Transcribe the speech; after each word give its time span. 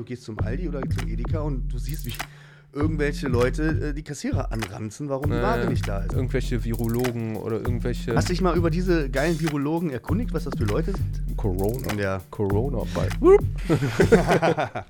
du 0.00 0.04
gehst 0.04 0.24
zum 0.24 0.38
Aldi 0.40 0.68
oder 0.68 0.80
zum 0.88 1.08
Edeka 1.08 1.40
und 1.40 1.68
du 1.68 1.78
siehst, 1.78 2.06
wie 2.06 2.14
irgendwelche 2.72 3.28
Leute 3.28 3.90
äh, 3.90 3.92
die 3.92 4.02
Kassierer 4.02 4.50
anranzen, 4.50 5.10
warum 5.10 5.30
die 5.30 5.36
Ware 5.36 5.68
nicht 5.68 5.86
da 5.86 5.98
ist. 5.98 6.14
Irgendwelche 6.14 6.64
Virologen 6.64 7.36
oder 7.36 7.56
irgendwelche. 7.56 8.16
Hast 8.16 8.28
du 8.28 8.32
dich 8.32 8.40
mal 8.40 8.56
über 8.56 8.70
diese 8.70 9.10
geilen 9.10 9.38
Virologen 9.38 9.90
erkundigt, 9.90 10.32
was 10.32 10.44
das 10.44 10.56
für 10.56 10.64
Leute 10.64 10.92
sind? 10.92 11.36
Corona. 11.36 11.92
Ja. 11.94 12.22
Corona 12.30 12.82
bei. 12.94 13.08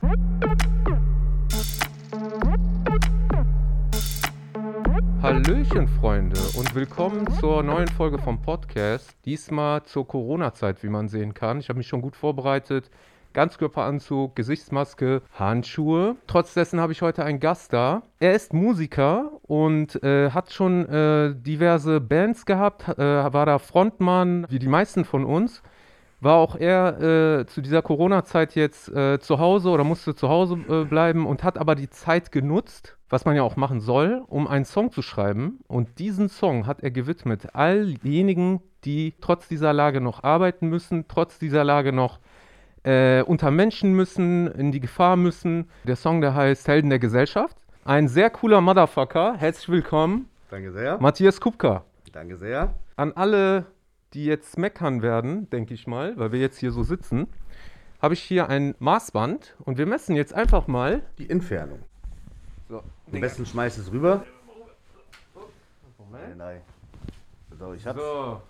Hallöchen, 5.23 5.89
Freunde, 5.89 6.41
und 6.57 6.75
willkommen 6.75 7.27
zur 7.41 7.65
neuen 7.65 7.89
Folge 7.89 8.19
vom 8.19 8.41
Podcast. 8.41 9.17
Diesmal 9.25 9.83
zur 9.85 10.07
Corona-Zeit, 10.07 10.85
wie 10.85 10.89
man 10.89 11.09
sehen 11.09 11.35
kann. 11.35 11.59
Ich 11.59 11.69
habe 11.69 11.79
mich 11.79 11.89
schon 11.89 12.01
gut 12.01 12.15
vorbereitet. 12.15 12.91
Ganzkörperanzug, 13.33 14.35
Gesichtsmaske, 14.37 15.23
Handschuhe. 15.39 16.17
Trotz 16.27 16.55
dessen 16.55 16.81
habe 16.81 16.93
ich 16.93 17.03
heute 17.03 17.25
einen 17.25 17.41
Gast 17.41 17.73
da. 17.73 18.03
Er 18.19 18.35
ist 18.35 18.53
Musiker 18.53 19.31
und 19.43 20.03
äh, 20.03 20.31
hat 20.31 20.53
schon 20.53 20.87
äh, 20.89 21.35
diverse 21.35 22.01
Bands 22.01 22.47
gehabt, 22.47 22.89
äh, 22.89 23.33
war 23.33 23.47
da 23.47 23.59
Frontmann, 23.59 24.47
wie 24.49 24.59
die 24.59 24.69
meisten 24.69 25.05
von 25.05 25.25
uns. 25.25 25.63
War 26.23 26.37
auch 26.37 26.55
er 26.55 27.01
äh, 27.41 27.47
zu 27.47 27.63
dieser 27.63 27.81
Corona-Zeit 27.81 28.55
jetzt 28.55 28.91
äh, 28.91 29.19
zu 29.21 29.39
Hause 29.39 29.71
oder 29.71 29.85
musste 29.85 30.15
zu 30.15 30.29
Hause 30.29 30.59
äh, 30.69 30.85
bleiben 30.85 31.27
und 31.27 31.43
hat 31.43 31.57
aber 31.57 31.75
die 31.75 31.89
Zeit 31.89 32.31
genutzt, 32.31 32.99
was 33.09 33.25
man 33.25 33.37
ja 33.37 33.43
auch 33.43 33.57
machen 33.57 33.81
soll, 33.81 34.23
um 34.27 34.47
einen 34.47 34.67
Song 34.67 34.93
zu 34.93 35.01
schreiben. 35.01 35.61
Und 35.67 35.99
diesen 35.99 36.29
Song 36.29 36.67
hat 36.67 36.83
er 36.83 36.91
gewidmet 36.91 37.55
all 37.55 37.95
diejenigen, 37.95 38.61
die 38.85 39.15
trotz 39.23 39.49
dieser 39.49 39.73
Lage 39.73 40.03
noch 40.03 40.23
arbeiten 40.23 40.69
müssen, 40.69 41.07
trotz 41.09 41.39
dieser 41.39 41.65
Lage 41.65 41.93
noch 41.93 42.19
äh, 42.83 43.23
unter 43.23 43.51
Menschen 43.51 43.93
müssen, 43.93 44.47
in 44.47 44.73
die 44.73 44.81
Gefahr 44.81 45.17
müssen. 45.17 45.69
Der 45.85 45.97
Song, 45.97 46.21
der 46.21 46.35
heißt 46.35 46.67
Helden 46.69 46.91
der 46.91 46.99
Gesellschaft. 46.99 47.57
Ein 47.85 48.09
sehr 48.09 48.31
cooler 48.31 48.61
Motherfucker. 48.61 49.37
Herzlich 49.37 49.69
willkommen, 49.69 50.29
Danke 50.51 50.73
sehr. 50.73 50.99
Matthias 51.01 51.41
Kupka. 51.41 51.85
Danke 52.13 52.37
sehr. 52.37 52.75
An 52.97 53.13
alle, 53.15 53.67
die 54.15 54.25
jetzt 54.25 54.59
meckern 54.59 55.03
werden, 55.03 55.49
denke 55.51 55.75
ich 55.75 55.87
mal, 55.87 56.17
weil 56.19 56.33
wir 56.33 56.41
jetzt 56.41 56.59
hier 56.59 56.73
so 56.73 56.83
sitzen, 56.83 57.29
habe 58.03 58.15
ich 58.15 58.23
hier 58.23 58.49
ein 58.49 58.75
Maßband 58.79 59.57
und 59.65 59.79
wir 59.79 59.87
messen 59.87 60.17
jetzt 60.17 60.35
einfach 60.35 60.67
mal. 60.67 61.03
Die 61.19 61.29
Entfernung. 61.29 61.81
So, 62.69 62.83
Am 63.13 63.21
besten 63.21 63.47
schmeißt 63.47 63.79
es 63.79 63.93
rüber. 63.93 64.25
Nein, 66.11 66.37
nein. 66.37 66.61
So, 67.59 67.73
ich 67.73 67.87
hab's. 67.87 68.01
So. 68.01 68.41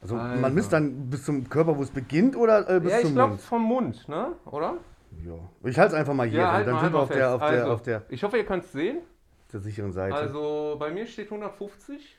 Also, 0.00 0.16
Also. 0.16 0.40
man 0.40 0.54
misst 0.54 0.72
dann 0.72 1.10
bis 1.10 1.24
zum 1.24 1.48
Körper, 1.48 1.76
wo 1.76 1.82
es 1.82 1.90
beginnt, 1.90 2.36
oder 2.36 2.68
äh, 2.68 2.80
bis 2.80 2.92
Ja, 2.92 2.98
zum 3.00 3.08
ich 3.08 3.14
glaube 3.14 3.30
Mund? 3.30 3.40
vom 3.42 3.62
Mund, 3.62 4.08
ne? 4.08 4.32
Oder? 4.46 4.74
Ja. 5.24 5.32
Ich 5.68 5.78
halte 5.78 5.94
es 5.94 5.98
einfach 6.00 6.14
mal 6.14 6.26
hier. 6.28 6.50
halt 6.50 6.66
dann 6.66 6.74
mal 6.74 6.80
sind 6.84 6.92
wir 6.92 6.98
auf 7.00 7.08
der, 7.08 7.34
auf, 7.34 7.40
fest. 7.40 7.52
der, 7.52 7.60
Also, 7.62 7.72
auf 7.74 7.82
der, 7.82 8.02
Ich 8.10 8.22
hoffe, 8.22 8.36
ihr 8.36 8.44
könnt 8.46 8.64
es 8.64 8.72
sehen. 8.72 8.98
der 9.52 9.60
sicheren 9.60 9.92
Seite. 9.92 10.14
Also 10.14 10.76
bei 10.78 10.90
mir 10.90 11.06
steht 11.06 11.26
150. 11.30 12.16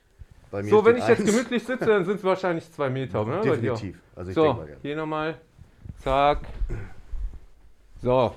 Bei 0.51 0.63
mir 0.63 0.69
So, 0.69 0.83
wenn 0.83 0.97
ich 0.97 1.03
steht 1.03 1.19
jetzt 1.19 1.27
eins. 1.27 1.35
gemütlich 1.37 1.63
sitze, 1.63 1.85
dann 1.85 2.03
sind 2.05 2.15
es 2.17 2.23
wahrscheinlich 2.23 2.69
zwei 2.71 2.89
Meter, 2.89 3.23
ne? 3.23 3.39
Definitiv. 3.41 4.01
Also 4.15 4.31
ich 4.31 4.35
denke 4.35 4.49
So, 4.49 4.53
mal, 4.55 4.69
ja. 4.69 4.75
hier 4.81 4.95
nochmal. 4.95 5.37
Zack. 6.03 6.39
So, 8.01 8.33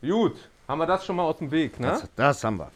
gut. 0.00 0.36
Haben 0.68 0.78
wir 0.78 0.86
das 0.86 1.04
schon 1.04 1.16
mal 1.16 1.22
aus 1.24 1.38
dem 1.38 1.50
Weg, 1.50 1.80
ne? 1.80 1.88
Das, 1.88 2.08
das 2.14 2.44
haben 2.44 2.58
wir. 2.58 2.70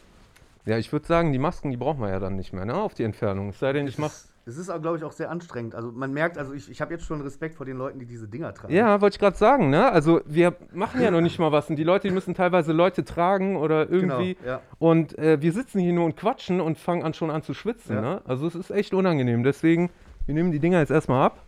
Ja, 0.65 0.77
ich 0.77 0.91
würde 0.91 1.05
sagen, 1.05 1.31
die 1.31 1.39
Masken, 1.39 1.69
die 1.71 1.77
brauchen 1.77 1.99
wir 2.01 2.09
ja 2.09 2.19
dann 2.19 2.35
nicht 2.35 2.53
mehr, 2.53 2.65
ne? 2.65 2.73
Auf 2.75 2.93
die 2.93 3.03
Entfernung. 3.03 3.49
Es 3.49 3.59
sei 3.59 3.73
denn, 3.73 3.87
ich 3.87 3.97
mache. 3.97 4.13
Es 4.45 4.57
ist, 4.57 4.67
glaube 4.67 4.97
ich, 4.97 5.05
auch 5.05 5.13
sehr 5.13 5.29
anstrengend. 5.31 5.73
Also 5.73 5.93
man 5.93 6.11
merkt, 6.11 6.37
also 6.37 6.53
ich, 6.53 6.69
ich 6.69 6.81
habe 6.81 6.93
jetzt 6.93 7.05
schon 7.05 7.21
Respekt 7.21 7.55
vor 7.55 7.65
den 7.65 7.77
Leuten, 7.77 7.99
die 7.99 8.05
diese 8.05 8.27
Dinger 8.27 8.53
tragen. 8.53 8.73
Ja, 8.73 8.99
wollte 8.99 9.15
ich 9.15 9.19
gerade 9.19 9.37
sagen, 9.37 9.69
ne? 9.69 9.89
Also 9.89 10.19
wir 10.25 10.57
machen 10.73 11.01
ja 11.01 11.11
noch 11.11 11.21
nicht 11.21 11.39
mal 11.39 11.53
was 11.53 11.69
und 11.69 11.77
die 11.77 11.85
Leute, 11.85 12.09
die 12.09 12.13
müssen 12.13 12.35
teilweise 12.35 12.73
Leute 12.73 13.05
tragen 13.05 13.55
oder 13.55 13.85
genau. 13.85 14.19
irgendwie. 14.19 14.37
Ja. 14.45 14.59
Und 14.79 15.17
äh, 15.17 15.41
wir 15.41 15.53
sitzen 15.53 15.79
hier 15.79 15.93
nur 15.93 16.03
und 16.03 16.17
quatschen 16.17 16.59
und 16.59 16.77
fangen 16.77 17.03
an 17.03 17.13
schon 17.13 17.31
an 17.31 17.41
zu 17.41 17.53
schwitzen, 17.53 17.95
Ja. 17.95 18.01
ne? 18.01 18.21
Also 18.25 18.45
es 18.45 18.55
ist 18.55 18.69
echt 18.69 18.93
unangenehm. 18.93 19.43
Deswegen, 19.43 19.89
wir 20.25 20.35
nehmen 20.35 20.51
die 20.51 20.59
Dinger 20.59 20.79
jetzt 20.79 20.91
erstmal 20.91 21.25
ab. 21.25 21.41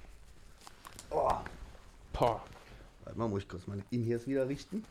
Oh. 1.11 1.31
Boah. 2.13 2.41
Warte 3.03 3.19
mal, 3.19 3.27
muss 3.27 3.41
ich 3.41 3.49
kurz 3.49 3.67
meine 3.67 3.83
In-Ears 3.89 4.25
wieder 4.25 4.47
richten. 4.47 4.85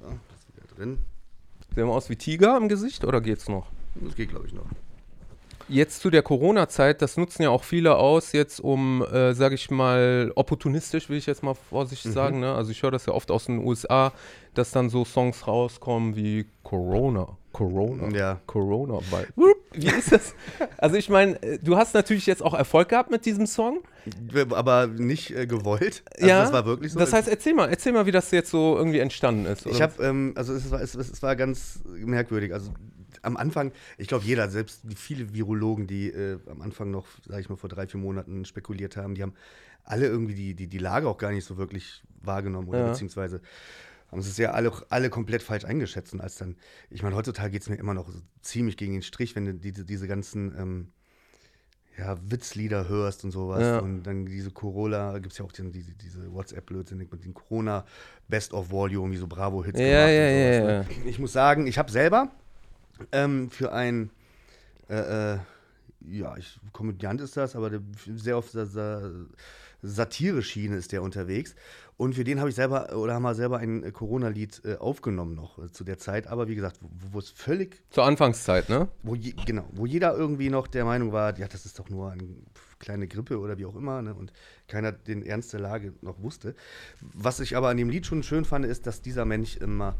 So, 0.00 0.08
das 0.08 0.40
ist 0.40 0.56
wieder 0.56 0.74
drin. 0.74 1.04
Sehen 1.76 1.88
wir 1.88 1.92
aus 1.92 2.08
wie 2.08 2.16
Tiger 2.16 2.56
im 2.56 2.70
Gesicht 2.70 3.04
oder 3.04 3.20
geht's 3.20 3.50
noch? 3.50 3.66
Das 3.96 4.16
geht, 4.16 4.30
glaube 4.30 4.46
ich, 4.46 4.54
noch. 4.54 4.64
Jetzt 5.68 6.00
zu 6.00 6.10
der 6.10 6.22
Corona-Zeit, 6.22 7.02
das 7.02 7.16
nutzen 7.16 7.42
ja 7.42 7.50
auch 7.50 7.64
viele 7.64 7.96
aus, 7.96 8.32
jetzt 8.32 8.60
um, 8.60 9.02
äh, 9.02 9.34
sage 9.34 9.56
ich 9.56 9.70
mal, 9.70 10.30
opportunistisch, 10.36 11.08
will 11.08 11.16
ich 11.16 11.26
jetzt 11.26 11.42
mal 11.42 11.54
vorsichtig 11.54 12.12
sagen. 12.12 12.40
Ne? 12.40 12.54
Also 12.54 12.70
ich 12.70 12.82
höre 12.82 12.92
das 12.92 13.06
ja 13.06 13.12
oft 13.12 13.30
aus 13.32 13.46
den 13.46 13.58
USA, 13.58 14.12
dass 14.54 14.70
dann 14.70 14.90
so 14.90 15.04
Songs 15.04 15.46
rauskommen 15.46 16.14
wie 16.14 16.46
Corona, 16.62 17.36
Corona, 17.52 18.16
Ja. 18.16 18.40
Corona. 18.46 19.00
Bei. 19.10 19.26
Wie 19.72 19.88
ist 19.88 20.12
das? 20.12 20.34
Also 20.78 20.96
ich 20.96 21.08
meine, 21.08 21.42
äh, 21.42 21.58
du 21.60 21.76
hast 21.76 21.94
natürlich 21.94 22.26
jetzt 22.26 22.42
auch 22.42 22.54
Erfolg 22.54 22.90
gehabt 22.90 23.10
mit 23.10 23.26
diesem 23.26 23.46
Song. 23.46 23.80
Aber 24.50 24.86
nicht 24.86 25.36
äh, 25.36 25.46
gewollt. 25.46 26.04
Also 26.14 26.26
ja. 26.28 26.42
Das 26.42 26.52
war 26.52 26.64
wirklich 26.64 26.92
so. 26.92 26.98
Das 26.98 27.12
heißt, 27.12 27.28
erzähl 27.28 27.54
mal, 27.54 27.68
erzähl 27.68 27.92
mal, 27.92 28.06
wie 28.06 28.12
das 28.12 28.30
jetzt 28.30 28.50
so 28.50 28.76
irgendwie 28.76 29.00
entstanden 29.00 29.46
ist. 29.46 29.66
Ich 29.66 29.76
oder? 29.76 29.82
habe, 29.82 30.04
ähm, 30.04 30.32
also 30.36 30.54
es 30.54 30.70
war, 30.70 30.80
es, 30.80 30.94
es 30.94 31.22
war 31.22 31.34
ganz 31.34 31.80
merkwürdig. 31.84 32.52
Also 32.52 32.70
am 33.26 33.36
Anfang, 33.36 33.72
ich 33.98 34.08
glaube, 34.08 34.24
jeder, 34.24 34.48
selbst 34.48 34.80
die 34.84 34.94
viele 34.96 35.34
Virologen, 35.34 35.86
die 35.86 36.08
äh, 36.08 36.38
am 36.48 36.62
Anfang 36.62 36.90
noch, 36.90 37.06
sage 37.26 37.40
ich 37.40 37.48
mal, 37.48 37.56
vor 37.56 37.68
drei, 37.68 37.86
vier 37.86 38.00
Monaten 38.00 38.44
spekuliert 38.44 38.96
haben, 38.96 39.14
die 39.14 39.22
haben 39.22 39.34
alle 39.84 40.06
irgendwie 40.06 40.34
die, 40.34 40.54
die, 40.54 40.68
die 40.68 40.78
Lage 40.78 41.08
auch 41.08 41.18
gar 41.18 41.32
nicht 41.32 41.44
so 41.44 41.56
wirklich 41.56 42.02
wahrgenommen 42.22 42.68
oder 42.68 42.78
Ja. 42.78 42.84
beziehungsweise 42.86 43.40
haben 44.10 44.20
es 44.20 44.36
ja 44.38 44.52
alle, 44.52 44.72
alle 44.88 45.10
komplett 45.10 45.42
falsch 45.42 45.64
eingeschätzt. 45.64 46.12
Und 46.14 46.20
als 46.20 46.36
dann, 46.36 46.56
ich 46.90 47.02
meine, 47.02 47.16
heutzutage 47.16 47.50
geht 47.50 47.62
es 47.62 47.68
mir 47.68 47.76
immer 47.76 47.94
noch 47.94 48.08
so 48.08 48.20
ziemlich 48.40 48.76
gegen 48.76 48.92
den 48.92 49.02
Strich, 49.02 49.34
wenn 49.36 49.44
du 49.46 49.54
diese, 49.54 49.84
diese 49.84 50.06
ganzen 50.06 50.54
ähm, 50.58 50.92
ja, 51.98 52.16
Witzlieder 52.30 52.88
hörst 52.88 53.24
und 53.24 53.30
sowas. 53.30 53.62
Ja. 53.62 53.78
Und 53.80 54.02
dann 54.04 54.26
diese 54.26 54.50
Corona, 54.50 55.18
gibt 55.18 55.32
es 55.32 55.38
ja 55.38 55.44
auch 55.44 55.52
den, 55.52 55.72
diese, 55.72 55.92
diese 55.94 56.32
WhatsApp-Blödsinn 56.32 56.98
mit 56.98 57.24
den 57.24 57.34
Corona 57.34 57.84
Best 58.28 58.52
of 58.52 58.70
Volume, 58.70 59.12
wie 59.12 59.16
so 59.16 59.26
Bravo-Hits 59.26 59.78
Ja, 59.80 59.86
gemacht 59.86 60.12
ja, 60.12 60.28
und 60.28 60.38
ja, 60.38 60.86
sowas, 60.86 60.96
ne? 61.04 61.08
Ich 61.10 61.18
muss 61.18 61.32
sagen, 61.32 61.66
ich 61.66 61.78
habe 61.78 61.90
selber 61.90 62.30
ähm, 63.12 63.50
für 63.50 63.72
ein 63.72 64.10
äh, 64.88 65.34
äh, 65.34 65.38
ja, 66.08 66.36
ich, 66.36 66.60
Komödiant 66.72 67.20
ist 67.20 67.36
das, 67.36 67.56
aber 67.56 67.70
der, 67.70 67.80
sehr 68.14 68.36
auf 68.36 68.50
der 68.50 68.66
Sa 68.66 69.10
Satire-Schiene 69.82 70.74
ist 70.76 70.92
der 70.92 71.02
unterwegs. 71.02 71.54
Und 71.96 72.14
für 72.14 72.24
den 72.24 72.40
habe 72.40 72.48
ich 72.48 72.56
selber, 72.56 72.96
oder 72.96 73.14
haben 73.14 73.22
wir 73.22 73.34
selber 73.34 73.58
ein 73.58 73.84
äh, 73.84 73.92
Corona-Lied 73.92 74.62
äh, 74.64 74.76
aufgenommen 74.76 75.34
noch 75.34 75.58
äh, 75.58 75.70
zu 75.70 75.84
der 75.84 75.98
Zeit. 75.98 76.26
Aber 76.26 76.48
wie 76.48 76.54
gesagt, 76.54 76.78
wo, 76.80 77.18
es 77.18 77.30
völlig 77.30 77.82
Zur 77.90 78.04
Anfangszeit, 78.04 78.68
ne? 78.68 78.88
wo, 79.02 79.14
je, 79.14 79.34
genau, 79.44 79.68
wo 79.72 79.86
jeder 79.86 80.16
irgendwie 80.16 80.48
noch 80.48 80.66
der 80.66 80.84
Meinung 80.84 81.12
war, 81.12 81.38
ja, 81.38 81.46
das 81.46 81.66
ist 81.66 81.78
doch 81.78 81.88
nur 81.88 82.10
eine 82.10 82.26
kleine 82.78 83.06
Grippe 83.06 83.38
oder 83.38 83.58
wie 83.58 83.66
auch 83.66 83.76
immer, 83.76 84.02
ne? 84.02 84.14
und 84.14 84.32
keiner 84.66 84.92
den 84.92 85.22
Ernst 85.22 85.52
der 85.52 85.60
Lage 85.60 85.92
noch 86.00 86.20
wusste. 86.20 86.54
Was 87.00 87.40
ich 87.40 87.56
aber 87.56 87.68
an 87.68 87.76
dem 87.76 87.90
Lied 87.90 88.06
schon 88.06 88.22
schön 88.22 88.44
fand, 88.44 88.64
ist, 88.64 88.86
dass 88.86 89.02
dieser 89.02 89.24
Mensch 89.24 89.56
immer 89.56 89.94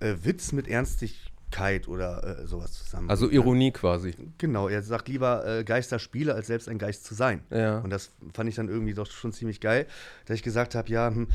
äh, 0.00 0.14
Witz 0.22 0.52
mit 0.52 0.68
Ernstigkeit 0.68 1.35
oder 1.88 2.40
äh, 2.42 2.46
sowas 2.46 2.72
zusammen. 2.72 3.08
Also 3.08 3.30
Ironie 3.30 3.72
quasi. 3.72 4.14
Genau, 4.38 4.68
er 4.68 4.82
sagt 4.82 5.08
lieber 5.08 5.46
äh, 5.46 5.64
Geister 5.64 5.98
spiele, 5.98 6.34
als 6.34 6.48
selbst 6.48 6.68
ein 6.68 6.78
Geist 6.78 7.04
zu 7.04 7.14
sein. 7.14 7.42
Ja. 7.50 7.78
Und 7.78 7.90
das 7.90 8.10
fand 8.34 8.48
ich 8.48 8.56
dann 8.56 8.68
irgendwie 8.68 8.92
doch 8.94 9.06
schon 9.06 9.32
ziemlich 9.32 9.60
geil, 9.60 9.86
dass 10.26 10.34
ich 10.34 10.42
gesagt 10.42 10.74
habe, 10.74 10.90
ja, 10.90 11.08
hm, 11.08 11.28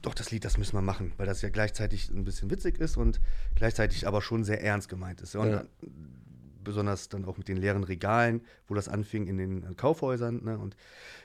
doch, 0.00 0.14
das 0.14 0.30
Lied, 0.30 0.44
das 0.44 0.58
müssen 0.58 0.74
wir 0.74 0.82
machen, 0.82 1.12
weil 1.16 1.26
das 1.26 1.42
ja 1.42 1.48
gleichzeitig 1.48 2.08
ein 2.10 2.24
bisschen 2.24 2.50
witzig 2.50 2.78
ist 2.78 2.96
und 2.96 3.20
gleichzeitig 3.54 4.06
aber 4.08 4.22
schon 4.22 4.42
sehr 4.42 4.62
ernst 4.62 4.88
gemeint 4.88 5.20
ist. 5.20 5.36
Und 5.36 5.50
Ja. 5.50 5.64
besonders 6.64 7.08
dann 7.08 7.24
auch 7.24 7.36
mit 7.38 7.48
den 7.48 7.56
leeren 7.56 7.84
Regalen, 7.84 8.40
wo 8.68 8.74
das 8.74 8.88
anfing 8.88 9.26
in 9.26 9.36
den 9.36 9.62
äh, 9.64 9.74
Kaufhäusern. 9.74 10.42
Ne? 10.44 10.58
Und 10.58 10.76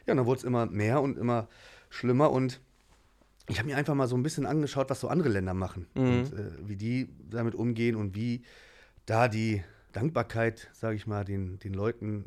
ja, 0.05 0.15
dann 0.15 0.25
wurde 0.25 0.39
es 0.39 0.43
immer 0.43 0.65
mehr 0.65 1.01
und 1.01 1.17
immer 1.17 1.47
schlimmer 1.89 2.31
und 2.31 2.59
ich 3.49 3.59
habe 3.59 3.69
mir 3.69 3.77
einfach 3.77 3.95
mal 3.95 4.07
so 4.07 4.15
ein 4.15 4.23
bisschen 4.23 4.45
angeschaut, 4.45 4.89
was 4.89 4.99
so 4.99 5.07
andere 5.07 5.29
Länder 5.29 5.53
machen 5.53 5.87
und 5.95 6.33
äh, 6.33 6.51
wie 6.65 6.75
die 6.75 7.09
damit 7.29 7.55
umgehen 7.55 7.95
und 7.95 8.15
wie 8.15 8.43
da 9.05 9.27
die 9.27 9.63
Dankbarkeit, 9.93 10.69
sage 10.73 10.95
ich 10.95 11.07
mal, 11.07 11.23
den, 11.23 11.57
den 11.59 11.73
Leuten 11.73 12.25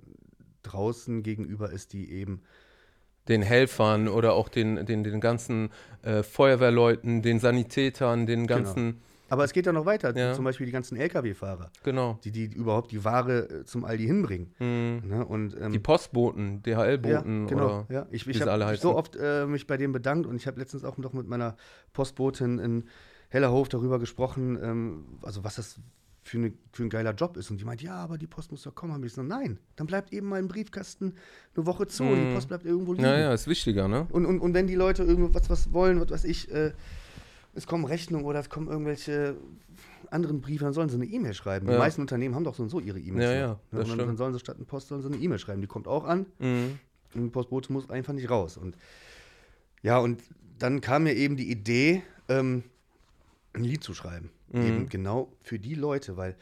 draußen 0.62 1.22
gegenüber 1.22 1.70
ist, 1.70 1.92
die 1.92 2.10
eben 2.10 2.42
den 3.28 3.42
Helfern 3.42 4.08
oder 4.08 4.32
auch 4.32 4.48
den, 4.48 4.86
den, 4.86 5.04
den 5.04 5.20
ganzen 5.20 5.70
äh, 6.02 6.22
Feuerwehrleuten, 6.22 7.22
den 7.22 7.38
Sanitätern, 7.38 8.26
den 8.26 8.46
ganzen. 8.46 9.02
Aber 9.30 9.44
es 9.44 9.52
geht 9.52 9.64
ja 9.64 9.72
noch 9.72 9.86
weiter, 9.86 10.14
Ja. 10.16 10.34
zum 10.34 10.44
Beispiel 10.44 10.66
die 10.66 10.72
ganzen 10.72 10.96
Lkw-Fahrer, 10.98 11.70
Genau. 11.84 12.18
die, 12.24 12.32
die 12.32 12.46
überhaupt 12.46 12.90
die 12.90 13.02
Ware 13.04 13.48
äh, 13.48 13.64
zum 13.64 13.84
Aldi 13.84 14.04
hinbringen. 14.04 14.52
Mhm. 14.58 15.08
Ne? 15.08 15.24
Und, 15.24 15.56
ähm, 15.58 15.72
Die 15.72 15.78
Postboten, 15.78 16.62
DHL-Boten 16.62 17.42
ja, 17.42 17.48
genau. 17.48 17.64
oder 17.64 17.86
ja. 17.88 18.06
Ich, 18.10 18.26
ich 18.26 18.42
habe 18.42 18.76
so 18.76 18.94
oft 18.96 19.16
äh, 19.16 19.46
mich 19.46 19.66
bei 19.66 19.76
dem 19.76 19.92
bedankt 19.92 20.26
und 20.26 20.36
ich 20.36 20.46
habe 20.46 20.58
letztens 20.58 20.84
auch 20.84 20.98
noch 20.98 21.12
mit 21.12 21.28
meiner 21.28 21.56
Postbotin 21.92 22.58
in 22.58 22.84
Hellerhof 23.28 23.68
darüber 23.68 23.98
gesprochen, 23.98 24.58
ähm, 24.60 25.04
also 25.22 25.44
was 25.44 25.54
das 25.54 25.80
für, 26.22 26.38
eine, 26.38 26.52
für 26.72 26.82
ein 26.82 26.90
geiler 26.90 27.14
Job 27.14 27.36
ist. 27.36 27.50
Und 27.50 27.60
die 27.60 27.64
meint, 27.64 27.82
ja, 27.82 27.94
aber 27.94 28.18
die 28.18 28.26
Post 28.26 28.50
muss 28.50 28.62
doch 28.62 28.74
kommen. 28.74 28.92
Hab 28.92 29.00
ich 29.00 29.12
gesagt, 29.12 29.28
nein, 29.28 29.58
dann 29.76 29.86
bleibt 29.86 30.12
eben 30.12 30.28
mal 30.28 30.38
im 30.38 30.48
Briefkasten 30.48 31.14
eine 31.56 31.66
Woche 31.66 31.86
zu. 31.86 32.02
Mhm. 32.04 32.28
Die 32.28 32.34
Post 32.34 32.48
bleibt 32.48 32.64
irgendwo 32.66 32.92
liegen. 32.92 33.04
Ja, 33.04 33.18
ja, 33.18 33.32
ist 33.32 33.46
wichtiger, 33.46 33.88
ne? 33.88 34.06
Und, 34.10 34.26
und, 34.26 34.40
und 34.40 34.54
wenn 34.54 34.66
die 34.66 34.74
Leute 34.74 35.02
irgendwas 35.02 35.48
was 35.48 35.72
wollen, 35.72 36.00
was 36.00 36.10
weiß 36.10 36.24
ich, 36.24 36.50
äh, 36.52 36.72
es 37.60 37.66
kommen 37.66 37.84
Rechnungen 37.84 38.24
oder 38.24 38.40
es 38.40 38.48
kommen 38.48 38.68
irgendwelche 38.68 39.36
anderen 40.10 40.40
Briefe, 40.40 40.64
dann 40.64 40.72
sollen 40.72 40.88
sie 40.88 40.96
eine 40.96 41.04
E-Mail 41.04 41.34
schreiben. 41.34 41.66
Die 41.66 41.72
Ja. 41.72 41.78
meisten 41.78 42.00
Unternehmen 42.00 42.34
haben 42.34 42.44
doch 42.44 42.54
so 42.54 42.62
und 42.62 42.70
so 42.70 42.80
ihre 42.80 42.98
E-Mails. 42.98 43.30
Ja, 43.30 43.36
ja, 43.38 43.48
ne? 43.48 43.58
das 43.70 43.90
Und 43.90 43.98
dann, 43.98 44.06
dann 44.08 44.16
sollen 44.16 44.32
sie 44.32 44.40
statt 44.40 44.56
eine 44.56 44.64
Post 44.64 44.88
sollen 44.88 45.02
sie 45.02 45.08
eine 45.08 45.18
E-Mail 45.18 45.38
schreiben. 45.38 45.60
Die 45.60 45.66
kommt 45.66 45.86
auch 45.86 46.04
an 46.04 46.26
Mhm. 46.38 46.78
und 47.14 47.22
die 47.24 47.28
Postbote 47.30 47.72
muss 47.72 47.88
einfach 47.90 48.12
nicht 48.14 48.30
raus. 48.30 48.56
Und 48.56 48.76
ja, 49.82 49.98
und 49.98 50.22
dann 50.58 50.80
kam 50.80 51.04
mir 51.04 51.14
eben 51.14 51.36
die 51.36 51.50
Idee, 51.50 52.02
ähm, 52.28 52.64
ein 53.52 53.64
Lied 53.64 53.84
zu 53.84 53.94
schreiben. 53.94 54.30
Mhm. 54.52 54.62
Eben 54.62 54.88
genau 54.88 55.32
für 55.42 55.58
die 55.58 55.74
Leute, 55.74 56.16
weil 56.16 56.36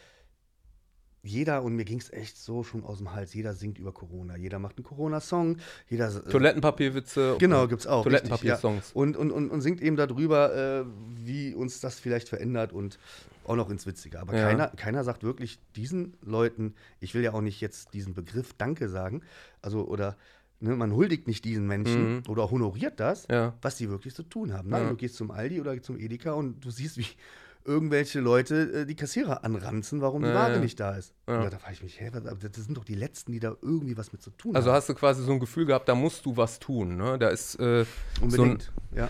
jeder, 1.23 1.63
und 1.63 1.75
mir 1.75 1.85
ging 1.85 1.99
es 1.99 2.13
echt 2.13 2.37
so 2.37 2.63
schon 2.63 2.85
aus 2.85 2.99
dem 2.99 3.13
Hals, 3.13 3.35
jeder 3.35 3.53
singt 3.55 3.79
über 3.79 3.93
Corona, 3.93 4.37
jeder 4.37 4.59
macht 4.59 4.77
einen 4.79 4.85
Corona-Song, 4.85 5.57
jeder 5.89 6.09
äh, 6.15 6.31
Toilettenpapierwitze. 6.31 7.37
Genau, 7.39 7.67
gibt's 7.67 7.87
auch. 7.87 8.03
Toilettenpapier-Songs. 8.05 8.91
ja. 8.95 9.01
Und, 9.01 9.17
und, 9.17 9.31
und, 9.31 9.51
und 9.51 9.61
singt 9.61 9.81
eben 9.81 9.97
darüber, 9.97 10.55
äh, 10.55 10.85
wie 11.17 11.55
uns 11.55 11.81
das 11.81 11.99
vielleicht 12.01 12.29
verändert 12.29 12.73
und 12.73 12.99
auch 13.45 13.57
noch 13.57 13.71
ins 13.71 13.87
Witzige. 13.87 14.21
Aber 14.21 14.35
Ja. 14.37 14.43
keiner, 14.47 14.69
keiner 14.69 15.05
sagt 15.05 15.23
wirklich 15.25 15.59
diesen 15.75 16.17
Leuten, 16.23 16.75
ich 17.01 17.15
will 17.15 17.23
ja 17.23 17.33
auch 17.33 17.41
nicht 17.41 17.61
jetzt 17.61 17.95
diesen 17.95 18.15
Begriff 18.15 18.53
Danke 18.55 18.89
sagen, 18.89 19.23
also 19.63 19.87
oder 19.89 20.17
ne, 20.61 20.77
man 20.77 20.93
huldigt 20.93 21.27
nicht 21.27 21.45
diesen 21.45 21.67
Menschen 21.67 22.17
Mhm. 22.17 22.23
oder 22.29 22.51
honoriert 22.51 23.01
das, 23.01 23.27
Ja. 23.31 23.55
was 23.63 23.77
die 23.77 23.89
wirklich 23.91 24.15
zu 24.15 24.23
tun 24.23 24.53
haben. 24.53 24.69
Ne? 24.71 24.79
Ja. 24.79 24.89
Du 24.91 24.97
gehst 24.97 25.17
zum 25.17 25.31
Aldi 25.31 25.61
oder 25.61 25.81
zum 25.83 25.99
Edeka 25.99 26.33
und 26.33 26.65
du 26.65 26.71
siehst, 26.71 26.97
wie 26.99 27.07
irgendwelche 27.69 28.21
Leute 28.21 28.81
äh, 28.83 28.87
die 28.87 28.97
Kassierer 28.97 29.45
anranzen, 29.45 30.01
warum 30.01 30.23
die 30.23 30.29
Ja, 30.29 30.35
Ware 30.35 30.53
ja. 30.55 30.59
nicht 30.59 30.81
da 30.81 30.97
ist. 30.97 31.13
Ja. 31.29 31.49
Da, 31.51 31.59
frage 31.59 31.75
ich 31.75 31.83
mich, 31.83 32.01
hä, 32.01 32.11
was, 32.13 32.23
das 32.41 32.65
sind 32.65 32.77
doch 32.77 32.85
die 32.85 32.95
Letzten, 32.95 33.33
die 33.33 33.41
da 33.41 33.55
irgendwie 33.63 33.97
was 33.97 34.11
mit 34.13 34.23
zu 34.23 34.31
tun 34.31 34.57
Also 34.57 34.71
haben. 34.71 34.77
hast 34.77 34.89
du 34.89 34.95
quasi 34.95 35.23
so 35.23 35.31
ein 35.33 35.39
Gefühl 35.41 35.67
gehabt, 35.67 35.89
da 35.89 35.95
musst 35.95 36.25
du 36.27 36.37
was 36.37 36.59
tun, 36.59 36.97
ne? 36.97 37.19
Da 37.19 37.29
ist 37.29 37.55
äh, 37.61 37.85
so 37.85 37.85
ein, 38.21 38.25
Unbedingt. 38.25 38.73
ja. 38.97 39.09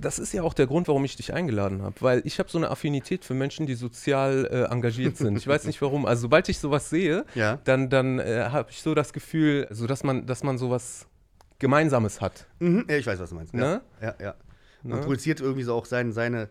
das 0.00 0.18
ist 0.18 0.32
ja 0.32 0.42
auch 0.42 0.54
der 0.54 0.66
Grund, 0.66 0.88
warum 0.88 1.04
ich 1.04 1.14
dich 1.16 1.32
eingeladen 1.34 1.82
habe, 1.82 1.94
weil 2.00 2.22
ich 2.24 2.38
habe 2.38 2.48
so 2.48 2.58
eine 2.58 2.70
Affinität 2.70 3.24
für 3.24 3.34
Menschen, 3.34 3.66
die 3.66 3.74
sozial 3.74 4.46
äh, 4.50 4.72
engagiert 4.72 5.16
sind. 5.18 5.36
Ich 5.36 5.46
weiß 5.46 5.64
nicht 5.66 5.80
warum. 5.82 6.06
Also 6.06 6.22
sobald 6.22 6.48
ich 6.48 6.58
sowas 6.58 6.90
sehe, 6.90 7.24
dann, 7.64 7.90
dann 7.90 8.18
äh, 8.18 8.48
habe 8.50 8.70
ich 8.70 8.82
so 8.82 8.94
das 8.94 9.12
Gefühl, 9.12 9.66
also 9.70 9.86
dass 9.86 10.02
man, 10.02 10.26
dass 10.26 10.42
man 10.42 10.58
sowas 10.58 11.06
Gemeinsames 11.58 12.20
hat. 12.20 12.46
Mhm, 12.58 12.86
ja, 12.88 12.96
ich 12.96 13.06
weiß, 13.06 13.18
was 13.20 13.30
du 13.30 13.36
meinst. 13.36 13.52
Ne? 13.54 13.82
Ja, 14.00 14.06
ja. 14.08 14.14
ja. 14.20 14.34
Man 14.82 15.00
Ne? 15.00 15.04
projiziert 15.04 15.40
irgendwie 15.42 15.62
so 15.64 15.74
auch 15.74 15.84
sein, 15.84 16.10
seine, 16.12 16.48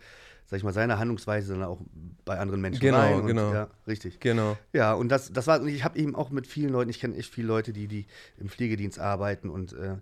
sag 0.49 0.57
ich 0.57 0.63
mal, 0.63 0.73
seine 0.73 0.97
Handlungsweise 0.97 1.53
dann 1.53 1.63
auch 1.63 1.79
bei 2.25 2.39
anderen 2.39 2.59
Menschen 2.59 2.79
Genau, 2.81 2.97
rein. 2.97 3.21
Und, 3.21 3.27
genau. 3.27 3.53
Ja, 3.53 3.69
richtig. 3.87 4.19
Genau. 4.19 4.57
Ja, 4.73 4.93
und 4.93 5.09
das, 5.09 5.31
das 5.31 5.45
war, 5.45 5.61
und 5.61 5.67
ich 5.67 5.83
habe 5.83 5.99
eben 5.99 6.15
auch 6.15 6.31
mit 6.31 6.47
vielen 6.47 6.71
Leuten, 6.71 6.89
ich 6.89 6.99
kenne 6.99 7.15
echt 7.15 7.33
viele 7.33 7.47
Leute, 7.47 7.71
die, 7.71 7.87
die 7.87 8.07
im 8.37 8.49
Pflegedienst 8.49 8.97
arbeiten 8.99 9.49
und 9.49 9.73
äh, 9.73 9.97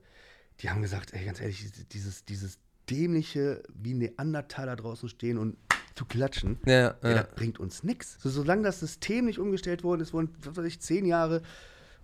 die 0.62 0.70
haben 0.70 0.82
gesagt, 0.82 1.14
ey, 1.14 1.26
ganz 1.26 1.42
ehrlich, 1.42 1.70
dieses, 1.92 2.24
dieses 2.24 2.60
dämliche, 2.90 3.62
wie 3.74 3.94
Neandertaler 3.94 4.76
draußen 4.78 5.10
stehen 5.10 5.38
und 5.38 5.58
zu 5.96 6.06
klatschen, 6.06 6.58
Ja, 6.66 6.96
ey, 7.02 7.12
ja. 7.16 7.24
das 7.24 7.36
bringt 7.36 7.60
uns 7.60 7.84
nichts. 7.84 8.18
So, 8.22 8.30
solange 8.30 8.64
das 8.64 8.80
System 8.80 9.26
nicht 9.26 9.40
umgestellt 9.40 9.84
worden 9.84 10.02
ist, 10.02 10.14
wurden, 10.14 10.30
was 10.44 10.56
weiß 10.56 10.66
ich, 10.66 10.80
zehn 10.80 11.06
Jahre, 11.06 11.42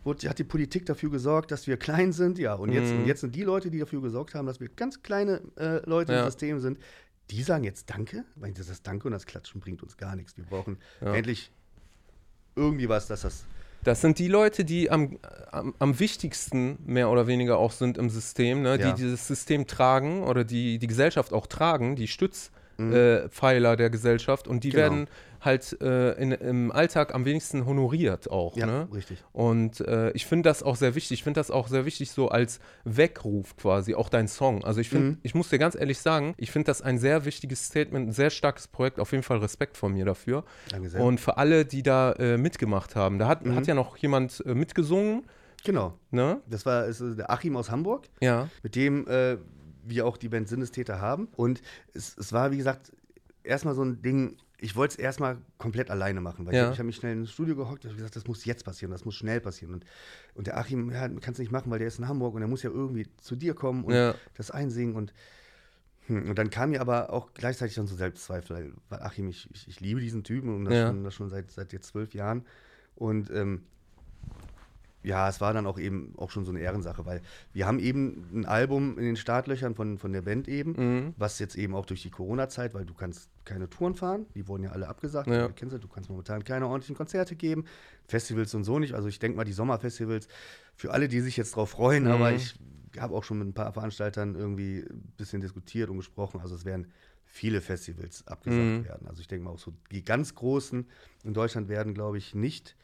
wurde, 0.04 0.28
hat 0.28 0.38
die 0.38 0.44
Politik 0.44 0.86
dafür 0.86 1.10
gesorgt, 1.12 1.52
dass 1.52 1.66
wir 1.68 1.78
klein 1.78 2.12
sind. 2.12 2.38
Ja, 2.38 2.56
und 2.56 2.74
jetzt, 2.74 2.92
Mhm. 2.92 3.00
und 3.00 3.06
jetzt 3.06 3.22
sind 3.22 3.34
die 3.36 3.44
Leute, 3.44 3.72
die 3.72 3.80
dafür 3.80 4.02
gesorgt 4.02 4.36
haben, 4.36 4.46
dass 4.48 4.60
wir 4.60 4.68
ganz 4.68 5.02
kleine 5.02 5.40
äh, 5.56 5.78
Leute 5.90 6.12
Ja. 6.12 6.20
im 6.20 6.26
System 6.26 6.60
sind, 6.60 6.78
die 7.32 7.44
sagen 7.44 7.64
jetzt 7.64 7.90
Danke, 7.90 8.26
weil 8.36 8.54
das 8.54 8.82
Danke 8.84 9.08
und 9.08 9.12
das 9.14 9.26
Klatschen 9.26 9.62
bringt 9.62 9.82
uns 9.84 9.98
gar 9.98 10.16
nichts. 10.16 10.38
Wir 10.38 10.46
brauchen 10.46 10.78
Ja. 11.02 11.14
endlich 11.14 11.52
irgendwie 12.56 12.90
was, 12.90 13.08
dass 13.08 13.22
das. 13.22 13.46
Das 13.84 14.00
sind 14.00 14.18
die 14.18 14.28
Leute, 14.30 14.64
die 14.64 14.90
am, 14.90 15.20
am, 15.52 15.74
am 15.80 16.00
wichtigsten 16.00 16.78
mehr 16.86 17.10
oder 17.10 17.28
weniger 17.28 17.58
auch 17.58 17.72
sind 17.72 17.98
im 17.98 18.10
System, 18.10 18.62
ne? 18.62 18.78
Ja. 18.80 18.92
die 18.92 18.94
dieses 19.02 19.28
System 19.28 19.68
tragen 19.68 20.24
oder 20.24 20.44
die 20.46 20.80
die 20.80 20.88
Gesellschaft 20.88 21.34
auch 21.34 21.48
tragen, 21.48 21.96
die 21.96 22.08
Stützpfeiler 22.08 22.52
Mhm. 22.78 23.74
äh, 23.74 23.76
der 23.78 23.90
Gesellschaft 23.90 24.48
und 24.48 24.64
die 24.64 24.70
Genau. 24.70 24.82
werden 24.84 25.08
halt 25.46 25.80
äh, 25.82 26.14
in, 26.14 26.32
im 26.32 26.72
Alltag 26.72 27.14
am 27.14 27.26
wenigsten 27.26 27.66
honoriert 27.66 28.30
auch. 28.32 28.56
Ja, 28.58 28.66
Ne? 28.66 28.88
richtig. 28.94 29.24
Und 29.34 29.82
äh, 29.82 30.12
ich 30.12 30.26
finde 30.26 30.50
das 30.50 30.64
auch 30.64 30.76
sehr 30.76 30.96
wichtig. 30.96 31.20
Ich 31.20 31.24
finde 31.24 31.40
das 31.40 31.52
auch 31.52 31.68
sehr 31.68 31.86
wichtig, 31.86 32.12
so 32.12 32.30
als 32.30 32.60
Weckruf 32.86 33.56
quasi, 33.58 33.96
auch 33.96 34.10
dein 34.10 34.28
Song. 34.28 34.64
Also 34.64 34.80
ich 34.82 34.90
finde, 34.90 35.04
Mhm. 35.12 35.18
ich 35.24 35.36
muss 35.36 35.50
dir 35.50 35.60
ganz 35.60 35.76
ehrlich 35.76 36.00
sagen, 36.00 36.34
ich 36.38 36.52
finde 36.52 36.68
das 36.68 36.82
ein 36.82 36.98
sehr 36.98 37.26
wichtiges 37.26 37.66
Statement, 37.66 38.10
ein 38.10 38.14
sehr 38.14 38.30
starkes 38.30 38.68
Projekt. 38.68 39.00
Auf 39.00 39.12
jeden 39.12 39.24
Fall 39.24 39.38
Respekt 39.40 39.78
von 39.78 39.94
mir 39.94 40.06
dafür. 40.06 40.44
Danke 40.70 40.90
sehr. 40.90 41.02
Und 41.02 41.20
für 41.20 41.38
alle, 41.38 41.66
die 41.66 41.84
da 41.84 42.14
äh, 42.14 42.38
mitgemacht 42.38 42.96
haben, 42.96 43.20
da 43.20 43.28
hat, 43.28 43.46
Mhm. 43.46 43.56
hat 43.56 43.68
ja 43.68 43.74
noch 43.74 43.98
jemand 43.98 44.44
äh, 44.46 44.54
mitgesungen, 44.56 45.24
genau. 45.64 45.98
ne? 46.12 46.40
Das 46.50 46.66
war 46.66 46.86
ist, 46.86 47.02
der 47.02 47.30
Achim 47.32 47.58
aus 47.58 47.70
Hamburg, 47.72 48.08
Ja. 48.22 48.48
mit 48.62 48.76
dem 48.76 49.08
äh, 49.08 49.38
wir 49.86 50.06
auch 50.06 50.16
die 50.18 50.30
Band 50.30 50.48
Sinnestäter 50.48 51.02
haben. 51.02 51.28
Und 51.36 51.62
es, 51.94 52.16
es 52.18 52.32
war, 52.32 52.52
wie 52.52 52.58
gesagt, 52.58 52.92
erstmal 53.44 53.76
so 53.76 53.84
ein 53.84 54.02
Ding. 54.02 54.38
Ich 54.64 54.78
wollte 54.78 54.94
es 54.94 54.98
erstmal 55.00 55.40
komplett 55.58 55.92
alleine 55.92 56.22
machen, 56.22 56.46
weil 56.46 56.56
Ja. 56.56 56.68
ich, 56.68 56.74
ich 56.74 56.80
habe 56.80 56.88
mich 56.88 56.96
schnell 56.96 57.12
ins 57.18 57.32
Studio 57.32 57.54
gehockt 57.56 57.84
und 57.84 57.92
hab 57.92 57.98
gesagt, 57.98 58.16
das 58.16 58.26
muss 58.28 58.46
jetzt 58.46 58.64
passieren, 58.64 58.92
das 58.92 59.04
muss 59.04 59.16
schnell 59.16 59.42
passieren. 59.42 59.74
Und, 59.74 59.86
und 60.36 60.48
der 60.48 60.58
Achim, 60.58 60.90
ja, 60.90 61.10
kann 61.10 61.34
es 61.34 61.38
nicht 61.40 61.52
machen, 61.52 61.70
weil 61.70 61.80
der 61.80 61.90
ist 61.90 62.00
in 62.00 62.08
Hamburg 62.08 62.34
und 62.36 62.42
er 62.42 62.48
muss 62.48 62.64
ja 62.64 62.70
irgendwie 62.70 63.06
zu 63.18 63.36
dir 63.36 63.56
kommen 63.56 63.84
und 63.84 63.94
Ja. 63.94 64.16
das 64.36 64.52
einsingen. 64.52 64.96
Und, 64.96 65.14
hm, 66.08 66.30
und 66.30 66.38
dann 66.40 66.50
kam 66.50 66.70
mir 66.70 66.80
aber 66.80 67.12
auch 67.12 67.34
gleichzeitig 67.34 67.76
dann 67.76 67.88
so 67.88 67.96
Selbstzweifel, 67.98 68.56
weil- 68.56 68.74
weil 68.88 69.02
Achim, 69.02 69.28
ich, 69.28 69.50
ich, 69.54 69.68
ich 69.68 69.80
liebe 69.82 70.00
diesen 70.00 70.24
Typen 70.24 70.56
und 70.56 70.64
das, 70.66 70.74
Ja. 70.76 70.88
schon, 70.88 71.04
das 71.04 71.14
schon 71.14 71.30
seit, 71.30 71.52
seit 71.52 71.74
jetzt 71.74 71.88
zwölf 71.88 72.14
Jahren. 72.14 72.46
Und 72.96 73.30
ähm, 73.32 73.64
ja, 75.04 75.28
es 75.30 75.42
war 75.42 75.54
dann 75.54 75.68
auch 75.68 75.78
eben 75.78 76.14
auch 76.18 76.32
schon 76.32 76.46
so 76.46 76.52
eine 76.52 76.62
Ehrensache, 76.62 77.06
weil 77.06 77.22
wir 77.52 77.68
haben 77.68 77.80
eben 77.80 78.30
ein 78.34 78.46
Album 78.46 78.98
in 78.98 79.04
den 79.06 79.16
Startlöchern 79.18 79.76
von, 79.76 79.98
von 79.98 80.14
der 80.14 80.22
Band 80.22 80.48
eben, 80.48 80.72
Mhm. 80.72 81.14
was 81.18 81.40
jetzt 81.40 81.56
eben 81.56 81.76
auch 81.76 81.86
durch 81.86 82.02
die 82.02 82.10
Corona-Zeit, 82.10 82.74
weil 82.74 82.86
du 82.86 82.94
kannst 82.94 83.30
keine 83.46 83.70
Touren 83.70 83.96
fahren, 83.96 84.26
die 84.34 84.48
wurden 84.48 84.64
ja 84.64 84.72
alle 84.72 84.88
abgesagt, 84.88 85.28
Ja. 85.30 85.50
du 85.50 85.88
kannst 85.88 86.10
momentan 86.10 86.44
keine 86.44 86.68
ordentlichen 86.68 86.96
Konzerte 86.96 87.36
geben, 87.36 87.66
Festivals 88.08 88.54
und 88.56 88.64
so 88.64 88.80
nicht, 88.80 88.94
also 88.94 89.08
ich 89.10 89.20
denke 89.20 89.36
mal 89.38 89.44
die 89.44 89.54
Sommerfestivals, 89.54 90.28
für 90.76 90.92
alle, 90.92 91.08
die 91.08 91.20
sich 91.20 91.38
jetzt 91.38 91.56
drauf 91.56 91.72
freuen, 91.72 92.04
Mhm. 92.06 92.10
aber 92.12 92.32
ich 92.32 92.56
habe 92.98 93.14
auch 93.14 93.24
schon 93.24 93.40
mit 93.40 93.48
ein 93.50 93.54
paar 93.54 93.74
Veranstaltern 93.74 94.36
irgendwie 94.36 94.86
ein 94.90 95.14
bisschen 95.18 95.42
diskutiert 95.42 95.90
und 95.90 95.98
gesprochen, 95.98 96.40
also 96.40 96.56
es 96.56 96.64
werden 96.64 96.92
viele 97.26 97.62
Festivals 97.62 98.26
abgesagt 98.28 98.80
Mhm. 98.80 98.86
werden, 98.86 99.08
also 99.08 99.20
ich 99.20 99.28
denke 99.28 99.44
mal 99.46 99.52
auch 99.52 99.60
so 99.60 99.74
die 99.92 100.04
ganz 100.04 100.34
großen 100.36 100.88
in 101.24 101.34
Deutschland 101.34 101.68
werden, 101.68 101.94
glaube 101.94 102.18
ich, 102.18 102.36
nicht 102.36 102.78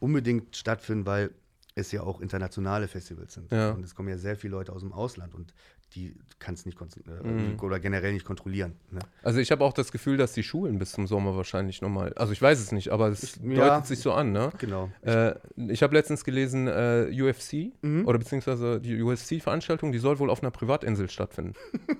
unbedingt 0.00 0.56
stattfinden, 0.56 1.06
weil 1.06 1.30
es 1.74 1.92
ja 1.92 2.02
auch 2.02 2.20
internationale 2.20 2.88
Festivals 2.88 3.34
sind. 3.34 3.50
Ja. 3.52 3.70
Und 3.70 3.84
es 3.84 3.94
kommen 3.94 4.08
ja 4.08 4.18
sehr 4.18 4.36
viele 4.36 4.52
Leute 4.52 4.72
aus 4.72 4.80
dem 4.80 4.92
Ausland 4.92 5.34
und 5.34 5.54
die 5.94 6.14
kannst 6.38 6.66
nicht 6.66 6.78
äh, 6.80 7.26
Mhm. 7.26 7.58
oder 7.60 7.80
generell 7.80 8.12
nicht 8.12 8.24
kontrollieren. 8.24 8.74
Ne? 8.92 9.00
Also 9.22 9.40
ich 9.40 9.50
habe 9.50 9.64
auch 9.64 9.72
das 9.72 9.90
Gefühl, 9.90 10.16
dass 10.16 10.32
die 10.34 10.42
Schulen 10.44 10.78
bis 10.78 10.92
zum 10.92 11.06
Sommer 11.06 11.36
wahrscheinlich 11.36 11.80
nochmal, 11.82 12.12
also 12.14 12.32
ich 12.32 12.40
weiß 12.40 12.60
es 12.60 12.70
nicht, 12.72 12.90
aber 12.90 13.08
es 13.08 13.22
Ich- 13.24 13.32
deutet 13.40 13.56
ja. 13.56 13.82
sich 13.82 13.98
so 13.98 14.12
an, 14.12 14.30
ne? 14.32 14.50
Genau. 14.58 14.90
Äh, 15.02 15.34
ich 15.56 15.82
habe 15.82 15.94
letztens 15.96 16.24
gelesen, 16.24 16.68
äh, 16.68 17.08
UFC 17.12 17.72
Mhm. 17.82 18.06
oder 18.06 18.18
beziehungsweise 18.18 18.80
die 18.80 19.02
UFC-Veranstaltung, 19.02 19.90
die 19.90 19.98
soll 19.98 20.18
wohl 20.20 20.30
auf 20.30 20.42
einer 20.42 20.50
Privatinsel 20.52 21.08
stattfinden. 21.10 21.54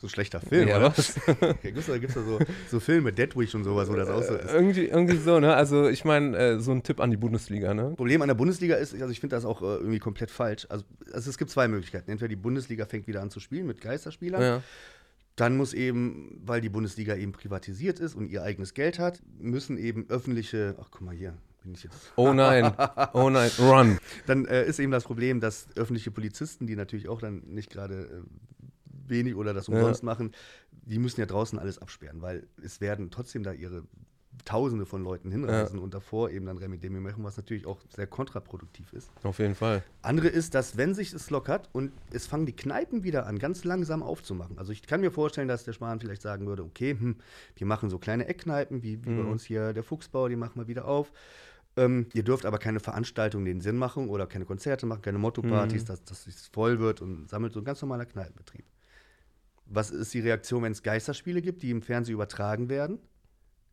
So 0.00 0.06
ein 0.06 0.10
schlechter 0.10 0.38
Film, 0.40 0.68
Ja, 0.68 0.76
oder? 0.78 0.96
was? 0.96 1.14
Da 1.40 1.52
gibt 1.54 1.78
es 1.78 1.86
da, 1.86 1.98
gibt's 1.98 2.14
da 2.14 2.22
so, 2.22 2.38
so 2.70 2.78
Filme, 2.78 3.12
Deadwish 3.12 3.54
und 3.54 3.64
sowas, 3.64 3.88
wo 3.88 3.94
das 3.94 4.08
auch 4.08 4.22
so 4.22 4.34
ist. 4.36 4.52
irgendwie, 4.52 4.84
irgendwie 4.84 5.16
so, 5.16 5.40
ne? 5.40 5.54
Also 5.56 5.88
ich 5.88 6.04
meine, 6.04 6.36
äh, 6.36 6.60
so 6.60 6.72
ein 6.72 6.82
Tipp 6.82 7.00
an 7.00 7.10
die 7.10 7.16
Bundesliga, 7.16 7.72
ne? 7.74 7.90
Problem 7.96 8.22
an 8.22 8.28
der 8.28 8.34
Bundesliga 8.34 8.76
ist, 8.76 8.92
also 8.94 9.08
ich 9.08 9.18
finde 9.18 9.34
das 9.34 9.44
auch 9.44 9.62
äh, 9.62 9.76
irgendwie 9.76 9.98
komplett 9.98 10.30
falsch. 10.30 10.66
Also, 10.68 10.84
also 11.12 11.30
es 11.30 11.38
gibt 11.38 11.50
zwei 11.50 11.68
Möglichkeiten. 11.68 12.10
Entweder 12.10 12.28
die 12.28 12.36
Bundesliga 12.36 12.84
fängt 12.86 13.01
wieder 13.06 13.22
an 13.22 13.30
zu 13.30 13.40
spielen 13.40 13.66
mit 13.66 13.80
Geisterspielern. 13.80 14.42
Ja. 14.42 14.62
Dann 15.36 15.56
muss 15.56 15.72
eben, 15.72 16.40
weil 16.44 16.60
die 16.60 16.68
Bundesliga 16.68 17.16
eben 17.16 17.32
privatisiert 17.32 18.00
ist 18.00 18.14
und 18.14 18.28
ihr 18.28 18.42
eigenes 18.42 18.74
Geld 18.74 18.98
hat, 18.98 19.22
müssen 19.38 19.78
eben 19.78 20.08
öffentliche, 20.10 20.76
ach 20.78 20.88
guck 20.90 21.00
mal 21.00 21.14
hier, 21.14 21.34
bin 21.62 21.74
ich 21.74 21.84
jetzt. 21.84 22.12
Oh 22.16 22.34
nein, 22.34 22.72
oh 23.14 23.30
nein, 23.30 23.50
run. 23.58 23.98
Dann 24.26 24.44
äh, 24.44 24.66
ist 24.66 24.78
eben 24.78 24.92
das 24.92 25.04
Problem, 25.04 25.40
dass 25.40 25.68
öffentliche 25.74 26.10
Polizisten, 26.10 26.66
die 26.66 26.76
natürlich 26.76 27.08
auch 27.08 27.20
dann 27.20 27.42
nicht 27.46 27.70
gerade 27.70 28.02
äh, 28.02 29.08
wenig 29.08 29.34
oder 29.34 29.54
das 29.54 29.68
umsonst 29.68 30.02
machen, 30.02 30.32
die 30.70 30.98
müssen 30.98 31.20
ja 31.20 31.26
draußen 31.26 31.58
alles 31.58 31.78
absperren, 31.78 32.20
weil 32.20 32.46
es 32.62 32.80
werden 32.80 33.10
trotzdem 33.10 33.42
da 33.42 33.52
ihre 33.52 33.84
Tausende 34.44 34.86
von 34.86 35.04
Leuten 35.04 35.30
hinreisen 35.30 35.78
und 35.78 35.94
davor 35.94 36.30
eben 36.30 36.46
dann 36.46 36.56
Remedemi 36.58 36.98
machen, 37.00 37.22
was 37.22 37.36
natürlich 37.36 37.66
auch 37.66 37.78
sehr 37.94 38.06
kontraproduktiv 38.06 38.92
ist. 38.92 39.10
Auf 39.22 39.38
jeden 39.38 39.54
Fall. 39.54 39.82
Andere 40.00 40.28
ist, 40.28 40.54
dass 40.54 40.76
wenn 40.76 40.94
sich 40.94 41.12
es 41.12 41.30
lockert 41.30 41.68
und 41.72 41.92
es 42.12 42.26
fangen 42.26 42.46
die 42.46 42.56
Kneipen 42.56 43.04
wieder 43.04 43.26
an, 43.26 43.38
ganz 43.38 43.62
langsam 43.64 44.02
aufzumachen. 44.02 44.58
Also 44.58 44.72
ich 44.72 44.82
kann 44.82 45.00
mir 45.00 45.12
vorstellen, 45.12 45.48
dass 45.48 45.64
der 45.64 45.74
Spahn 45.74 46.00
vielleicht 46.00 46.22
sagen 46.22 46.46
würde, 46.46 46.64
okay, 46.64 46.96
hm, 46.98 47.16
wir 47.56 47.66
machen 47.66 47.88
so 47.90 47.98
kleine 47.98 48.26
Eckkneipen, 48.26 48.82
wie, 48.82 49.04
wie 49.04 49.10
bei 49.10 49.22
Mhm. 49.22 49.28
uns 49.30 49.44
hier 49.44 49.72
der 49.72 49.84
Fuchsbau, 49.84 50.28
die 50.28 50.36
machen 50.36 50.60
wir 50.60 50.66
wieder 50.66 50.86
auf. 50.86 51.12
Ähm, 51.76 52.06
ihr 52.12 52.22
dürft 52.24 52.44
aber 52.44 52.58
keine 52.58 52.80
Veranstaltungen 52.80 53.44
den 53.44 53.60
Sinn 53.60 53.76
machen 53.76 54.08
oder 54.08 54.26
keine 54.26 54.44
Konzerte 54.44 54.86
machen, 54.86 55.02
keine 55.02 55.18
Motto-Partys, 55.18 55.82
Mhm. 55.84 55.86
dass, 55.86 56.04
dass 56.04 56.26
es 56.26 56.48
voll 56.48 56.80
wird 56.80 57.00
und 57.00 57.28
sammelt 57.30 57.52
so 57.52 57.60
ein 57.60 57.64
ganz 57.64 57.80
normaler 57.80 58.06
Kneipenbetrieb. 58.06 58.64
Was 59.66 59.90
ist 59.90 60.12
die 60.12 60.20
Reaktion, 60.20 60.62
wenn 60.64 60.72
es 60.72 60.82
Geisterspiele 60.82 61.40
gibt, 61.40 61.62
die 61.62 61.70
im 61.70 61.80
Fernsehen 61.82 62.14
übertragen 62.14 62.68
werden? 62.68 62.98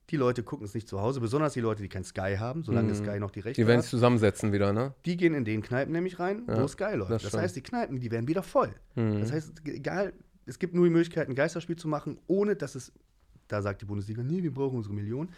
Die 0.09 0.17
Leute 0.17 0.41
gucken 0.43 0.65
es 0.65 0.73
nicht 0.73 0.87
zu 0.87 1.01
Hause, 1.01 1.19
besonders 1.19 1.53
die 1.53 1.59
Leute, 1.61 1.81
die 1.83 1.89
kein 1.89 2.03
Sky 2.03 2.35
haben, 2.39 2.63
solange 2.63 2.89
Mhm. 2.89 2.95
Sky 2.95 3.19
noch 3.19 3.31
die 3.31 3.41
Rechte 3.41 3.61
Die 3.61 3.67
werden 3.67 3.77
hat. 3.77 3.83
sich 3.83 3.91
zusammensetzen 3.91 4.51
wieder, 4.51 4.73
ne? 4.73 4.93
Die 5.05 5.17
gehen 5.17 5.33
in 5.35 5.45
den 5.45 5.61
Kneipen 5.61 5.91
nämlich 5.93 6.19
rein, 6.19 6.43
Ja, 6.47 6.61
wo 6.61 6.67
Sky 6.67 6.95
läuft. 6.95 7.11
das 7.11 7.23
Das, 7.23 7.33
heißt, 7.37 7.55
die 7.55 7.61
Kneipen, 7.61 7.99
die 7.99 8.09
werden 8.11 8.27
wieder 8.27 8.41
voll. 8.43 8.73
Mhm. 8.95 9.19
Das 9.19 9.31
heißt, 9.31 9.61
egal, 9.65 10.13
es 10.45 10.57
gibt 10.57 10.73
nur 10.73 10.85
die 10.85 10.91
Möglichkeit, 10.91 11.29
ein 11.29 11.35
Geisterspiel 11.35 11.75
zu 11.75 11.87
machen, 11.87 12.17
ohne 12.27 12.55
dass 12.55 12.73
es, 12.75 12.91
da 13.47 13.61
sagt 13.61 13.81
die 13.81 13.85
Bundesliga, 13.85 14.23
nee, 14.23 14.41
wir 14.41 14.53
brauchen 14.53 14.77
unsere 14.77 14.95
Millionen, 14.95 15.29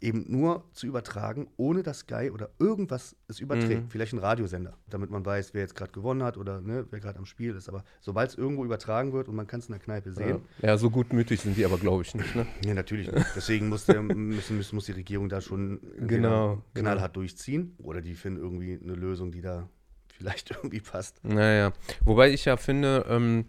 eben 0.00 0.24
nur 0.28 0.64
zu 0.72 0.86
übertragen, 0.86 1.48
ohne 1.56 1.82
dass 1.82 2.00
Sky 2.00 2.30
oder 2.32 2.50
irgendwas 2.58 3.16
es 3.28 3.40
überträgt. 3.40 3.84
Mhm. 3.84 3.90
Vielleicht 3.90 4.12
ein 4.12 4.18
Radiosender, 4.18 4.76
damit 4.88 5.10
man 5.10 5.24
weiß, 5.24 5.52
wer 5.54 5.62
jetzt 5.62 5.74
gerade 5.74 5.92
gewonnen 5.92 6.22
hat 6.22 6.36
oder 6.36 6.60
ne, 6.60 6.86
wer 6.90 7.00
gerade 7.00 7.18
am 7.18 7.26
Spiel 7.26 7.54
ist. 7.54 7.68
Aber 7.68 7.84
sobald 8.00 8.30
es 8.30 8.36
irgendwo 8.36 8.64
übertragen 8.64 9.12
wird 9.12 9.28
und 9.28 9.36
man 9.36 9.46
kann 9.46 9.60
es 9.60 9.66
in 9.66 9.72
der 9.72 9.80
Kneipe 9.80 10.10
ja. 10.10 10.14
sehen, 10.14 10.40
ja, 10.62 10.76
so 10.76 10.90
gutmütig 10.90 11.40
sind 11.40 11.56
die 11.56 11.64
aber, 11.64 11.78
glaube 11.78 12.02
ich, 12.02 12.14
nicht, 12.14 12.34
ne? 12.34 12.46
Nee, 12.64 12.74
natürlich 12.74 13.12
nicht. 13.12 13.26
Deswegen 13.36 13.68
muss, 13.68 13.86
der, 13.86 14.02
müssen, 14.02 14.56
müssen, 14.56 14.74
muss 14.74 14.86
die 14.86 14.92
Regierung 14.92 15.28
da 15.28 15.40
schon 15.40 15.80
entweder 15.82 16.06
Genau, 16.06 16.62
knallhart 16.74 17.16
durchziehen 17.16 17.74
oder 17.78 18.00
die 18.00 18.14
finden 18.14 18.40
irgendwie 18.40 18.78
eine 18.82 18.94
Lösung, 18.94 19.32
die 19.32 19.42
da 19.42 19.68
vielleicht 20.08 20.50
irgendwie 20.56 20.80
passt. 20.80 21.22
Naja, 21.24 21.72
wobei 22.04 22.30
ich 22.30 22.44
ja 22.46 22.56
finde, 22.56 23.04
ähm, 23.08 23.46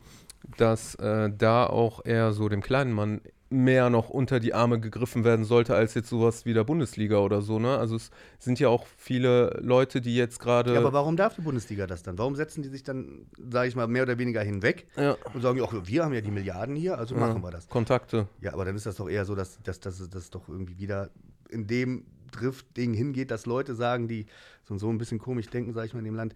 dass 0.58 0.96
äh, 0.96 1.30
da 1.36 1.66
auch 1.66 2.04
eher 2.06 2.34
so 2.34 2.50
dem 2.50 2.62
kleinen 2.62 2.92
Mann 2.92 3.22
mehr 3.52 3.90
noch 3.90 4.10
unter 4.10 4.40
die 4.40 4.54
Arme 4.54 4.80
gegriffen 4.80 5.24
werden 5.24 5.44
sollte, 5.46 5.76
als 5.76 5.94
jetzt 5.94 6.10
sowas 6.10 6.46
wie 6.46 6.54
der 6.54 6.64
Bundesliga 6.64 7.18
oder 7.18 7.42
so, 7.42 7.60
ne? 7.60 7.78
Also 7.78 7.98
es 7.98 8.10
sind 8.40 8.60
ja 8.60 8.70
auch 8.70 8.86
viele 8.98 9.60
Leute, 9.62 10.00
die 10.02 10.16
jetzt 10.16 10.40
gerade. 10.40 10.74
Ja, 10.74 10.80
aber 10.80 10.94
warum 10.94 11.18
darf 11.18 11.36
die 11.36 11.42
Bundesliga 11.42 11.86
das 11.86 12.02
dann? 12.02 12.18
Warum 12.18 12.36
setzen 12.36 12.64
die 12.64 12.70
sich 12.70 12.84
dann, 12.84 13.28
sage 13.52 13.68
ich 13.68 13.76
mal, 13.76 13.88
mehr 13.88 14.04
oder 14.04 14.18
weniger 14.18 14.42
hinweg 14.42 14.88
Ja. 14.96 15.18
und 15.34 15.42
sagen, 15.42 15.62
ach, 15.64 15.74
wir 15.84 16.04
haben 16.06 16.14
ja 16.14 16.22
die 16.22 16.32
Milliarden 16.32 16.76
hier, 16.76 16.98
also 16.98 17.16
machen 17.16 17.44
wir 17.44 17.52
das. 17.52 17.68
Kontakte. 17.68 18.28
Ja, 18.40 18.54
aber 18.54 18.66
dann 18.66 18.76
ist 18.76 18.86
das 18.86 18.96
doch 18.96 19.10
eher 19.10 19.26
so, 19.26 19.36
dass, 19.36 19.60
dass, 19.64 19.80
dass 19.80 20.10
das 20.10 20.30
doch 20.30 20.48
irgendwie 20.48 20.78
wieder 20.80 21.10
in 21.52 21.68
dem 21.68 22.06
Driftding 22.32 22.94
hingeht, 22.94 23.30
dass 23.32 23.46
Leute 23.46 23.76
sagen, 23.76 24.08
die 24.08 24.26
so, 24.64 24.78
so 24.78 24.90
ein 24.90 24.98
bisschen 24.98 25.20
komisch 25.20 25.48
denken, 25.48 25.74
sage 25.74 25.88
ich 25.88 25.94
mal, 25.94 26.00
in 26.00 26.06
dem 26.06 26.16
Land, 26.16 26.34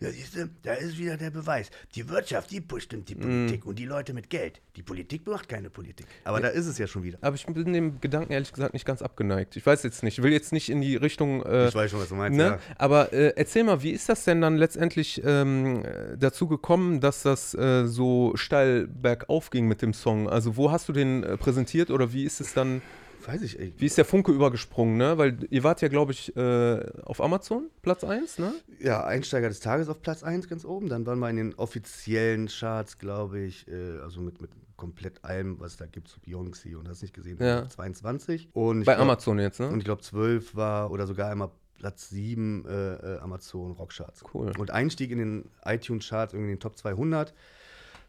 ja, 0.00 0.10
siehst 0.10 0.36
du, 0.36 0.48
da 0.62 0.74
ist 0.74 0.96
wieder 0.96 1.16
der 1.16 1.30
Beweis. 1.30 1.70
Die 1.96 2.08
Wirtschaft, 2.08 2.52
die 2.52 2.60
bestimmt 2.60 3.08
die 3.08 3.16
Politik 3.16 3.66
und 3.66 3.80
die 3.80 3.84
Leute 3.84 4.14
mit 4.14 4.30
Geld. 4.30 4.60
Die 4.76 4.82
Politik 4.84 5.26
macht 5.26 5.48
keine 5.48 5.70
Politik. 5.70 6.06
Aber 6.22 6.40
da 6.40 6.48
ist 6.48 6.66
es 6.66 6.78
ja 6.78 6.86
schon 6.86 7.02
wieder. 7.02 7.18
Aber 7.20 7.34
ich 7.34 7.44
bin 7.46 7.72
dem 7.72 8.00
Gedanken 8.00 8.32
ehrlich 8.32 8.52
gesagt 8.52 8.74
nicht 8.74 8.84
ganz 8.86 9.02
abgeneigt. 9.02 9.56
Ich 9.56 9.66
weiß 9.66 9.82
jetzt 9.82 10.04
nicht, 10.04 10.18
ich 10.18 10.22
will 10.22 10.30
jetzt 10.30 10.52
nicht 10.52 10.68
in 10.70 10.80
die 10.82 10.94
Richtung. 10.94 11.42
Äh, 11.42 11.66
Ich 11.66 11.74
weiß 11.74 11.90
schon, 11.90 11.98
was 12.00 12.10
du 12.10 12.14
meinst, 12.14 12.38
Ne? 12.38 12.44
ja. 12.44 12.58
Aber 12.76 13.12
äh, 13.12 13.32
erzähl 13.34 13.64
mal, 13.64 13.82
wie 13.82 13.90
ist 13.90 14.08
das 14.08 14.22
denn 14.22 14.40
dann 14.40 14.56
letztendlich 14.56 15.20
ähm, 15.24 15.82
äh, 15.84 16.16
dazu 16.16 16.46
gekommen, 16.46 17.00
dass 17.00 17.22
das 17.24 17.54
äh, 17.54 17.86
so 17.88 18.36
steil 18.36 18.86
bergauf 18.86 19.50
ging 19.50 19.66
mit 19.66 19.82
dem 19.82 19.94
Song? 19.94 20.28
Also 20.28 20.56
wo 20.56 20.70
hast 20.70 20.88
du 20.88 20.92
den 20.92 21.24
äh, 21.24 21.36
präsentiert 21.36 21.90
oder 21.90 22.12
wie 22.12 22.22
ist 22.22 22.40
es 22.40 22.54
dann, 22.54 22.82
Weiß 23.28 23.42
ich, 23.42 23.58
ey. 23.60 23.74
wie 23.76 23.84
ist 23.86 23.98
der 23.98 24.04
Funke 24.06 24.32
übergesprungen, 24.32 24.96
ne? 24.96 25.18
Weil 25.18 25.38
ihr 25.50 25.62
wart 25.62 25.82
ja, 25.82 25.88
glaube 25.88 26.12
ich, 26.12 26.34
äh, 26.36 26.80
auf 27.04 27.20
Amazon, 27.20 27.70
Platz 27.82 28.02
1, 28.02 28.38
ne? 28.38 28.54
Ja, 28.80 29.04
Einsteiger 29.04 29.48
des 29.48 29.60
Tages 29.60 29.88
auf 29.90 30.00
Platz 30.00 30.22
1 30.22 30.48
ganz 30.48 30.64
oben. 30.64 30.88
Dann 30.88 31.04
waren 31.04 31.18
wir 31.18 31.28
in 31.28 31.36
den 31.36 31.54
offiziellen 31.56 32.48
Charts, 32.48 32.98
glaube 32.98 33.40
ich, 33.40 33.68
äh, 33.68 33.98
also 34.02 34.20
mit, 34.22 34.40
mit 34.40 34.50
komplett 34.76 35.24
allem, 35.24 35.60
was 35.60 35.76
da 35.76 35.86
gibt, 35.86 36.08
so 36.08 36.18
Beyoncé 36.26 36.74
und 36.76 36.88
hast 36.88 37.02
nicht 37.02 37.12
gesehen, 37.12 37.36
Ja. 37.40 37.62
auf 37.64 37.68
22. 37.68 38.48
Und 38.54 38.84
Bei 38.84 38.94
glaub- 38.94 39.02
Amazon 39.02 39.38
jetzt, 39.40 39.60
ne? 39.60 39.68
Und 39.68 39.78
ich 39.78 39.84
glaube, 39.84 40.00
12 40.02 40.54
war 40.56 40.90
oder 40.90 41.06
sogar 41.06 41.30
einmal 41.30 41.50
Platz 41.76 42.08
7 42.08 42.64
äh, 42.66 42.94
äh, 42.94 43.18
Amazon 43.18 43.72
Rockcharts. 43.72 44.24
Cool. 44.32 44.52
Und 44.58 44.70
Einstieg 44.70 45.10
in 45.10 45.18
den 45.18 45.50
iTunes-Charts, 45.64 46.32
irgendwie 46.32 46.52
in 46.52 46.56
den 46.56 46.60
Top 46.60 46.76
200, 46.78 47.34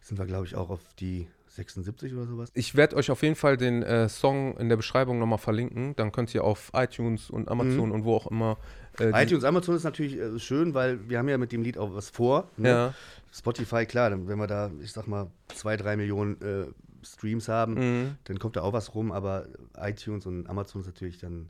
sind 0.01 0.17
wir, 0.17 0.25
glaube 0.25 0.45
ich, 0.45 0.55
auch 0.55 0.69
auf 0.69 0.79
die 0.99 1.27
76 1.59 2.13
oder 2.13 2.25
sowas. 2.25 2.49
Ich 2.53 2.75
werde 2.75 2.95
euch 2.95 3.11
auf 3.11 3.21
jeden 3.21 3.35
Fall 3.35 3.57
den 3.57 3.83
äh, 3.83 4.07
Song 4.09 4.57
in 4.57 4.69
der 4.69 4.77
Beschreibung 4.77 5.19
nochmal 5.19 5.37
verlinken. 5.37 5.95
Dann 5.95 6.11
könnt 6.11 6.33
ihr 6.33 6.43
auf 6.43 6.71
iTunes 6.73 7.29
und 7.29 7.49
Amazon 7.49 7.91
und 7.91 8.03
wo 8.05 8.15
auch 8.15 8.27
immer. 8.27 8.57
Äh, 8.99 9.23
iTunes, 9.23 9.43
Amazon 9.43 9.75
ist 9.75 9.83
natürlich 9.83 10.17
äh, 10.17 10.39
schön, 10.39 10.73
weil 10.73 11.07
wir 11.09 11.19
haben 11.19 11.29
ja 11.29 11.37
mit 11.37 11.51
dem 11.51 11.61
Lied 11.61 11.77
auch 11.77 11.93
was 11.93 12.09
vor. 12.09 12.49
Ne? 12.57 12.69
Ja. 12.69 12.93
Spotify, 13.31 13.85
klar, 13.85 14.09
dann, 14.09 14.27
wenn 14.27 14.39
wir 14.39 14.47
da, 14.47 14.71
ich 14.81 14.91
sag 14.91 15.07
mal, 15.07 15.27
zwei, 15.53 15.77
drei 15.77 15.95
Millionen 15.97 16.41
äh, 16.41 16.65
Streams 17.05 17.47
haben, 17.47 17.73
Mhm. 17.75 18.15
dann 18.25 18.39
kommt 18.39 18.55
da 18.55 18.61
auch 18.61 18.73
was 18.73 18.95
rum, 18.95 19.11
aber 19.11 19.45
iTunes 19.77 20.25
und 20.25 20.49
Amazon 20.49 20.81
ist 20.81 20.87
natürlich 20.87 21.19
dann 21.19 21.49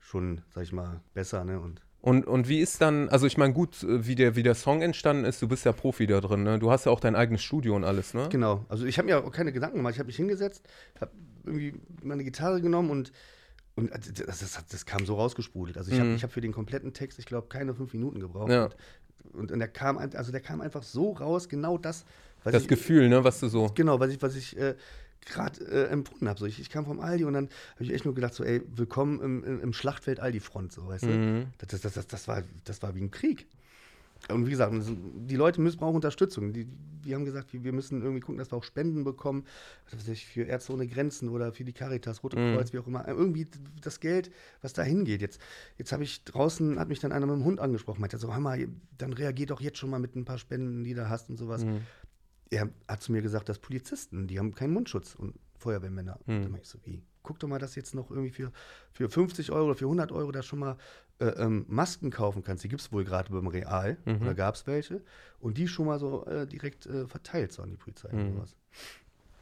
schon, 0.00 0.40
sag 0.54 0.64
ich 0.64 0.72
mal, 0.72 1.00
besser, 1.14 1.44
ne? 1.44 1.60
Und 1.60 1.80
Und, 2.00 2.26
und 2.26 2.48
wie 2.48 2.60
ist 2.60 2.80
dann, 2.80 3.08
also 3.08 3.26
ich 3.26 3.36
meine, 3.36 3.52
gut, 3.52 3.84
wie 3.88 4.14
der, 4.14 4.36
wie 4.36 4.44
der 4.44 4.54
Song 4.54 4.82
entstanden 4.82 5.24
ist, 5.24 5.42
du 5.42 5.48
bist 5.48 5.64
ja 5.64 5.72
Profi 5.72 6.06
da 6.06 6.20
drin, 6.20 6.44
ne? 6.44 6.58
Du 6.60 6.70
hast 6.70 6.86
ja 6.86 6.92
auch 6.92 7.00
dein 7.00 7.16
eigenes 7.16 7.42
Studio 7.42 7.74
und 7.74 7.82
alles, 7.84 8.14
ne? 8.14 8.28
Genau, 8.30 8.64
also 8.68 8.86
ich 8.86 8.98
habe 8.98 9.06
mir 9.06 9.24
auch 9.24 9.32
keine 9.32 9.52
Gedanken 9.52 9.78
gemacht. 9.78 9.94
Ich 9.94 9.98
habe 9.98 10.06
mich 10.06 10.16
hingesetzt, 10.16 10.62
habe 11.00 11.10
irgendwie 11.44 11.74
meine 12.04 12.22
Gitarre 12.22 12.60
genommen 12.60 12.90
und, 12.90 13.10
und 13.74 13.90
das, 13.90 14.38
das, 14.38 14.64
das 14.70 14.86
kam 14.86 15.06
so 15.06 15.16
rausgesprudelt. 15.16 15.76
Also 15.76 15.90
ich 15.90 15.98
habe 15.98 16.10
Mhm. 16.10 16.16
ich 16.16 16.22
hab 16.22 16.32
für 16.32 16.40
den 16.40 16.52
kompletten 16.52 16.92
Text, 16.92 17.18
ich 17.18 17.26
glaube, 17.26 17.48
keine 17.48 17.74
fünf 17.74 17.92
Minuten 17.92 18.20
gebraucht. 18.20 18.50
Ja. 18.52 18.68
Und, 19.32 19.50
und 19.50 19.58
der 19.58 19.68
kam, 19.68 19.98
also 19.98 20.30
der 20.30 20.40
kam 20.40 20.60
einfach 20.60 20.84
so 20.84 21.12
raus, 21.12 21.48
genau 21.48 21.78
das, 21.78 22.04
was 22.44 22.52
Das 22.52 22.62
ich, 22.62 22.68
Gefühl, 22.68 23.08
ne, 23.08 23.24
was 23.24 23.40
du 23.40 23.48
so. 23.48 23.72
genau, 23.74 23.98
was 23.98 24.10
ich, 24.12 24.22
was 24.22 24.36
ich 24.36 24.56
äh, 24.56 24.76
gerade 25.26 25.64
äh, 25.66 25.86
empfunden 25.88 26.28
habe. 26.28 26.38
So, 26.38 26.46
ich, 26.46 26.60
ich 26.60 26.70
kam 26.70 26.84
vom 26.84 27.00
Aldi 27.00 27.24
und 27.24 27.34
dann 27.34 27.48
habe 27.74 27.84
ich 27.84 27.92
echt 27.92 28.04
nur 28.04 28.14
gedacht, 28.14 28.34
so, 28.34 28.44
ey, 28.44 28.62
willkommen 28.74 29.20
im, 29.20 29.44
im, 29.44 29.60
im 29.60 29.72
Schlachtfeld 29.72 30.20
Aldi-Front, 30.20 30.72
so, 30.72 30.88
weißt 30.88 31.06
Mhm. 31.06 31.46
du? 31.60 31.66
Das, 31.66 31.80
das, 31.80 31.92
das, 31.94 32.06
das, 32.06 32.28
war, 32.28 32.42
das 32.64 32.82
war 32.82 32.94
wie 32.94 33.02
ein 33.02 33.10
Krieg. 33.10 33.46
Und 34.28 34.46
wie 34.46 34.50
gesagt, 34.50 34.74
die 34.74 35.36
Leute 35.36 35.60
müssen 35.60 35.78
brauchen 35.78 35.94
Unterstützung. 35.94 36.52
Die, 36.52 36.66
die 37.04 37.14
haben 37.14 37.24
gesagt, 37.24 37.52
wir 37.52 37.72
müssen 37.72 38.02
irgendwie 38.02 38.20
gucken, 38.20 38.36
dass 38.38 38.50
wir 38.50 38.58
auch 38.58 38.64
Spenden 38.64 39.04
bekommen, 39.04 39.44
was 39.90 40.00
weiß 40.00 40.08
ich, 40.08 40.26
für 40.26 40.42
Ärzte 40.42 40.72
ohne 40.72 40.86
Grenzen 40.88 41.28
oder 41.28 41.52
für 41.52 41.64
die 41.64 41.72
Caritas, 41.72 42.22
Rote 42.22 42.36
Mhm. 42.36 42.54
Kreuz, 42.54 42.72
wie 42.72 42.78
auch 42.78 42.86
immer. 42.86 43.06
Irgendwie 43.06 43.46
das 43.80 44.00
Geld, 44.00 44.30
was 44.60 44.72
da 44.72 44.82
hingeht. 44.82 45.22
Jetzt, 45.22 45.40
jetzt 45.78 45.92
habe 45.92 46.02
ich 46.02 46.24
draußen, 46.24 46.78
hat 46.78 46.88
mich 46.88 46.98
dann 46.98 47.12
einer 47.12 47.26
mit 47.26 47.36
dem 47.36 47.44
Hund 47.44 47.60
angesprochen, 47.60 48.00
meinte 48.00 48.18
so, 48.18 48.34
Hammer, 48.34 48.56
dann 48.98 49.12
reagier 49.12 49.46
doch 49.46 49.60
jetzt 49.60 49.78
schon 49.78 49.88
mal 49.88 50.00
mit 50.00 50.16
ein 50.16 50.24
paar 50.24 50.38
Spenden, 50.38 50.82
die 50.84 50.94
du 50.94 51.08
hast 51.08 51.30
und 51.30 51.36
sowas. 51.36 51.64
Mhm. 51.64 51.80
Er 52.50 52.70
hat 52.88 53.02
zu 53.02 53.12
mir 53.12 53.22
gesagt, 53.22 53.48
dass 53.48 53.58
Polizisten, 53.58 54.26
die 54.26 54.38
haben 54.38 54.54
keinen 54.54 54.72
Mundschutz 54.72 55.14
und 55.14 55.34
Feuerwehrmänner. 55.58 56.18
Mhm. 56.26 56.34
Und 56.36 56.42
dann 56.44 56.50
meinte 56.52 56.64
ich 56.64 56.70
so, 56.70 56.78
wie? 56.84 57.02
Guck 57.22 57.38
doch 57.40 57.48
mal, 57.48 57.58
dass 57.58 57.74
jetzt 57.74 57.94
noch 57.94 58.10
irgendwie 58.10 58.30
für, 58.30 58.52
für 58.92 59.08
50 59.10 59.50
Euro 59.52 59.66
oder 59.66 59.74
für 59.74 59.84
100 59.84 60.12
Euro 60.12 60.32
da 60.32 60.42
schon 60.42 60.60
mal 60.60 60.76
äh, 61.20 61.26
ähm, 61.26 61.66
Masken 61.68 62.10
kaufen 62.10 62.42
kannst. 62.42 62.64
Die 62.64 62.68
gibt 62.68 62.80
es 62.80 62.90
wohl 62.92 63.04
gerade 63.04 63.30
beim 63.30 63.46
Real, 63.48 63.98
Mhm. 64.06 64.22
oder 64.22 64.34
gab 64.34 64.54
es 64.54 64.66
welche. 64.66 65.02
Und 65.40 65.58
die 65.58 65.68
schon 65.68 65.86
mal 65.86 65.98
so 65.98 66.24
äh, 66.26 66.46
direkt 66.46 66.86
äh, 66.86 67.06
verteilt 67.06 67.52
so 67.52 67.62
an 67.62 67.70
die 67.70 67.76
Polizei 67.76 68.10
Mhm. 68.12 68.18
und 68.20 68.32
sowas. 68.34 68.56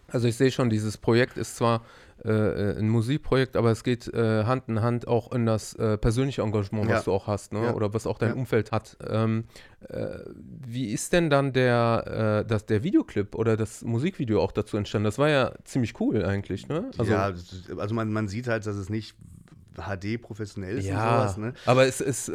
Also 0.08 0.28
ich 0.28 0.36
sehe 0.36 0.50
schon, 0.50 0.70
dieses 0.70 0.96
Projekt 0.98 1.36
ist 1.36 1.56
zwar 1.56 1.84
äh, 2.24 2.30
äh, 2.30 2.78
ein 2.78 2.88
Musikprojekt, 2.88 3.56
aber 3.56 3.70
es 3.70 3.84
geht 3.84 4.12
äh, 4.14 4.44
Hand 4.44 4.68
in 4.68 4.80
Hand 4.82 5.06
auch 5.06 5.32
in 5.32 5.46
das 5.46 5.74
äh, 5.74 5.98
persönliche 5.98 6.42
Engagement, 6.42 6.86
was 6.88 7.00
Ja. 7.00 7.02
du 7.02 7.12
auch 7.12 7.26
hast, 7.26 7.52
ne? 7.52 7.64
Ja. 7.64 7.74
oder 7.74 7.92
was 7.92 8.06
auch 8.06 8.18
dein 8.18 8.30
Ja. 8.30 8.34
Umfeld 8.36 8.72
hat. 8.72 8.96
Ähm, 9.06 9.44
äh, 9.88 10.18
wie 10.66 10.92
ist 10.92 11.12
denn 11.12 11.28
dann 11.28 11.52
der, 11.52 12.42
äh, 12.44 12.48
das, 12.48 12.66
der 12.66 12.82
Videoclip 12.82 13.34
oder 13.34 13.56
das 13.56 13.82
Musikvideo 13.82 14.40
auch 14.40 14.52
dazu 14.52 14.76
entstanden? 14.76 15.04
Das 15.04 15.18
war 15.18 15.28
ja 15.28 15.52
ziemlich 15.64 16.00
cool 16.00 16.24
eigentlich, 16.24 16.68
ne? 16.68 16.90
Also, 16.96 17.12
ja, 17.12 17.32
also 17.76 17.94
man, 17.94 18.12
man 18.12 18.28
sieht 18.28 18.46
halt, 18.48 18.64
dass 18.66 18.76
es 18.76 18.88
nicht 18.88 19.16
HD 19.76 20.18
professionell 20.22 20.78
ist 20.78 20.86
ja, 20.86 20.94
und 20.94 21.28
sowas. 21.28 21.36
Ne? 21.36 21.52
aber 21.66 21.84
es 21.86 22.00
ist, 22.00 22.32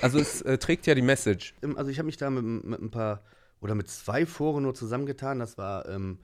also 0.00 0.18
es 0.18 0.42
trägt 0.60 0.86
ja 0.86 0.94
die 0.94 1.02
Message. 1.02 1.54
Also 1.76 1.90
ich 1.90 1.98
habe 1.98 2.06
mich 2.06 2.16
da 2.16 2.30
mit, 2.30 2.64
mit 2.64 2.80
ein 2.80 2.90
paar 2.90 3.20
oder 3.60 3.74
mit 3.74 3.88
zwei 3.90 4.24
Foren 4.24 4.62
nur 4.62 4.74
zusammengetan. 4.74 5.40
Das 5.40 5.58
war 5.58 5.86
ähm, 5.90 6.18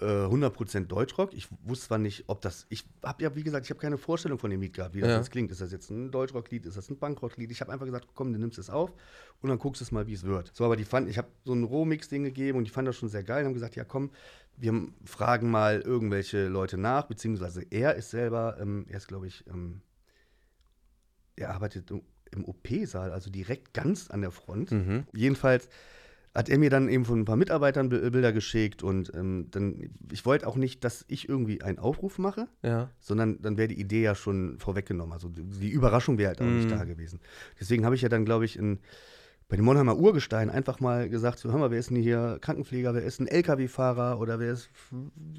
äh, 0.00 0.04
100% 0.04 0.86
Deutschrock. 0.86 1.34
Ich 1.34 1.48
wusste 1.64 1.86
zwar 1.88 1.98
nicht, 1.98 2.24
ob 2.28 2.40
das. 2.40 2.66
Ich 2.68 2.84
habe 3.04 3.22
ja, 3.22 3.34
wie 3.34 3.42
gesagt, 3.42 3.66
ich 3.66 3.70
habe 3.70 3.80
keine 3.80 3.98
Vorstellung 3.98 4.38
von 4.38 4.50
dem 4.50 4.60
Lied 4.60 4.74
gehabt, 4.74 4.94
wie 4.94 5.00
das 5.00 5.10
Ja. 5.10 5.16
jetzt 5.18 5.30
klingt. 5.30 5.50
Ist 5.50 5.60
das 5.60 5.72
jetzt 5.72 5.90
ein 5.90 6.10
Deutschrock-Lied? 6.10 6.66
Ist 6.66 6.76
das 6.76 6.88
ein 6.90 6.98
Punkrock-Lied? 6.98 7.50
Ich 7.50 7.60
habe 7.60 7.72
einfach 7.72 7.86
gesagt, 7.86 8.08
komm, 8.14 8.32
du 8.32 8.38
nimmst 8.38 8.58
es 8.58 8.70
auf 8.70 8.92
und 9.42 9.48
dann 9.48 9.58
guckst 9.58 9.80
du 9.80 9.84
es 9.84 9.90
mal, 9.92 10.06
wie 10.06 10.12
es 10.14 10.22
wird. 10.24 10.50
So, 10.54 10.64
aber 10.64 10.76
die 10.76 10.84
fanden, 10.84 11.10
ich 11.10 11.18
habe 11.18 11.28
so 11.44 11.52
ein 11.52 11.64
Rohmix-Ding 11.64 12.22
gegeben 12.24 12.58
und 12.58 12.64
die 12.64 12.70
fanden 12.70 12.86
das 12.86 12.96
schon 12.96 13.08
sehr 13.08 13.24
geil 13.24 13.40
und 13.40 13.46
haben 13.46 13.54
gesagt, 13.54 13.76
ja 13.76 13.84
komm, 13.84 14.10
wir 14.56 14.88
fragen 15.04 15.50
mal 15.50 15.80
irgendwelche 15.80 16.48
Leute 16.48 16.78
nach, 16.78 17.06
beziehungsweise 17.06 17.62
er 17.70 17.94
ist 17.94 18.10
selber, 18.10 18.56
ähm, 18.60 18.86
er 18.88 18.96
ist, 18.98 19.08
glaube 19.08 19.26
ich, 19.26 19.44
ähm, 19.48 19.80
er 21.36 21.50
arbeitet 21.54 21.90
im- 21.90 22.02
im 22.32 22.44
OP-Saal, 22.44 23.12
also 23.12 23.30
direkt 23.30 23.72
ganz 23.72 24.10
an 24.10 24.20
der 24.20 24.30
Front. 24.32 24.70
Mhm. 24.70 25.06
Jedenfalls 25.14 25.68
hat 26.34 26.48
er 26.48 26.58
mir 26.58 26.70
dann 26.70 26.88
eben 26.88 27.04
von 27.04 27.20
ein 27.20 27.24
paar 27.24 27.36
Mitarbeitern 27.36 27.88
Bi- 27.88 28.10
Bilder 28.10 28.32
geschickt 28.32 28.82
und 28.82 29.12
ähm, 29.14 29.46
dann, 29.50 29.90
ich 30.12 30.24
wollte 30.26 30.46
auch 30.46 30.56
nicht, 30.56 30.84
dass 30.84 31.04
ich 31.08 31.28
irgendwie 31.28 31.62
einen 31.62 31.78
Aufruf 31.78 32.18
mache, 32.18 32.46
Ja. 32.62 32.90
sondern 33.00 33.40
dann 33.42 33.56
wäre 33.56 33.68
die 33.68 33.80
Idee 33.80 34.02
ja 34.02 34.14
schon 34.14 34.58
vorweggenommen. 34.58 35.12
Also 35.12 35.28
die 35.30 35.70
Überraschung 35.70 36.18
wäre 36.18 36.28
halt 36.28 36.40
auch 36.40 36.46
nicht 36.46 36.66
Mhm. 36.66 36.78
da 36.78 36.84
gewesen. 36.84 37.20
Deswegen 37.58 37.84
habe 37.84 37.94
ich 37.94 38.02
ja 38.02 38.08
dann, 38.08 38.24
glaube 38.24 38.44
ich, 38.44 38.56
in 38.58 38.78
bei 39.48 39.56
den 39.56 39.64
Monheimer 39.64 39.96
Urgestein 39.96 40.50
einfach 40.50 40.78
mal 40.78 41.08
gesagt, 41.08 41.38
so 41.38 41.50
hör 41.50 41.58
mal, 41.58 41.70
wer 41.70 41.78
ist 41.78 41.88
denn 41.88 41.96
hier 41.96 42.36
Krankenpfleger, 42.42 42.92
wer 42.94 43.02
ist 43.02 43.18
ein 43.18 43.26
LKW-Fahrer 43.26 44.20
oder 44.20 44.38
wer 44.38 44.52
ist 44.52 44.68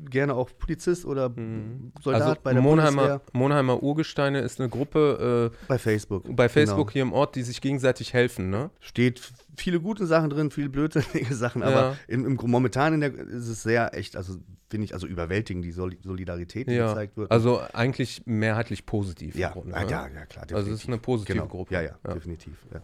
gerne 0.09 0.33
auch 0.33 0.49
Polizist 0.57 1.05
oder 1.05 1.29
Mhm. 1.29 1.91
Soldat 2.01 2.21
also 2.23 2.41
bei 2.41 2.53
der 2.53 2.61
Monheimer, 2.63 3.01
Bundeswehr. 3.03 3.21
Monheimer 3.33 3.83
Urgesteine 3.83 4.39
ist 4.41 4.59
eine 4.59 4.67
Gruppe 4.69 5.51
Bei 5.67 5.77
Facebook. 5.77 6.27
äh, 6.27 6.33
bei 6.33 6.49
Facebook 6.49 6.87
Genau. 6.87 6.93
hier 6.93 7.01
im 7.03 7.13
Ort, 7.13 7.35
die 7.35 7.43
sich 7.43 7.61
gegenseitig 7.61 8.13
helfen, 8.13 8.49
ne? 8.49 8.71
Steht 8.79 9.31
viele 9.55 9.79
gute 9.79 10.07
Sachen 10.07 10.31
drin, 10.31 10.49
viele 10.49 10.69
blödsinnige 10.69 11.35
Sachen, 11.35 11.61
Ja. 11.61 11.67
aber 11.67 11.97
in, 12.07 12.25
im, 12.25 12.39
momentan 12.45 12.95
in 12.95 13.01
der, 13.01 13.13
ist 13.13 13.47
es 13.47 13.61
sehr 13.61 13.93
echt, 13.95 14.15
also 14.15 14.37
finde 14.71 14.85
ich, 14.85 14.93
also 14.95 15.05
überwältigend, 15.05 15.63
die 15.63 15.71
Soli- 15.71 15.99
Solidarität, 16.03 16.67
die 16.67 16.73
Ja. 16.73 16.87
gezeigt 16.87 17.15
wird. 17.15 17.29
Also 17.29 17.61
eigentlich 17.73 18.23
mehrheitlich 18.25 18.87
positiv. 18.87 19.35
im 19.35 19.41
ja, 19.41 19.49
Grunde, 19.51 19.71
ja, 19.71 19.83
ne? 19.83 19.91
ja, 19.91 20.07
ja, 20.07 20.25
klar. 20.25 20.47
Also 20.51 20.71
es 20.71 20.79
ist 20.81 20.87
eine 20.87 20.97
positive 20.97 21.37
genau. 21.37 21.47
Gruppe. 21.47 21.75
Ja, 21.75 21.81
ja, 21.81 21.91
Ja. 22.07 22.13
definitiv. 22.15 22.53
Ja. 22.73 22.81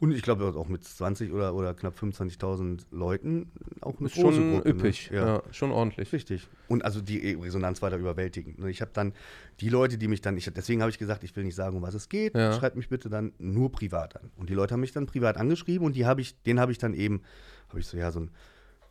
Und 0.00 0.12
ich 0.12 0.22
glaube 0.22 0.44
auch 0.56 0.68
mit 0.68 0.84
20 0.84 1.32
oder, 1.32 1.54
oder 1.54 1.74
knapp 1.74 1.98
25.000 1.98 2.82
Leuten 2.92 3.50
auch 3.80 3.98
eine 3.98 4.08
große 4.08 4.20
schon 4.36 4.52
Gruppe, 4.54 4.68
üppig, 4.68 5.10
Ne? 5.10 5.16
ja. 5.16 5.42
schon 5.50 5.72
ordentlich. 5.72 6.12
Richtig. 6.12 6.46
Und 6.68 6.84
also 6.84 7.00
die 7.00 7.32
Resonanz 7.34 7.82
war 7.82 7.90
da 7.90 7.96
überwältigend. 7.98 8.60
ne? 8.60 8.70
Ich 8.70 8.80
habe 8.80 8.92
dann 8.94 9.12
die 9.60 9.68
Leute, 9.68 9.98
die 9.98 10.06
mich 10.06 10.20
dann, 10.20 10.36
ich, 10.36 10.44
deswegen 10.54 10.82
habe 10.82 10.90
ich 10.90 10.98
gesagt, 10.98 11.24
ich 11.24 11.34
will 11.34 11.42
nicht 11.44 11.56
sagen, 11.56 11.76
um 11.76 11.82
was 11.82 11.94
es 11.94 12.08
geht, 12.08 12.36
Ja. 12.36 12.52
schreibt 12.52 12.76
mich 12.76 12.88
bitte 12.88 13.08
dann 13.08 13.32
nur 13.38 13.72
privat 13.72 14.14
an. 14.16 14.30
Und 14.36 14.50
die 14.50 14.54
Leute 14.54 14.74
haben 14.74 14.80
mich 14.80 14.92
dann 14.92 15.06
privat 15.06 15.36
angeschrieben 15.36 15.84
und 15.84 15.96
die 15.96 16.06
habe 16.06 16.20
ich, 16.20 16.40
den 16.42 16.60
habe 16.60 16.70
ich 16.70 16.78
dann 16.78 16.94
eben, 16.94 17.22
habe 17.68 17.80
ich 17.80 17.86
so 17.88 17.96
ja 17.96 18.12
so 18.12 18.20
ein 18.20 18.30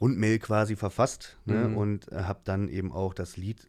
Rundmail 0.01 0.39
quasi 0.39 0.75
verfasst 0.75 1.37
ne? 1.45 1.69
Mhm. 1.69 1.77
und 1.77 2.11
äh, 2.11 2.23
habe 2.23 2.41
dann 2.43 2.67
eben 2.67 2.91
auch 2.91 3.13
das 3.13 3.37
Lied 3.37 3.67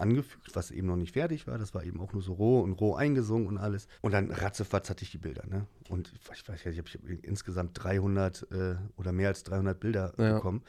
angefügt, 0.00 0.54
was 0.54 0.70
eben 0.70 0.86
noch 0.86 0.96
nicht 0.96 1.12
fertig 1.12 1.46
war. 1.46 1.58
Das 1.58 1.74
war 1.74 1.84
eben 1.84 2.00
auch 2.00 2.12
nur 2.12 2.22
so 2.22 2.32
roh 2.32 2.60
und 2.60 2.72
roh 2.74 2.94
eingesungen 2.94 3.46
und 3.46 3.58
alles. 3.58 3.86
Und 4.00 4.12
dann 4.12 4.30
ratzefatz 4.30 4.90
hatte 4.90 5.04
ich 5.04 5.10
die 5.10 5.18
Bilder. 5.18 5.46
Ne? 5.46 5.66
Und 5.88 6.12
ich 6.14 6.28
weiß 6.28 6.64
nicht, 6.66 6.66
ich 6.66 6.78
habe 6.78 6.88
hab 6.90 7.24
insgesamt 7.24 7.72
300 7.82 8.46
äh, 8.50 8.76
oder 8.96 9.12
mehr 9.12 9.28
als 9.28 9.44
300 9.44 9.78
Bilder 9.78 10.12
Ja. 10.18 10.34
bekommen. 10.34 10.62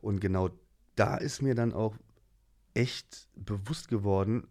Und 0.00 0.20
genau 0.20 0.50
da 0.96 1.16
ist 1.16 1.42
mir 1.42 1.54
dann 1.54 1.72
auch 1.72 1.94
echt 2.74 3.28
bewusst 3.36 3.88
geworden, 3.88 4.46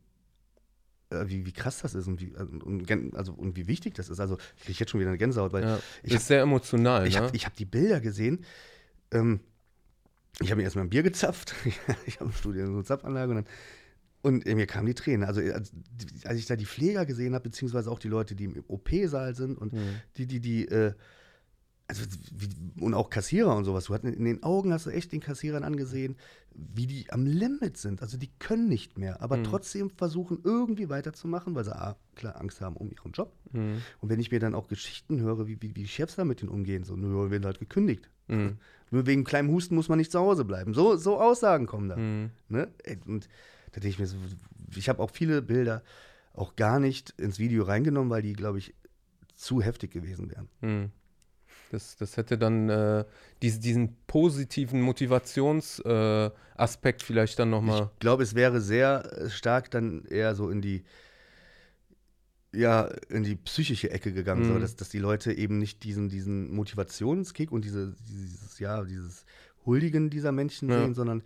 äh, 1.10 1.26
wie, 1.28 1.46
wie 1.46 1.54
krass 1.54 1.80
das 1.80 1.96
ist 1.96 2.08
und 2.08 2.20
wie, 2.22 2.34
äh, 2.34 2.42
und, 2.44 3.16
also, 3.16 3.34
und 3.34 3.56
wie 3.56 3.68
wichtig 3.68 3.94
das 3.96 4.10
ist. 4.10 4.20
Also 4.20 4.38
ich 4.58 4.64
kriege 4.66 4.80
jetzt 4.80 4.90
schon 4.92 5.00
wieder 5.00 5.10
eine 5.10 5.18
Gänsehaut, 5.18 5.54
weil 5.54 5.64
Ja. 5.64 5.80
ich 6.04 6.14
ist 6.14 6.28
sehr 6.28 6.42
emotional, 6.42 7.08
ich 7.08 7.16
ne? 7.16 7.22
habe 7.22 7.38
hab 7.38 7.56
die 7.56 7.66
Bilder 7.66 8.00
gesehen. 8.02 8.44
Ähm, 9.12 9.40
ich 10.40 10.52
habe 10.52 10.58
mir 10.58 10.64
erstmal 10.64 10.86
ein 10.86 10.90
Bier 10.90 11.04
gezapft. 11.04 11.56
ich 12.06 12.20
habe 12.20 12.26
im 12.30 12.32
Studio 12.36 12.66
so 12.68 12.74
eine 12.74 12.84
Zapfanlage 12.84 13.32
und 13.32 13.36
dann. 13.38 13.46
Und 14.28 14.46
äh, 14.46 14.56
mir 14.56 14.68
kamen 14.68 14.86
die 14.88 14.94
Tränen. 14.94 15.28
Also, 15.28 15.42
äh, 15.42 15.52
als, 15.54 15.72
ich 16.38 16.46
da 16.46 16.56
die 16.56 16.66
Pfleger 16.66 17.06
gesehen 17.06 17.34
habe, 17.34 17.44
beziehungsweise 17.44 17.90
auch 17.90 18.00
die 18.00 18.10
Leute, 18.10 18.36
die 18.36 18.46
im 18.46 18.64
OP-Saal 18.68 19.36
sind 19.36 19.58
und 19.58 19.74
Mhm. 19.74 19.80
die, 20.18 20.26
die, 20.28 20.40
die, 20.40 20.68
äh, 20.68 20.94
also 21.90 22.04
wie, 22.36 22.50
und 22.84 22.94
auch 22.94 23.10
Kassierer 23.10 23.56
und 23.56 23.64
sowas. 23.64 23.86
Du 23.86 23.94
hast 23.94 24.04
in 24.04 24.26
den 24.26 24.44
Augen 24.44 24.74
hast 24.74 24.88
du 24.88 24.90
echt 24.90 25.14
den 25.14 25.22
Kassierern 25.22 25.64
angesehen, 25.64 26.18
wie 26.54 26.86
die 26.86 27.10
am 27.12 27.26
Limit 27.26 27.78
sind. 27.78 28.02
Also 28.02 28.18
die 28.18 28.30
können 28.40 28.68
nicht 28.68 28.98
mehr, 28.98 29.22
aber 29.22 29.38
Mhm. 29.38 29.44
trotzdem 29.46 29.90
versuchen 29.92 30.40
irgendwie 30.44 30.90
weiterzumachen, 30.90 31.56
weil 31.56 31.64
sie 31.64 31.74
A, 31.74 31.96
klar 32.16 32.42
Angst 32.42 32.60
haben 32.60 32.76
um 32.76 32.92
ihren 32.92 33.14
Job. 33.14 33.32
Mhm. 33.54 33.82
Und 34.02 34.10
wenn 34.10 34.20
ich 34.20 34.32
mir 34.32 34.40
dann 34.42 34.54
auch 34.54 34.68
Geschichten 34.68 35.22
höre, 35.22 35.48
wie, 35.48 35.62
wie, 35.62 35.76
wie 35.78 35.88
Chefs 35.88 36.16
da 36.18 36.26
mit 36.26 36.42
denen 36.42 36.50
umgehen, 36.50 36.84
so, 36.84 36.98
nur 36.98 37.26
wir 37.28 37.32
werden 37.32 37.46
halt 37.46 37.60
gekündigt. 37.60 38.10
Mhm. 38.28 38.58
Nur 38.92 39.06
wegen 39.06 39.24
kleinem 39.24 39.50
Husten 39.52 39.76
muss 39.76 39.88
man 39.88 39.98
nicht 39.98 40.12
zu 40.12 40.20
Hause 40.20 40.44
bleiben. 40.44 40.74
So, 40.74 40.98
so 40.98 41.22
Aussagen 41.22 41.68
kommen 41.68 41.88
da. 41.88 41.96
Mhm. 41.96 42.32
Ne? 42.50 42.68
Und 43.06 43.30
da 43.78 43.82
denke 43.82 43.90
ich 43.90 44.00
mir 44.00 44.08
so, 44.08 44.18
ich 44.76 44.90
habe 44.90 45.04
auch 45.04 45.12
viele 45.12 45.44
Bilder 45.44 45.84
auch 46.34 46.56
gar 46.56 46.80
nicht 46.80 47.12
ins 47.20 47.38
Video 47.38 47.62
reingenommen, 47.64 48.10
weil 48.10 48.24
die, 48.24 48.34
glaube 48.34 48.58
ich, 48.58 48.74
zu 49.36 49.62
heftig 49.62 49.92
gewesen 49.92 50.32
wären. 50.32 50.50
Mhm. 50.62 50.90
Das, 51.70 51.96
das 51.96 52.18
hätte 52.18 52.40
dann 52.40 52.70
äh, 52.70 53.06
dies, 53.44 53.60
diesen 53.60 53.96
positiven 54.08 54.82
Motivationsaspekt 54.82 57.04
äh, 57.04 57.06
vielleicht 57.06 57.38
dann 57.38 57.52
nochmal. 57.52 57.92
Ich 57.94 58.00
glaube, 58.00 58.24
es 58.24 58.34
wäre 58.34 58.62
sehr 58.62 59.14
äh, 59.16 59.30
stark 59.30 59.70
dann 59.70 60.06
eher 60.06 60.34
so 60.34 60.50
in 60.50 60.62
die, 60.62 60.84
ja, 62.52 62.86
in 63.10 63.22
die 63.22 63.36
psychische 63.36 63.92
Ecke 63.92 64.12
gegangen, 64.12 64.44
so, 64.44 64.54
Mhm. 64.54 64.62
dass, 64.62 64.76
dass 64.76 64.90
die 64.90 64.98
Leute 64.98 65.34
eben 65.34 65.60
nicht 65.60 65.84
diesen, 65.84 66.10
diesen 66.10 66.52
Motivationskick 66.52 67.52
und 67.52 67.64
diese, 67.64 67.96
dieses, 68.10 68.58
ja, 68.58 68.84
dieses 68.84 69.24
Huldigen 69.68 70.10
dieser 70.10 70.32
Menschen 70.32 70.68
Ja. 70.70 70.82
sehen, 70.82 70.96
sondern 70.96 71.22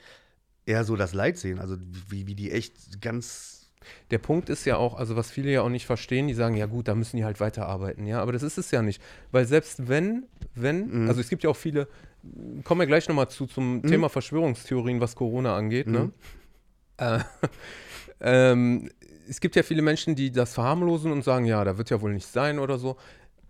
eher 0.72 0.84
so 0.84 0.96
das 0.96 1.14
Leid 1.14 1.38
sehen. 1.38 1.60
Also 1.60 1.76
wie, 2.10 2.26
wie 2.28 2.36
die 2.36 2.52
echt 2.52 3.02
ganz 3.02 3.70
Der 4.12 4.20
Punkt 4.20 4.50
ist 4.50 4.66
ja 4.66 4.78
auch, 4.78 4.94
also 4.96 5.16
was 5.16 5.32
viele 5.32 5.52
ja 5.52 5.62
auch 5.64 5.70
nicht 5.70 5.86
verstehen, 5.88 6.28
die 6.28 6.36
sagen, 6.36 6.56
ja 6.56 6.68
gut, 6.68 6.88
da 6.88 6.94
müssen 6.96 7.18
die 7.18 7.26
halt 7.26 7.40
weiterarbeiten, 7.40 8.06
ja, 8.06 8.22
aber 8.22 8.32
das 8.32 8.44
ist 8.44 8.58
es 8.60 8.70
ja 8.72 8.82
nicht. 8.84 9.02
Weil 9.32 9.46
selbst 9.48 9.88
wenn, 9.88 10.26
wenn, 10.54 10.78
Mhm. 11.04 11.08
also 11.10 11.20
es 11.20 11.30
gibt 11.30 11.44
ja 11.44 11.50
auch 11.50 11.56
viele, 11.58 11.88
kommen 12.64 12.80
wir 12.82 12.88
gleich 12.88 13.08
nochmal 13.10 13.30
zu 13.30 13.48
zum 13.48 13.78
Mhm. 13.78 13.84
Thema 13.84 14.10
Verschwörungstheorien, 14.10 15.02
was 15.02 15.16
Corona 15.16 15.56
angeht, 15.56 15.88
ne? 15.88 16.00
Mhm. 16.06 16.14
Äh, 16.98 17.20
ähm, 18.22 18.90
es 19.28 19.40
gibt 19.40 19.56
ja 19.56 19.64
viele 19.64 19.82
Menschen, 19.82 20.16
die 20.16 20.32
das 20.32 20.54
verharmlosen 20.54 21.12
und 21.12 21.24
sagen, 21.24 21.46
ja, 21.46 21.64
da 21.64 21.78
wird 21.78 21.90
ja 21.90 22.02
wohl 22.02 22.14
nicht 22.14 22.28
sein 22.28 22.60
oder 22.60 22.78
so. 22.78 22.98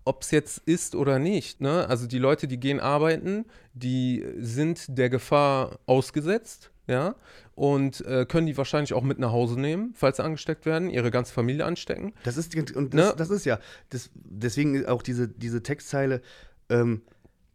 Ob 0.06 0.24
es 0.24 0.32
jetzt 0.32 0.60
ist 0.66 0.96
oder 0.96 1.20
nicht, 1.20 1.62
ne? 1.62 1.88
Also 1.90 2.08
die 2.08 2.20
Leute, 2.20 2.48
die 2.48 2.58
gehen 2.60 2.80
arbeiten, 2.80 3.46
die 3.74 4.24
sind 4.40 4.86
der 4.98 5.10
Gefahr 5.10 5.80
ausgesetzt, 5.86 6.72
ja, 6.92 7.16
und 7.56 8.06
äh, 8.06 8.26
können 8.26 8.48
die 8.48 8.58
wahrscheinlich 8.58 8.94
auch 8.94 9.04
mit 9.04 9.18
nach 9.18 9.32
Hause 9.32 9.60
nehmen, 9.60 9.94
falls 9.96 10.18
sie 10.18 10.24
angesteckt 10.24 10.66
werden, 10.66 10.90
ihre 10.90 11.10
ganze 11.12 11.34
Familie 11.34 11.66
anstecken. 11.66 12.14
Das 12.24 12.38
ist, 12.38 12.56
und 12.76 12.94
Ne? 12.94 13.02
das, 13.02 13.16
das 13.16 13.30
ist 13.30 13.46
ja, 13.46 13.60
das, 13.90 14.10
deswegen 14.14 14.86
auch 14.86 15.02
diese, 15.02 15.28
diese 15.28 15.64
Textzeile, 15.64 16.22
ähm, 16.70 17.02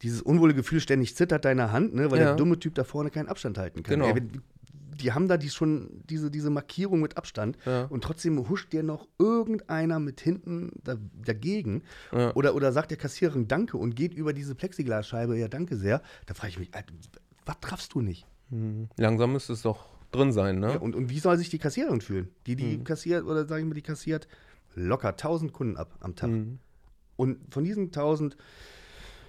dieses 0.03 0.23
unwohle 0.23 0.55
Gefühl 0.55 0.81
ständig 0.81 1.17
zittert 1.17 1.45
deine 1.45 1.73
Hand, 1.73 1.95
ne, 1.95 2.11
weil 2.11 2.19
Ja. 2.19 2.25
der 2.27 2.37
dumme 2.37 2.59
Typ 2.59 2.75
da 2.75 2.85
vorne 2.85 3.11
keinen 3.11 3.29
Abstand 3.29 3.59
halten 3.59 3.83
kann. 3.83 3.95
Genau. 3.95 4.07
Ey, 4.09 4.17
wenn, 4.17 4.43
die 5.01 5.13
haben 5.13 5.29
da 5.29 5.37
die 5.37 5.51
schon 5.51 6.03
diese, 6.09 6.31
diese 6.31 6.49
Markierung 6.49 7.01
mit 7.01 7.17
Abstand 7.19 7.59
Ja. 7.67 7.85
und 7.85 8.03
trotzdem 8.05 8.49
huscht 8.49 8.73
dir 8.73 8.83
noch 8.83 9.07
irgendeiner 9.19 9.99
mit 9.99 10.21
hinten 10.21 10.73
da, 10.83 10.97
dagegen 11.23 11.83
Ja. 12.13 12.35
oder, 12.35 12.55
oder 12.55 12.73
sagt 12.73 12.91
der 12.91 12.99
Kassiererin 12.99 13.49
Danke 13.49 13.77
und 13.77 13.95
geht 13.97 14.15
über 14.15 14.33
diese 14.33 14.55
Plexiglasscheibe, 14.55 15.37
ja, 15.39 15.49
danke 15.49 15.77
sehr. 15.77 16.01
Da 16.27 16.33
frage 16.35 16.51
ich 16.51 16.59
mich, 16.59 16.71
was 17.45 17.57
treffst 17.61 17.93
du 17.95 18.01
nicht? 18.01 18.27
Hm. 18.51 18.89
Langsam 18.97 19.33
müsste 19.33 19.53
es 19.53 19.63
doch 19.63 19.87
drin 20.13 20.33
sein, 20.33 20.59
ne? 20.61 20.73
Ja, 20.73 20.79
und, 20.79 20.95
und 20.95 21.11
wie 21.11 21.19
soll 21.19 21.37
sich 21.37 21.51
die 21.51 21.59
Kassiererin 21.59 22.01
fühlen? 22.01 22.29
Die, 22.47 22.57
die 22.57 22.79
Mhm. 22.79 22.85
kassiert, 22.85 23.25
oder 23.25 23.47
sage 23.47 23.63
ich 23.63 23.67
mal, 23.69 23.75
die 23.75 23.83
kassiert 23.83 24.29
locker 24.75 25.09
1000 25.17 25.53
Kunden 25.53 25.77
ab 25.77 25.97
am 26.01 26.15
Tag. 26.15 26.31
Hm. 26.31 26.59
Und 27.17 27.39
von 27.53 27.65
diesen 27.65 27.87
1000, 27.87 28.37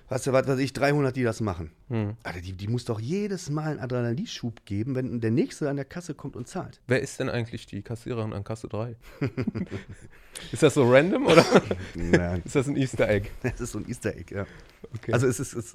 hast 0.07 0.27
du, 0.27 0.33
was 0.33 0.45
weiß 0.47 0.59
ich, 0.59 0.73
300, 0.73 1.15
die 1.15 1.23
das 1.23 1.39
machen. 1.41 1.71
Hm. 1.87 2.15
Alter, 2.23 2.41
die, 2.41 2.53
die 2.53 2.67
muss 2.67 2.85
doch 2.85 2.99
jedes 2.99 3.49
Mal 3.49 3.71
einen 3.71 3.79
Adrenalinschub 3.79 4.65
geben, 4.65 4.93
wenn 4.95 5.19
der 5.21 5.31
Nächste 5.31 5.69
an 5.69 5.77
der 5.77 5.85
Kasse 5.85 6.13
kommt 6.13 6.35
und 6.35 6.47
zahlt. 6.47 6.81
Wer 6.87 7.01
ist 7.01 7.19
denn 7.19 7.29
eigentlich 7.29 7.65
die 7.65 7.81
Kassiererin 7.81 8.33
an 8.33 8.43
Kasse 8.43 8.67
3? 8.67 8.95
ist 10.51 10.63
das 10.63 10.73
so 10.75 10.89
random 10.89 11.25
oder 11.25 11.45
Nein, 11.95 12.41
ist 12.45 12.55
das 12.55 12.67
ein 12.67 12.75
Easter 12.77 13.09
Egg? 13.09 13.29
das 13.41 13.59
ist 13.61 13.71
so 13.71 13.79
ein 13.79 13.87
Easter 13.89 14.15
Egg, 14.15 14.33
ja. 14.35 14.45
Okay. 14.95 15.13
Also 15.13 15.27
es 15.27 15.39
ist, 15.39 15.53
es, 15.53 15.73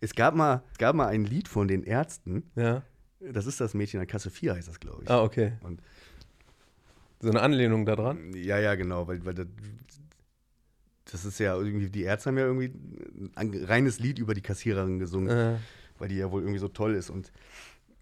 es 0.00 0.14
gab 0.14 0.34
mal, 0.34 0.62
es 0.72 0.78
gab 0.78 0.94
mal 0.94 1.06
ein 1.08 1.24
Lied 1.24 1.48
von 1.48 1.68
den 1.68 1.84
Ärzten, 1.84 2.50
ja. 2.56 2.82
das 3.20 3.46
ist 3.46 3.60
das 3.60 3.74
Mädchen 3.74 4.00
an 4.00 4.06
Kasse 4.06 4.30
4, 4.30 4.54
heißt 4.54 4.68
das, 4.68 4.80
glaube 4.80 5.02
ich. 5.04 5.10
Ah, 5.10 5.22
okay. 5.22 5.52
Und 5.62 5.80
So 7.20 7.30
eine 7.30 7.40
Anlehnung 7.40 7.86
daran? 7.86 8.32
Ja, 8.34 8.58
ja, 8.58 8.74
genau, 8.74 9.06
weil, 9.06 9.24
weil 9.24 9.34
das, 9.34 9.46
das 11.10 11.24
ist 11.24 11.38
ja 11.38 11.56
irgendwie, 11.56 11.90
die 11.90 12.02
Ärzte 12.02 12.30
haben 12.30 12.38
ja 12.38 12.46
irgendwie 12.46 12.72
ein 13.34 13.64
reines 13.64 13.98
Lied 13.98 14.18
über 14.18 14.34
die 14.34 14.40
Kassiererin 14.40 14.98
gesungen, 14.98 15.28
Äh, 15.28 15.56
weil 15.98 16.08
die 16.08 16.16
ja 16.16 16.30
wohl 16.30 16.42
irgendwie 16.42 16.58
so 16.58 16.68
toll 16.68 16.94
ist. 16.94 17.10
Und 17.10 17.30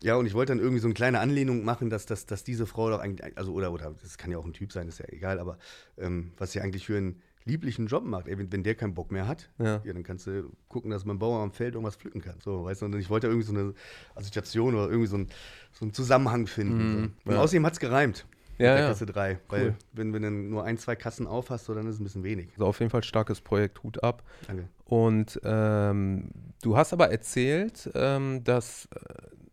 ja, 0.02 0.14
und 0.16 0.24
ich 0.24 0.32
wollte 0.32 0.52
dann 0.52 0.60
irgendwie 0.60 0.80
so 0.80 0.86
eine 0.86 0.94
kleine 0.94 1.20
Anlehnung 1.20 1.62
machen, 1.64 1.90
dass, 1.90 2.06
dass, 2.06 2.24
dass 2.24 2.42
diese 2.42 2.66
Frau 2.66 2.88
doch 2.88 3.00
eigentlich, 3.00 3.36
also 3.36 3.52
oder, 3.52 3.70
oder, 3.72 3.94
das 4.00 4.16
kann 4.16 4.30
ja 4.30 4.38
auch 4.38 4.46
ein 4.46 4.54
Typ 4.54 4.72
sein, 4.72 4.88
ist 4.88 4.98
ja 4.98 5.06
egal, 5.08 5.38
aber 5.38 5.58
ähm, 5.98 6.32
was 6.38 6.52
sie 6.52 6.60
eigentlich 6.62 6.86
für 6.86 6.96
einen 6.96 7.20
lieblichen 7.50 7.86
Job 7.86 8.04
macht. 8.04 8.28
Ey, 8.28 8.38
wenn, 8.38 8.50
wenn 8.52 8.62
der 8.62 8.74
keinen 8.74 8.94
Bock 8.94 9.10
mehr 9.10 9.26
hat, 9.26 9.50
ja. 9.58 9.80
ja, 9.84 9.92
dann 9.92 10.02
kannst 10.02 10.26
du 10.26 10.50
gucken, 10.68 10.90
dass 10.90 11.04
mein 11.04 11.18
Bauer 11.18 11.40
am 11.42 11.52
Feld 11.52 11.74
irgendwas 11.74 11.96
pflücken 11.96 12.20
kann. 12.20 12.36
So, 12.42 12.64
weißt 12.64 12.82
du, 12.82 12.86
und 12.86 12.94
ich 12.96 13.10
wollte 13.10 13.26
irgendwie 13.26 13.46
so 13.46 13.52
eine 13.52 13.74
Assoziation 14.14 14.74
oder 14.74 14.88
irgendwie 14.88 15.08
so, 15.08 15.16
ein, 15.18 15.28
so 15.72 15.84
einen 15.84 15.92
Zusammenhang 15.92 16.46
finden. 16.46 17.00
Mhm, 17.00 17.12
so. 17.24 17.30
Und 17.30 17.36
ja. 17.36 17.42
außerdem 17.42 17.66
hat 17.66 17.72
es 17.74 17.80
gereimt 17.80 18.26
Ja, 18.58 18.74
der 18.74 18.80
ja. 18.84 18.88
Kasse 18.88 19.06
3. 19.06 19.38
Weil 19.48 19.62
Cool. 19.62 19.74
wenn, 19.92 20.12
wenn 20.12 20.22
du 20.22 20.30
nur 20.30 20.64
ein, 20.64 20.78
zwei 20.78 20.96
Kassen 20.96 21.26
auf 21.26 21.50
hast, 21.50 21.64
so, 21.66 21.74
dann 21.74 21.86
ist 21.86 21.94
es 21.94 22.00
ein 22.00 22.04
bisschen 22.04 22.24
wenig. 22.24 22.48
Also 22.52 22.66
auf 22.66 22.78
jeden 22.80 22.90
Fall 22.90 23.02
starkes 23.02 23.40
Projekt, 23.40 23.82
Hut 23.82 24.02
ab. 24.02 24.22
Danke. 24.46 24.68
Und 24.84 25.40
ähm, 25.44 26.30
du 26.62 26.76
hast 26.76 26.92
aber 26.92 27.10
erzählt, 27.10 27.90
ähm, 27.94 28.42
dass 28.44 28.88
äh, 28.94 28.98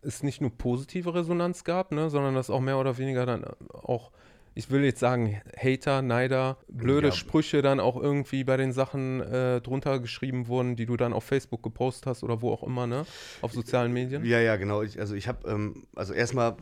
es 0.01 0.23
nicht 0.23 0.41
nur 0.41 0.51
positive 0.51 1.13
Resonanz 1.13 1.63
gab, 1.63 1.91
ne, 1.91 2.09
sondern 2.09 2.35
dass 2.35 2.49
auch 2.49 2.61
mehr 2.61 2.77
oder 2.77 2.97
weniger 2.97 3.25
dann 3.25 3.43
auch, 3.73 4.11
ich 4.57 4.71
will 4.71 4.83
jetzt 4.83 4.99
sagen, 4.99 5.39
Hater, 5.55 6.01
Neider, 6.01 6.57
blöde 6.67 7.09
Ja. 7.09 7.13
Sprüche 7.13 7.61
dann 7.61 7.79
auch 7.79 7.95
irgendwie 7.95 8.43
bei 8.43 8.57
den 8.57 8.73
Sachen 8.73 9.21
äh, 9.21 9.61
drunter 9.61 9.99
geschrieben 9.99 10.47
wurden, 10.47 10.75
die 10.75 10.87
du 10.87 10.97
dann 10.97 11.13
auf 11.13 11.23
Facebook 11.23 11.61
gepostet 11.61 12.07
hast 12.07 12.23
oder 12.23 12.41
wo 12.41 12.51
auch 12.51 12.63
immer, 12.63 12.87
ne? 12.87 13.05
Auf 13.41 13.53
sozialen 13.53 13.93
Medien. 13.93 14.25
Ja, 14.25 14.39
ja, 14.39 14.55
genau. 14.55 14.81
Ich, 14.81 14.99
also 14.99 15.13
ich 15.13 15.27
habe, 15.27 15.47
ähm, 15.47 15.85
also 15.95 16.13
erstmal 16.13 16.57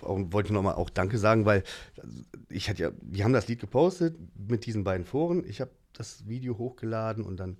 wollte 0.00 0.48
ich 0.48 0.52
nochmal 0.52 0.74
auch 0.74 0.88
Danke 0.88 1.18
sagen, 1.18 1.44
weil 1.44 1.64
ich 2.48 2.70
hatte 2.70 2.82
ja, 2.82 2.90
die 3.02 3.22
haben 3.22 3.34
das 3.34 3.46
Lied 3.46 3.60
gepostet 3.60 4.16
mit 4.48 4.64
diesen 4.64 4.82
beiden 4.82 5.04
Foren. 5.04 5.44
Ich 5.46 5.60
habe 5.60 5.70
das 5.92 6.26
Video 6.26 6.56
hochgeladen 6.56 7.24
und 7.24 7.36
dann 7.38 7.58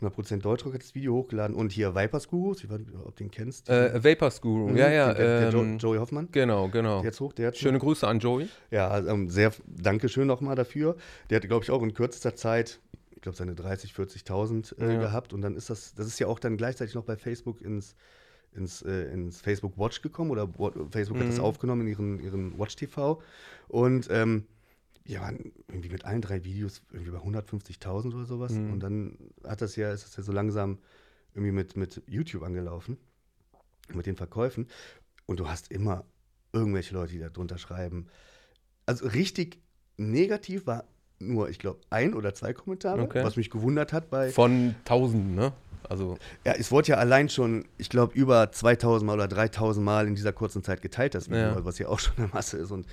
100% 0.00 0.38
Deutschrock 0.40 0.74
hat 0.74 0.82
das 0.82 0.94
Video 0.94 1.14
hochgeladen 1.14 1.54
und 1.56 1.72
hier 1.72 1.94
Vipers 1.94 2.28
Gurus, 2.28 2.62
ich 2.64 2.70
weiß 2.70 2.78
nicht, 2.78 2.90
ob 2.94 3.16
du 3.16 3.24
den 3.24 3.30
kennst. 3.30 3.68
Äh, 3.68 4.02
Vapors 4.02 4.40
Guru, 4.40 4.68
Mhm, 4.70 4.76
ja, 4.76 4.90
ja. 4.90 5.12
Der, 5.14 5.40
der, 5.40 5.50
der 5.50 5.60
ähm, 5.60 5.72
Jo- 5.72 5.88
Joey 5.88 5.98
Hoffmann. 5.98 6.28
genau, 6.32 6.68
genau. 6.68 7.02
Jetzt 7.02 7.20
hoch, 7.20 7.32
der 7.32 7.48
hat 7.48 7.56
Schöne 7.56 7.78
Grüße 7.78 8.06
an 8.06 8.18
Joey. 8.18 8.48
Ja, 8.70 8.98
ähm, 8.98 9.28
sehr 9.28 9.52
danke 9.66 10.08
schön 10.08 10.26
nochmal 10.26 10.54
dafür. 10.56 10.96
Der 11.30 11.36
hatte, 11.36 11.48
glaube 11.48 11.64
ich, 11.64 11.70
auch 11.70 11.82
in 11.82 11.94
kürzester 11.94 12.34
Zeit, 12.34 12.80
ich 13.10 13.20
glaube, 13.22 13.36
seine 13.36 13.54
30, 13.54 13.92
40.000 13.92 14.78
äh, 14.80 14.94
Ja. 14.94 15.00
gehabt. 15.00 15.32
Und 15.32 15.42
dann 15.42 15.54
ist 15.56 15.70
das, 15.70 15.94
das 15.94 16.06
ist 16.06 16.18
ja 16.18 16.26
auch 16.26 16.38
dann 16.38 16.56
gleichzeitig 16.56 16.94
noch 16.94 17.04
bei 17.04 17.16
Facebook 17.16 17.60
ins, 17.60 17.94
ins, 18.54 18.82
äh, 18.82 19.12
ins 19.12 19.40
Facebook 19.40 19.78
Watch 19.78 20.02
gekommen 20.02 20.30
oder 20.30 20.48
Facebook 20.90 21.18
hat 21.20 21.28
das 21.28 21.36
Mhm. 21.36 21.42
aufgenommen 21.44 21.82
in 21.82 21.88
ihren, 21.88 22.18
ihren 22.20 22.58
Watch 22.58 22.76
TV. 22.76 23.20
Und 23.68 24.08
ähm, 24.10 24.44
ja, 25.04 25.22
waren 25.22 25.52
irgendwie 25.68 25.88
mit 25.88 26.04
allen 26.04 26.20
drei 26.22 26.44
Videos 26.44 26.82
irgendwie 26.92 27.10
bei 27.10 27.18
150.000 27.18 28.14
oder 28.14 28.24
sowas. 28.26 28.52
Mhm. 28.52 28.72
Und 28.72 28.80
dann 28.80 29.16
hat 29.44 29.60
das 29.60 29.76
ja, 29.76 29.92
ist 29.92 30.04
das 30.04 30.16
ja 30.16 30.22
so 30.22 30.32
langsam 30.32 30.78
irgendwie 31.34 31.52
mit, 31.52 31.76
mit 31.76 32.02
YouTube 32.06 32.42
angelaufen, 32.42 32.96
mit 33.92 34.06
den 34.06 34.16
Verkäufen. 34.16 34.66
Und 35.26 35.40
du 35.40 35.48
hast 35.48 35.70
immer 35.70 36.04
irgendwelche 36.52 36.94
Leute, 36.94 37.12
die 37.12 37.18
da 37.20 37.28
drunter 37.28 37.58
schreiben. 37.58 38.06
Also 38.86 39.06
richtig 39.06 39.58
negativ 39.96 40.66
war 40.66 40.84
nur, 41.18 41.50
ich 41.50 41.58
glaube, 41.58 41.80
ein 41.90 42.14
oder 42.14 42.34
zwei 42.34 42.52
Kommentare, 42.52 43.02
Okay. 43.02 43.22
was 43.22 43.36
mich 43.36 43.50
gewundert 43.50 43.92
hat 43.92 44.10
bei. 44.10 44.30
Von 44.30 44.74
Tausenden, 44.84 45.34
ne? 45.34 45.52
Also, 45.88 46.18
Ja, 46.44 46.52
es 46.52 46.70
wurde 46.70 46.88
ja 46.88 46.96
allein 46.96 47.28
schon, 47.28 47.64
ich 47.78 47.88
glaube, 47.88 48.14
über 48.14 48.50
2000 48.52 49.06
Mal 49.06 49.14
oder 49.14 49.28
3000 49.28 49.84
Mal 49.84 50.06
in 50.06 50.14
dieser 50.14 50.32
kurzen 50.32 50.62
Zeit 50.62 50.82
geteilt, 50.82 51.14
das 51.14 51.28
Video, 51.28 51.40
Ja. 51.40 51.64
was 51.64 51.78
ja 51.78 51.88
auch 51.88 51.98
schon 51.98 52.16
eine 52.18 52.28
Masse 52.28 52.58
ist. 52.58 52.70
Und 52.70 52.86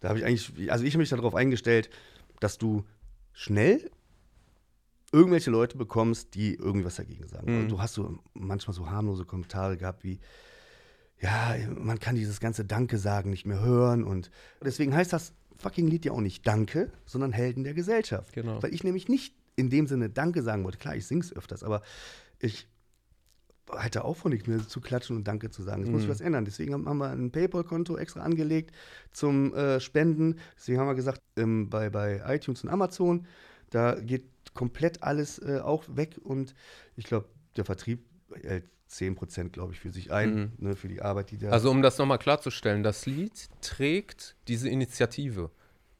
da 0.00 0.08
habe 0.10 0.18
ich 0.18 0.24
eigentlich, 0.24 0.70
also 0.70 0.84
ich 0.84 0.92
habe 0.94 1.00
mich 1.00 1.08
darauf 1.10 1.34
eingestellt, 1.34 1.90
dass 2.40 2.58
du 2.58 2.84
schnell 3.32 3.90
irgendwelche 5.12 5.50
Leute 5.50 5.76
bekommst, 5.78 6.34
die 6.34 6.54
irgendwie 6.54 6.84
was 6.84 6.96
dagegen 6.96 7.26
sagen. 7.28 7.52
Mhm. 7.52 7.60
Und 7.62 7.68
du 7.68 7.80
hast 7.80 7.94
so 7.94 8.18
manchmal 8.34 8.74
so 8.74 8.90
harmlose 8.90 9.24
Kommentare 9.24 9.76
gehabt 9.76 10.02
wie, 10.04 10.18
ja, 11.20 11.54
man 11.78 12.00
kann 12.00 12.16
dieses 12.16 12.40
ganze 12.40 12.64
Danke 12.64 12.98
sagen 12.98 13.30
nicht 13.30 13.46
mehr 13.46 13.60
hören. 13.60 14.02
Und 14.04 14.30
deswegen 14.62 14.94
heißt 14.94 15.12
das 15.12 15.32
fucking 15.56 15.86
Lied 15.86 16.04
ja 16.04 16.12
auch 16.12 16.20
nicht 16.20 16.46
Danke, 16.46 16.90
sondern 17.06 17.32
Helden 17.32 17.62
der 17.64 17.74
Gesellschaft. 17.74 18.32
Genau. 18.32 18.62
Weil 18.62 18.74
ich 18.74 18.82
nämlich 18.82 19.08
nicht 19.08 19.34
in 19.56 19.70
dem 19.70 19.86
Sinne 19.86 20.10
Danke 20.10 20.42
sagen 20.42 20.64
wollte. 20.64 20.78
Klar, 20.78 20.96
ich 20.96 21.06
sing's 21.06 21.32
öfters, 21.32 21.62
aber 21.62 21.82
ich 22.44 22.66
hatte 23.70 24.04
auch 24.04 24.16
von 24.16 24.30
nichts 24.30 24.46
mehr 24.46 24.58
zu 24.68 24.80
klatschen 24.80 25.16
und 25.16 25.26
Danke 25.26 25.50
zu 25.50 25.62
sagen. 25.62 25.82
Es 25.82 25.88
muss 25.88 26.02
sich 26.02 26.08
Mhm. 26.08 26.12
was 26.12 26.20
ändern. 26.20 26.44
Deswegen 26.44 26.74
haben 26.74 26.98
wir 26.98 27.08
ein 27.10 27.30
PayPal-Konto 27.30 27.96
extra 27.96 28.20
angelegt 28.20 28.74
zum 29.12 29.54
äh, 29.54 29.80
Spenden. 29.80 30.38
Deswegen 30.56 30.78
haben 30.78 30.86
wir 30.86 30.94
gesagt, 30.94 31.22
ähm, 31.36 31.70
bei, 31.70 31.88
bei 31.90 32.22
iTunes 32.26 32.62
und 32.62 32.68
Amazon, 32.70 33.26
da 33.70 33.94
geht 33.98 34.24
komplett 34.52 35.02
alles 35.02 35.38
äh, 35.38 35.60
auch 35.64 35.84
weg 35.96 36.16
und 36.22 36.54
ich 36.96 37.06
glaube, 37.06 37.26
der 37.56 37.64
Vertrieb 37.64 38.04
hält 38.42 38.64
10%, 38.90 39.48
glaube 39.52 39.72
ich, 39.72 39.80
für 39.80 39.90
sich 39.90 40.12
ein, 40.12 40.34
Mhm. 40.34 40.52
ne, 40.58 40.76
für 40.76 40.88
die 40.88 41.00
Arbeit, 41.00 41.30
die 41.30 41.38
der. 41.38 41.52
also 41.52 41.70
um 41.70 41.80
das 41.82 41.96
nochmal 41.98 42.18
klarzustellen, 42.18 42.82
das 42.82 43.06
Lied 43.06 43.48
trägt 43.62 44.36
diese 44.46 44.68
Initiative. 44.68 45.50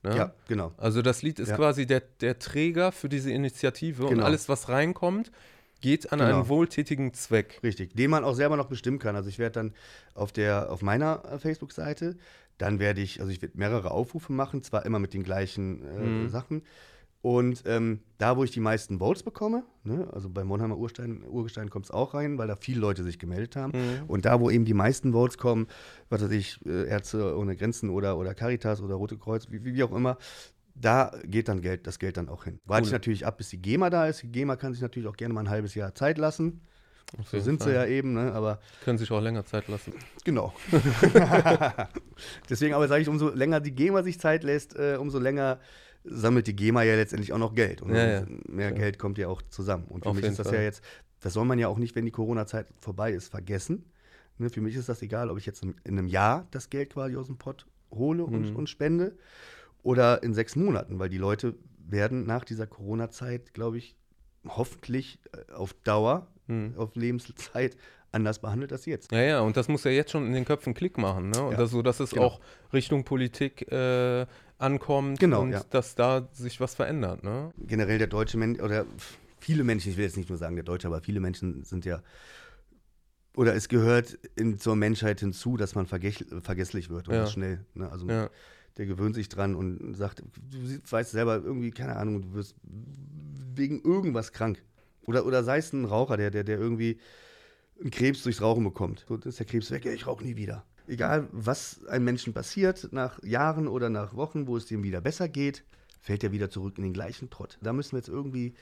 Ne? 0.02 0.16
ja, 0.16 0.34
genau. 0.48 0.72
Also 0.76 1.00
das 1.00 1.22
Lied 1.22 1.38
ist 1.38 1.48
Ja. 1.48 1.56
quasi 1.56 1.86
der, 1.86 2.02
der 2.20 2.38
Träger 2.38 2.92
für 2.92 3.08
diese 3.08 3.32
Initiative 3.32 4.04
und 4.04 4.10
Genau. 4.10 4.24
alles, 4.26 4.50
was 4.50 4.68
reinkommt, 4.68 5.32
geht 5.84 6.10
an 6.12 6.18
Genau. 6.18 6.38
einen 6.40 6.48
wohltätigen 6.48 7.12
Zweck. 7.12 7.60
Richtig, 7.62 7.94
den 7.94 8.10
man 8.10 8.24
auch 8.24 8.34
selber 8.34 8.56
noch 8.56 8.68
bestimmen 8.68 8.98
kann. 8.98 9.14
Also 9.16 9.28
ich 9.28 9.38
werde 9.38 9.52
dann 9.60 9.74
auf 10.14 10.32
der 10.32 10.72
auf 10.72 10.80
meiner 10.82 11.22
äh, 11.30 11.38
Facebook-Seite, 11.38 12.16
dann 12.58 12.78
werde 12.78 13.02
ich, 13.02 13.20
also 13.20 13.30
ich 13.30 13.42
werde 13.42 13.58
mehrere 13.58 13.90
Aufrufe 13.90 14.32
machen, 14.32 14.62
zwar 14.62 14.86
immer 14.86 14.98
mit 14.98 15.12
den 15.12 15.22
gleichen 15.22 15.82
äh, 15.84 16.00
Mhm. 16.00 16.28
Sachen. 16.30 16.62
Und 17.20 17.62
ähm, 17.66 18.00
da, 18.18 18.36
wo 18.36 18.44
ich 18.44 18.50
die 18.50 18.60
meisten 18.60 18.98
Votes 18.98 19.22
bekomme, 19.22 19.64
ne, 19.82 20.08
also 20.12 20.28
bei 20.28 20.44
Monheimer 20.44 20.76
Urstein, 20.76 21.22
Urgestein 21.26 21.70
kommt 21.70 21.86
es 21.86 21.90
auch 21.90 22.12
rein, 22.12 22.36
weil 22.36 22.48
da 22.48 22.56
viele 22.56 22.80
Leute 22.80 23.02
sich 23.02 23.18
gemeldet 23.18 23.56
haben. 23.56 23.72
Mhm. 23.74 24.04
Und 24.08 24.24
da, 24.26 24.40
wo 24.40 24.50
eben 24.50 24.66
die 24.66 24.74
meisten 24.74 25.12
Votes 25.12 25.38
kommen, 25.38 25.66
was 26.10 26.22
weiß 26.22 26.30
ich, 26.32 26.60
äh, 26.66 26.86
Ärzte 26.86 27.34
ohne 27.38 27.56
Grenzen 27.56 27.88
oder, 27.88 28.18
oder 28.18 28.34
Caritas 28.34 28.82
oder 28.82 28.94
Rote 28.96 29.16
Kreuz, 29.16 29.46
wie, 29.50 29.64
wie 29.64 29.82
auch 29.82 29.92
immer, 29.92 30.18
da 30.74 31.12
geht 31.24 31.48
dann 31.48 31.60
Geld, 31.62 31.86
das 31.86 31.98
Geld 31.98 32.16
dann 32.16 32.28
auch 32.28 32.44
hin. 32.44 32.58
Warte 32.64 32.82
Cool. 32.82 32.86
ich 32.88 32.92
natürlich 32.92 33.26
ab, 33.26 33.38
bis 33.38 33.48
die 33.50 33.58
GEMA 33.62 33.90
da 33.90 34.06
ist. 34.08 34.22
Die 34.22 34.28
GEMA 34.32 34.56
kann 34.56 34.72
sich 34.72 34.82
natürlich 34.82 35.08
auch 35.08 35.16
gerne 35.16 35.32
mal 35.34 35.40
ein 35.42 35.50
halbes 35.50 35.74
Jahr 35.74 35.94
Zeit 35.94 36.18
lassen. 36.18 36.60
So 37.30 37.38
sind 37.38 37.62
Fall. 37.62 37.68
sie 37.72 37.74
ja 37.76 37.86
eben, 37.86 38.14
ne? 38.14 38.32
aber 38.32 38.58
Können 38.82 38.98
sich 38.98 39.10
auch 39.12 39.20
länger 39.20 39.44
Zeit 39.44 39.68
lassen. 39.68 39.92
genau. 40.24 40.52
Deswegen 42.48 42.74
aber 42.74 42.88
sage 42.88 43.02
ich, 43.02 43.08
umso 43.08 43.30
länger 43.30 43.60
die 43.60 43.72
GEMA 43.74 44.02
sich 44.02 44.18
Zeit 44.18 44.42
lässt, 44.44 44.74
äh, 44.76 44.96
umso 44.98 45.18
länger 45.18 45.60
sammelt 46.04 46.46
die 46.46 46.56
GEMA 46.56 46.82
ja 46.82 46.96
letztendlich 46.96 47.32
auch 47.32 47.38
noch 47.38 47.54
Geld. 47.54 47.82
Und 47.82 47.94
Ja, 47.94 48.06
ja. 48.06 48.26
mehr 48.48 48.70
Ja. 48.70 48.74
Geld 48.74 48.98
kommt 48.98 49.18
ja 49.18 49.28
auch 49.28 49.42
zusammen. 49.42 49.84
Und 49.88 50.02
für 50.04 50.10
Auf 50.10 50.16
mich 50.16 50.24
ist 50.24 50.38
das 50.38 50.48
Fall. 50.48 50.56
ja 50.56 50.62
jetzt, 50.62 50.82
das 51.20 51.32
soll 51.32 51.44
man 51.44 51.58
ja 51.58 51.68
auch 51.68 51.78
nicht, 51.78 51.94
wenn 51.94 52.04
die 52.04 52.10
Corona-Zeit 52.10 52.66
vorbei 52.78 53.12
ist, 53.12 53.28
vergessen. 53.28 53.90
Ne? 54.38 54.50
Für 54.50 54.60
mich 54.60 54.74
ist 54.76 54.88
das 54.88 55.00
egal, 55.02 55.30
ob 55.30 55.38
ich 55.38 55.46
jetzt 55.46 55.62
in 55.62 55.74
in 55.84 55.98
einem 55.98 56.08
Jahr 56.08 56.46
das 56.50 56.68
Geld 56.68 56.90
quasi 56.90 57.16
aus 57.16 57.26
dem 57.26 57.38
Pott 57.38 57.66
hole 57.90 58.24
und, 58.24 58.50
Mhm. 58.50 58.56
und 58.56 58.68
spende 58.68 59.16
oder 59.84 60.22
in 60.24 60.34
sechs 60.34 60.56
Monaten, 60.56 60.98
weil 60.98 61.08
die 61.08 61.18
Leute 61.18 61.54
werden 61.78 62.26
nach 62.26 62.44
dieser 62.44 62.66
Corona-Zeit, 62.66 63.54
glaube 63.54 63.78
ich, 63.78 63.96
hoffentlich 64.48 65.20
äh, 65.32 65.52
auf 65.52 65.74
Dauer, 65.84 66.26
Mhm. 66.46 66.74
auf 66.76 66.94
Lebenszeit 66.94 67.74
anders 68.12 68.38
behandelt 68.40 68.70
als 68.70 68.84
jetzt. 68.84 69.10
Ja, 69.12 69.22
ja, 69.22 69.40
und 69.40 69.56
das 69.56 69.66
muss 69.68 69.84
ja 69.84 69.90
jetzt 69.90 70.10
schon 70.10 70.26
in 70.26 70.34
den 70.34 70.44
Köpfen 70.44 70.74
Klick 70.74 70.98
machen, 70.98 71.30
ne? 71.30 71.42
Und 71.42 71.52
Ja, 71.52 71.56
das, 71.56 71.70
so, 71.70 71.80
dass 71.80 72.00
es 72.00 72.10
genau. 72.10 72.26
auch 72.26 72.40
Richtung 72.72 73.04
Politik 73.04 73.70
äh, 73.72 74.26
ankommt 74.58 75.20
Genau, 75.20 75.40
und 75.40 75.52
ja. 75.52 75.62
dass 75.70 75.94
da 75.94 76.28
sich 76.32 76.60
was 76.60 76.74
verändert, 76.74 77.24
ne? 77.24 77.50
generell 77.56 77.96
der 77.96 78.08
deutsche 78.08 78.36
Mensch 78.36 78.60
oder 78.60 78.84
viele 79.40 79.64
Menschen, 79.64 79.90
ich 79.92 79.96
will 79.96 80.04
jetzt 80.04 80.18
nicht 80.18 80.28
nur 80.28 80.36
sagen 80.36 80.54
der 80.54 80.64
Deutsche, 80.64 80.86
aber 80.86 81.00
viele 81.00 81.20
Menschen 81.20 81.64
sind 81.64 81.86
ja 81.86 82.02
oder 83.36 83.54
es 83.54 83.68
gehört 83.68 84.18
in, 84.36 84.58
zur 84.58 84.76
Menschheit 84.76 85.20
hinzu, 85.20 85.56
dass 85.56 85.74
man 85.74 85.86
vergesslich 85.86 86.90
wird 86.90 87.08
und 87.08 87.14
Ja. 87.14 87.26
schnell. 87.26 87.64
Ne? 87.74 87.90
Also 87.90 88.06
Ja. 88.08 88.30
Der 88.76 88.86
gewöhnt 88.86 89.14
sich 89.14 89.28
dran 89.28 89.54
und 89.54 89.94
sagt, 89.94 90.20
du 90.20 90.80
weißt 90.90 91.12
selber 91.12 91.36
irgendwie, 91.36 91.70
keine 91.70 91.96
Ahnung, 91.96 92.22
du 92.22 92.34
wirst 92.34 92.56
wegen 93.54 93.80
irgendwas 93.82 94.32
krank. 94.32 94.62
Oder, 95.06 95.26
oder 95.26 95.44
sei 95.44 95.58
es 95.58 95.72
ein 95.72 95.84
Raucher, 95.84 96.16
der, 96.16 96.30
der, 96.30 96.44
der 96.44 96.58
irgendwie 96.58 96.98
einen 97.80 97.90
Krebs 97.90 98.22
durchs 98.22 98.40
Rauchen 98.40 98.64
bekommt. 98.64 99.04
So, 99.08 99.16
dann 99.16 99.28
ist 99.28 99.38
der 99.38 99.46
Krebs 99.46 99.70
weg, 99.70 99.86
ich 99.86 100.06
rauche 100.06 100.24
nie 100.24 100.36
wieder. 100.36 100.64
Egal, 100.86 101.28
was 101.32 101.86
einem 101.86 102.04
Menschen 102.04 102.32
passiert, 102.34 102.88
nach 102.92 103.22
Jahren 103.22 103.68
oder 103.68 103.88
nach 103.88 104.14
Wochen, 104.14 104.46
wo 104.46 104.56
es 104.56 104.66
dem 104.66 104.82
wieder 104.82 105.00
besser 105.00 105.28
geht, 105.28 105.64
fällt 106.00 106.22
er 106.22 106.32
wieder 106.32 106.50
zurück 106.50 106.74
in 106.76 106.84
den 106.84 106.92
gleichen 106.92 107.30
Trott. 107.30 107.58
Da 107.62 107.72
müssen 107.72 107.92
wir 107.92 107.98
jetzt 107.98 108.08
irgendwie, 108.08 108.54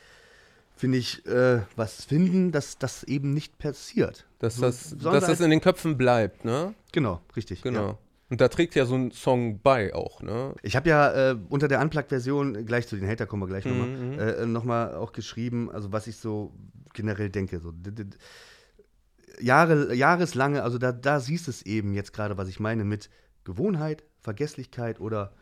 finde 0.77 0.99
ich, 0.99 1.27
äh, 1.27 1.63
was 1.75 2.05
finden, 2.05 2.53
dass 2.53 2.79
das 2.79 3.03
eben 3.05 3.35
nicht 3.35 3.59
passiert. 3.59 4.27
Dass, 4.39 4.57
das, 4.57 4.97
dass 4.97 5.27
das 5.27 5.41
in 5.41 5.51
den 5.51 5.61
Köpfen 5.61 5.99
bleibt, 5.99 6.45
ne? 6.45 6.75
Genau, 6.93 7.21
richtig. 7.35 7.63
Genau. 7.63 7.87
Ja. 7.87 7.99
Und 8.33 8.41
da 8.41 8.49
trägt 8.49 8.75
ja 8.77 8.87
so 8.87 8.95
ein 8.95 9.11
Song 9.11 9.61
bei 9.61 9.95
auch, 9.95 10.23
ne? 10.23 10.55
Ich 10.63 10.75
habe 10.75 10.89
ja 10.89 11.33
äh, 11.33 11.37
unter 11.51 11.69
der 11.69 11.83
Unplugged-Version, 11.83 12.65
gleich 12.65 12.89
zu 12.89 12.97
den 12.97 13.07
Hater 13.07 13.27
kommen 13.27 13.43
wir 13.43 13.47
gleich 13.47 13.67
Mhm, 13.67 13.71
nochmal, 13.73 13.89
mhm. 13.89 14.19
äh, 14.19 14.47
nochmal 14.47 14.95
auch 14.95 15.13
geschrieben, 15.13 15.71
also 15.71 15.93
was 15.93 16.07
ich 16.07 16.17
so 16.17 16.55
generell 16.95 17.29
denke. 17.29 17.61
So, 17.61 17.75
Jahre, 19.39 19.95
jahreslange, 19.95 20.63
also 20.63 20.79
da, 20.79 20.93
da 20.93 21.21
siehst 21.21 21.47
es 21.47 21.61
eben 21.67 21.93
jetzt 21.93 22.15
gerade, 22.15 22.39
was 22.39 22.49
ich 22.49 22.59
meine, 22.59 22.85
mit 22.85 23.11
Gewohnheit, 23.45 24.03
Vergesslichkeit 24.23 24.99
oder 24.99 25.35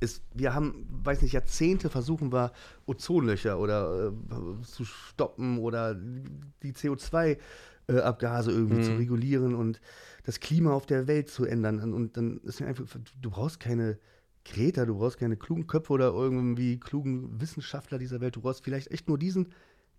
ist, 0.00 0.22
wir 0.32 0.54
haben, 0.54 0.86
weiß 1.04 1.20
nicht, 1.20 1.32
Jahrzehnte 1.32 1.90
versuchen 1.90 2.32
wir, 2.32 2.52
Ozonlöcher 2.86 3.58
oder 3.58 4.12
äh, 4.30 4.62
zu 4.62 4.86
stoppen 4.86 5.58
oder 5.58 5.94
die 5.94 6.72
CO2-Abgase 6.72 8.50
irgendwie 8.50 8.76
Mhm. 8.76 8.82
zu 8.82 8.94
regulieren 8.94 9.54
und 9.54 9.82
das 10.24 10.40
Klima 10.40 10.72
auf 10.72 10.86
der 10.86 11.06
Welt 11.06 11.28
zu 11.30 11.44
ändern. 11.44 11.92
Und, 11.94 12.16
dann 12.16 12.38
ist 12.40 12.60
mir 12.60 12.66
einfach, 12.66 12.84
du 13.20 13.30
brauchst 13.30 13.60
keine 13.60 13.98
Greta, 14.44 14.84
du 14.84 14.96
brauchst 14.98 15.18
keine 15.18 15.36
klugen 15.36 15.66
Köpfe 15.66 15.92
oder 15.92 16.12
irgendwie 16.12 16.78
klugen 16.78 17.40
Wissenschaftler 17.40 17.98
dieser 17.98 18.20
Welt. 18.20 18.36
Du 18.36 18.40
brauchst 18.42 18.62
vielleicht 18.64 18.90
echt 18.90 19.08
nur 19.08 19.18
diesen 19.18 19.48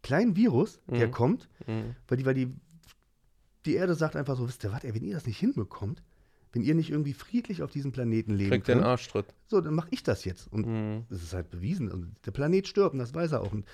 kleinen 0.04 0.36
Virus, 0.36 0.80
der 0.88 1.08
Mhm. 1.08 1.12
kommt, 1.12 1.50
Mhm. 1.66 1.96
weil 2.08 2.18
die, 2.18 2.26
weil 2.26 2.34
die, 2.36 2.54
die 3.66 3.74
Erde 3.76 3.96
sagt 3.96 4.16
einfach 4.16 4.38
so, 4.38 4.48
wisst 4.48 4.64
ihr 4.64 4.72
was, 4.72 4.84
ey, 4.84 4.94
wenn 4.94 5.04
ihr 5.04 5.16
das 5.16 5.26
nicht 5.26 5.40
hinbekommt, 5.40 6.04
wenn 6.54 6.62
ihr 6.62 6.76
nicht 6.76 6.92
irgendwie 6.92 7.14
friedlich 7.14 7.64
auf 7.64 7.72
diesem 7.72 7.92
Planeten 7.92 8.34
leben 8.36 8.52
Kriegt 8.52 8.68
den 8.68 8.76
könnt, 8.78 8.86
Arschtritt. 8.88 9.26
so, 9.48 9.60
dann 9.62 9.74
mache 9.74 9.88
ich 9.92 10.04
das 10.04 10.24
jetzt. 10.26 10.52
Und 10.54 10.68
Mhm. 10.68 11.06
es 11.10 11.24
ist 11.24 11.34
halt 11.34 11.50
bewiesen. 11.50 11.92
Und 11.92 12.16
der 12.26 12.32
Planet 12.32 12.68
stirbt 12.68 12.94
und 12.94 13.00
das 13.00 13.14
weiß 13.14 13.32
er 13.34 13.42
auch. 13.42 13.52
Und 13.52 13.66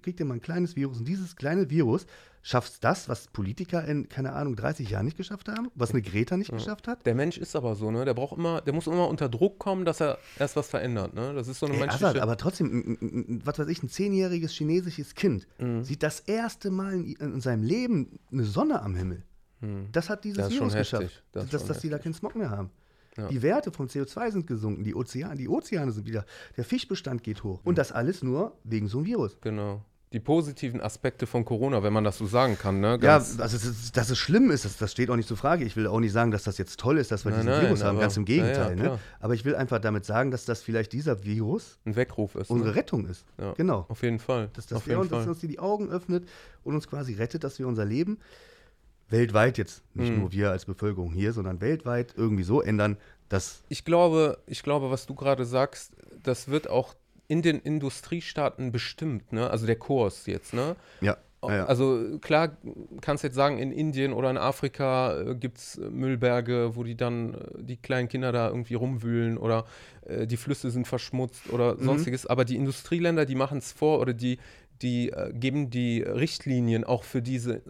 kriegt 0.00 0.20
ja 0.20 0.26
mal 0.26 0.34
ein 0.34 0.40
kleines 0.40 0.76
Virus. 0.76 0.98
Und 0.98 1.08
dieses 1.08 1.36
kleine 1.36 1.68
Virus 1.70 2.06
schafft 2.42 2.84
das, 2.84 3.08
was 3.08 3.26
Politiker 3.28 3.84
in, 3.84 4.08
keine 4.08 4.32
Ahnung, 4.32 4.54
30 4.56 4.88
Jahren 4.90 5.04
nicht 5.06 5.16
geschafft 5.16 5.48
haben, 5.48 5.68
was 5.74 5.90
eine 5.90 6.02
Greta 6.02 6.36
nicht 6.36 6.52
geschafft 6.52 6.86
hat. 6.86 7.04
Der 7.04 7.14
Mensch 7.14 7.38
ist 7.38 7.56
aber 7.56 7.74
so, 7.74 7.90
ne? 7.90 8.04
Der 8.04 8.14
braucht 8.14 8.36
immer, 8.38 8.60
der 8.60 8.72
muss 8.72 8.86
immer 8.86 9.08
unter 9.08 9.28
Druck 9.28 9.58
kommen, 9.58 9.84
dass 9.84 10.00
er 10.00 10.18
erst 10.38 10.54
was 10.56 10.68
verändert, 10.68 11.14
ne? 11.14 11.34
Das 11.34 11.48
ist 11.48 11.58
so 11.58 11.66
eine 11.66 11.74
Ey, 11.74 11.80
menschliche. 11.80 12.06
Assad, 12.06 12.20
aber 12.22 12.36
trotzdem, 12.36 12.96
ein- 13.00 13.42
was 13.44 13.58
weiß 13.58 13.68
ich, 13.68 13.82
ein 13.82 13.88
zehnjähriges 13.88 14.52
chinesisches 14.52 15.14
Kind 15.14 15.46
Mhm. 15.58 15.82
sieht 15.82 16.02
das 16.02 16.20
erste 16.20 16.70
Mal 16.70 16.92
in, 16.94 17.12
in 17.16 17.40
seinem 17.40 17.64
Leben 17.64 18.18
eine 18.30 18.44
Sonne 18.44 18.80
am 18.82 18.94
Himmel. 18.94 19.24
Mhm. 19.60 19.88
Das 19.90 20.08
hat 20.08 20.22
dieses 20.24 20.38
Das 20.38 20.50
Virus 20.52 20.74
geschafft. 20.74 21.24
Das 21.32 21.48
dass, 21.48 21.64
dass 21.64 21.80
die 21.80 21.88
da 21.88 21.98
keinen 21.98 22.14
Smog 22.14 22.36
mehr 22.36 22.50
haben. 22.50 22.70
Ja. 23.16 23.28
Die 23.28 23.42
Werte 23.42 23.72
von 23.72 23.88
CO2 23.88 24.30
sind 24.32 24.46
gesunken, 24.46 24.84
die 24.84 24.94
Ozeane, 24.94 25.36
die 25.36 25.48
Ozeane 25.48 25.92
sind 25.92 26.06
wieder, 26.06 26.24
der 26.56 26.64
Fischbestand 26.64 27.22
geht 27.22 27.42
hoch. 27.44 27.60
Und 27.64 27.78
das 27.78 27.92
alles 27.92 28.22
nur 28.22 28.52
wegen 28.64 28.88
so 28.88 28.98
einem 28.98 29.06
Virus. 29.06 29.36
Genau. 29.40 29.82
die 30.12 30.20
positiven 30.20 30.80
Aspekte 30.80 31.26
von 31.26 31.44
Corona, 31.44 31.82
wenn 31.82 31.92
man 31.92 32.04
das 32.04 32.16
so 32.16 32.26
sagen 32.26 32.56
kann. 32.56 32.80
Ne? 32.80 32.98
ja, 33.02 33.14
also 33.16 33.36
dass 33.38 33.52
es, 33.52 33.90
dass 33.92 34.08
es 34.08 34.16
schlimm 34.18 34.50
ist, 34.50 34.64
das, 34.64 34.76
das 34.78 34.92
steht 34.92 35.10
auch 35.10 35.16
nicht 35.16 35.26
zur 35.28 35.36
Frage. 35.36 35.64
Ich 35.64 35.76
will 35.76 35.86
auch 35.88 35.98
nicht 36.00 36.12
sagen, 36.12 36.30
dass 36.30 36.44
das 36.44 36.58
jetzt 36.58 36.78
toll 36.78 36.96
ist, 36.98 37.10
dass 37.10 37.24
wir 37.24 37.32
Nein, 37.32 37.40
diesen 37.40 37.52
nein, 37.52 37.62
Virus 37.66 37.82
haben, 37.82 37.96
aber- 37.96 38.00
ganz 38.00 38.16
im 38.16 38.24
Gegenteil. 38.24 38.78
Ja, 38.78 38.82
ne? 38.92 38.98
Aber 39.20 39.34
ich 39.34 39.44
will 39.44 39.56
einfach 39.56 39.80
damit 39.80 40.04
sagen, 40.04 40.30
dass 40.30 40.44
das 40.44 40.62
vielleicht 40.62 40.92
dieser 40.92 41.24
Virus 41.24 41.78
ein 41.84 41.96
Weckruf 41.96 42.34
ist. 42.36 42.50
unsere 42.50 42.70
Ne? 42.70 42.76
Rettung 42.76 43.06
ist. 43.06 43.24
Ja. 43.38 43.52
Genau. 43.54 43.84
Auf 43.88 44.02
jeden 44.02 44.20
Fall. 44.20 44.48
Dass, 44.54 44.66
dass, 44.66 44.76
Auf 44.78 44.86
jeden 44.86 45.00
uns, 45.00 45.10
dass 45.10 45.22
Fall. 45.24 45.30
uns 45.30 45.40
die, 45.40 45.48
die 45.48 45.58
Augen 45.58 45.88
öffnet 45.90 46.26
und 46.62 46.74
uns 46.74 46.86
quasi 46.86 47.14
rettet, 47.14 47.42
dass 47.44 47.58
wir 47.58 47.66
unser 47.66 47.84
Leben 47.84 48.18
weltweit 49.08 49.58
jetzt, 49.58 49.82
nicht 49.94 50.12
Mhm. 50.12 50.20
nur 50.20 50.32
wir 50.32 50.50
als 50.50 50.64
Bevölkerung 50.64 51.12
hier, 51.12 51.32
sondern 51.32 51.60
weltweit 51.60 52.14
irgendwie 52.16 52.42
so 52.44 52.60
ändern, 52.62 52.96
dass 53.28 53.62
Ich 53.68 53.84
glaube, 53.84 54.38
ich 54.46 54.62
glaube, 54.62 54.90
was 54.90 55.06
du 55.06 55.14
gerade 55.14 55.44
sagst, 55.44 55.92
das 56.22 56.48
wird 56.48 56.68
auch 56.70 56.94
in 57.28 57.42
den 57.42 57.58
Industriestaaten 57.60 58.70
bestimmt, 58.72 59.32
ne? 59.32 59.50
Also 59.50 59.66
der 59.66 59.76
Kurs 59.76 60.26
jetzt, 60.26 60.54
ne? 60.54 60.76
ja, 61.00 61.16
ja, 61.42 61.56
ja. 61.56 61.66
Also 61.66 62.18
klar, 62.20 62.56
kannst 63.00 63.22
jetzt 63.24 63.34
sagen, 63.34 63.58
in 63.58 63.70
Indien 63.72 64.12
oder 64.12 64.30
in 64.30 64.36
Afrika 64.38 65.20
äh, 65.20 65.34
gibt 65.34 65.58
es 65.58 65.76
Müllberge, 65.90 66.74
wo 66.74 66.82
die 66.84 66.96
dann 66.96 67.34
äh, 67.34 67.38
die 67.62 67.76
kleinen 67.76 68.08
Kinder 68.08 68.32
da 68.32 68.48
irgendwie 68.48 68.74
rumwühlen 68.74 69.38
oder 69.38 69.64
äh, 70.06 70.26
die 70.26 70.36
Flüsse 70.36 70.70
sind 70.70 70.86
verschmutzt 70.86 71.48
oder 71.50 71.74
Mhm. 71.74 71.82
sonstiges. 71.84 72.26
Aber 72.26 72.44
die 72.44 72.56
Industrieländer, 72.56 73.26
die 73.26 73.34
machen 73.36 73.58
es 73.58 73.72
vor 73.72 74.00
oder 74.00 74.14
die, 74.14 74.38
die 74.82 75.10
äh, 75.10 75.32
geben 75.32 75.70
die 75.70 76.02
Richtlinien 76.02 76.84
auch 76.84 77.02
für 77.04 77.22
diese, 77.22 77.62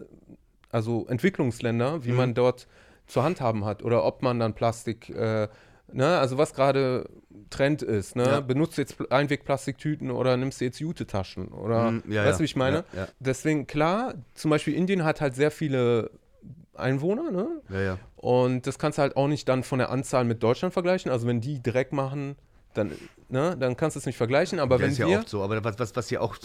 also 0.71 1.05
Entwicklungsländer, 1.07 2.03
wie 2.03 2.11
Mhm. 2.11 2.17
man 2.17 2.33
dort 2.33 2.67
zu 3.07 3.23
handhaben 3.23 3.63
hat 3.65 3.83
oder 3.83 4.03
ob 4.03 4.21
man 4.21 4.39
dann 4.39 4.53
Plastik, 4.53 5.09
äh, 5.09 5.47
ne, 5.93 6.17
also 6.19 6.37
was 6.37 6.53
gerade 6.53 7.09
Trend 7.49 7.81
ist, 7.81 8.15
ne, 8.17 8.23
Ja. 8.23 8.39
benutzt 8.41 8.77
jetzt 8.77 8.99
Pl- 8.99 9.09
Einwegplastiktüten 9.09 10.11
oder 10.11 10.35
nimmst 10.35 10.59
du 10.59 10.65
jetzt 10.65 10.79
Jute-Taschen 10.79 11.47
oder, 11.47 11.91
Mhm, 11.91 12.03
ja, 12.09 12.25
weißt 12.25 12.39
du, 12.39 12.43
ja. 12.43 12.43
wie 12.43 12.45
ich 12.45 12.55
meine? 12.57 12.83
Deswegen, 13.19 13.65
klar, 13.67 14.15
zum 14.33 14.51
Beispiel 14.51 14.73
Indien 14.75 15.05
hat 15.05 15.21
halt 15.21 15.35
sehr 15.35 15.51
viele 15.51 16.11
Einwohner, 16.73 17.31
ne? 17.31 17.47
ja, 17.69 17.81
ja. 17.81 17.99
Und 18.17 18.67
das 18.67 18.77
kannst 18.77 18.97
du 18.97 19.03
halt 19.03 19.15
auch 19.15 19.27
nicht 19.27 19.47
dann 19.47 19.63
von 19.63 19.79
der 19.79 19.89
Anzahl 19.89 20.25
mit 20.25 20.43
Deutschland 20.43 20.73
vergleichen. 20.73 21.11
Also 21.11 21.27
wenn 21.27 21.39
die 21.39 21.61
Dreck 21.63 21.93
machen, 21.93 22.35
dann, 22.73 22.91
ne, 23.29 23.55
dann 23.57 23.77
kannst 23.77 23.95
du 23.95 23.99
es 23.99 24.05
nicht 24.05 24.17
vergleichen. 24.17 24.59
Aber 24.59 24.75
ja, 24.75 24.81
wenn 24.81 24.91
ist 24.91 24.97
ja 24.97 25.07
wir. 25.07 25.19
oft 25.19 25.29
so, 25.29 25.43
aber 25.43 25.63
was, 25.63 25.79
was, 25.79 25.95
was 25.95 26.09
ja 26.09 26.19
auch 26.19 26.35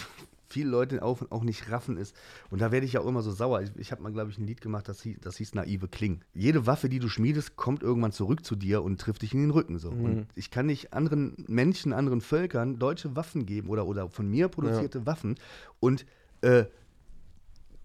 viele 0.53 0.71
Leute 0.71 1.03
auch, 1.03 1.23
auch 1.31 1.43
nicht 1.43 1.71
raffen 1.71 1.97
ist, 1.97 2.15
und 2.51 2.61
da 2.61 2.71
werde 2.71 2.87
ich 2.87 2.93
ja 2.93 3.01
auch 3.01 3.07
immer 3.07 3.23
so 3.23 3.33
sauer. 3.33 3.63
Ich, 3.63 3.71
ich 3.77 3.93
habe 3.93 4.03
mal, 4.03 4.13
glaube 4.13 4.31
ich, 4.31 4.39
ein 4.39 4.47
Lied 4.47 4.61
gemacht, 4.61 4.89
das 4.89 5.03
hieß, 5.03 5.19
das 5.21 5.37
hieß 5.37 5.55
Naive 5.55 5.89
Kling. 5.89 6.21
Jede 6.35 6.67
Waffe, 6.67 6.89
die 6.89 6.99
du 6.99 7.09
schmiedest, 7.09 7.57
kommt 7.57 7.83
irgendwann 7.83 8.13
zurück 8.13 8.45
zu 8.45 8.55
dir 8.57 8.83
und 8.83 9.01
trifft 9.01 9.23
dich 9.23 9.35
in 9.35 9.41
den 9.41 9.51
Rücken. 9.51 9.79
So. 9.79 9.91
Mhm. 9.91 10.05
Und 10.05 10.27
ich 10.35 10.51
kann 10.51 10.67
nicht 10.67 10.93
anderen 10.93 11.35
Menschen, 11.49 11.93
anderen 11.93 12.21
Völkern 12.21 12.79
deutsche 12.79 13.17
Waffen 13.17 13.47
geben 13.47 13.69
oder, 13.69 13.87
oder 13.87 14.09
von 14.09 14.29
mir 14.29 14.49
produzierte 14.49 15.07
Waffen 15.07 15.37
und 15.81 16.05
äh, 16.43 16.65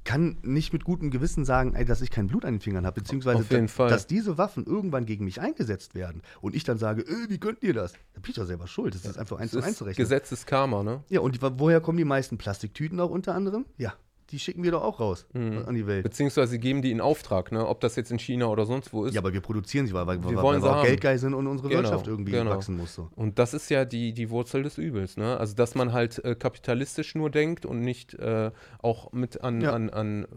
kann 0.08 0.38
nicht 0.42 0.72
mit 0.72 0.86
gutem 0.86 1.12
Gewissen 1.12 1.44
sagen, 1.44 1.76
ey, 1.76 1.84
dass 1.84 2.02
ich 2.02 2.10
kein 2.12 2.28
Blut 2.28 2.46
an 2.46 2.54
den 2.56 2.60
Fingern 2.62 2.86
habe, 2.86 3.02
beziehungsweise 3.02 3.40
Auf 3.40 3.52
jeden 3.52 3.68
da- 3.68 3.74
Fall. 3.74 3.90
dass 3.90 4.08
diese 4.08 4.38
Waffen 4.38 4.66
irgendwann 4.66 5.06
gegen 5.06 5.26
mich 5.26 5.42
eingesetzt 5.42 5.96
werden 5.96 6.22
und 6.40 6.56
ich 6.56 6.64
dann 6.64 6.78
sage, 6.78 7.02
äh, 7.02 7.30
wie 7.30 7.38
könnt 7.40 7.62
ihr 7.62 7.74
das? 7.74 7.92
Da 8.14 8.22
bin 8.22 8.30
ich 8.32 8.36
doch 8.38 8.46
selber 8.46 8.68
schuld. 8.68 8.96
Das 8.96 9.04
ist 9.04 9.18
einfach 9.18 9.38
eins 9.38 9.52
zu 9.52 9.62
eins 9.62 9.78
zu 9.78 9.84
rechnen. 9.84 10.02
Gesetz 10.02 10.32
ist 10.32 10.48
Karma, 10.48 10.82
ne? 10.82 11.04
Ja, 11.10 11.20
und 11.20 11.38
woher 11.60 11.82
kommen 11.82 11.98
die 11.98 12.06
meisten 12.06 12.38
Plastiktüten 12.38 13.00
auch 13.02 13.10
unter 13.10 13.36
anderem? 13.36 13.66
Ja, 13.78 13.94
die 14.32 14.40
schicken 14.40 14.62
wir 14.64 14.72
doch 14.72 14.84
auch 14.84 15.00
raus 15.00 15.26
Mhm. 15.34 15.64
an 15.68 15.76
die 15.76 15.88
Welt. 15.88 16.04
Beziehungsweise 16.04 16.60
geben 16.60 16.82
die 16.82 16.92
in 16.92 17.00
Auftrag, 17.02 17.52
ne? 17.52 17.66
Ob 17.68 17.80
das 17.80 17.96
jetzt 17.96 18.12
in 18.12 18.20
China 18.20 18.48
oder 18.48 18.66
sonst 18.66 18.92
wo 18.94 19.06
ist. 19.06 19.14
Ja, 19.14 19.22
aber 19.22 19.32
wir 19.34 19.42
produzieren 19.42 19.88
sie, 19.88 19.94
weil, 19.94 20.06
weil, 20.08 20.18
Wir 20.22 20.26
weil, 20.36 20.44
wollen 20.44 20.62
weil 20.62 20.70
wir 20.70 20.72
auch 20.74 20.78
haben. 20.80 20.86
geldgeil 20.88 21.18
sind 21.18 21.34
und 21.34 21.48
unsere 21.48 21.70
Genau, 21.70 21.84
Wirtschaft 21.84 22.08
irgendwie 22.08 22.32
genau. 22.34 22.52
wachsen 22.52 22.76
muss. 22.78 22.94
So. 22.96 23.10
Und 23.16 23.40
das 23.40 23.54
ist 23.54 23.70
ja 23.70 23.86
die, 23.86 24.14
die 24.14 24.30
Wurzel 24.30 24.64
des 24.64 24.78
Übels, 24.78 25.16
ne? 25.18 25.38
Also, 25.38 25.56
dass 25.56 25.76
man 25.76 25.94
halt 25.94 26.24
äh, 26.26 26.36
kapitalistisch 26.36 27.16
nur 27.16 27.30
denkt 27.30 27.66
und 27.66 27.80
nicht 27.82 28.14
äh, 28.16 28.52
auch 28.82 29.12
mit 29.14 29.42
an, 29.42 29.62
Ja. 29.62 29.72
an, 29.74 29.90
an, 29.90 30.28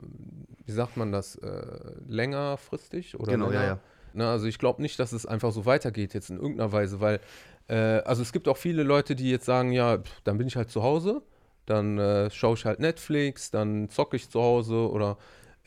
wie 0.67 0.73
sagt 0.73 0.97
man 0.97 1.11
das, 1.13 1.35
äh, 1.37 1.63
längerfristig 2.09 3.19
oder 3.19 3.33
Genau, 3.33 3.47
ja, 3.47 3.51
länger? 3.53 3.65
ja. 3.67 3.79
Ne, 4.13 4.29
also 4.29 4.47
ich 4.47 4.59
glaube 4.59 4.83
nicht, 4.83 4.99
dass 4.99 5.13
es 5.13 5.25
einfach 5.25 5.53
so 5.53 5.67
weitergeht 5.67 6.15
jetzt 6.15 6.31
in 6.31 6.37
irgendeiner 6.37 6.73
Weise, 6.73 7.01
weil, 7.01 7.21
äh, 7.69 7.75
also 7.75 8.23
es 8.23 8.33
gibt 8.33 8.49
auch 8.49 8.57
viele 8.57 8.83
Leute, 8.83 9.15
die 9.15 9.31
jetzt 9.31 9.45
sagen, 9.47 9.71
ja, 9.71 9.99
pff, 9.99 10.21
dann 10.25 10.37
bin 10.37 10.49
ich 10.49 10.57
halt 10.57 10.69
zu 10.71 10.83
Hause, 10.83 11.23
dann 11.71 11.99
äh, 11.99 12.31
schaue 12.31 12.55
ich 12.55 12.65
halt 12.67 12.81
Netflix, 12.81 13.51
dann 13.51 13.89
zocke 13.89 14.17
ich 14.17 14.29
zu 14.29 14.41
Hause 14.41 14.91
oder 14.91 15.17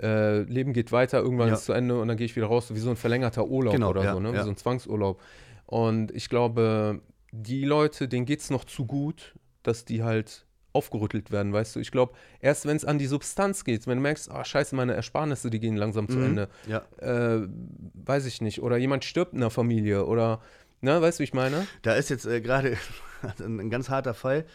äh, 0.01 0.41
Leben 0.41 0.73
geht 0.73 0.91
weiter, 0.91 1.19
irgendwann 1.21 1.47
Ja. 1.49 1.53
ist 1.55 1.65
zu 1.65 1.73
Ende 1.73 1.99
und 1.99 2.07
dann 2.07 2.17
gehe 2.17 2.25
ich 2.25 2.35
wieder 2.35 2.47
raus, 2.47 2.67
so 2.67 2.75
wie 2.75 2.79
so 2.79 2.89
ein 2.89 2.95
verlängerter 2.95 3.45
Urlaub 3.47 3.73
Genau, 3.73 3.89
oder 3.89 4.03
ja, 4.03 4.13
so, 4.13 4.19
ne? 4.19 4.31
wie 4.31 4.37
ja. 4.37 4.43
so 4.43 4.49
ein 4.49 4.57
Zwangsurlaub. 4.57 5.21
Und 5.65 6.11
ich 6.11 6.29
glaube, 6.29 6.99
die 7.31 7.63
Leute, 7.65 8.07
denen 8.07 8.25
geht 8.25 8.41
es 8.41 8.49
noch 8.49 8.65
zu 8.65 8.85
gut, 8.85 9.33
dass 9.63 9.85
die 9.85 10.03
halt 10.03 10.45
aufgerüttelt 10.73 11.31
werden, 11.31 11.53
weißt 11.53 11.75
du. 11.75 11.79
Ich 11.79 11.91
glaube, 11.91 12.13
erst 12.39 12.65
wenn 12.65 12.75
es 12.75 12.83
an 12.83 12.97
die 12.97 13.05
Substanz 13.05 13.63
geht, 13.63 13.85
wenn 13.85 13.97
du 13.97 14.01
merkst, 14.01 14.31
ah, 14.31 14.43
scheiße, 14.43 14.75
meine 14.75 14.93
Ersparnisse, 14.95 15.51
die 15.51 15.59
gehen 15.59 15.77
langsam 15.77 16.09
zu 16.09 16.17
Mhm. 16.17 16.25
Ende, 16.25 16.49
äh, 16.97 17.47
weiß 17.93 18.25
ich 18.25 18.41
nicht, 18.41 18.61
oder 18.63 18.77
jemand 18.77 19.05
stirbt 19.05 19.33
in 19.33 19.39
der 19.41 19.51
Familie 19.51 20.05
oder, 20.07 20.41
ne, 20.81 20.99
weißt 20.99 21.19
du, 21.19 21.21
wie 21.21 21.25
ich 21.25 21.33
meine? 21.35 21.67
Da 21.83 21.93
ist 21.93 22.09
jetzt 22.09 22.25
äh, 22.25 22.41
gerade 22.41 22.75
ein, 23.45 23.59
ein 23.59 23.69
ganz 23.69 23.89
harter 23.89 24.15
Fall, 24.15 24.45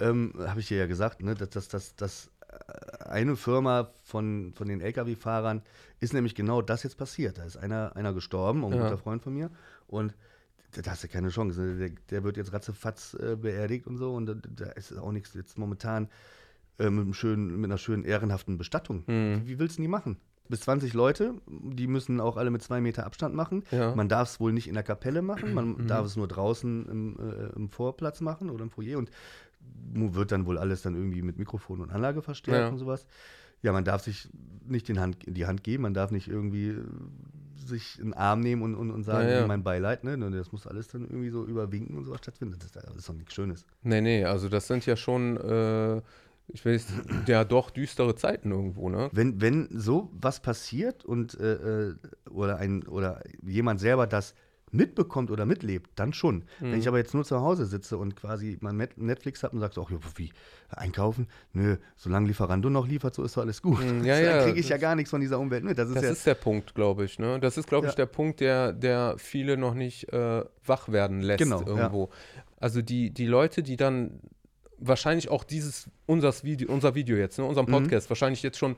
ähm, 0.00 0.32
habe 0.38 0.60
ich 0.60 0.68
dir 0.68 0.78
ja 0.78 0.86
gesagt, 0.86 1.22
ne, 1.22 1.34
dass, 1.34 1.48
dass, 1.50 1.68
dass, 1.68 1.96
dass 1.96 2.30
äh, 2.48 3.04
eine 3.04 3.36
Firma 3.36 3.90
von, 4.04 4.52
von 4.54 4.68
den 4.68 4.80
Lkw-Fahrern 4.80 5.62
ist 6.00 6.12
nämlich 6.12 6.34
genau 6.34 6.62
das 6.62 6.82
jetzt 6.84 6.96
passiert. 6.96 7.38
Da 7.38 7.44
ist 7.44 7.56
einer, 7.56 7.96
einer 7.96 8.12
gestorben, 8.12 8.64
ein 8.64 8.72
Ja. 8.72 8.82
guter 8.84 8.98
Freund 8.98 9.22
von 9.22 9.34
mir, 9.34 9.50
und 9.86 10.14
da 10.82 10.90
hast 10.90 11.02
du 11.04 11.08
keine 11.08 11.30
Chance. 11.30 11.60
ne? 11.60 11.76
Der, 11.76 11.90
der 12.10 12.24
wird 12.24 12.36
jetzt 12.36 12.52
ratzefatz 12.52 13.14
äh, 13.14 13.36
beerdigt 13.36 13.86
und 13.86 13.96
so, 13.96 14.14
und 14.14 14.26
da, 14.26 14.34
da 14.34 14.66
ist 14.72 14.96
auch 14.96 15.12
nichts 15.12 15.34
jetzt 15.34 15.58
momentan 15.58 16.08
äh, 16.78 16.90
mit, 16.90 17.02
einem 17.04 17.14
schönen, 17.14 17.56
mit 17.60 17.64
einer 17.70 17.78
schönen 17.78 18.04
ehrenhaften 18.04 18.58
Bestattung. 18.58 19.02
Mhm. 19.06 19.42
Wie, 19.44 19.48
wie 19.48 19.58
willst 19.58 19.76
du 19.76 19.78
denn 19.78 19.84
die 19.84 19.88
machen? 19.88 20.18
Bis 20.50 20.60
20 20.60 20.94
Leute, 20.94 21.34
die 21.46 21.86
müssen 21.86 22.20
auch 22.22 22.38
alle 22.38 22.50
mit 22.50 22.62
zwei 22.62 22.80
Meter 22.80 23.04
Abstand 23.04 23.34
machen. 23.34 23.64
Ja. 23.70 23.94
Man 23.94 24.08
darf 24.08 24.30
es 24.30 24.40
wohl 24.40 24.50
nicht 24.52 24.66
in 24.66 24.72
der 24.74 24.82
Kapelle 24.82 25.20
machen, 25.20 25.52
man 25.52 25.72
Mhm. 25.72 25.86
darf 25.88 26.06
es 26.06 26.16
nur 26.16 26.26
draußen 26.28 26.86
im, 26.88 27.16
äh, 27.18 27.54
im 27.54 27.68
Vorplatz 27.68 28.22
machen 28.22 28.48
oder 28.48 28.62
im 28.62 28.70
Foyer 28.70 28.96
und 28.96 29.10
wird 29.94 30.32
dann 30.32 30.46
wohl 30.46 30.58
alles 30.58 30.82
dann 30.82 30.94
irgendwie 30.94 31.22
mit 31.22 31.38
Mikrofon 31.38 31.80
und 31.80 31.90
Anlage 31.90 32.22
verstärkt 32.22 32.60
Ja. 32.60 32.68
und 32.68 32.78
sowas. 32.78 33.06
Ja, 33.62 33.72
man 33.72 33.84
darf 33.84 34.02
sich 34.02 34.28
nicht 34.66 34.88
den 34.88 35.00
Hand, 35.00 35.16
die 35.26 35.46
Hand 35.46 35.64
geben, 35.64 35.82
man 35.82 35.94
darf 35.94 36.10
nicht 36.12 36.28
irgendwie 36.28 36.68
äh, 36.68 36.84
sich 37.66 37.98
in 37.98 38.06
den 38.06 38.14
Arm 38.14 38.40
nehmen 38.40 38.62
und, 38.62 38.74
und, 38.74 38.90
und 38.90 39.02
sagen, 39.02 39.28
Ja, 39.28 39.40
ja. 39.40 39.46
mein 39.46 39.62
Beileid, 39.64 40.04
ne? 40.04 40.16
Das 40.30 40.52
muss 40.52 40.66
alles 40.66 40.88
dann 40.88 41.02
irgendwie 41.02 41.30
so 41.30 41.44
überwinken 41.44 41.96
und 41.96 42.04
sowas 42.04 42.20
stattfinden. 42.20 42.56
Das, 42.58 42.70
das 42.70 42.96
ist 42.96 43.08
doch 43.08 43.14
nichts 43.14 43.34
Schönes. 43.34 43.66
Nee, 43.82 44.00
nee, 44.00 44.24
also 44.24 44.48
das 44.48 44.68
sind 44.68 44.86
ja 44.86 44.96
schon, 44.96 45.36
äh, 45.38 46.00
ich 46.48 46.64
weiß, 46.64 46.86
ja 47.26 47.44
doch 47.44 47.70
düstere 47.70 48.14
Zeiten 48.14 48.52
irgendwo, 48.52 48.88
ne? 48.88 49.10
Wenn, 49.12 49.40
wenn 49.40 49.68
so 49.72 50.10
was 50.12 50.40
passiert 50.40 51.04
und 51.04 51.38
äh, 51.40 51.88
äh, 51.88 51.94
oder 52.30 52.56
ein 52.58 52.86
oder 52.86 53.22
jemand 53.42 53.80
selber 53.80 54.06
das 54.06 54.34
mitbekommt 54.72 55.30
oder 55.30 55.46
mitlebt, 55.46 55.90
dann 55.96 56.12
schon. 56.12 56.44
Wenn 56.60 56.70
Mhm. 56.72 56.78
ich 56.78 56.88
aber 56.88 56.98
jetzt 56.98 57.14
nur 57.14 57.24
zu 57.24 57.40
Hause 57.40 57.66
sitze 57.66 57.96
und 57.98 58.16
quasi 58.16 58.58
mein 58.60 58.76
Net 58.76 58.98
Netflix 58.98 59.42
habe 59.42 59.54
und 59.54 59.60
sagst, 59.60 59.78
ach 59.78 59.90
ja, 59.90 59.98
wie, 60.16 60.30
einkaufen? 60.70 61.28
Nö, 61.52 61.76
solange 61.96 62.26
Lieferando 62.28 62.70
noch 62.70 62.86
liefert, 62.86 63.14
so 63.14 63.22
ist 63.22 63.36
doch 63.36 63.42
alles 63.42 63.62
gut. 63.62 63.78
Mhm, 63.80 64.04
ja, 64.04 64.14
dann 64.20 64.24
ja, 64.24 64.42
kriege 64.44 64.60
ich 64.60 64.68
ja 64.68 64.76
gar 64.76 64.94
nichts 64.94 65.10
von 65.10 65.20
dieser 65.20 65.38
Umwelt. 65.38 65.64
Nö, 65.64 65.74
das 65.74 65.88
ist 65.88 65.96
Das 65.96 66.04
ja, 66.04 66.10
ist 66.10 66.26
der 66.26 66.34
Punkt, 66.34 66.74
glaube 66.74 67.04
ich, 67.04 67.18
ne? 67.18 67.38
Das 67.40 67.56
ist, 67.56 67.68
glaube 67.68 67.86
ich, 67.88 67.94
der 67.94 68.06
Punkt, 68.06 68.40
der, 68.40 68.72
der 68.72 69.14
viele 69.18 69.56
noch 69.56 69.74
nicht 69.74 70.12
äh, 70.12 70.44
wach 70.64 70.88
werden 70.90 71.20
lässt 71.22 71.38
Genau, 71.38 71.64
irgendwo. 71.66 72.10
Also 72.60 72.82
die, 72.82 73.10
die 73.10 73.26
Leute, 73.26 73.62
die 73.62 73.76
dann 73.76 74.20
wahrscheinlich 74.78 75.28
auch 75.28 75.44
dieses, 75.44 75.88
unseres 76.06 76.44
Video, 76.44 76.72
unser 76.72 76.94
Video 76.94 77.16
jetzt, 77.16 77.38
ne, 77.38 77.44
unserem 77.44 77.66
Mhm. 77.66 77.72
Podcast, 77.72 78.08
wahrscheinlich 78.10 78.42
jetzt 78.42 78.58
schon 78.58 78.76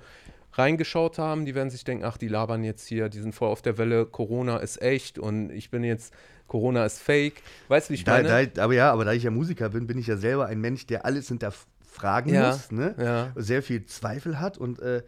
reingeschaut 0.52 1.18
haben, 1.18 1.44
die 1.44 1.54
werden 1.54 1.70
sich 1.70 1.84
denken, 1.84 2.04
ach, 2.04 2.16
die 2.16 2.28
labern 2.28 2.64
jetzt 2.64 2.86
hier, 2.86 3.08
die 3.08 3.20
sind 3.20 3.34
voll 3.34 3.48
auf 3.48 3.62
der 3.62 3.78
Welle, 3.78 4.06
Corona 4.06 4.56
ist 4.58 4.82
echt 4.82 5.18
und 5.18 5.50
ich 5.50 5.70
bin 5.70 5.84
jetzt, 5.84 6.12
Corona 6.48 6.84
ist 6.84 6.98
fake. 7.00 7.42
Weißt 7.68 7.88
du, 7.88 7.92
wie 7.92 7.94
ich 7.94 8.04
da, 8.04 8.20
meine? 8.22 8.48
da, 8.48 8.64
aber 8.64 8.74
ja, 8.74 8.92
aber 8.92 9.04
da 9.04 9.12
ich 9.12 9.22
ja 9.22 9.30
Musiker 9.30 9.68
bin, 9.68 9.86
bin 9.86 9.98
ich 9.98 10.06
ja 10.08 10.16
selber 10.16 10.46
ein 10.46 10.60
Mensch, 10.60 10.86
der 10.86 11.04
alles 11.04 11.28
hinterfragen 11.28 12.32
Ja, 12.34 12.48
muss, 12.48 12.72
ne? 12.72 12.94
ja. 12.98 13.32
sehr 13.36 13.62
viel 13.62 13.84
Zweifel 13.86 14.40
hat 14.40 14.58
und 14.58 14.80
äh, 14.80 15.02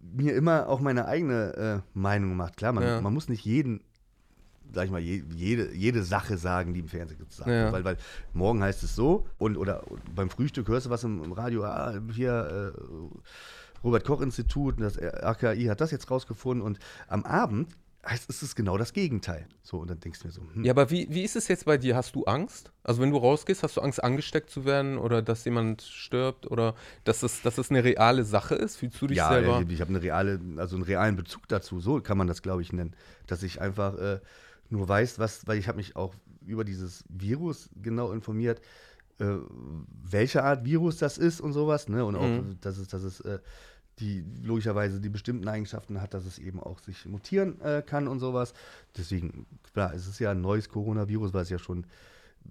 mir 0.00 0.34
immer 0.34 0.68
auch 0.68 0.80
meine 0.80 1.06
eigene 1.06 1.82
äh, 1.84 1.98
Meinung 1.98 2.36
macht. 2.36 2.56
Klar, 2.56 2.72
man, 2.72 2.84
Ja. 2.84 3.00
man 3.00 3.12
muss 3.12 3.28
nicht 3.28 3.44
jeden, 3.44 3.80
sag 4.72 4.84
ich 4.84 4.90
mal, 4.90 5.00
je, 5.00 5.24
jede, 5.34 5.72
jede 5.74 6.02
Sache 6.04 6.36
sagen, 6.36 6.74
die 6.74 6.80
im 6.80 6.88
Fernsehen 6.88 7.18
gesagt 7.18 7.48
Ja. 7.48 7.64
wird. 7.64 7.72
Weil, 7.72 7.84
weil 7.84 7.96
morgen 8.32 8.62
heißt 8.62 8.82
es 8.84 8.94
so 8.94 9.26
und 9.38 9.56
oder 9.56 9.82
beim 10.14 10.30
Frühstück 10.30 10.68
hörst 10.68 10.86
du 10.86 10.90
was 10.90 11.02
im, 11.04 11.24
im 11.24 11.32
Radio, 11.32 11.64
ah, 11.64 11.94
hier 12.12 12.72
äh, 12.76 12.80
Robert-Koch-Institut, 13.84 14.80
das 14.80 14.98
RKI 14.98 15.66
hat 15.66 15.80
das 15.80 15.90
jetzt 15.90 16.10
rausgefunden 16.10 16.64
und 16.64 16.78
am 17.08 17.24
Abend 17.24 17.68
heißt 18.06 18.28
ist 18.28 18.42
es 18.42 18.54
genau 18.54 18.76
das 18.76 18.92
Gegenteil. 18.92 19.46
So, 19.62 19.78
und 19.78 19.88
dann 19.88 19.98
denkst 19.98 20.20
du 20.20 20.26
mir 20.26 20.32
so, 20.32 20.42
hm, 20.52 20.62
Ja, 20.62 20.72
aber 20.74 20.90
wie, 20.90 21.06
wie 21.08 21.22
ist 21.22 21.36
es 21.36 21.48
jetzt 21.48 21.64
bei 21.64 21.78
dir? 21.78 21.96
Hast 21.96 22.14
du 22.14 22.24
Angst? 22.24 22.70
Also 22.82 23.00
wenn 23.00 23.10
du 23.10 23.16
rausgehst, 23.16 23.62
hast 23.62 23.78
du 23.78 23.80
Angst, 23.80 24.04
angesteckt 24.04 24.50
zu 24.50 24.66
werden 24.66 24.98
oder 24.98 25.22
dass 25.22 25.44
jemand 25.46 25.80
stirbt 25.80 26.50
oder 26.50 26.74
dass 27.04 27.22
es, 27.22 27.40
dass 27.40 27.56
es 27.56 27.70
eine 27.70 27.82
reale 27.82 28.24
Sache 28.24 28.56
ist? 28.56 28.76
Fühlst 28.76 29.00
du 29.00 29.06
dich 29.06 29.16
ja, 29.16 29.28
selber? 29.30 29.64
ich 29.66 29.80
habe 29.80 29.88
eine 29.88 30.02
reale, 30.02 30.38
also 30.58 30.76
einen 30.76 30.84
realen 30.84 31.16
Bezug 31.16 31.48
dazu, 31.48 31.80
so 31.80 31.98
kann 32.02 32.18
man 32.18 32.26
das, 32.26 32.42
glaube 32.42 32.60
ich, 32.60 32.74
nennen. 32.74 32.94
Dass 33.26 33.42
ich 33.42 33.62
einfach 33.62 33.96
äh, 33.96 34.20
nur 34.68 34.86
weiß, 34.86 35.18
was, 35.18 35.46
weil 35.46 35.56
ich 35.56 35.66
habe 35.68 35.76
mich 35.78 35.96
auch 35.96 36.14
über 36.46 36.64
dieses 36.64 37.04
Virus 37.08 37.70
genau 37.80 38.12
informiert. 38.12 38.60
äh, 39.20 39.26
welche 40.02 40.42
Art 40.42 40.64
Virus 40.64 40.98
das 40.98 41.16
ist 41.18 41.40
und 41.40 41.52
sowas, 41.52 41.88
ne? 41.88 42.04
Und 42.04 42.16
auch, 42.16 42.26
Mhm. 42.26 42.58
dass 42.60 42.76
es, 42.78 42.88
dass 42.88 43.02
es 43.04 43.20
äh, 43.20 43.38
die 44.00 44.24
logischerweise 44.42 45.00
die 45.00 45.08
bestimmten 45.08 45.46
Eigenschaften 45.48 46.00
hat, 46.00 46.14
dass 46.14 46.26
es 46.26 46.38
eben 46.38 46.60
auch 46.60 46.78
sich 46.80 47.06
mutieren 47.06 47.60
äh, 47.60 47.82
kann 47.84 48.08
und 48.08 48.18
sowas. 48.20 48.52
Deswegen, 48.96 49.46
klar, 49.72 49.92
es 49.94 50.06
ist 50.08 50.18
ja 50.18 50.32
ein 50.32 50.40
neues 50.40 50.68
Coronavirus, 50.68 51.32
weil 51.32 51.42
es 51.42 51.50
ja 51.50 51.58
schon 51.58 51.86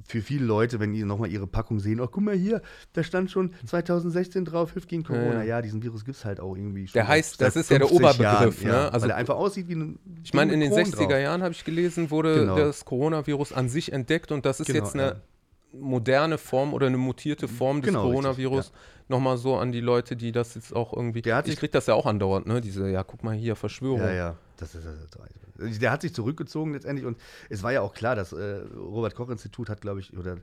für 0.08 0.22
viele 0.22 0.44
Leute, 0.46 0.80
wenn 0.80 0.92
die 0.92 1.04
nochmal 1.04 1.30
ihre 1.32 1.46
Packung 1.46 1.80
sehen, 1.80 2.00
oh, 2.00 2.08
guck 2.08 2.24
mal 2.24 2.34
hier, 2.36 2.64
da 2.94 3.04
stand 3.04 3.30
schon 3.30 3.54
2016 3.68 4.44
drauf, 4.46 4.74
hilft 4.74 4.90
gegen 4.90 5.04
Corona. 5.04 5.42
Ja, 5.42 5.44
Ja, 5.44 5.62
diesen 5.62 5.84
Virus 5.84 6.04
gibt 6.04 6.18
es 6.18 6.26
halt 6.26 6.40
auch 6.40 6.56
irgendwie 6.56 6.88
schon. 6.88 6.94
Der 6.94 7.08
heißt- 7.08 7.36
das 7.40 7.56
ist 7.56 7.70
ja 7.70 7.78
der 7.78 7.88
50 7.90 8.04
Oberbegriff, 8.20 8.64
Jahren, 8.64 8.76
ne? 8.76 8.84
Ja, 8.86 8.90
Also- 8.90 9.04
weil 9.04 9.12
er 9.12 9.18
einfach 9.18 9.36
aussieht 9.36 9.68
wie 9.68 9.76
ein. 9.76 10.00
Ich 10.24 10.34
meine, 10.34 10.52
in 10.54 10.62
den 10.62 10.70
Kron 10.72 10.80
60er 10.86 10.98
drauf. 11.10 11.22
Jahren 11.22 11.44
habe 11.44 11.54
ich 11.54 11.64
gelesen, 11.64 12.10
wurde 12.10 12.40
Genau. 12.40 12.56
das 12.58 12.86
Coronavirus 12.86 13.54
an 13.54 13.70
sich 13.70 13.94
entdeckt 13.94 14.32
und 14.32 14.46
das 14.48 14.60
ist 14.62 14.66
Genau, 14.68 14.80
jetzt 14.84 14.96
eine 14.96 15.04
ja. 15.04 15.22
Moderne 15.74 16.38
Form 16.38 16.74
oder 16.74 16.88
eine 16.88 16.98
mutierte 16.98 17.48
Form 17.48 17.82
des 17.82 17.88
Genau, 17.90 18.04
richtig, 18.08 18.22
Coronavirus. 18.22 18.72
Nochmal 19.10 19.38
so 19.38 19.58
an 19.58 19.72
die 19.72 19.82
Leute, 19.82 20.16
die 20.16 20.32
das 20.32 20.56
jetzt 20.56 20.74
auch 20.76 20.94
irgendwie. 20.94 21.22
Der 21.22 21.36
hat 21.36 21.48
ich 21.48 21.58
krieg 21.58 21.72
das 21.72 21.88
ja 21.88 21.94
auch 21.94 22.06
andauernd, 22.06 22.48
ne? 22.48 22.62
Diese, 22.62 22.90
ja, 22.90 23.04
guck 23.04 23.24
mal 23.24 23.36
hier, 23.36 23.56
Verschwörung. 23.56 24.00
Ja, 24.00 24.12
ja. 24.14 24.36
Das 24.58 24.76
ist, 24.76 24.86
das 24.86 25.68
ist, 25.70 25.82
der 25.82 25.92
hat 25.92 26.02
sich 26.02 26.14
zurückgezogen 26.14 26.74
letztendlich 26.74 27.06
und 27.06 27.18
es 27.50 27.64
war 27.64 27.72
ja 27.74 27.82
auch 27.82 27.94
klar, 27.94 28.16
das 28.16 28.32
äh, 28.34 28.62
Robert-Koch-Institut 28.78 29.70
hat, 29.70 29.82
glaube 29.82 30.00
ich, 30.00 30.16
oder 30.18 30.38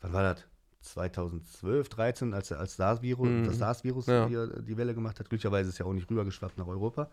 wann 0.00 0.12
war 0.12 0.22
das? 0.34 0.44
2012, 0.82 1.88
13, 1.88 2.32
als, 2.34 2.52
als 2.52 2.76
SARS-Virus, 2.76 3.28
Mhm. 3.28 3.44
das 3.44 3.58
SARS-Virus 3.58 4.06
Ja. 4.06 4.26
hier 4.28 4.46
die 4.62 4.76
Welle 4.76 4.94
gemacht 4.94 5.18
hat. 5.18 5.28
Glücklicherweise 5.28 5.68
ist 5.68 5.74
es 5.74 5.78
ja 5.78 5.86
auch 5.86 5.92
nicht 5.92 6.08
rübergeschwappt 6.10 6.58
nach 6.58 6.68
Europa. 6.68 7.08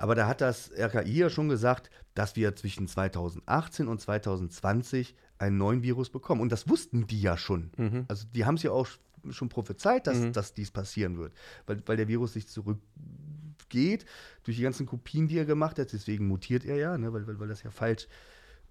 Aber 0.00 0.14
da 0.14 0.26
hat 0.26 0.40
das 0.40 0.72
RKI 0.72 1.18
ja 1.18 1.28
schon 1.28 1.50
gesagt, 1.50 1.90
dass 2.14 2.34
wir 2.34 2.56
zwischen 2.56 2.88
2018 2.88 3.86
und 3.86 4.00
2020 4.00 5.14
einen 5.36 5.58
neuen 5.58 5.82
Virus 5.82 6.08
bekommen. 6.08 6.40
Und 6.40 6.50
das 6.50 6.70
wussten 6.70 7.06
die 7.06 7.20
ja 7.20 7.36
schon. 7.36 7.70
Mhm. 7.76 8.06
Also 8.08 8.26
die 8.34 8.46
haben 8.46 8.54
es 8.54 8.62
ja 8.62 8.70
auch 8.70 8.88
schon 9.28 9.50
prophezeit, 9.50 10.06
dass, 10.06 10.16
Mhm. 10.16 10.32
dass 10.32 10.54
dies 10.54 10.70
passieren 10.70 11.18
wird, 11.18 11.34
weil, 11.66 11.82
weil 11.84 11.98
der 11.98 12.08
Virus 12.08 12.32
sich 12.32 12.48
zurückgeht 12.48 14.06
durch 14.44 14.56
die 14.56 14.62
ganzen 14.62 14.86
Kopien, 14.86 15.28
die 15.28 15.36
er 15.36 15.44
gemacht 15.44 15.78
hat. 15.78 15.92
Deswegen 15.92 16.28
mutiert 16.28 16.64
er 16.64 16.76
ja, 16.76 16.96
ne, 16.96 17.12
weil, 17.12 17.26
weil, 17.26 17.38
weil 17.38 17.48
das 17.48 17.62
ja 17.62 17.70
falsch 17.70 18.08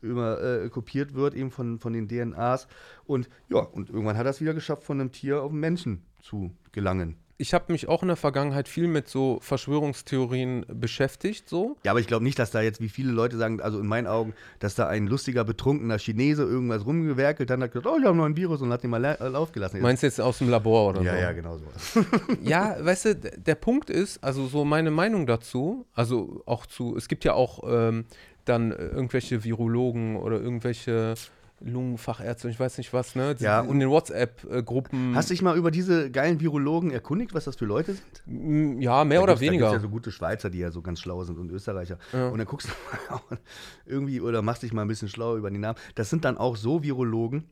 immer 0.02 0.42
äh, 0.42 0.70
kopiert 0.70 1.14
wird, 1.14 1.36
eben 1.36 1.52
von, 1.52 1.78
von 1.78 1.94
den 1.94 2.08
DNAs. 2.08 2.68
Und 3.06 3.30
ja, 3.50 3.60
und 3.60 3.92
irgendwann 3.92 4.18
hat 4.18 4.26
er 4.26 4.32
es 4.32 4.42
wieder 4.42 4.56
geschafft, 4.56 4.84
von 4.84 5.00
einem 5.00 5.12
Tier 5.12 5.44
auf 5.44 5.52
einen 5.52 5.60
Menschen 5.60 6.02
zu 6.24 6.56
gelangen. 6.72 7.18
Ich 7.42 7.54
habe 7.54 7.72
mich 7.72 7.88
auch 7.88 8.02
in 8.02 8.10
der 8.10 8.18
Vergangenheit 8.18 8.68
viel 8.68 8.88
mit 8.88 9.08
so 9.08 9.40
Verschwörungstheorien 9.42 10.66
beschäftigt, 10.68 11.48
so. 11.48 11.78
Ja, 11.86 11.92
aber 11.92 12.02
ich 12.02 12.08
glaube 12.08 12.26
nicht, 12.26 12.38
dass 12.38 12.52
da 12.52 12.60
jetzt, 12.62 12.82
wie 12.82 12.90
viele 12.90 13.14
Leute 13.14 13.38
sagen, 13.38 13.62
also 13.62 13.80
in 13.80 13.88
meinen 13.88 14.08
Augen, 14.08 14.34
dass 14.60 14.76
da 14.76 14.88
ein 14.88 15.08
lustiger, 15.08 15.46
betrunkener 15.46 15.98
Chinese 16.00 16.44
irgendwas 16.44 16.86
rumgewerkelt, 16.86 17.50
dann 17.50 17.64
hat 17.64 17.72
gesagt, 17.72 17.88
oh, 17.88 17.98
ich 17.98 18.06
habe 18.06 18.18
noch 18.18 18.26
ein 18.26 18.36
Virus 18.36 18.62
und 18.62 18.74
hat 18.74 18.84
den 18.84 18.90
mal 18.90 19.06
äh, 19.06 19.18
aufgelassen. 19.34 19.82
Meinst 19.82 20.04
du 20.04 20.08
jetzt 20.08 20.20
aus 20.20 20.40
dem 20.40 20.50
Labor 20.50 20.90
oder 20.90 21.02
ja, 21.02 21.14
so? 21.14 21.18
ja, 21.18 21.32
genau 21.32 21.58
sowas. 21.58 22.06
Ja, 22.44 22.76
weißt 22.84 23.06
du, 23.06 23.16
der 23.16 23.56
Punkt 23.56 23.90
ist, 23.90 24.22
also 24.22 24.48
so 24.48 24.66
meine 24.66 24.92
Meinung 24.92 25.26
dazu, 25.26 25.86
also 25.94 26.44
auch 26.46 26.66
zu, 26.66 26.98
es 26.98 27.08
gibt 27.08 27.24
ja 27.24 27.36
auch 27.36 27.64
ähm, 27.66 28.04
dann 28.44 28.72
irgendwelche 28.72 29.46
Virologen 29.46 30.18
oder 30.18 30.42
irgendwelche 30.42 31.16
Lungenfachärzte, 31.62 32.50
ich 32.50 32.60
weiß 32.60 32.78
nicht 32.78 32.94
was, 32.94 33.16
ne? 33.16 33.36
Die, 33.36 33.44
Ja, 33.44 33.62
in 33.62 33.68
und- 33.70 33.80
den 33.80 33.90
WhatsApp-Gruppen. 33.90 35.16
Hast 35.16 35.30
du 35.30 35.34
dich 35.34 35.42
mal 35.42 35.58
über 35.58 35.72
diese 35.72 36.10
geilen 36.12 36.40
Virologen 36.40 36.92
erkundigt, 36.92 37.34
was 37.34 37.46
das 37.46 37.56
für 37.56 37.66
Leute 37.66 37.94
sind? 37.94 38.24
m, 38.28 38.80
Ja, 38.82 39.04
mehr 39.04 39.20
Da 39.20 39.24
oder 39.24 39.36
Da 39.36 39.40
weniger. 39.42 39.68
gibt's 39.68 39.74
ja 39.84 39.88
so 39.88 39.90
gute 39.90 40.12
Schweizer, 40.12 40.50
die 40.50 40.60
ja 40.60 40.72
so 40.72 40.82
ganz 40.82 41.00
schlau 41.00 41.24
sind 41.24 41.38
und 41.38 41.52
Österreicher. 41.52 41.98
Ja. 42.14 42.30
Und 42.30 42.38
dann 42.38 42.48
guckst 42.48 42.68
du 42.70 42.74
mal 43.14 43.38
irgendwie 43.86 44.22
oder 44.22 44.42
machst 44.42 44.64
dich 44.64 44.74
mal 44.74 44.84
ein 44.84 44.88
bisschen 44.88 45.10
schlau 45.10 45.38
über 45.38 45.50
die 45.52 45.58
Namen. 45.58 45.78
Das 45.96 46.10
sind 46.10 46.26
dann 46.26 46.38
auch 46.38 46.56
so 46.56 46.84
Virologen, 46.84 47.50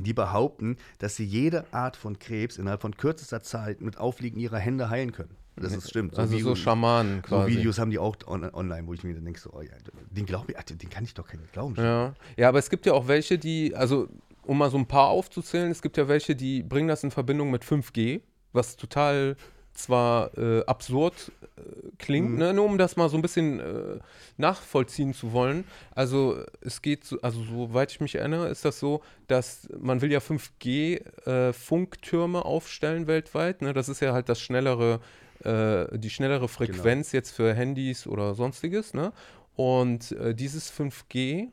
die 0.00 0.12
behaupten, 0.12 0.76
dass 0.98 1.16
sie 1.16 1.24
jede 1.24 1.64
Art 1.72 1.96
von 1.96 2.18
Krebs 2.18 2.58
innerhalb 2.58 2.82
von 2.82 2.96
kürzester 2.96 3.42
Zeit 3.42 3.80
mit 3.80 3.96
Aufliegen 3.98 4.38
ihrer 4.38 4.58
Hände 4.58 4.90
heilen 4.90 5.12
können. 5.12 5.36
Das 5.56 5.72
ist 5.74 5.88
stimmt. 5.90 6.18
also 6.18 6.32
so 6.38 6.50
Videos- 6.52 6.58
Schamanen 6.58 7.22
So 7.22 7.28
quasi. 7.36 7.52
Videos 7.56 7.78
haben 7.78 7.90
die 7.90 7.98
auch 7.98 8.16
on 8.26 8.44
online, 8.52 8.86
wo 8.86 8.92
ich 8.94 9.02
mir 9.04 9.14
dann 9.14 9.24
denke, 9.24 9.40
so, 9.40 9.50
oh 9.52 9.62
ja, 9.62 9.70
den 10.10 10.26
glaube 10.26 10.52
ich, 10.52 10.56
den 10.76 10.90
kann 10.90 11.04
ich 11.04 11.14
doch 11.14 11.26
keinen 11.26 11.48
glauben. 11.52 11.74
Ja. 11.76 12.14
ja, 12.36 12.48
aber 12.48 12.58
es 12.58 12.68
gibt 12.70 12.84
ja 12.86 12.92
auch 12.92 13.08
welche, 13.08 13.38
die, 13.38 13.74
also 13.74 14.08
um 14.44 14.58
mal 14.58 14.70
so 14.70 14.76
ein 14.78 14.86
paar 14.86 15.08
aufzuzählen, 15.08 15.70
es 15.70 15.82
gibt 15.82 15.96
ja 15.96 16.08
welche, 16.08 16.36
die 16.36 16.62
bringen 16.62 16.88
das 16.88 17.02
in 17.04 17.10
Verbindung 17.10 17.50
mit 17.50 17.64
5G, 17.64 18.20
was 18.52 18.76
total 18.76 19.36
zwar 19.74 20.36
äh, 20.38 20.64
absurd 20.64 21.32
äh, 21.56 21.60
klingt, 21.98 22.30
Mhm. 22.30 22.38
ne? 22.38 22.54
nur 22.54 22.64
um 22.64 22.78
das 22.78 22.96
mal 22.96 23.10
so 23.10 23.16
ein 23.18 23.22
bisschen 23.22 23.60
äh, 23.60 23.98
nachvollziehen 24.38 25.12
zu 25.12 25.32
wollen. 25.32 25.64
Also 25.94 26.38
es 26.62 26.80
geht, 26.80 27.04
so, 27.04 27.20
also 27.20 27.42
soweit 27.42 27.90
ich 27.92 28.00
mich 28.00 28.14
erinnere, 28.14 28.48
ist 28.48 28.64
das 28.64 28.78
so, 28.78 29.02
dass 29.26 29.68
man 29.78 30.00
will 30.00 30.10
ja 30.12 30.20
5G-Funktürme 30.20 32.44
aufstellen 32.44 33.06
weltweit. 33.06 33.62
Ne? 33.62 33.72
Das 33.72 33.88
ist 33.88 34.00
ja 34.00 34.12
halt 34.12 34.28
das 34.28 34.40
schnellere, 34.40 35.00
äh, 35.44 35.98
die 35.98 36.10
schnellere 36.10 36.48
Frequenz 36.48 37.12
jetzt 37.12 37.30
für 37.30 37.54
Handys 37.54 38.06
oder 38.06 38.34
sonstiges. 38.34 38.94
Ne? 38.94 39.12
Und 39.54 40.12
äh, 40.12 40.34
dieses 40.34 40.72
5G 40.72 41.48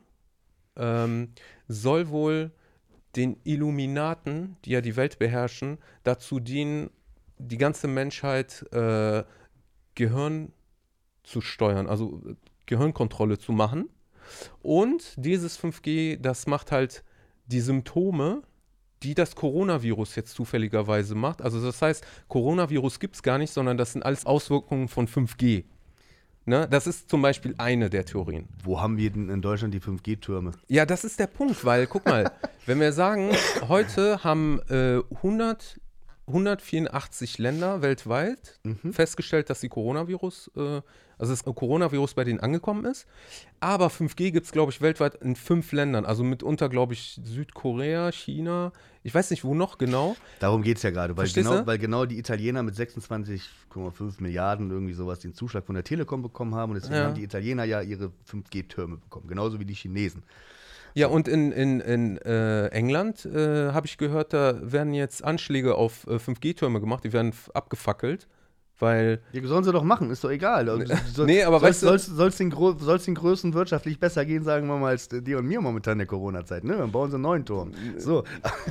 ähm, 0.76 1.32
soll 1.68 2.08
wohl 2.08 2.52
den 3.16 3.36
Illuminaten, 3.44 4.56
die 4.64 4.70
ja 4.70 4.80
die 4.80 4.96
Welt 4.96 5.18
beherrschen, 5.18 5.78
dazu 6.02 6.40
dienen, 6.40 6.90
die 7.38 7.58
ganze 7.58 7.88
Menschheit 7.88 8.66
äh, 8.72 9.24
Gehirn 9.94 10.52
zu 11.22 11.40
steuern, 11.40 11.86
also 11.86 12.20
äh, 12.26 12.34
Gehirnkontrolle 12.66 13.38
zu 13.38 13.52
machen. 13.52 13.88
Und 14.62 15.14
dieses 15.16 15.58
5G, 15.60 16.18
das 16.20 16.46
macht 16.46 16.72
halt 16.72 17.04
die 17.46 17.60
Symptome, 17.60 18.42
die 19.04 19.14
das 19.14 19.36
Coronavirus 19.36 20.16
jetzt 20.16 20.34
zufälligerweise 20.34 21.14
macht. 21.14 21.42
Also 21.42 21.62
das 21.62 21.80
heißt, 21.82 22.04
Coronavirus 22.28 22.98
gibt 22.98 23.16
es 23.16 23.22
gar 23.22 23.38
nicht, 23.38 23.52
sondern 23.52 23.76
das 23.76 23.92
sind 23.92 24.02
alles 24.02 24.24
Auswirkungen 24.24 24.88
von 24.88 25.06
5G. 25.06 25.64
Ne? 26.46 26.66
Das 26.70 26.86
ist 26.86 27.08
zum 27.08 27.22
Beispiel 27.22 27.54
eine 27.58 27.88
der 27.90 28.04
Theorien. 28.04 28.48
Wo 28.62 28.80
haben 28.80 28.96
wir 28.96 29.10
denn 29.10 29.28
in 29.28 29.42
Deutschland 29.42 29.72
die 29.74 29.80
5G-Türme? 29.80 30.52
Ja, 30.68 30.84
das 30.84 31.04
ist 31.04 31.18
der 31.20 31.26
Punkt, 31.26 31.64
weil 31.64 31.86
guck 31.86 32.06
mal, 32.06 32.30
wenn 32.66 32.80
wir 32.80 32.92
sagen, 32.92 33.30
heute 33.68 34.24
haben 34.24 34.60
äh, 34.68 35.00
100, 35.16 35.80
184 36.26 37.38
Länder 37.38 37.82
weltweit 37.82 38.58
festgestellt, 38.92 39.50
dass 39.50 39.60
die 39.60 39.68
Coronavirus, 39.68 40.50
äh, 40.56 40.80
also 41.18 41.32
das 41.32 41.44
Coronavirus 41.44 42.14
bei 42.14 42.24
denen 42.24 42.40
angekommen 42.40 42.84
ist. 42.86 43.06
Aber 43.60 43.88
5G 43.88 44.30
gibt 44.32 44.46
es, 44.46 44.52
glaube 44.52 44.72
ich, 44.72 44.80
weltweit 44.80 45.16
in 45.16 45.36
fünf 45.36 45.70
Ländern. 45.72 46.04
Also 46.04 46.24
mitunter, 46.24 46.68
glaube 46.68 46.94
ich, 46.94 47.20
Südkorea, 47.22 48.10
China, 48.10 48.72
ich 49.02 49.14
weiß 49.14 49.30
nicht, 49.30 49.44
wo 49.44 49.54
noch 49.54 49.76
genau. 49.78 50.16
Darum 50.40 50.62
geht 50.62 50.78
es 50.78 50.82
ja 50.82 50.90
gerade, 50.90 51.16
weil 51.16 51.28
genau, 51.28 51.66
weil 51.66 51.78
genau 51.78 52.06
die 52.06 52.18
Italiener 52.18 52.62
mit 52.62 52.74
26,5 52.74 54.22
Milliarden 54.22 54.70
irgendwie 54.70 54.94
sowas 54.94 55.18
den 55.20 55.34
Zuschlag 55.34 55.66
von 55.66 55.74
der 55.74 55.84
Telekom 55.84 56.22
bekommen 56.22 56.54
haben 56.54 56.72
und 56.72 56.76
deswegen 56.76 56.96
Ja. 56.96 57.04
haben 57.06 57.14
die 57.14 57.22
Italiener 57.24 57.64
ja 57.64 57.82
ihre 57.82 58.10
5G-Türme 58.30 58.96
bekommen, 58.96 59.28
genauso 59.28 59.60
wie 59.60 59.66
die 59.66 59.74
Chinesen. 59.74 60.22
Ja, 60.96 61.08
und 61.08 61.26
in, 61.26 61.50
in, 61.50 61.80
in 61.80 62.18
äh, 62.18 62.68
England 62.68 63.26
äh, 63.26 63.72
habe 63.72 63.86
ich 63.86 63.98
gehört, 63.98 64.32
da 64.32 64.60
werden 64.62 64.94
jetzt 64.94 65.24
Anschläge 65.24 65.74
auf 65.74 66.06
äh, 66.06 66.16
5G-Türme 66.16 66.80
gemacht, 66.80 67.02
die 67.02 67.12
werden 67.12 67.32
abgefackelt, 67.52 68.28
weil 68.84 69.20
Ja, 69.32 69.44
sollen 69.46 69.64
sie 69.64 69.72
doch 69.72 69.82
machen, 69.82 70.10
ist 70.10 70.22
doch 70.22 70.30
egal. 70.30 70.66
Soll, 71.12 71.26
Nee, 71.26 71.42
aber 71.42 71.60
weißt 71.60 71.82
du- 71.82 71.86
soll 71.86 71.96
es 72.28 72.36
den, 72.36 72.50
soll's 72.78 73.04
den 73.04 73.14
Größen 73.16 73.52
wirtschaftlich 73.54 73.98
besser 73.98 74.24
gehen, 74.24 74.44
sagen 74.44 74.66
wir 74.68 74.76
mal, 74.76 74.90
als 74.90 75.08
dir 75.08 75.38
und 75.38 75.46
mir 75.46 75.60
momentan 75.60 75.92
in 75.94 75.98
der 76.00 76.06
Corona-Zeit. 76.06 76.62
Ne? 76.64 76.76
Dann 76.76 76.92
bauen 76.92 77.10
sie 77.10 77.14
einen 77.16 77.22
neuen 77.22 77.44
Turm. 77.44 77.72
So, 77.98 78.24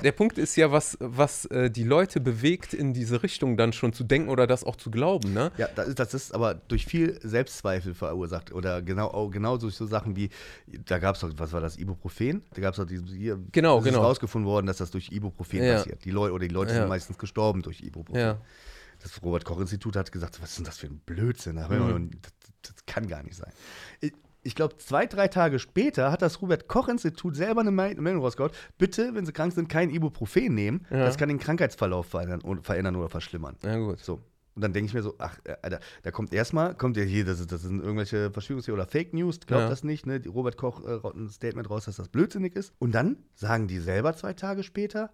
Der 0.04 0.12
Punkt 0.14 0.38
ist 0.38 0.56
ja, 0.56 0.72
was, 0.72 0.98
was 1.02 1.46
äh, 1.46 1.70
die 1.70 1.84
Leute 1.84 2.20
bewegt, 2.22 2.74
in 2.74 2.94
diese 2.94 3.22
Richtung 3.24 3.58
dann 3.58 3.74
schon 3.74 3.92
zu 3.94 4.04
denken 4.04 4.30
oder 4.30 4.48
das 4.48 4.64
auch 4.64 4.76
zu 4.76 4.92
glauben, 4.92 5.34
ne? 5.34 5.52
ja, 5.58 5.68
das 5.76 5.88
ist, 5.90 6.00
das 6.00 6.14
ist 6.14 6.34
aber 6.36 6.54
durch 6.54 6.86
viel 6.86 7.20
Selbstzweifel 7.24 7.94
verursacht. 7.94 8.54
Oder 8.54 8.82
genau, 8.82 9.30
genau 9.30 9.58
durch 9.58 9.76
so 9.76 9.86
Sachen 9.86 10.16
wie, 10.16 10.30
da 10.86 11.00
gab 11.00 11.16
es 11.16 11.22
doch, 11.22 11.32
was 11.38 11.52
war 11.52 11.62
das, 11.62 11.78
Ibuprofen? 11.78 12.44
Da 12.54 12.62
gab 12.62 12.72
es 12.74 12.78
doch 12.78 12.86
diese, 12.86 13.04
hier, 13.06 13.40
Genau, 13.52 13.82
genau. 13.82 14.00
ist 14.00 14.06
rausgefunden 14.06 14.48
worden, 14.50 14.68
dass 14.68 14.78
das 14.78 14.92
durch 14.92 15.12
Ibuprofen 15.12 15.64
Ja. 15.64 15.76
passiert. 15.76 16.06
Die 16.06 16.12
Leute, 16.12 16.34
oder 16.34 16.48
die 16.48 16.54
Leute 16.54 16.72
Ja. 16.74 16.80
sind 16.80 16.90
meistens 16.90 17.18
gestorben 17.18 17.62
durch 17.62 17.82
Ibuprofen. 17.82 18.22
Ja. 18.22 18.38
Das 19.04 19.22
Robert-Koch-Institut 19.22 19.96
hat 19.98 20.12
gesagt, 20.12 20.42
was 20.42 20.52
ist 20.52 20.58
denn 20.60 20.66
das 20.66 20.78
für 20.78 20.88
ein 20.88 21.00
Blödsinn? 21.06 21.56
Nie- 21.56 22.10
Das, 22.22 22.32
das 22.74 22.86
kann 22.86 23.08
gar 23.08 23.22
nicht 23.22 23.36
sein. 23.36 23.52
Ich, 24.00 24.14
ich 24.42 24.56
glaube, 24.56 24.78
zwei, 24.78 25.06
drei 25.06 25.28
Tage 25.28 25.60
später 25.60 26.12
hat 26.12 26.22
das 26.22 26.42
Robert-Koch-Institut 26.42 27.36
selber 27.36 27.62
eine 27.62 27.72
Me- 27.72 27.96
Meldung 27.96 28.24
rausgehauen. 28.24 28.54
Bitte, 28.78 29.14
wenn 29.14 29.26
Sie 29.26 29.34
krank 29.34 29.54
sind, 29.54 29.68
kein 29.68 29.90
Ibuprofen 29.90 30.56
nehmen. 30.56 30.86
Ja. 30.90 31.00
Das 31.06 31.18
kann 31.18 31.28
den 31.30 31.38
Krankheitsverlauf 31.40 32.08
verändern, 32.08 32.96
oder 32.96 33.10
verschlimmern. 33.10 33.58
Ja, 33.64 33.78
gut. 33.78 34.00
So. 34.00 34.22
Und 34.56 34.62
dann 34.62 34.72
denke 34.72 34.88
ich 34.88 34.94
mir 34.94 35.02
so, 35.02 35.16
ach, 35.18 35.38
äh, 35.46 35.56
Alter, 35.64 35.80
da 36.04 36.12
kommt 36.12 36.32
erstmal, 36.32 36.76
kommt 36.76 36.96
ja 36.96 37.04
hier, 37.04 37.26
das, 37.26 37.46
das 37.48 37.62
sind 37.64 37.82
irgendwelche 37.82 38.32
Verschwörungstheorien 38.32 38.82
oder 38.84 38.90
Fake 38.92 39.14
News, 39.14 39.40
glaubt 39.42 39.64
Ja. 39.64 39.70
das 39.70 39.84
nicht, 39.84 40.06
ne? 40.06 40.20
Die 40.20 40.30
Robert 40.30 40.58
Koch 40.58 40.82
äh, 40.86 41.00
ein 41.18 41.30
Statement 41.30 41.70
raus, 41.70 41.86
dass 41.86 41.96
das 41.96 42.08
blödsinnig 42.08 42.56
ist. 42.56 42.72
Und 42.80 42.94
dann 42.94 43.18
sagen 43.34 43.68
die 43.68 43.80
selber 43.80 44.16
zwei 44.16 44.34
Tage 44.34 44.62
später, 44.64 45.12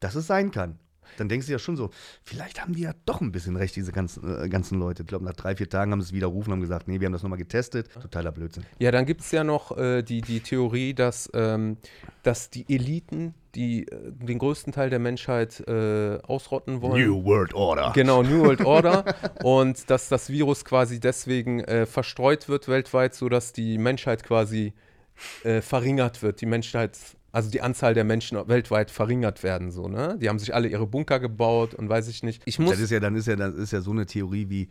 dass 0.00 0.14
es 0.16 0.26
sein 0.26 0.50
kann. 0.50 0.78
Dann 1.16 1.28
denkst 1.28 1.46
du 1.46 1.52
ja 1.52 1.58
schon 1.58 1.76
so, 1.76 1.90
vielleicht 2.22 2.60
haben 2.60 2.74
die 2.74 2.82
ja 2.82 2.92
doch 3.06 3.20
ein 3.20 3.32
bisschen 3.32 3.56
recht, 3.56 3.76
diese 3.76 3.92
ganzen, 3.92 4.44
äh, 4.44 4.48
ganzen 4.48 4.78
Leute. 4.78 5.02
Ich 5.02 5.08
glaube, 5.08 5.24
nach 5.24 5.34
drei, 5.34 5.56
vier 5.56 5.68
Tagen 5.68 5.92
haben 5.92 6.00
sie 6.00 6.06
es 6.06 6.12
widerrufen 6.12 6.50
und 6.50 6.56
haben 6.56 6.60
gesagt, 6.60 6.88
nee, 6.88 7.00
wir 7.00 7.06
haben 7.06 7.12
das 7.12 7.22
nochmal 7.22 7.38
getestet. 7.38 7.90
Totaler 7.92 8.32
Blödsinn. 8.32 8.64
Ja, 8.78 8.90
dann 8.90 9.06
gibt 9.06 9.20
es 9.22 9.30
ja 9.30 9.44
noch 9.44 9.76
äh, 9.76 10.02
die, 10.02 10.20
die 10.20 10.40
Theorie, 10.40 10.94
dass, 10.94 11.30
ähm, 11.34 11.76
dass 12.22 12.50
die 12.50 12.66
Eliten, 12.72 13.34
die 13.54 13.86
äh, 13.88 14.12
den 14.12 14.38
größten 14.38 14.72
Teil 14.72 14.90
der 14.90 14.98
Menschheit 14.98 15.60
äh, 15.66 16.18
ausrotten 16.22 16.82
wollen. 16.82 17.04
New 17.04 17.24
World 17.24 17.54
Order. 17.54 17.92
Genau, 17.94 18.22
New 18.22 18.42
World 18.42 18.64
Order. 18.64 19.04
und 19.42 19.90
dass 19.90 20.08
das 20.08 20.30
Virus 20.30 20.64
quasi 20.64 21.00
deswegen 21.00 21.60
äh, 21.60 21.86
verstreut 21.86 22.48
wird 22.48 22.68
weltweit, 22.68 23.14
sodass 23.14 23.52
die 23.52 23.78
Menschheit 23.78 24.24
quasi 24.24 24.72
äh, 25.44 25.60
verringert 25.60 26.22
wird. 26.22 26.40
Die 26.40 26.46
Menschheit 26.46 26.96
also 27.32 27.50
die 27.50 27.60
Anzahl 27.62 27.94
der 27.94 28.04
Menschen 28.04 28.36
weltweit 28.48 28.90
verringert 28.90 29.42
werden, 29.42 29.70
so, 29.70 29.88
ne? 29.88 30.16
Die 30.20 30.28
haben 30.28 30.38
sich 30.38 30.54
alle 30.54 30.68
ihre 30.68 30.86
Bunker 30.86 31.20
gebaut 31.20 31.74
und 31.74 31.88
weiß 31.88 32.08
ich 32.08 32.22
nicht. 32.22 32.42
Ich 32.44 32.58
muss 32.58 32.70
das 32.72 32.80
ist 32.80 32.90
ja, 32.90 33.00
dann 33.00 33.14
ist 33.16 33.26
ja, 33.26 33.36
das 33.36 33.54
ist 33.54 33.72
ja 33.72 33.80
so 33.80 33.90
eine 33.92 34.06
Theorie 34.06 34.48
wie 34.48 34.68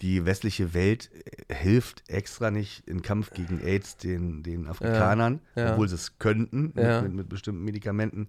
die 0.00 0.24
westliche 0.24 0.74
Welt 0.74 1.10
äh, 1.48 1.54
hilft 1.54 2.08
extra 2.08 2.52
nicht 2.52 2.86
im 2.88 3.02
Kampf 3.02 3.30
gegen 3.32 3.60
AIDS 3.60 3.96
den, 3.96 4.44
den 4.44 4.68
Afrikanern, 4.68 5.40
Ja, 5.56 5.64
ja. 5.64 5.72
obwohl 5.72 5.88
sie 5.88 5.96
es 5.96 6.18
könnten 6.20 6.72
Ja. 6.76 7.00
mit, 7.00 7.10
mit, 7.10 7.16
mit 7.18 7.28
bestimmten 7.28 7.64
Medikamenten, 7.64 8.28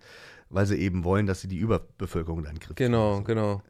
weil 0.49 0.65
sie 0.65 0.77
eben 0.77 1.03
wollen, 1.03 1.27
dass 1.27 1.41
sie 1.41 1.47
die 1.47 1.57
Überbevölkerung 1.59 2.43
dann 2.43 2.57
Griff 2.57 2.75
Genau, 2.75 3.13
kriegen. 3.17 3.25
genau. 3.25 3.61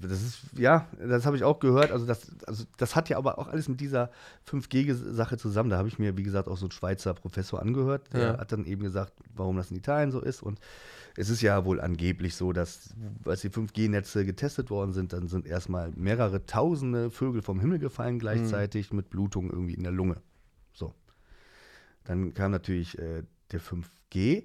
Das 0.00 0.22
ist, 0.22 0.40
ja, 0.56 0.86
das 0.98 1.26
habe 1.26 1.36
ich 1.36 1.44
auch 1.44 1.58
gehört. 1.58 1.90
Also 1.90 2.06
das, 2.06 2.28
also 2.46 2.64
das 2.76 2.96
hat 2.96 3.08
ja 3.08 3.18
aber 3.18 3.38
auch 3.38 3.48
alles 3.48 3.68
mit 3.68 3.80
dieser 3.80 4.10
5G-Sache 4.48 5.36
zusammen. 5.36 5.70
Da 5.70 5.78
habe 5.78 5.88
ich 5.88 5.98
mir, 5.98 6.16
wie 6.16 6.22
gesagt, 6.22 6.48
auch 6.48 6.56
so 6.56 6.66
einen 6.66 6.72
Schweizer 6.72 7.14
Professor 7.14 7.60
angehört. 7.60 8.12
Der 8.12 8.20
Ja. 8.20 8.38
hat 8.38 8.52
dann 8.52 8.64
eben 8.64 8.82
gesagt, 8.82 9.12
warum 9.34 9.56
das 9.56 9.70
in 9.70 9.76
Italien 9.76 10.10
so 10.10 10.20
ist. 10.20 10.42
Und 10.42 10.58
es 11.16 11.28
ist 11.28 11.42
ja 11.42 11.64
wohl 11.64 11.80
angeblich 11.80 12.34
so, 12.36 12.52
dass, 12.52 12.94
als 13.24 13.40
die 13.42 13.50
5G-Netze 13.50 14.24
getestet 14.24 14.70
worden 14.70 14.92
sind, 14.92 15.12
dann 15.12 15.28
sind 15.28 15.46
erstmal 15.46 15.90
mehrere 15.96 16.46
tausende 16.46 17.10
Vögel 17.10 17.42
vom 17.42 17.60
Himmel 17.60 17.78
gefallen 17.78 18.18
gleichzeitig 18.18 18.92
mit 18.92 19.10
Blutung 19.10 19.50
irgendwie 19.50 19.74
in 19.74 19.82
der 19.82 19.92
Lunge. 19.92 20.16
So. 20.72 20.94
Dann 22.04 22.32
kam 22.34 22.50
natürlich 22.52 22.98
äh, 22.98 23.24
der 23.52 23.60
5G. 23.60 24.44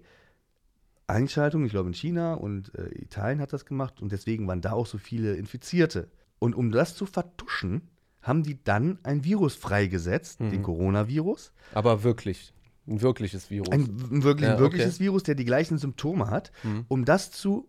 Einschaltung, 1.07 1.65
ich 1.65 1.71
glaube 1.71 1.87
in 1.89 1.93
China 1.93 2.33
und 2.33 2.73
äh, 2.75 2.89
Italien 3.01 3.39
hat 3.39 3.53
das 3.53 3.65
gemacht 3.65 4.01
und 4.01 4.11
deswegen 4.11 4.47
waren 4.47 4.61
da 4.61 4.71
auch 4.73 4.87
so 4.87 4.97
viele 4.97 5.35
Infizierte. 5.35 6.09
Und 6.39 6.55
um 6.55 6.71
das 6.71 6.95
zu 6.95 7.05
vertuschen, 7.05 7.89
haben 8.21 8.43
die 8.43 8.63
dann 8.63 8.97
ein 9.03 9.23
Virus 9.23 9.55
freigesetzt, 9.55 10.39
den 10.39 10.63
Coronavirus. 10.63 11.51
Aber 11.73 12.03
wirklich. 12.03 12.53
Ein 12.87 13.01
wirkliches 13.01 13.49
Virus. 13.51 13.71
Ein, 13.71 14.23
wirklich, 14.23 14.47
Ja, 14.47 14.55
ein 14.55 14.59
wirkliches 14.59 14.95
okay. 14.95 15.03
Virus, 15.05 15.23
der 15.23 15.35
die 15.35 15.45
gleichen 15.45 15.77
Symptome 15.77 16.29
hat, 16.29 16.51
Mhm. 16.63 16.85
um 16.87 17.05
das 17.05 17.31
zu, 17.31 17.67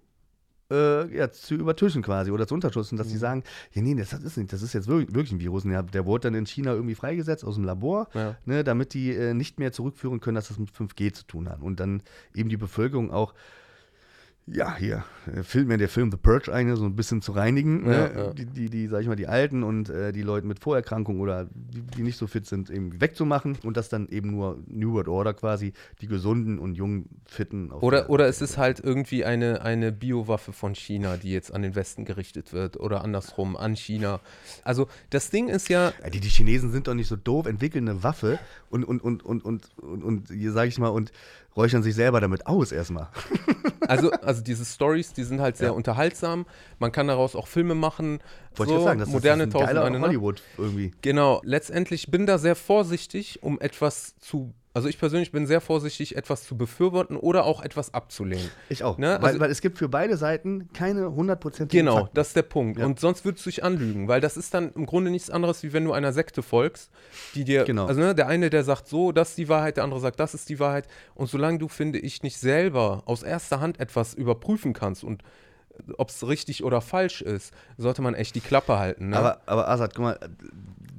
äh, 0.71 1.17
ja, 1.17 1.31
zu 1.31 1.55
übertischen 1.55 2.03
quasi 2.03 2.31
oder 2.31 2.47
zu 2.47 2.55
unterstützen, 2.55 2.95
Mhm. 2.95 2.99
dass 2.99 3.09
die 3.09 3.17
sagen, 3.19 3.45
ja 3.73 3.83
nee, 3.83 3.95
das 3.95 4.12
ist 4.12 4.37
nicht, 4.37 4.53
das 4.53 4.62
ist 4.62 4.73
jetzt 4.73 4.89
wirklich, 4.89 5.14
wirklich 5.14 5.33
ein 5.33 5.41
Virus. 5.41 5.64
Ja, 5.64 5.83
der 5.83 6.07
wurde 6.07 6.29
dann 6.29 6.35
in 6.35 6.47
China 6.47 6.73
irgendwie 6.73 6.95
freigesetzt 6.95 7.45
aus 7.45 7.55
dem 7.55 7.64
Labor, 7.64 8.09
Ja. 8.14 8.37
ne, 8.45 8.64
damit 8.64 8.95
die 8.95 9.14
äh, 9.14 9.35
nicht 9.35 9.59
mehr 9.59 9.73
zurückführen 9.73 10.21
können, 10.21 10.35
dass 10.35 10.49
das 10.49 10.59
mit 10.59 10.71
5G 10.71 11.12
zu 11.12 11.25
tun 11.27 11.49
hat. 11.49 11.61
Und 11.61 11.79
dann 11.81 12.03
eben 12.35 12.49
die 12.49 12.57
Bevölkerung 12.57 13.11
auch, 13.11 13.35
ja, 14.49 14.77
hier, 14.77 15.05
äh, 15.27 15.43
fällt 15.43 15.67
mir 15.67 15.77
der 15.77 15.89
Film 15.89 16.11
The 16.13 16.17
Purge 16.17 16.53
ein, 16.53 16.75
so 16.77 16.85
ein 16.85 16.95
bisschen 16.95 17.21
zu 17.21 17.33
reinigen. 17.33 17.85
Ja, 17.85 17.91
ne? 18.09 18.13
ja. 18.17 18.33
Die, 18.33 18.47
die, 18.47 18.71
die, 18.71 18.87
sag 18.87 19.01
ich 19.01 19.09
mal, 19.09 19.17
die 19.17 19.27
Alten 19.27 19.65
und 19.65 19.89
äh, 19.89 20.13
die 20.13 20.23
Leute 20.23 20.47
mit 20.47 20.61
Vorerkrankungen 20.61 21.21
oder 21.21 21.49
die, 21.53 21.83
die 21.83 22.03
nicht 22.03 22.17
so 22.17 22.29
fit 22.29 22.47
sind, 22.47 22.71
eben 22.71 23.01
wegzumachen 23.01 23.59
und 23.65 23.77
das 23.77 23.89
dann 23.89 24.09
eben 24.09 24.31
nur 24.31 24.63
New 24.69 24.93
World 24.93 25.09
Order 25.09 25.35
quasi, 25.35 25.73
die 26.01 26.07
gesunden 26.07 26.59
und 26.61 26.77
jungen, 26.77 27.09
fitten. 27.25 27.73
Oder, 27.73 28.03
der- 28.03 28.11
oder 28.11 28.29
es 28.29 28.41
ist 28.41 28.57
halt 28.57 28.79
irgendwie 28.79 29.25
eine, 29.25 29.63
eine 29.63 29.91
Biowaffe 29.91 30.53
von 30.53 30.77
China, 30.77 31.17
die 31.17 31.33
jetzt 31.33 31.53
an 31.53 31.63
den 31.63 31.75
Westen 31.75 32.05
gerichtet 32.05 32.53
wird 32.53 32.79
oder 32.79 33.03
andersrum 33.03 33.57
an 33.57 33.75
China. 33.75 34.21
Also 34.63 34.87
das 35.11 35.31
Ding 35.31 35.49
ist 35.49 35.69
ja, 35.69 35.93
die, 36.13 36.21
die 36.21 36.29
Chinesen 36.29 36.71
sind 36.71 36.87
doch 36.87 36.95
nicht 36.95 37.09
so 37.09 37.17
doof, 37.17 37.47
entwickeln 37.47 37.89
eine 37.89 38.05
Waffe 38.05 38.39
und, 38.71 38.85
und, 38.85 39.01
und, 39.03 39.25
und, 39.25 39.45
und, 39.45 39.71
und, 39.79 40.05
und 40.05 40.29
hier 40.31 40.53
sag 40.53 40.69
ich 40.69 40.79
mal, 40.79 40.89
und 40.89 41.11
räuchern 41.57 41.83
sich 41.83 41.95
selber 41.95 42.21
damit 42.21 42.47
aus 42.47 42.73
erstmal. 42.73 43.09
also, 43.89 44.11
also 44.11 44.43
diese 44.43 44.65
Stories, 44.65 45.13
die 45.13 45.25
sind 45.25 45.41
halt 45.41 45.57
sehr 45.57 45.69
Ja. 45.69 45.73
unterhaltsam. 45.73 46.47
Man 46.79 46.93
kann 46.93 47.09
daraus 47.09 47.35
auch 47.35 47.47
Filme 47.47 47.75
machen. 47.75 48.21
Wollte 48.55 48.73
so, 48.73 48.79
ich 48.79 48.85
sagen, 48.85 49.01
das 49.01 49.09
moderne 49.09 49.45
ist, 49.45 49.57
ein 49.57 49.61
geiler. 49.67 50.01
Hollywood 50.01 50.43
irgendwie. 50.59 50.93
Genau, 51.03 51.41
letztendlich 51.45 52.11
bin 52.11 52.27
da 52.27 52.39
sehr 52.39 52.57
vorsichtig, 52.57 53.43
um 53.43 53.61
etwas 53.61 54.17
zu, 54.19 54.55
also 54.77 54.89
ich 54.89 54.99
persönlich 54.99 55.33
bin 55.33 55.47
sehr 55.47 55.62
vorsichtig, 55.62 56.16
etwas 56.16 56.45
zu 56.45 56.57
befürworten 56.57 57.16
oder 57.16 57.45
auch 57.45 57.62
etwas 57.62 57.95
abzulehnen. 57.95 58.51
Ich 58.68 58.85
auch. 58.85 58.99
Ne, 58.99 59.16
weil, 59.20 59.29
also- 59.31 59.41
weil 59.41 59.51
es 59.51 59.62
gibt 59.62 59.79
für 59.79 59.89
beide 59.89 60.16
Seiten 60.18 60.68
keine 60.74 61.14
hundertprozentigen 61.14 61.87
Genau, 61.87 61.97
Fakten. 62.01 62.14
das 62.14 62.29
ist 62.29 62.37
der 62.37 62.43
Punkt. 62.43 62.79
Ja. 62.79 62.85
Und 62.85 63.01
sonst 63.01 63.24
würdest 63.24 63.47
du 63.47 63.51
dich 63.51 63.64
anlügen, 63.64 64.07
weil 64.07 64.20
das 64.20 64.37
ist 64.37 64.53
dann 64.53 64.72
im 64.74 64.85
Grunde 64.85 65.11
nichts 65.11 65.31
anderes, 65.31 65.62
wie 65.62 65.72
wenn 65.72 65.85
du 65.85 65.93
einer 65.95 66.12
Sekte 66.12 66.43
folgst, 66.43 66.91
die 67.35 67.45
dir, 67.45 67.64
Genau. 67.64 67.87
also 67.87 68.01
ne, 68.01 68.14
der 68.14 68.29
eine, 68.29 68.51
der 68.51 68.64
sagt 68.64 68.87
so, 68.87 69.12
das 69.12 69.31
ist 69.31 69.39
die 69.39 69.49
Wahrheit, 69.49 69.79
der 69.79 69.85
andere 69.85 70.01
sagt, 70.01 70.20
das 70.20 70.35
ist 70.35 70.49
die 70.51 70.61
Wahrheit. 70.61 70.87
Und 71.14 71.29
solange 71.31 71.59
du, 71.59 71.68
finde 71.68 71.99
ich, 71.99 72.22
nicht 72.22 72.37
selber 72.39 73.03
aus 73.07 73.22
erster 73.22 73.61
Hand 73.61 73.81
etwas 73.81 74.12
überprüfen 74.12 74.74
kannst 74.74 75.05
und 75.05 75.22
ob 75.99 76.09
es 76.11 76.27
richtig 76.27 76.64
oder 76.64 76.81
falsch 76.83 77.22
ist, 77.22 77.53
sollte 77.79 78.03
man 78.03 78.14
echt 78.14 78.35
die 78.35 78.41
Klappe 78.41 78.79
halten. 78.79 79.09
Ne? 79.11 79.16
Aber, 79.18 79.41
aber 79.47 79.68
Asad, 79.68 79.95
guck 79.95 80.05
mal, 80.05 80.18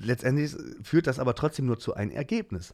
letztendlich 0.01 0.55
führt 0.84 1.07
das 1.07 1.19
aber 1.19 1.36
trotzdem 1.36 1.65
nur 1.65 1.80
zu 1.80 1.93
einem 1.93 2.11
Ergebnis. 2.11 2.73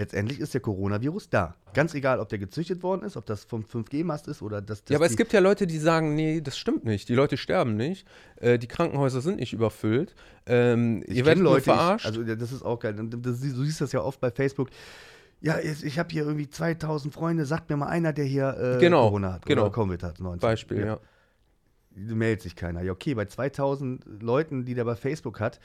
Letztendlich 0.00 0.40
ist 0.40 0.54
der 0.54 0.62
Coronavirus 0.62 1.28
da. 1.28 1.54
Ganz 1.74 1.92
egal, 1.92 2.20
ob 2.20 2.30
der 2.30 2.38
gezüchtet 2.38 2.82
worden 2.82 3.02
ist, 3.02 3.18
ob 3.18 3.26
das 3.26 3.44
vom 3.44 3.64
5G-Mast 3.64 4.28
ist 4.28 4.40
oder 4.40 4.62
das. 4.62 4.82
das 4.82 4.92
ja, 4.92 4.96
aber 4.96 5.04
es 5.04 5.14
gibt 5.14 5.30
ja 5.34 5.40
Leute, 5.40 5.66
die 5.66 5.76
sagen, 5.76 6.14
nee, 6.14 6.40
das 6.40 6.56
stimmt 6.56 6.86
nicht. 6.86 7.10
Die 7.10 7.14
Leute 7.14 7.36
sterben 7.36 7.76
nicht. 7.76 8.06
Äh, 8.36 8.58
die 8.58 8.66
Krankenhäuser 8.66 9.20
sind 9.20 9.40
nicht 9.40 9.52
überfüllt. 9.52 10.14
Ähm, 10.46 11.04
Ich 11.06 11.18
ihr 11.18 11.26
werdet 11.26 11.44
Leute, 11.44 11.64
verarscht. 11.64 12.06
Ich, 12.06 12.12
also 12.16 12.22
ja, 12.22 12.34
das 12.34 12.50
ist 12.50 12.62
auch 12.62 12.78
geil. 12.78 12.94
Das, 12.94 13.40
du 13.40 13.62
siehst 13.62 13.82
das 13.82 13.92
ja 13.92 14.00
oft 14.00 14.22
bei 14.22 14.30
Facebook. 14.30 14.70
Ja, 15.42 15.58
ich, 15.58 15.98
habe 15.98 16.08
hier 16.10 16.22
irgendwie 16.22 16.48
2000 16.48 17.12
Freunde. 17.12 17.44
Sagt 17.44 17.68
mir 17.68 17.76
mal 17.76 17.88
einer, 17.88 18.14
der 18.14 18.24
hier 18.24 18.56
äh, 18.56 18.80
Genau, 18.80 19.08
Corona 19.08 19.34
hat 19.34 19.44
genau. 19.44 19.66
oder 19.66 19.70
Covid 19.70 20.02
hat. 20.02 20.18
19. 20.18 20.40
Beispiel, 20.40 20.86
ja. 20.86 20.98
meldet 21.94 22.40
sich 22.40 22.56
keiner. 22.56 22.80
Ja, 22.80 22.92
okay, 22.92 23.12
bei 23.12 23.26
2000 23.26 24.22
Leuten, 24.22 24.64
die 24.64 24.72
der 24.72 24.86
bei 24.86 24.96
Facebook 24.96 25.40
hat, 25.40 25.60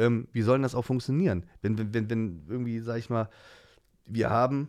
ähm, 0.00 0.26
wie 0.32 0.42
soll 0.42 0.56
denn 0.56 0.64
das 0.64 0.74
auch 0.74 0.84
funktionieren? 0.84 1.46
Wenn, 1.62 1.78
wenn, 1.78 1.94
wenn, 1.94 2.10
wenn 2.10 2.42
irgendwie, 2.48 2.80
sag 2.80 2.98
ich 2.98 3.10
mal, 3.10 3.28
wir 4.06 4.30
haben 4.30 4.68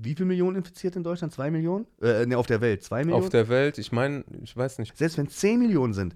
wie 0.00 0.14
viele 0.14 0.26
Millionen 0.26 0.56
Infizierte 0.56 0.98
in 0.98 1.02
Deutschland? 1.02 1.32
Zwei 1.32 1.50
Millionen? 1.50 1.86
Äh, 2.00 2.24
ne, 2.26 2.38
auf 2.38 2.46
der 2.46 2.60
Welt. 2.60 2.84
Zwei 2.84 3.00
Millionen? 3.04 3.24
Auf 3.24 3.30
der 3.30 3.48
Welt, 3.48 3.78
ich 3.78 3.90
meine, 3.90 4.24
ich 4.42 4.56
weiß 4.56 4.78
nicht. 4.78 4.96
Selbst 4.96 5.18
wenn 5.18 5.26
es 5.26 5.36
10 5.38 5.58
Millionen 5.58 5.92
sind, 5.92 6.14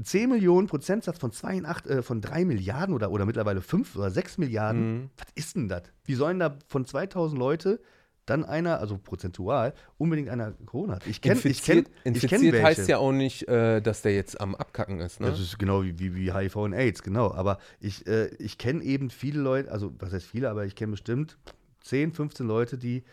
10 0.00 0.28
Millionen 0.30 0.68
Prozentsatz 0.68 1.18
von, 1.18 1.32
zwei, 1.32 1.60
acht, 1.64 1.86
äh, 1.86 2.02
von 2.02 2.20
3 2.20 2.44
Milliarden 2.44 2.94
oder, 2.94 3.10
oder 3.10 3.26
mittlerweile 3.26 3.62
5 3.62 3.96
oder 3.96 4.10
6 4.10 4.38
Milliarden, 4.38 4.92
Mhm. 5.02 5.10
was 5.16 5.26
ist 5.34 5.56
denn 5.56 5.68
das? 5.68 5.82
Wie 6.04 6.14
sollen 6.14 6.38
da 6.38 6.56
von 6.68 6.84
2000 6.84 7.38
Leute 7.38 7.80
dann 8.26 8.44
einer, 8.44 8.78
also 8.78 8.98
prozentual, 8.98 9.72
unbedingt 9.98 10.28
einer 10.28 10.52
Corona 10.64 10.96
hat? 10.96 11.06
Ich 11.08 11.20
kenne 11.20 11.40
ich 11.42 11.62
kenn, 11.64 11.78
Infiziert, 11.78 11.88
ich 12.24 12.28
kenn 12.28 12.40
infiziert 12.42 12.62
heißt 12.64 12.88
ja 12.88 12.98
auch 12.98 13.12
nicht, 13.12 13.48
äh, 13.48 13.80
dass 13.80 14.02
der 14.02 14.14
jetzt 14.14 14.40
am 14.40 14.54
Abkacken 14.54 15.00
ist. 15.00 15.20
Ne? 15.20 15.30
Das 15.30 15.40
ist 15.40 15.58
genau 15.58 15.82
wie, 15.82 15.98
wie, 15.98 16.14
wie 16.14 16.32
HIV 16.32 16.56
und 16.56 16.74
AIDS, 16.74 17.02
genau. 17.02 17.32
Aber 17.32 17.58
ich, 17.80 18.06
äh, 18.06 18.26
ich 18.38 18.58
kenne 18.58 18.84
eben 18.84 19.10
viele 19.10 19.40
Leute, 19.40 19.72
also 19.72 19.92
was 19.98 20.12
heißt 20.12 20.26
viele, 20.26 20.48
aber 20.50 20.64
ich 20.64 20.76
kenne 20.76 20.92
bestimmt 20.92 21.38
10, 21.86 22.12
15 22.12 22.46
Leute, 22.46 22.78
die 22.78 23.04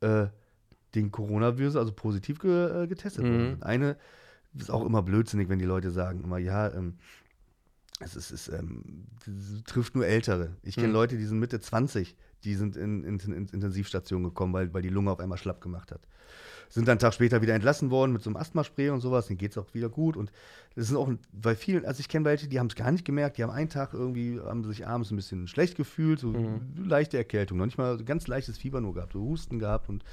äh, 0.00 0.26
den 0.94 1.10
Coronavirus, 1.10 1.76
also 1.76 1.92
positiv 1.92 2.38
ge, 2.40 2.84
äh, 2.84 2.86
getestet 2.86 3.24
Mhm. 3.24 3.32
wurden. 3.32 3.62
Eine 3.62 3.96
ist 4.56 4.70
auch 4.70 4.84
immer 4.84 5.02
blödsinnig, 5.02 5.48
wenn 5.48 5.58
die 5.58 5.64
Leute 5.64 5.90
sagen, 5.90 6.24
immer, 6.24 6.38
ja, 6.38 6.72
ähm, 6.72 6.98
es, 8.00 8.16
ist, 8.16 8.30
es 8.30 8.48
ähm, 8.48 9.04
trifft 9.66 9.94
nur 9.94 10.06
Ältere. 10.06 10.56
Ich 10.62 10.74
kenne 10.74 10.88
Mhm. 10.88 10.94
Leute, 10.94 11.16
die 11.18 11.24
sind 11.24 11.38
Mitte 11.38 11.60
20, 11.60 12.16
die 12.44 12.54
sind 12.54 12.76
in, 12.76 13.04
in, 13.04 13.18
in 13.20 13.48
Intensivstation 13.48 14.24
gekommen, 14.24 14.52
weil, 14.54 14.72
weil 14.72 14.82
die 14.82 14.88
Lunge 14.88 15.10
auf 15.10 15.20
einmal 15.20 15.38
schlapp 15.38 15.60
gemacht 15.60 15.92
hat. 15.92 16.00
Sind 16.70 16.86
dann 16.86 16.92
einen 16.92 16.98
Tag 17.00 17.12
später 17.14 17.42
wieder 17.42 17.54
entlassen 17.54 17.90
worden 17.90 18.12
mit 18.12 18.22
so 18.22 18.30
einem 18.30 18.36
Asthmaspray 18.36 18.90
und 18.90 19.00
sowas, 19.00 19.26
denen 19.26 19.38
geht 19.38 19.50
es 19.50 19.58
auch 19.58 19.74
wieder 19.74 19.88
gut. 19.88 20.16
Und 20.16 20.30
das 20.76 20.86
sind 20.86 20.96
auch 20.96 21.10
bei 21.32 21.54
vielen, 21.54 21.84
also 21.84 22.00
ich 22.00 22.08
kenne 22.08 22.24
welche, 22.24 22.46
die 22.48 22.58
haben 22.58 22.68
es 22.68 22.76
gar 22.76 22.90
nicht 22.92 23.04
gemerkt, 23.04 23.38
die 23.38 23.42
haben 23.42 23.50
einen 23.50 23.68
Tag 23.68 23.92
irgendwie, 23.92 24.40
haben 24.40 24.64
sich 24.64 24.86
abends 24.86 25.10
ein 25.10 25.16
bisschen 25.16 25.48
schlecht 25.48 25.76
gefühlt, 25.76 26.20
so 26.20 26.28
Mhm. 26.28 26.86
leichte 26.86 27.18
Erkältung, 27.18 27.58
noch 27.58 27.66
nicht 27.66 27.76
mal 27.76 27.98
so 27.98 28.04
ganz 28.04 28.28
leichtes 28.28 28.56
Fieber 28.56 28.80
nur 28.80 28.94
gehabt, 28.94 29.12
so 29.12 29.20
Husten 29.20 29.58
gehabt 29.58 29.88
und 29.88 30.04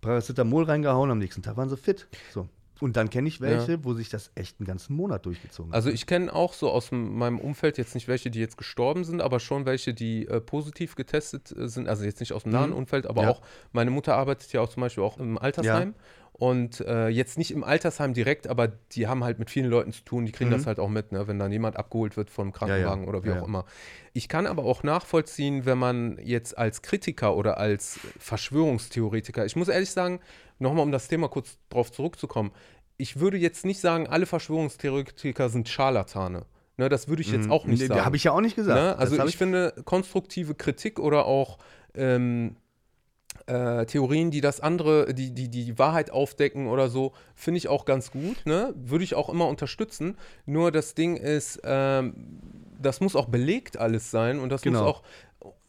Paracetamol 0.00 0.64
reingehauen, 0.64 1.10
am 1.10 1.18
nächsten 1.18 1.42
Tag 1.42 1.56
waren 1.56 1.68
sie 1.68 1.76
fit. 1.76 2.08
So. 2.32 2.48
Und 2.80 2.96
dann 2.96 3.10
kenne 3.10 3.28
ich 3.28 3.40
welche, 3.40 3.84
wo 3.84 3.92
sich 3.94 4.08
das 4.08 4.30
echt 4.34 4.60
einen 4.60 4.66
ganzen 4.66 4.94
Monat 4.94 5.26
durchgezogen 5.26 5.72
hat. 5.72 5.76
Also 5.76 5.90
ich 5.90 6.06
kenne 6.06 6.32
auch 6.32 6.52
so 6.52 6.70
aus 6.70 6.92
meinem 6.92 7.38
Umfeld 7.40 7.76
jetzt 7.78 7.94
nicht 7.94 8.06
welche, 8.08 8.30
die 8.30 8.38
jetzt 8.38 8.56
gestorben 8.56 9.04
sind, 9.04 9.20
aber 9.20 9.40
schon 9.40 9.66
welche, 9.66 9.94
die 9.94 10.26
äh, 10.28 10.40
positiv 10.40 10.94
getestet 10.94 11.50
äh, 11.56 11.68
sind. 11.68 11.88
Also 11.88 12.04
jetzt 12.04 12.20
nicht 12.20 12.32
aus 12.32 12.44
dem 12.44 12.52
nahen 12.52 12.70
Mhm. 12.70 12.76
Umfeld, 12.76 13.06
aber 13.06 13.22
Ja. 13.22 13.30
auch 13.30 13.42
meine 13.72 13.90
Mutter 13.90 14.16
arbeitet 14.16 14.52
ja 14.52 14.60
auch 14.60 14.68
zum 14.68 14.80
Beispiel 14.82 15.02
auch 15.02 15.18
im 15.18 15.38
Altersheim. 15.38 15.94
Und 16.40 16.80
äh, 16.82 17.08
jetzt 17.08 17.36
nicht 17.36 17.50
im 17.50 17.64
Altersheim 17.64 18.14
direkt, 18.14 18.46
aber 18.46 18.68
die 18.68 19.08
haben 19.08 19.24
halt 19.24 19.40
mit 19.40 19.50
vielen 19.50 19.66
Leuten 19.66 19.92
zu 19.92 20.04
tun, 20.04 20.24
die 20.24 20.30
kriegen 20.30 20.50
Mhm. 20.50 20.54
das 20.54 20.66
halt 20.66 20.78
auch 20.78 20.88
mit, 20.88 21.10
ne, 21.10 21.26
wenn 21.26 21.38
dann 21.40 21.50
jemand 21.50 21.76
abgeholt 21.76 22.16
wird 22.16 22.30
vom 22.30 22.52
Krankenwagen 22.52 23.08
oder 23.08 23.24
wie 23.24 23.28
Ja, 23.28 23.34
auch 23.34 23.40
ja. 23.40 23.44
immer. 23.46 23.64
Ich 24.12 24.28
kann 24.28 24.46
aber 24.46 24.62
auch 24.64 24.84
nachvollziehen, 24.84 25.66
wenn 25.66 25.78
man 25.78 26.16
jetzt 26.22 26.56
als 26.56 26.80
Kritiker 26.82 27.34
oder 27.34 27.58
als 27.58 27.98
Verschwörungstheoretiker, 28.20 29.44
ich 29.46 29.56
muss 29.56 29.68
ehrlich 29.68 29.90
sagen, 29.90 30.20
nochmal 30.60 30.84
um 30.84 30.92
das 30.92 31.08
Thema 31.08 31.28
kurz 31.28 31.58
drauf 31.70 31.90
zurückzukommen, 31.92 32.52
ich 32.96 33.20
würde 33.20 33.36
jetzt 33.36 33.64
nicht 33.64 33.80
sagen, 33.80 34.06
alle 34.06 34.26
Verschwörungstheoretiker 34.26 35.48
sind 35.48 35.68
Scharlatane. 35.68 36.44
Ne, 36.76 36.88
das 36.88 37.08
würde 37.08 37.22
ich 37.22 37.32
jetzt 37.32 37.50
auch 37.50 37.64
nicht 37.66 37.80
Nee, 37.80 37.86
sagen. 37.86 38.04
Habe 38.04 38.16
ich 38.16 38.24
ja 38.24 38.30
auch 38.32 38.40
nicht 38.40 38.54
gesagt. 38.54 38.78
Ne? 38.80 38.96
Also 38.96 39.18
hab 39.18 39.26
ich, 39.28 39.36
finde 39.36 39.74
konstruktive 39.84 40.54
Kritik 40.54 41.00
oder 41.00 41.26
auch 41.26 41.58
ähm, 41.94 42.54
äh, 43.46 43.86
Theorien, 43.86 44.30
die 44.30 44.40
das 44.40 44.60
andere, 44.60 45.14
die, 45.14 45.32
die 45.32 45.48
die 45.48 45.78
Wahrheit 45.78 46.10
aufdecken 46.10 46.68
oder 46.68 46.88
so, 46.88 47.12
finde 47.34 47.58
ich 47.58 47.68
auch 47.68 47.84
ganz 47.84 48.10
gut. 48.10 48.44
Ne? 48.44 48.74
Würde 48.76 49.04
ich 49.04 49.14
auch 49.14 49.28
immer 49.28 49.46
unterstützen. 49.48 50.16
Nur 50.46 50.70
das 50.70 50.94
Ding 50.94 51.16
ist, 51.16 51.60
ähm, 51.64 52.14
das 52.80 53.00
muss 53.00 53.16
auch 53.16 53.26
belegt 53.26 53.76
alles 53.76 54.10
sein 54.10 54.38
und 54.38 54.50
das 54.50 54.62
Genau. 54.62 54.80
muss 54.80 54.88
auch. 54.88 55.02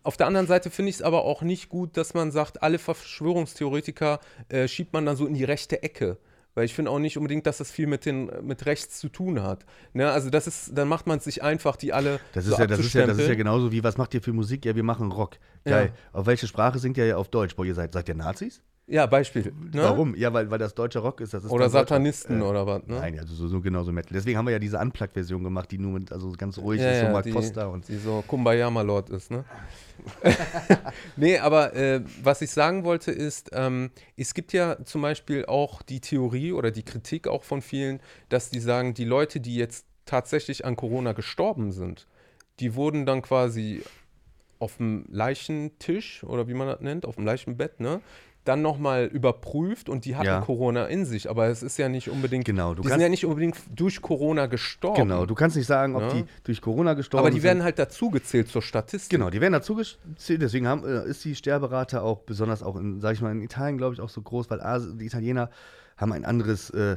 Auf 0.03 0.17
der 0.17 0.27
anderen 0.27 0.47
Seite 0.47 0.69
finde 0.69 0.89
ich 0.89 0.95
es 0.97 1.01
aber 1.01 1.23
auch 1.25 1.41
nicht 1.41 1.69
gut, 1.69 1.97
dass 1.97 2.13
man 2.13 2.31
sagt, 2.31 2.63
alle 2.63 2.79
Verschwörungstheoretiker 2.79 4.19
äh, 4.47 4.67
schiebt 4.67 4.93
man 4.93 5.05
dann 5.05 5.15
so 5.15 5.25
in 5.27 5.33
die 5.33 5.43
rechte 5.43 5.83
Ecke. 5.83 6.17
Weil 6.59 6.65
ich 6.65 6.73
finde 6.73 6.91
auch 6.91 6.99
nicht 6.99 7.15
unbedingt, 7.15 7.47
dass 7.47 7.59
das 7.59 7.71
viel 7.71 7.87
mit, 7.87 8.05
den, 8.05 8.29
mit 8.41 8.65
rechts 8.65 8.99
zu 8.99 9.07
tun 9.07 9.41
hat. 9.41 9.65
Ne? 9.93 10.11
Also 10.11 10.29
das 10.29 10.45
ist, 10.45 10.77
dann 10.77 10.89
macht 10.89 11.07
man 11.07 11.19
es 11.19 11.23
sich 11.23 11.41
einfach, 11.41 11.77
die 11.77 11.93
alle 11.93 12.19
Das 12.33 12.43
so 12.43 12.51
ist, 12.51 12.59
ja, 12.59 12.67
das, 12.67 12.79
ist 12.79 12.93
ja, 12.93 13.07
das 13.07 13.17
ist 13.17 13.29
ja 13.29 13.35
genauso 13.35 13.71
wie, 13.71 13.81
was 13.81 13.97
macht 13.97 14.13
ihr 14.13 14.21
für 14.21 14.33
Musik? 14.33 14.65
Ja, 14.65 14.75
wir 14.75 14.83
machen 14.83 15.09
Rock. 15.09 15.37
Geil. 15.63 15.93
Auf 16.11 16.25
welche 16.25 16.47
Sprache 16.47 16.77
singt 16.77 16.97
ihr 16.97 17.05
ja 17.05 17.15
auf 17.15 17.29
Deutsch? 17.29 17.55
Boah, 17.55 17.65
ihr 17.65 17.75
seid, 17.75 17.93
seid 17.93 18.09
ihr 18.09 18.15
Nazis? 18.15 18.61
Ja, 18.91 19.05
Beispiel. 19.05 19.53
Ne? 19.71 19.83
Warum? 19.83 20.15
Ja, 20.15 20.33
weil, 20.33 20.49
weil 20.49 20.57
das 20.57 20.73
deutsche 20.73 20.97
Rock 20.99 21.21
ist. 21.21 21.33
Das 21.33 21.43
ist 21.43 21.51
Oder 21.51 21.65
deutscher- 21.65 21.79
Satanisten 21.81 22.41
äh, 22.41 22.43
oder 22.43 22.65
was, 22.65 22.87
ne? 22.87 22.95
Nein, 22.95 23.19
also 23.19 23.35
so, 23.35 23.47
so 23.47 23.61
genauso 23.61 23.91
Metal. 23.91 24.11
Deswegen 24.13 24.35
haben 24.37 24.45
wir 24.47 24.51
ja 24.53 24.57
diese 24.59 24.79
Unplugged-Version 24.79 25.43
gemacht, 25.43 25.69
die 25.69 25.77
nur 25.77 25.91
mit, 25.91 26.11
also 26.11 26.31
ganz 26.35 26.57
ruhig 26.57 26.81
Ja, 26.81 26.89
ist, 26.91 26.99
so 27.01 27.05
ja, 27.05 27.11
Mark 27.11 27.23
die, 27.25 27.31
Foster 27.31 27.69
und. 27.69 27.87
die 27.87 27.97
so 27.97 28.23
Kumbaya 28.27 28.69
Malord 28.71 29.11
ist, 29.11 29.29
ne? 29.29 29.45
nee, 31.17 31.37
aber 31.37 31.75
äh, 31.75 32.01
was 32.23 32.41
ich 32.41 32.51
sagen 32.51 32.83
wollte 32.83 33.11
ist, 33.11 33.49
ähm, 33.53 33.91
es 34.17 34.33
gibt 34.33 34.53
ja 34.53 34.83
zum 34.85 35.01
Beispiel 35.01 35.45
auch 35.45 35.81
die 35.81 35.99
Theorie 35.99 36.51
oder 36.53 36.71
die 36.71 36.83
Kritik 36.83 37.27
auch 37.27 37.43
von 37.43 37.61
vielen, 37.61 37.99
dass 38.29 38.49
die 38.49 38.59
sagen, 38.59 38.93
die 38.93 39.05
Leute, 39.05 39.39
die 39.39 39.55
jetzt 39.55 39.85
tatsächlich 40.05 40.65
an 40.65 40.75
Corona 40.75 41.11
gestorben 41.13 41.71
sind, 41.71 42.07
die 42.59 42.75
wurden 42.75 43.05
dann 43.05 43.21
quasi 43.21 43.83
auf 44.57 44.77
dem 44.77 45.05
Leichentisch 45.09 46.23
oder 46.23 46.47
wie 46.47 46.53
man 46.53 46.67
das 46.67 46.81
nennt, 46.81 47.05
auf 47.05 47.15
dem 47.15 47.25
Leichenbett, 47.25 47.79
ne? 47.79 48.01
Dann 48.45 48.61
nochmal 48.61 49.05
überprüft 49.05 49.89
und 49.89 50.05
die 50.05 50.15
hatten 50.15 50.25
Ja. 50.27 50.39
Corona 50.41 50.85
in 50.85 51.05
sich, 51.05 51.29
aber 51.29 51.47
es 51.47 51.61
ist 51.61 51.77
ja 51.77 51.89
nicht 51.89 52.09
unbedingt, 52.09 52.45
Genau, 52.45 52.69
du 52.73 52.81
die 52.81 52.87
sind 52.87 52.91
kannst- 52.93 53.03
ja 53.03 53.09
nicht 53.09 53.25
unbedingt 53.25 53.57
durch 53.75 54.01
Corona 54.01 54.45
gestorben. 54.47 54.95
Genau, 55.01 55.25
du 55.25 55.35
kannst 55.35 55.57
nicht 55.57 55.67
sagen, 55.67 55.95
ob 55.95 56.01
Ja. 56.03 56.13
die 56.13 56.25
durch 56.45 56.61
Corona 56.61 56.93
gestorben 56.93 57.25
aber 57.25 57.29
die 57.31 57.41
sind. 57.41 57.43
werden 57.43 57.63
halt 57.63 57.77
dazugezählt 57.77 58.47
zur 58.47 58.61
Statistik. 58.61 59.11
Genau, 59.19 59.29
die 59.29 59.41
werden 59.41 59.53
dazu 59.53 59.75
gezählt, 59.75 60.41
deswegen 60.41 60.67
haben, 60.67 60.85
äh, 60.85 61.05
ist 61.07 61.23
die 61.25 61.35
Sterberate 61.35 62.01
auch 62.01 62.19
besonders 62.21 62.63
auch 62.63 62.77
in, 62.77 63.01
sag 63.01 63.13
ich 63.13 63.21
mal, 63.21 63.31
in 63.33 63.41
Italien, 63.41 63.77
glaube 63.77 63.93
ich, 63.93 64.01
auch 64.01 64.09
so 64.09 64.21
groß, 64.21 64.49
weil 64.49 64.61
Asi- 64.61 64.97
die 64.97 65.05
Italiener 65.05 65.49
haben 65.97 66.13
ein 66.13 66.23
anderes, 66.23 66.69
äh, 66.69 66.95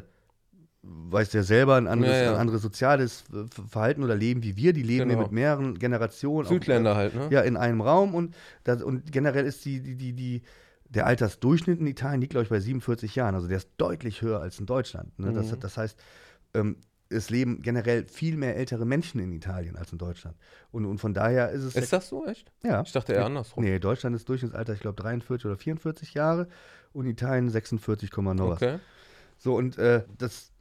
weißt 0.85 1.35
du 1.35 1.39
ja 1.39 1.45
selber, 1.45 1.75
ein 1.77 1.87
anderes, 1.89 2.17
Ja, 2.23 2.33
ein 2.35 2.39
anderes 2.41 2.63
soziales 2.63 3.25
äh, 3.33 3.45
Verhalten 3.69 4.03
oder 4.05 4.15
Leben 4.17 4.43
wie 4.43 4.57
wir. 4.57 4.73
Die 4.73 4.83
leben 4.83 5.09
Genau. 5.11 5.23
mit 5.23 5.33
mehreren 5.33 5.79
Generationen. 5.79 6.47
auch, 6.47 6.51
Südländer 6.51 6.93
äh, 6.93 6.95
halt, 6.95 7.15
ne? 7.15 7.29
Ja, 7.31 7.41
in 7.43 7.57
einem 7.57 7.81
Raum 7.81 8.15
und, 8.15 8.35
das, 8.65 8.81
und 8.83 9.11
generell 9.13 9.45
ist 9.45 9.65
die, 9.65 9.81
die, 9.81 9.97
die, 9.97 10.13
die, 10.13 10.43
der 10.95 11.07
Altersdurchschnitt 11.07 11.81
in 11.81 11.87
Italien 11.87 12.21
liegt, 12.21 12.33
glaube 12.33 12.45
ich, 12.45 12.51
bei 12.51 12.61
47 12.61 13.15
Jahren. 13.15 13.35
Also 13.35 13.49
der 13.49 13.57
ist 13.57 13.71
deutlich 13.79 14.23
höher 14.23 14.41
als 14.41 14.59
in 14.59 14.67
Deutschland. 14.67 15.19
Ne? 15.19 15.31
Mhm. 15.31 15.35
Das, 15.35 15.59
das 15.59 15.77
heißt, 15.77 15.99
ähm, 16.55 16.77
es 17.09 17.31
leben 17.31 17.63
generell 17.63 18.07
viel 18.07 18.37
mehr 18.37 18.57
ältere 18.57 18.85
Menschen 18.85 19.21
in 19.21 19.33
Italien 19.33 19.77
als 19.77 19.93
in 19.93 19.99
Deutschland. 19.99 20.37
Und, 20.71 20.87
und 20.87 20.99
von 20.99 21.15
daher 21.15 21.51
ist 21.51 21.63
es. 21.63 21.77
Ist 21.77 21.93
das 21.93 22.09
so, 22.09 22.27
echt? 22.27 22.51
ja. 22.63 22.83
Ich 22.83 22.93
dachte 22.93 23.13
eher 23.13 23.25
andersrum. 23.25 23.65
Nee, 23.65 23.79
Deutschland 23.79 24.17
ist 24.17 24.29
Durchschnittsalter, 24.29 24.73
ich 24.75 24.81
glaube, 24.81 25.01
43 25.01 25.47
oder 25.47 25.57
44 25.57 26.15
Jahre 26.15 26.49
und 26.93 27.07
Italien 27.07 27.49
46, 27.49 28.11
noch 28.17 28.49
was. 28.49 28.63
Okay. 28.63 28.79
So, 29.39 29.57
und 29.57 29.79
äh, 29.79 30.05
das 30.19 30.53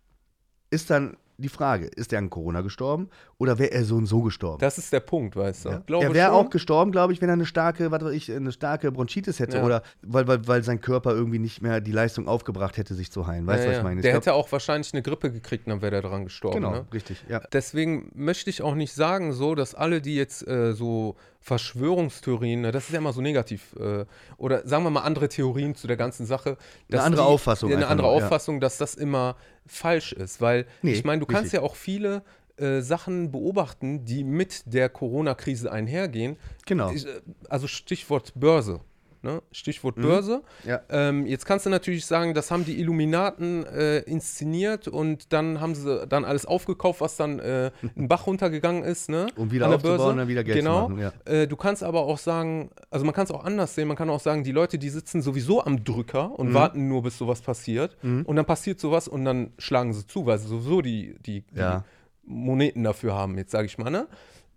ist 0.70 0.90
dann 0.90 1.18
die 1.42 1.50
Frage, 1.50 1.88
ist 1.88 2.14
er 2.14 2.20
an 2.20 2.30
Corona 2.30 2.62
gestorben 2.62 3.10
oder 3.38 3.60
wäre 3.60 3.72
er 3.72 3.84
so 3.84 3.96
und 3.96 4.06
so 4.06 4.22
gestorben? 4.22 4.60
Das 4.60 4.78
ist 4.78 4.94
der 4.94 5.00
Punkt, 5.02 5.36
weißt 5.36 5.66
du? 5.66 5.70
Ja. 5.70 5.78
Glaube 5.86 6.06
er 6.06 6.14
wäre 6.14 6.32
auch 6.32 6.50
gestorben, 6.50 6.92
glaube 6.92 7.14
ich, 7.14 7.22
wenn 7.22 7.30
er 7.30 7.34
eine 7.34 7.46
starke, 7.46 7.92
was 7.92 8.04
weiß 8.04 8.14
ich, 8.14 8.32
eine 8.32 8.52
starke 8.52 8.92
Bronchitis 8.92 9.40
hätte 9.40 9.58
Ja. 9.58 9.64
oder 9.66 9.84
weil, 10.02 10.28
weil, 10.28 10.48
weil 10.48 10.64
sein 10.64 10.80
Körper 10.82 11.12
irgendwie 11.12 11.40
nicht 11.40 11.62
mehr 11.62 11.82
die 11.82 11.92
Leistung 11.92 12.28
aufgebracht 12.28 12.78
hätte, 12.78 12.94
sich 12.96 13.12
zu 13.12 13.28
heilen. 13.28 13.46
Weißt 13.48 13.64
du, 13.64 13.68
Ja, 13.68 13.72
was 13.72 13.78
ich 13.80 13.84
meine? 13.84 13.96
Ich 14.00 14.04
Der 14.04 14.12
glaub- 14.12 14.22
hätte 14.24 14.34
auch 14.34 14.52
wahrscheinlich 14.52 14.94
eine 14.94 15.02
Grippe 15.02 15.32
gekriegt, 15.32 15.68
dann 15.68 15.82
wäre 15.82 15.92
der 15.92 16.02
dran 16.02 16.24
gestorben. 16.26 16.56
genau, 16.58 16.72
Ne? 16.72 16.86
richtig, 16.94 17.24
ja. 17.28 17.42
Deswegen 17.52 18.12
möchte 18.16 18.50
ich 18.50 18.62
auch 18.62 18.76
nicht 18.76 18.94
sagen, 18.94 19.34
so, 19.34 19.56
dass 19.56 19.76
alle, 19.76 20.02
die 20.02 20.16
jetzt 20.16 20.48
äh, 20.48 20.74
so 20.74 21.16
Verschwörungstheorien, 21.42 22.64
das 22.64 22.86
ist 22.86 22.92
ja 22.92 23.00
immer 23.00 23.14
so 23.14 23.22
negativ, 23.22 23.76
äh, 23.80 24.06
oder 24.38 24.66
sagen 24.68 24.84
wir 24.84 24.92
mal 24.92 25.02
andere 25.02 25.28
Theorien 25.28 25.76
zu 25.76 25.88
der 25.88 25.98
ganzen 25.98 26.26
Sache. 26.26 26.58
dass 26.88 27.04
andere 27.04 27.24
die, 27.24 27.28
Auffassung 27.28 27.70
Ja, 27.72 27.78
eine 27.78 27.88
andere 27.88 28.08
nur, 28.10 28.20
ja. 28.20 28.26
Auffassung, 28.26 28.60
dass 28.60 28.78
das 28.78 28.96
immer 28.96 29.36
falsch 29.66 30.14
ist. 30.14 30.40
Weil, 30.40 30.66
Nee, 30.82 30.94
ich 30.94 31.04
meine, 31.04 31.20
du 31.20 31.26
kannst 31.26 31.46
richtig. 31.46 31.60
ja 31.60 31.62
auch 31.62 31.76
viele 31.76 32.24
äh, 32.58 32.82
Sachen 32.82 33.32
beobachten, 33.32 34.06
die 34.06 34.24
mit 34.24 34.64
der 34.72 34.90
Corona-Krise 34.90 35.72
einhergehen. 35.72 36.38
Genau. 36.66 36.92
Ich, 36.92 37.08
äh, 37.08 37.22
also 37.50 37.68
Stichwort 37.68 38.34
Börse. 38.36 38.82
Ne? 39.24 39.42
Stichwort 39.52 39.98
Mhm. 39.98 40.02
Börse. 40.02 40.42
Ja. 40.66 40.82
Ähm, 40.90 41.26
jetzt 41.28 41.46
kannst 41.46 41.66
du 41.66 41.70
natürlich 41.70 42.06
sagen, 42.06 42.34
das 42.34 42.50
haben 42.50 42.66
die 42.66 42.80
Illuminaten 42.80 43.66
äh, 43.66 44.00
inszeniert 44.00 44.88
und 44.88 45.32
dann 45.32 45.60
haben 45.62 45.76
sie 45.76 46.08
dann 46.08 46.26
alles 46.26 46.46
aufgekauft, 46.46 47.02
was 47.02 47.18
dann 47.18 47.40
äh, 47.40 47.72
einen 47.96 48.08
Bach 48.08 48.26
runtergegangen 48.28 48.84
ist. 48.84 49.10
Ne? 49.10 49.28
Um 49.36 49.52
wieder 49.52 49.66
an 49.66 49.72
der 49.72 49.76
aufzubauen 49.78 49.98
Börse. 49.98 50.12
und 50.12 50.18
dann 50.18 50.28
wieder 50.28 50.44
Geld 50.44 50.58
zu 50.58 50.64
genau. 50.64 50.90
machen, 50.90 51.00
ja. 51.00 51.14
Äh, 51.26 51.48
du 51.48 51.56
kannst 51.56 51.84
aber 51.84 52.02
auch 52.02 52.18
sagen, 52.18 52.72
also 52.90 53.06
man 53.06 53.14
kann 53.14 53.26
es 53.26 53.32
auch 53.32 53.44
anders 53.44 53.76
sehen, 53.76 53.88
man 53.88 53.98
kann 53.98 54.10
auch 54.10 54.20
sagen, 54.20 54.44
die 54.44 54.52
Leute, 54.52 54.78
die 54.80 54.90
sitzen 54.90 55.22
sowieso 55.22 55.64
am 55.64 55.84
Drücker 55.84 56.38
und 56.40 56.50
Mhm. 56.50 56.54
warten 56.54 56.88
nur, 56.88 57.04
bis 57.04 57.18
sowas 57.18 57.42
passiert. 57.42 57.98
Und 58.02 58.36
dann 58.36 58.46
passiert 58.46 58.80
sowas 58.80 59.08
und 59.08 59.24
dann 59.26 59.54
schlagen 59.58 59.94
sie 59.94 60.06
zu, 60.08 60.26
weil 60.26 60.40
sie 60.40 60.48
sowieso 60.48 60.82
die, 60.82 61.16
die, 61.26 61.42
die 61.52 61.60
Ja. 61.60 61.84
Moneten 62.24 62.84
dafür 62.84 63.14
haben, 63.16 63.38
jetzt 63.38 63.52
sage 63.52 63.66
ich 63.66 63.78
mal. 63.78 63.90
Ne? 63.90 64.08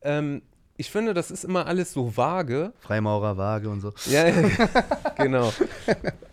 Ähm, 0.03 0.43
ich 0.77 0.91
finde, 0.91 1.15
das 1.15 1.31
ist 1.31 1.45
immer 1.45 1.67
alles 1.67 1.93
so 1.93 2.17
vage. 2.17 2.73
Freimaurer, 2.81 3.37
Waage 3.37 3.69
und 3.71 3.81
so. 3.81 3.93
Ja, 4.11 4.27
ja, 4.29 4.49
genau. 5.17 5.53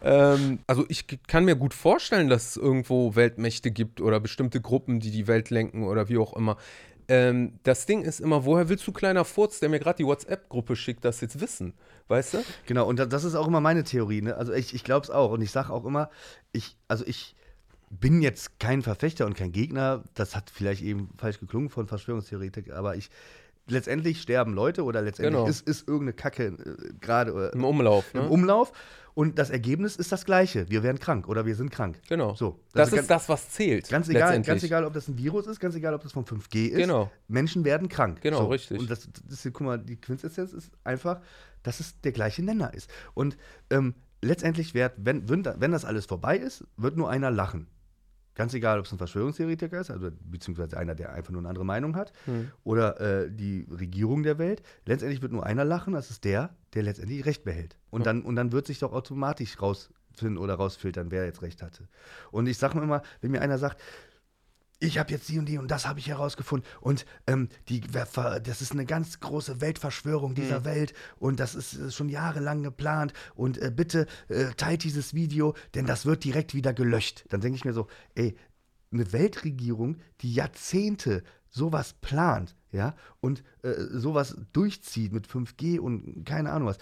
ähm, 0.03 0.59
also 0.67 0.85
ich 0.89 1.05
kann 1.27 1.45
mir 1.45 1.55
gut 1.55 1.73
vorstellen, 1.73 2.29
dass 2.29 2.49
es 2.51 2.57
irgendwo 2.57 3.15
Weltmächte 3.15 3.71
gibt 3.71 4.01
oder 4.01 4.19
bestimmte 4.19 4.61
Gruppen, 4.61 4.99
die 4.99 5.11
die 5.11 5.27
Welt 5.27 5.49
lenken 5.49 5.83
oder 5.83 6.09
wie 6.09 6.17
auch 6.17 6.33
immer. 6.35 6.57
Ähm, 7.07 7.59
das 7.63 7.85
Ding 7.85 8.03
ist 8.03 8.19
immer, 8.19 8.45
woher 8.45 8.69
willst 8.69 8.87
du 8.87 8.91
kleiner 8.91 9.25
Furz, 9.25 9.59
der 9.59 9.69
mir 9.69 9.79
gerade 9.79 9.97
die 9.97 10.05
WhatsApp-Gruppe 10.05 10.75
schickt, 10.75 11.03
das 11.05 11.19
jetzt 11.21 11.39
wissen? 11.41 11.73
Weißt 12.07 12.35
du? 12.35 12.43
Genau, 12.65 12.87
und 12.87 12.99
da- 12.99 13.05
das 13.05 13.23
ist 13.23 13.35
auch 13.35 13.47
immer 13.47 13.61
meine 13.61 13.83
Theorie. 13.83 14.21
Ne? 14.21 14.35
Also 14.35 14.53
ich, 14.53 14.73
ich 14.73 14.83
glaube 14.83 15.03
es 15.03 15.09
auch. 15.09 15.31
Und 15.31 15.41
ich 15.41 15.51
sage 15.51 15.71
auch 15.71 15.85
immer, 15.85 16.09
ich, 16.51 16.77
also 16.87 17.05
ich 17.05 17.35
bin 17.89 18.21
jetzt 18.21 18.59
kein 18.59 18.81
Verfechter 18.81 19.25
und 19.25 19.35
kein 19.35 19.51
Gegner. 19.51 20.03
Das 20.13 20.35
hat 20.35 20.49
vielleicht 20.53 20.81
eben 20.83 21.09
falsch 21.17 21.39
geklungen 21.39 21.69
von 21.69 21.87
Verschwörungstheoretik, 21.87 22.71
aber 22.71 22.95
ich 22.95 23.09
letztendlich 23.71 24.21
sterben 24.21 24.53
Leute 24.53 24.83
oder 24.83 25.01
letztendlich 25.01 25.35
Genau. 25.35 25.47
ist, 25.49 25.67
ist 25.67 25.87
irgendeine 25.87 26.13
Kacke 26.13 26.45
äh, 26.47 26.93
gerade 26.99 27.51
Im 27.53 27.61
äh, 27.63 27.65
Umlauf. 27.65 28.13
Ne? 28.13 28.21
im 28.21 28.27
Umlauf. 28.27 28.71
Und 29.13 29.37
das 29.39 29.49
Ergebnis 29.49 29.97
ist 29.97 30.11
das 30.11 30.23
gleiche. 30.23 30.69
Wir 30.69 30.83
werden 30.83 30.97
krank 30.99 31.27
oder 31.27 31.45
wir 31.45 31.55
sind 31.55 31.69
krank. 31.69 31.99
genau. 32.07 32.33
So, 32.35 32.59
das, 32.73 32.93
ist 32.93 32.99
ist 33.01 33.09
das, 33.09 33.27
was 33.27 33.49
zählt. 33.49 33.89
Ganz 33.89 34.07
egal, 34.07 34.41
ganz 34.41 34.63
egal, 34.63 34.85
ob 34.85 34.93
das 34.93 35.07
ein 35.09 35.17
Virus 35.17 35.47
ist, 35.47 35.59
ganz 35.59 35.75
egal, 35.75 35.93
ob 35.93 36.01
das 36.01 36.13
vom 36.13 36.23
5G 36.23 36.67
ist. 36.67 36.77
Genau. 36.77 37.11
Menschen 37.27 37.65
werden 37.65 37.89
krank. 37.89 38.21
Genau, 38.21 38.45
richtig. 38.45 38.79
Und 38.79 38.89
das, 38.89 39.09
das 39.27 39.45
ist, 39.45 39.53
guck 39.53 39.67
mal, 39.67 39.77
die 39.77 39.99
Quintessenz 39.99 40.53
ist 40.53 40.71
einfach, 40.85 41.19
dass 41.63 41.81
es 41.81 41.99
der 42.01 42.13
gleiche 42.13 42.41
Nenner 42.41 42.73
ist. 42.73 42.89
Und 43.13 43.37
ähm, 43.69 43.95
letztendlich 44.21 44.73
wird, 44.73 44.93
wenn, 44.97 45.27
wenn 45.27 45.71
das 45.71 45.83
alles 45.83 46.05
vorbei 46.05 46.37
ist, 46.37 46.63
wird 46.77 46.95
nur 46.95 47.09
einer 47.09 47.31
lachen. 47.31 47.67
Ganz 48.35 48.53
egal, 48.53 48.79
ob 48.79 48.85
es 48.85 48.91
ein 48.91 48.97
Verschwörungstheoretiker 48.97 49.79
ist, 49.81 49.91
also 49.91 50.09
beziehungsweise 50.23 50.77
einer, 50.77 50.95
der 50.95 51.11
einfach 51.13 51.31
nur 51.31 51.41
eine 51.41 51.49
andere 51.49 51.65
Meinung 51.65 51.95
hat, 51.95 52.13
Hm. 52.25 52.51
oder 52.63 52.99
äh, 53.01 53.29
die 53.31 53.67
Regierung 53.69 54.23
der 54.23 54.37
Welt. 54.37 54.61
Letztendlich 54.85 55.21
wird 55.21 55.31
nur 55.33 55.45
einer 55.45 55.65
lachen, 55.65 55.93
das 55.93 56.09
ist 56.09 56.23
der, 56.23 56.55
der 56.73 56.83
letztendlich 56.83 57.25
Recht 57.25 57.43
behält. 57.43 57.75
Und, 57.89 58.05
dann, 58.05 58.21
und 58.23 58.35
dann 58.37 58.51
wird 58.51 58.67
sich 58.67 58.79
doch 58.79 58.93
automatisch 58.93 59.61
rausfinden 59.61 60.37
oder 60.37 60.55
rausfiltern, 60.55 61.11
wer 61.11 61.25
jetzt 61.25 61.41
Recht 61.41 61.61
hatte. 61.61 61.87
Und 62.31 62.47
ich 62.47 62.57
sage 62.57 62.77
mir 62.77 62.83
immer, 62.83 63.01
wenn 63.19 63.31
mir 63.31 63.41
einer 63.41 63.57
sagt, 63.57 63.81
ich 64.81 64.97
habe 64.97 65.11
jetzt 65.11 65.29
die 65.29 65.37
und 65.37 65.45
die 65.45 65.57
und 65.57 65.69
das 65.69 65.87
habe 65.87 65.99
ich 65.99 66.07
herausgefunden. 66.07 66.67
Und 66.81 67.05
ähm, 67.27 67.49
die, 67.69 67.81
das 67.81 68.61
ist 68.61 68.71
eine 68.71 68.85
ganz 68.85 69.19
große 69.19 69.61
Weltverschwörung 69.61 70.33
dieser 70.33 70.65
Welt. 70.65 70.93
Und 71.19 71.39
das 71.39 71.55
ist 71.55 71.93
schon 71.93 72.09
jahrelang 72.09 72.63
geplant. 72.63 73.13
Und 73.35 73.59
äh, 73.59 73.71
bitte 73.73 74.07
äh, 74.27 74.45
teilt 74.57 74.83
dieses 74.83 75.13
Video, 75.13 75.53
denn 75.75 75.85
das 75.85 76.05
wird 76.05 76.23
direkt 76.23 76.55
wieder 76.55 76.73
gelöscht. 76.73 77.25
Dann 77.29 77.41
denke 77.41 77.57
ich 77.57 77.65
mir 77.65 77.73
so, 77.73 77.87
ey, 78.15 78.35
eine 78.91 79.13
Weltregierung, 79.13 79.97
die 80.21 80.33
Jahrzehnte 80.33 81.23
sowas 81.49 81.93
plant, 82.01 82.55
ja, 82.71 82.95
und 83.19 83.43
äh, 83.61 83.73
sowas 83.91 84.37
durchzieht 84.51 85.13
mit 85.13 85.27
5G 85.27 85.79
und 85.79 86.25
keine 86.25 86.51
Ahnung 86.51 86.69
was, 86.69 86.77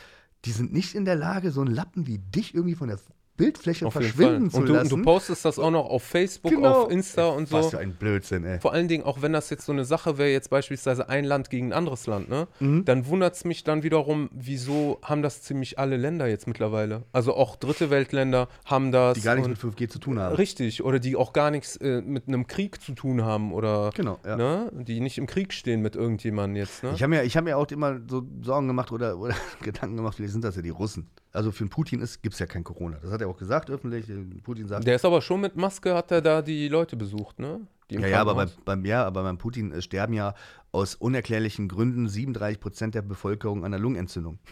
die 0.45 0.51
sind 0.51 0.71
nicht 0.71 0.95
in 0.95 1.05
der 1.05 1.15
Lage, 1.15 1.51
so 1.51 1.61
einen 1.61 1.73
Lappen 1.73 2.07
wie 2.07 2.19
dich 2.19 2.55
irgendwie 2.55 2.75
von 2.75 2.87
der 2.87 2.99
Bildfläche 3.39 3.87
Auf 3.87 3.93
verschwinden 3.93 4.51
zu 4.51 4.57
Und 4.57 4.65
du, 4.67 4.73
lassen. 4.73 4.93
und 4.93 4.99
du 4.99 5.03
postest 5.05 5.45
das 5.45 5.57
auch 5.57 5.71
noch 5.71 5.85
auf 5.89 6.03
Facebook, 6.03 6.51
Genau. 6.51 6.83
auf 6.83 6.91
Insta 6.91 7.29
und 7.29 7.47
so. 7.47 7.55
Was 7.57 7.69
für 7.71 7.79
ein 7.79 7.93
Blödsinn, 7.93 8.43
ey. 8.43 8.59
Vor 8.59 8.73
allen 8.73 8.87
Dingen, 8.87 9.03
auch 9.03 9.21
wenn 9.21 9.33
das 9.33 9.49
jetzt 9.49 9.65
so 9.65 9.71
eine 9.71 9.85
Sache 9.85 10.17
wäre, 10.17 10.29
jetzt 10.29 10.49
beispielsweise 10.49 11.09
ein 11.09 11.23
Land 11.23 11.49
gegen 11.49 11.67
ein 11.69 11.73
anderes 11.73 12.05
Land, 12.05 12.29
ne? 12.29 12.47
Mhm. 12.59 12.85
Dann 12.85 13.07
wundert 13.07 13.35
es 13.35 13.45
mich 13.45 13.63
dann 13.63 13.81
wiederum, 13.81 14.29
wieso 14.33 14.99
haben 15.03 15.21
das 15.21 15.41
ziemlich 15.41 15.79
alle 15.79 15.97
Länder 15.97 16.27
jetzt 16.27 16.47
mittlerweile? 16.47 17.03
Also 17.13 17.33
auch 17.33 17.55
dritte 17.55 17.89
Weltländer 17.89 18.49
haben 18.65 18.91
das. 18.91 19.15
Die 19.15 19.21
gar 19.21 19.35
nichts 19.35 19.47
mit 19.49 19.57
5G 19.57 19.87
zu 19.87 19.99
tun 19.99 20.19
haben. 20.19 20.35
Richtig, 20.35 20.83
oder 20.83 20.99
die 20.99 21.15
auch 21.15 21.31
gar 21.33 21.49
nichts 21.49 21.77
äh, 21.77 22.01
mit 22.01 22.27
einem 22.27 22.45
Krieg 22.45 22.81
zu 22.81 22.91
tun 22.93 23.23
haben 23.23 23.53
oder 23.53 23.91
Genau, 23.95 24.19
ja. 24.25 24.35
ne? 24.35 24.69
die 24.73 24.99
nicht 24.99 25.17
im 25.17 25.27
Krieg 25.27 25.53
stehen 25.53 25.81
mit 25.81 25.95
irgendjemandem 25.95 26.57
jetzt. 26.57 26.83
Ne? 26.83 26.91
Ich 26.93 27.01
habe 27.01 27.11
mir, 27.11 27.23
ich 27.23 27.37
hab 27.37 27.45
mir 27.45 27.57
auch 27.57 27.67
immer 27.71 27.99
so 28.07 28.23
Sorgen 28.41 28.67
gemacht 28.67 28.91
oder, 28.91 29.17
oder 29.17 29.33
Gedanken 29.63 29.95
gemacht, 29.95 30.15
vielleicht 30.17 30.33
sind 30.33 30.43
das 30.43 30.55
ja 30.57 30.61
die 30.61 30.69
Russen. 30.69 31.07
Also 31.31 31.51
für 31.51 31.63
den 31.63 31.69
Putin 31.69 31.99
gibt 32.23 32.33
es 32.33 32.39
ja 32.39 32.47
kein 32.47 32.63
Corona. 32.63 32.97
Das 33.03 33.11
hat 33.11 33.21
er 33.21 33.28
auch 33.29 33.37
gesagt 33.37 33.69
öffentlich. 33.69 34.05
Putin 34.43 34.67
sagt, 34.67 34.85
Der 34.85 34.95
ist 34.95 35.05
aber 35.05 35.21
schon 35.21 35.41
mit 35.41 35.55
Maske, 35.55 35.93
hat 35.93 36.11
er 36.11 36.21
da 36.21 36.41
die 36.41 36.67
Leute 36.67 36.95
besucht, 36.95 37.39
ne? 37.39 37.61
Ja, 37.91 38.07
ja, 38.07 38.21
aber 38.21 38.35
bei, 38.35 38.45
Krankenhaus. 38.45 38.65
beim, 38.65 38.85
ja, 38.85 39.05
aber 39.05 39.23
beim 39.23 39.37
Putin 39.37 39.71
äh, 39.71 39.81
sterben 39.81 40.13
ja 40.13 40.35
aus 40.71 40.93
unerklärlichen 40.95 41.67
Gründen 41.67 42.07
37 42.07 42.59
Prozent 42.59 42.93
der 42.93 43.01
Bevölkerung 43.01 43.59
an 43.59 43.73
einer 43.73 43.81
Lungenentzündung. 43.81 44.39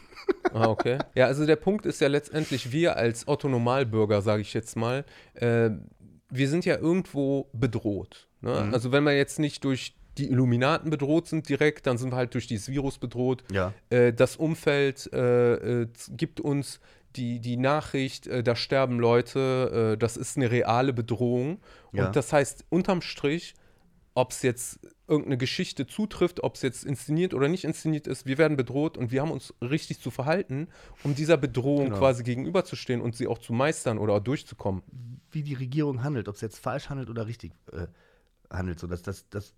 Ah, 0.53 0.69
okay. 0.69 0.97
Ja, 1.13 1.25
also 1.25 1.45
der 1.45 1.57
Punkt 1.57 1.85
ist 1.85 1.99
ja 1.99 2.07
letztendlich, 2.07 2.71
wir 2.71 2.95
als 2.95 3.27
Otto-Normalbürger, 3.27 4.21
sage 4.21 4.41
ich 4.41 4.53
jetzt 4.53 4.77
mal, 4.77 5.03
äh, 5.33 5.71
wir 6.29 6.49
sind 6.49 6.63
ja 6.63 6.77
irgendwo 6.77 7.49
bedroht. 7.51 8.29
Ne? 8.39 8.63
Mhm. 8.65 8.73
Also 8.73 8.93
wenn 8.93 9.03
wir 9.03 9.15
jetzt 9.15 9.39
nicht 9.39 9.65
durch 9.65 9.93
die 10.17 10.29
Illuminaten 10.29 10.89
bedroht 10.89 11.27
sind 11.27 11.47
direkt, 11.49 11.85
dann 11.85 11.97
sind 11.97 12.11
wir 12.11 12.15
halt 12.15 12.33
durch 12.33 12.47
dieses 12.47 12.69
Virus 12.69 12.97
bedroht. 12.97 13.43
Ja. 13.51 13.73
Äh, 13.89 14.13
das 14.13 14.37
Umfeld 14.37 15.11
äh, 15.13 15.81
äh, 15.81 15.87
gibt 16.15 16.39
uns 16.39 16.79
die, 17.17 17.39
die 17.39 17.57
Nachricht, 17.57 18.27
äh, 18.27 18.43
da 18.43 18.55
sterben 18.55 18.99
Leute, 18.99 19.93
äh, 19.93 19.97
das 19.97 20.17
ist 20.17 20.37
eine 20.37 20.51
reale 20.51 20.93
Bedrohung. 20.93 21.59
Ja. 21.91 22.07
Und 22.07 22.15
das 22.15 22.31
heißt, 22.31 22.65
unterm 22.69 23.01
Strich, 23.01 23.55
ob 24.13 24.31
es 24.31 24.41
jetzt 24.41 24.79
irgendeine 25.07 25.37
Geschichte 25.37 25.85
zutrifft, 25.85 26.43
ob 26.43 26.55
es 26.55 26.61
jetzt 26.61 26.85
inszeniert 26.85 27.33
oder 27.33 27.47
nicht 27.47 27.63
inszeniert 27.63 28.07
ist, 28.07 28.25
wir 28.25 28.37
werden 28.37 28.57
bedroht 28.57 28.97
und 28.97 29.11
wir 29.11 29.21
haben 29.21 29.31
uns 29.31 29.53
richtig 29.61 29.99
zu 29.99 30.11
verhalten, 30.11 30.67
um 31.03 31.15
dieser 31.15 31.37
Bedrohung 31.37 31.85
Genau. 31.85 31.99
quasi 31.99 32.23
gegenüberzustehen 32.23 33.01
und 33.01 33.15
sie 33.15 33.27
auch 33.27 33.37
zu 33.37 33.53
meistern 33.53 33.97
oder 33.97 34.13
auch 34.13 34.19
durchzukommen. 34.19 34.83
Wie 35.31 35.43
die 35.43 35.53
Regierung 35.53 36.03
handelt, 36.03 36.27
ob 36.27 36.35
es 36.35 36.41
jetzt 36.41 36.57
falsch 36.59 36.89
handelt 36.89 37.09
oder 37.09 37.27
richtig 37.27 37.53
äh, 37.71 37.87
handelt. 38.49 38.79
So, 38.79 38.87
dass 38.87 39.01
das, 39.01 39.29
das 39.29 39.53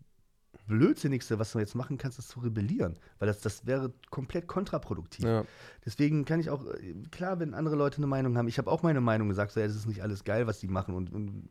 Blödsinnigste, 0.69 1.39
was 1.39 1.51
du 1.51 1.59
jetzt 1.59 1.75
machen 1.75 1.97
kannst, 1.97 2.19
ist 2.19 2.29
zu 2.29 2.39
rebellieren. 2.39 2.95
Weil 3.17 3.27
das, 3.27 3.41
das 3.41 3.65
wäre 3.65 3.91
komplett 4.11 4.47
kontraproduktiv. 4.47 5.25
Ja. 5.25 5.43
Deswegen 5.85 6.23
kann 6.23 6.39
ich 6.39 6.49
auch, 6.49 6.63
äh, 6.65 6.93
klar, 7.11 7.39
wenn 7.39 7.53
andere 7.53 7.75
Leute 7.75 7.97
eine 7.97 8.07
Meinung 8.07 8.37
haben, 8.37 8.47
ich 8.47 8.57
habe 8.59 8.71
auch 8.71 8.83
meine 8.83 9.01
Meinung 9.01 9.27
gesagt, 9.27 9.51
so, 9.51 9.59
ja, 9.59 9.65
es 9.65 9.75
ist 9.75 9.87
nicht 9.87 10.03
alles 10.03 10.23
geil, 10.23 10.47
was 10.47 10.59
die 10.59 10.67
machen. 10.67 10.93
Und, 10.93 11.11
und 11.11 11.43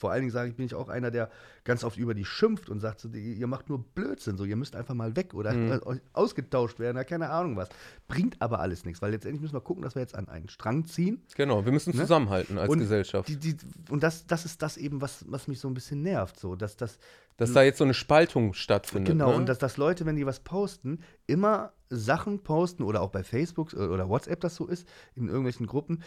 vor 0.00 0.10
allen 0.10 0.22
Dingen 0.22 0.32
sage 0.32 0.48
ich, 0.50 0.56
bin 0.56 0.64
ich 0.64 0.74
auch 0.74 0.88
einer, 0.88 1.10
der 1.10 1.28
ganz 1.62 1.84
oft 1.84 1.98
über 1.98 2.14
die 2.14 2.24
schimpft 2.24 2.70
und 2.70 2.80
sagt, 2.80 3.00
so, 3.00 3.08
ihr 3.10 3.46
macht 3.46 3.68
nur 3.68 3.84
Blödsinn, 3.84 4.38
so, 4.38 4.44
ihr 4.44 4.56
müsst 4.56 4.74
einfach 4.74 4.94
mal 4.94 5.14
weg 5.14 5.34
oder 5.34 5.52
Mhm. 5.52 5.80
ausgetauscht 6.14 6.78
werden, 6.78 6.96
oder 6.96 7.04
keine 7.04 7.28
Ahnung 7.30 7.56
was. 7.56 7.68
Bringt 8.08 8.40
aber 8.40 8.60
alles 8.60 8.84
nichts, 8.86 9.02
weil 9.02 9.10
letztendlich 9.12 9.42
müssen 9.42 9.54
wir 9.54 9.60
gucken, 9.60 9.82
dass 9.82 9.94
wir 9.94 10.00
jetzt 10.02 10.14
an 10.14 10.28
einen 10.28 10.48
Strang 10.48 10.86
ziehen. 10.86 11.22
Genau, 11.36 11.64
wir 11.64 11.72
müssen 11.72 11.90
Ne? 11.90 12.00
zusammenhalten 12.00 12.56
als 12.58 12.70
und 12.70 12.78
Gesellschaft. 12.78 13.28
Die, 13.28 13.36
die, 13.36 13.56
und 13.90 14.02
das, 14.02 14.26
das 14.26 14.44
ist 14.46 14.62
das 14.62 14.76
eben, 14.78 15.00
was, 15.02 15.24
was 15.28 15.46
mich 15.48 15.60
so 15.60 15.68
ein 15.68 15.74
bisschen 15.74 16.02
nervt, 16.02 16.38
so, 16.40 16.56
dass 16.56 16.76
das 16.76 16.98
dass 17.36 17.54
da 17.54 17.62
jetzt 17.62 17.78
so 17.78 17.84
eine 17.84 17.94
Spaltung 17.94 18.52
stattfindet. 18.52 19.12
Genau, 19.14 19.30
ne? 19.30 19.36
und 19.36 19.46
dass, 19.48 19.56
dass 19.58 19.78
Leute, 19.78 20.04
wenn 20.04 20.14
die 20.16 20.26
was 20.26 20.40
posten, 20.40 21.00
immer 21.26 21.72
Sachen 21.88 22.42
posten 22.42 22.82
oder 22.82 23.00
auch 23.00 23.08
bei 23.10 23.22
Facebook 23.24 23.72
äh, 23.72 23.76
oder 23.76 24.10
WhatsApp 24.10 24.40
das 24.40 24.56
so 24.56 24.66
ist, 24.66 24.86
in 25.14 25.26
irgendwelchen 25.28 25.66
Gruppen. 25.66 26.02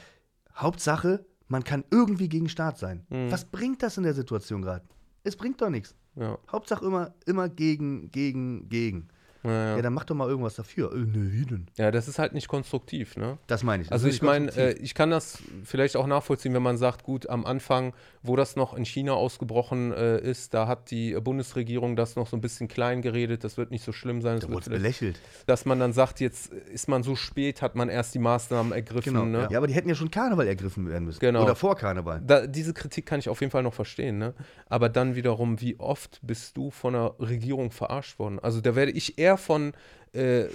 Hauptsache, 0.56 1.26
man 1.48 1.64
kann 1.64 1.84
irgendwie 1.92 2.30
gegen 2.30 2.50
Staat 2.50 2.78
sein. 2.78 3.06
Mhm. 3.10 3.32
Was 3.32 3.46
bringt 3.46 3.84
das 3.84 3.98
in 3.98 4.04
der 4.04 4.14
Situation 4.14 4.62
gerade? 4.62 4.86
Es 5.24 5.36
bringt 5.36 5.62
doch 5.62 5.70
nichts. 5.70 5.96
ja. 6.16 6.38
Hauptsache 6.52 6.86
immer, 6.86 7.14
immer 7.26 7.50
gegen, 7.50 8.12
gegen, 8.12 8.68
gegen. 8.70 9.08
Ja, 9.44 9.76
ja. 9.76 9.82
Dann 9.82 9.94
mach 9.94 10.06
doch 10.06 10.16
mal 10.16 10.28
irgendwas 10.30 10.56
dafür. 10.56 10.94
Äh, 10.94 10.98
ne, 10.98 11.66
ja, 11.78 11.92
das 11.92 12.08
ist 12.08 12.20
halt 12.20 12.34
nicht 12.34 12.48
konstruktiv, 12.48 13.18
ne? 13.18 13.38
Das 13.48 13.64
meine 13.64 13.84
ich. 13.84 13.90
Das 13.90 14.04
Also 14.04 14.08
ich 14.08 14.22
meine, 14.22 14.50
äh, 14.56 14.74
ich 14.74 14.96
kann 14.96 15.10
das 15.10 15.40
vielleicht 15.64 15.96
auch 15.96 16.08
nachvollziehen, 16.08 16.54
wenn 16.54 16.64
man 16.64 16.78
sagt, 16.78 17.04
gut, 17.04 17.30
am 17.30 17.46
Anfang, 17.46 17.94
wo 18.22 18.36
das 18.36 18.56
noch 18.56 18.74
in 18.74 18.86
China 18.86 19.14
ausgebrochen 19.14 19.92
äh, 19.92 20.20
ist, 20.20 20.54
da 20.54 20.68
hat 20.68 20.92
die 20.92 21.14
Bundesregierung 21.20 21.96
das 21.96 22.16
noch 22.16 22.28
so 22.28 22.38
ein 22.38 22.42
bisschen 22.42 22.68
klein 22.68 23.02
geredet, 23.02 23.44
das 23.44 23.58
wird 23.58 23.72
nicht 23.72 23.84
so 23.84 23.92
schlimm 23.92 24.22
sein. 24.22 24.40
Da 24.40 24.50
wurde 24.50 24.70
belächelt. 24.70 25.20
dass 25.46 25.66
man 25.66 25.80
dann 25.80 25.94
sagt, 25.94 26.20
jetzt 26.20 26.54
ist 26.54 26.88
man 26.88 27.04
so 27.04 27.16
spät, 27.16 27.62
hat 27.62 27.76
man 27.76 27.90
erst 27.90 28.14
die 28.16 28.20
Maßnahmen 28.20 28.72
ergriffen. 28.72 29.14
Genau. 29.14 29.26
ne? 29.26 29.48
Ja, 29.52 29.58
aber 29.58 29.68
die 29.68 29.74
hätten 29.74 29.90
ja 29.90 29.96
schon 29.96 30.12
Karneval 30.12 30.48
ergriffen 30.48 30.88
werden 30.90 31.06
müssen. 31.06 31.20
Genau. 31.20 31.44
Oder 31.44 31.56
vor 31.56 31.76
Karneval. 31.76 32.22
Da, 32.26 32.48
diese 32.48 32.74
Kritik 32.74 33.06
kann 33.06 33.20
ich 33.20 33.30
auf 33.30 33.42
jeden 33.42 33.52
Fall 33.52 33.64
noch 33.64 33.74
verstehen, 33.74 34.18
ne? 34.18 34.34
Aber 34.68 34.90
dann 34.90 35.16
wiederum, 35.16 35.60
wie 35.62 35.80
oft 35.80 36.20
bist 36.24 36.56
du 36.58 36.72
von 36.72 36.94
der 36.94 37.16
Regierung 37.20 37.72
verarscht 37.72 38.20
worden? 38.20 38.40
Also 38.40 38.62
da 38.62 38.76
werde 38.76 38.92
ich 38.92 39.18
eher 39.18 39.33
von, 39.38 39.74
äh, 40.14 40.46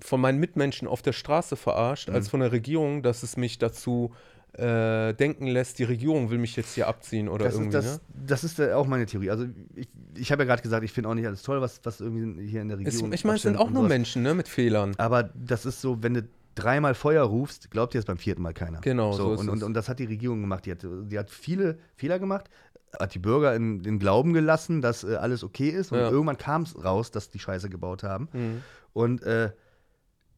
von 0.00 0.20
meinen 0.20 0.38
Mitmenschen 0.38 0.88
auf 0.88 1.02
der 1.02 1.12
Straße 1.12 1.56
verarscht, 1.56 2.08
Mhm. 2.08 2.14
als 2.14 2.28
von 2.28 2.40
der 2.40 2.52
Regierung, 2.52 3.02
dass 3.02 3.22
es 3.22 3.36
mich 3.36 3.58
dazu 3.58 4.12
äh, 4.54 5.12
denken 5.14 5.46
lässt, 5.46 5.78
die 5.78 5.84
Regierung 5.84 6.30
will 6.30 6.38
mich 6.38 6.56
jetzt 6.56 6.74
hier 6.74 6.88
abziehen 6.88 7.28
oder 7.28 7.44
Das 7.44 7.54
ist, 7.54 7.60
irgendwie, 7.60 7.72
das, 7.76 7.84
ne? 7.84 8.00
das 8.26 8.42
ist 8.44 8.58
äh, 8.58 8.72
auch 8.72 8.86
meine 8.88 9.06
Theorie. 9.06 9.30
Also 9.30 9.46
ich, 9.76 9.88
ich 10.16 10.32
habe 10.32 10.42
ja 10.42 10.46
gerade 10.48 10.60
gesagt, 10.62 10.82
ich 10.84 10.90
finde 10.90 11.08
auch 11.08 11.14
nicht 11.14 11.26
alles 11.26 11.42
toll, 11.42 11.60
was, 11.60 11.80
was 11.84 12.00
irgendwie 12.00 12.48
hier 12.48 12.60
in 12.62 12.68
der 12.68 12.78
Es, 12.80 12.86
Regierung 12.86 13.12
ich 13.12 13.24
meine, 13.24 13.36
es 13.36 13.42
sind 13.42 13.56
auch 13.56 13.70
nur. 13.70 13.84
Menschen, 13.86 14.22
ne, 14.24 14.34
mit 14.34 14.48
Fehlern. 14.48 14.94
Aber 14.98 15.30
das 15.34 15.66
ist 15.66 15.80
so, 15.80 16.02
wenn 16.02 16.14
du 16.14 16.28
dreimal 16.56 16.94
Feuer 16.94 17.22
rufst, 17.22 17.70
glaubt 17.70 17.94
dir 17.94 17.98
das 17.98 18.06
beim 18.06 18.18
vierten 18.18 18.42
Mal 18.42 18.52
keiner. 18.52 18.80
Genau, 18.80 19.12
so 19.12 19.34
ist 19.34 19.40
und, 19.40 19.50
und, 19.50 19.58
es. 19.58 19.62
und 19.62 19.74
das 19.74 19.88
hat 19.88 20.00
die 20.00 20.04
Regierung 20.06 20.40
gemacht. 20.40 20.66
Die 20.66 20.72
hat, 20.72 20.84
die 20.84 21.16
hat 21.16 21.30
viele 21.30 21.78
Fehler 21.94 22.18
gemacht, 22.18 22.50
hat 22.98 23.14
die 23.14 23.18
Bürger 23.18 23.54
in 23.54 23.82
den 23.82 23.98
Glauben 23.98 24.32
gelassen, 24.32 24.80
dass 24.82 25.04
äh, 25.04 25.14
alles 25.16 25.44
okay 25.44 25.68
ist. 25.70 25.92
Und 25.92 25.98
Ja. 25.98 26.10
irgendwann 26.10 26.38
kam 26.38 26.62
es 26.62 26.82
raus, 26.84 27.10
dass 27.10 27.30
die 27.30 27.38
Scheiße 27.38 27.68
gebaut 27.70 28.02
haben. 28.02 28.28
Mhm. 28.32 28.62
Und 28.92 29.22
äh, 29.22 29.52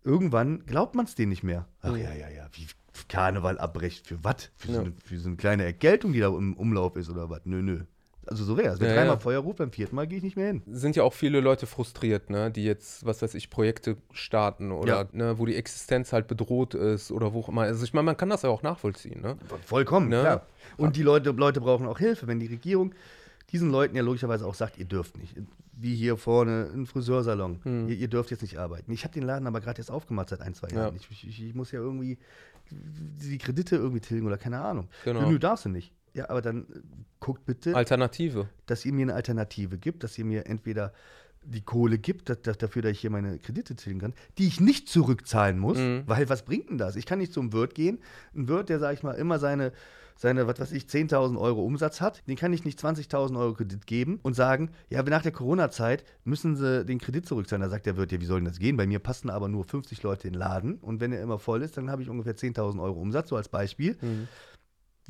irgendwann 0.05 0.64
glaubt 0.66 0.94
man 0.94 1.07
es 1.07 1.14
denen 1.14 1.30
nicht 1.30 1.42
mehr. 1.42 1.66
Ach 1.80 1.90
Mhm. 1.92 1.96
ja, 1.98 2.12
ja, 2.12 2.28
ja, 2.28 2.46
wie 2.53 2.66
Karneval 3.09 3.59
abbrecht. 3.59 4.07
Für 4.07 4.22
was? 4.22 4.50
Für, 4.57 4.66
so 4.68 4.72
Ja. 4.74 4.80
eine- 4.80 4.92
für 5.05 5.18
so 5.18 5.28
eine 5.28 5.36
kleine 5.36 5.64
Ergeltung, 5.64 6.12
die 6.12 6.20
da 6.20 6.28
im 6.28 6.55
Umlauf 6.55 6.96
ist 6.96 7.09
oder 7.09 7.30
was? 7.30 7.40
Nö, 7.44 7.62
nö. 7.62 7.80
Also 8.26 8.44
so 8.44 8.56
wäre 8.56 8.74
es. 8.74 8.80
Wenn 8.80 8.88
Ja, 8.88 8.94
dreimal 8.94 9.14
ja. 9.16 9.20
Feuer 9.20 9.40
ruft, 9.40 9.58
beim 9.58 9.72
vierten 9.72 9.96
Mal 9.96 10.06
gehe 10.06 10.18
ich 10.18 10.24
nicht 10.24 10.36
mehr 10.36 10.46
hin. 10.46 10.62
sind 10.70 10.94
ja 10.96 11.02
auch 11.02 11.12
viele 11.12 11.40
Leute 11.40 11.66
frustriert, 11.66 12.30
ne, 12.30 12.50
die 12.50 12.64
jetzt, 12.64 13.04
was 13.04 13.20
weiß 13.22 13.34
ich, 13.34 13.50
Projekte 13.50 13.96
starten 14.12 14.70
oder 14.70 15.02
Ja. 15.02 15.08
ne, 15.12 15.38
wo 15.38 15.46
die 15.46 15.56
Existenz 15.56 16.12
halt 16.12 16.28
bedroht 16.28 16.74
ist 16.74 17.10
oder 17.10 17.32
wo 17.32 17.40
auch 17.40 17.48
immer. 17.48 17.62
Also 17.62 17.84
ich 17.84 17.92
meine, 17.94 18.04
man 18.04 18.16
kann 18.16 18.28
das 18.30 18.42
ja 18.42 18.48
auch 18.50 18.62
nachvollziehen, 18.62 19.20
ne? 19.20 19.36
Vollkommen, 19.66 20.08
Ne? 20.08 20.20
klar. 20.20 20.46
Und 20.76 20.96
die 20.96 21.02
Leute, 21.02 21.30
Leute 21.30 21.60
brauchen 21.60 21.86
auch 21.86 21.98
Hilfe, 21.98 22.26
wenn 22.28 22.38
die 22.38 22.46
Regierung 22.46 22.94
diesen 23.50 23.70
Leuten 23.70 23.96
ja 23.96 24.02
logischerweise 24.02 24.46
auch 24.46 24.54
sagt, 24.54 24.78
ihr 24.78 24.86
dürft 24.86 25.18
nicht. 25.18 25.34
Wie 25.74 25.94
hier 25.94 26.16
vorne 26.16 26.70
ein 26.72 26.86
Friseursalon. 26.86 27.58
Hm. 27.64 27.88
Ihr, 27.88 27.96
ihr 27.96 28.08
dürft 28.08 28.30
jetzt 28.30 28.42
nicht 28.42 28.56
arbeiten. 28.58 28.90
Ich 28.92 29.04
habe 29.04 29.12
den 29.12 29.24
Laden 29.24 29.46
aber 29.46 29.60
gerade 29.60 29.78
jetzt 29.78 29.90
aufgemacht 29.90 30.28
seit 30.30 30.40
ein, 30.42 30.54
zwei 30.54 30.68
Ja. 30.68 30.82
Jahren. 30.84 30.96
Ich, 30.96 31.10
ich, 31.10 31.42
ich 31.48 31.54
muss 31.54 31.72
ja 31.72 31.80
irgendwie 31.80 32.18
die 32.70 33.38
Kredite 33.38 33.76
irgendwie 33.76 34.00
tilgen 34.00 34.26
oder 34.26 34.38
keine 34.38 34.60
Ahnung. 34.60 34.88
Genau. 35.04 35.28
Nö, 35.28 35.38
darfst 35.38 35.64
du 35.64 35.68
nicht. 35.68 35.92
Ja, 36.14 36.28
aber 36.28 36.42
dann 36.42 36.62
äh, 36.64 36.80
guckt 37.20 37.44
bitte, 37.46 37.74
Alternative. 37.74 38.48
dass 38.66 38.84
ihr 38.84 38.92
mir 38.92 39.02
eine 39.02 39.14
Alternative 39.14 39.78
gibt, 39.78 40.04
dass 40.04 40.18
ihr 40.18 40.24
mir 40.24 40.46
entweder 40.46 40.92
die 41.44 41.62
Kohle 41.62 41.98
gibt, 41.98 42.28
dass, 42.28 42.40
dass, 42.42 42.58
dafür, 42.58 42.82
dass 42.82 42.92
ich 42.92 43.00
hier 43.00 43.10
meine 43.10 43.38
Kredite 43.38 43.74
tilgen 43.74 43.98
kann, 44.00 44.14
die 44.38 44.46
ich 44.46 44.60
nicht 44.60 44.88
zurückzahlen 44.88 45.58
muss, 45.58 45.78
Mhm. 45.78 46.02
weil 46.06 46.28
was 46.28 46.44
bringt 46.44 46.70
denn 46.70 46.78
das? 46.78 46.94
Ich 46.96 47.04
kann 47.06 47.18
nicht 47.18 47.32
zum 47.32 47.52
Wirt 47.52 47.74
gehen. 47.74 47.98
Ein 48.34 48.46
Wirt, 48.48 48.68
der, 48.68 48.78
sag 48.78 48.94
ich 48.94 49.02
mal, 49.02 49.12
immer 49.14 49.40
seine, 49.40 49.72
seine 50.16 50.46
was 50.46 50.60
weiß 50.60 50.70
ich, 50.70 50.84
10.000 50.84 51.36
Euro 51.40 51.64
Umsatz 51.64 52.00
hat, 52.00 52.22
den 52.28 52.36
kann 52.36 52.52
ich 52.52 52.64
nicht 52.64 52.78
20.000 52.78 53.36
Euro 53.36 53.54
Kredit 53.54 53.88
geben 53.88 54.20
und 54.22 54.34
sagen, 54.34 54.70
ja, 54.88 55.02
nach 55.02 55.22
der 55.22 55.32
Corona-Zeit 55.32 56.04
müssen 56.22 56.54
sie 56.54 56.84
den 56.84 57.00
Kredit 57.00 57.26
zurückzahlen. 57.26 57.62
Da 57.62 57.68
sagt 57.70 57.86
der 57.86 57.96
Wirt, 57.96 58.12
ja, 58.12 58.20
wie 58.20 58.26
soll 58.26 58.38
denn 58.38 58.44
das 58.44 58.60
gehen? 58.60 58.76
Bei 58.76 58.86
mir 58.86 59.00
passen 59.00 59.28
aber 59.28 59.48
nur 59.48 59.64
50 59.64 60.00
Leute 60.04 60.28
in 60.28 60.34
den 60.34 60.38
Laden 60.38 60.74
und 60.76 61.00
wenn 61.00 61.10
er 61.12 61.22
immer 61.22 61.40
voll 61.40 61.62
ist, 61.62 61.76
dann 61.76 61.90
habe 61.90 62.02
ich 62.02 62.08
ungefähr 62.08 62.36
10.000 62.36 62.80
Euro 62.80 63.00
Umsatz, 63.00 63.30
so 63.30 63.36
als 63.36 63.48
Beispiel. 63.48 63.96
Mhm. 64.00 64.28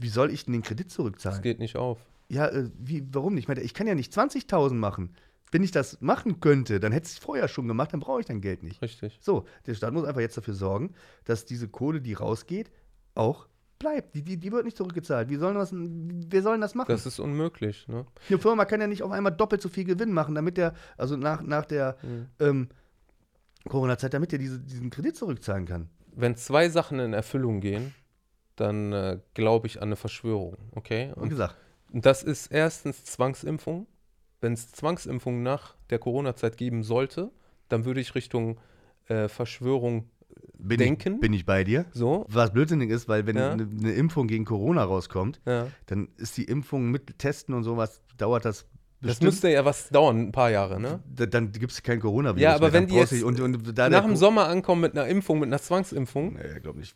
Wie 0.03 0.09
soll 0.09 0.30
ich 0.30 0.44
denn 0.44 0.53
den 0.53 0.62
Kredit 0.62 0.86
Das 0.88 0.94
zurückzahlen? 0.94 1.42
geht 1.42 1.59
nicht 1.59 1.76
auf. 1.76 1.98
Ja, 2.28 2.48
äh, 2.48 2.70
wie, 2.78 3.07
warum 3.12 3.34
nicht? 3.34 3.44
Ich, 3.44 3.48
meine, 3.48 3.61
ich 3.61 3.74
kann 3.74 3.86
ja 3.86 3.94
nicht 3.94 4.12
20.000 4.12 4.74
machen. 4.74 5.14
Wenn 5.50 5.62
ich 5.62 5.70
das 5.70 6.00
machen 6.00 6.40
könnte, 6.40 6.80
dann 6.80 6.92
hätte 6.92 7.07
ich 7.07 7.12
es 7.14 7.18
vorher 7.18 7.46
schon 7.46 7.68
gemacht, 7.68 7.92
dann 7.92 8.00
brauche 8.00 8.20
ich 8.20 8.26
dein 8.26 8.40
Geld 8.40 8.62
nicht. 8.62 8.80
Richtig. 8.80 9.18
So, 9.20 9.44
der 9.66 9.74
Staat 9.74 9.92
muss 9.92 10.05
einfach 10.07 10.20
jetzt 10.22 10.36
dafür 10.36 10.55
sorgen, 10.55 10.94
dass 11.24 11.44
diese 11.44 11.68
Kohle, 11.68 12.00
die 12.00 12.14
rausgeht, 12.14 12.70
auch 13.14 13.46
bleibt. 13.78 14.14
Die, 14.14 14.22
die, 14.22 14.38
die 14.38 14.50
wird 14.50 14.64
nicht 14.64 14.78
zurückgezahlt. 14.78 15.28
Wie 15.28 15.36
sollen 15.36 15.57
das, 15.57 15.70
wer 15.74 16.42
soll 16.42 16.55
denn 16.55 16.62
das 16.62 16.74
machen? 16.74 16.88
Das 16.88 17.05
ist 17.05 17.18
unmöglich, 17.18 17.86
ne? 17.88 18.07
Eine 18.30 18.38
Firma 18.38 18.64
kann 18.64 18.80
ja 18.80 18.86
nicht 18.86 19.03
auf 19.03 19.11
einmal 19.11 19.32
doppelt 19.32 19.61
so 19.61 19.68
viel 19.68 19.84
Gewinn 19.84 20.12
machen, 20.12 20.34
damit 20.34 20.57
der, 20.57 20.72
also 20.96 21.16
nach, 21.16 21.42
nach 21.42 21.66
der 21.66 21.96
Mhm. 22.03 22.26
ähm, 22.40 22.68
Corona-Zeit, 23.68 24.14
damit 24.14 24.32
er 24.32 24.38
diese, 24.38 24.59
diesen 24.59 24.90
Kredit 24.90 25.16
zurückzahlen 25.16 25.66
kann. 25.66 25.88
Wenn 26.14 26.36
zwei 26.36 26.68
Sachen 26.68 26.98
in 26.98 27.12
Erfüllung 27.12 27.61
gehen, 27.61 27.94
dann 28.62 28.92
äh, 28.92 29.18
glaube 29.34 29.66
ich 29.66 29.78
an 29.82 29.88
eine 29.88 29.96
Verschwörung, 29.96 30.56
okay? 30.74 31.12
Wie 31.16 31.20
Und 31.20 31.28
gesagt, 31.28 31.56
das 31.92 32.22
ist 32.22 32.46
erstens 32.46 33.04
Zwangsimpfung. 33.04 33.86
Wenn 34.40 34.54
es 34.54 34.72
Zwangsimpfung 34.72 35.42
nach 35.42 35.74
der 35.90 35.98
Corona-Zeit 35.98 36.56
geben 36.56 36.82
sollte, 36.82 37.30
dann 37.68 37.84
würde 37.84 38.00
ich 38.00 38.14
Richtung 38.14 38.58
äh, 39.08 39.28
Verschwörung 39.28 40.10
bin 40.58 40.78
denken. 40.78 41.14
Ich, 41.14 41.20
bin 41.20 41.32
ich 41.32 41.44
bei 41.44 41.64
dir. 41.64 41.84
So. 41.92 42.24
Was 42.28 42.52
blödsinnig 42.52 42.90
ist, 42.90 43.08
weil 43.08 43.26
wenn 43.26 43.36
Ja. 43.36 43.52
eine, 43.52 43.64
eine 43.64 43.92
Impfung 43.92 44.26
gegen 44.28 44.44
Corona 44.44 44.82
rauskommt, 44.84 45.40
Ja. 45.46 45.68
dann 45.86 46.08
ist 46.16 46.36
die 46.36 46.44
Impfung 46.44 46.90
mit 46.90 47.18
Testen 47.18 47.54
und 47.54 47.64
sowas, 47.64 48.00
dauert 48.16 48.44
das 48.44 48.66
Das 49.03 49.11
bestimmt. 49.16 49.32
müsste 49.32 49.48
ja 49.50 49.64
was 49.64 49.88
dauern, 49.88 50.28
ein 50.28 50.32
paar 50.32 50.50
Jahre, 50.50 50.80
ne? 50.80 51.00
Da- 51.12 51.26
dann 51.26 51.50
gibt 51.50 51.72
es 51.72 51.82
kein 51.82 51.98
Coronavirus. 51.98 52.40
Ja, 52.40 52.55
aber 52.55 52.66
mehr. 52.70 52.72
wenn 52.74 52.86
die 52.86 52.94
jetzt 52.94 53.12
und, 53.22 53.40
und 53.40 53.66
Nach 53.76 53.88
der 53.90 54.00
dem 54.00 54.14
Sommer 54.16 54.46
ankommen 54.46 54.80
mit 54.80 54.92
einer 54.96 55.09
Impfung, 55.09 55.40
mit 55.40 55.48
einer 55.48 55.59
Zwangsimpfung. 55.61 56.34
Nee, 56.34 56.61
glaube 56.61 56.78
nicht. 56.78 56.94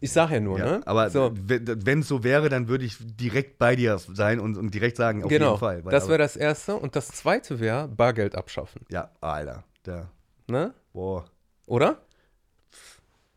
Ich 0.00 0.12
sag 0.12 0.30
ja 0.30 0.40
nur, 0.40 0.58
ja, 0.58 0.64
ne? 0.66 0.80
Aber 0.86 1.08
so, 1.08 1.32
wenn 1.34 2.00
es 2.00 2.08
so 2.08 2.22
wäre, 2.22 2.48
dann 2.50 2.68
würde 2.68 2.84
ich 2.84 2.96
direkt 3.00 3.58
bei 3.58 3.76
dir 3.76 3.98
sein 3.98 4.40
und, 4.40 4.56
und 4.58 4.74
direkt 4.74 4.98
sagen, 4.98 5.22
auf 5.24 5.28
genau. 5.30 5.46
jeden 5.52 5.58
Fall. 5.58 5.84
Weil- 5.84 5.90
das 5.92 6.06
wäre 6.08 6.18
das 6.18 6.36
Erste. 6.36 6.76
Und 6.76 6.94
das 6.96 7.08
Zweite 7.08 7.60
wäre 7.60 7.88
Bargeld 7.88 8.34
abschaffen, 8.34 8.82
Ja, 8.90 9.10
Alter. 9.22 9.64
Da. 9.84 10.10
ne? 10.48 10.74
Boah. 10.92 11.24
Oder? 11.66 12.02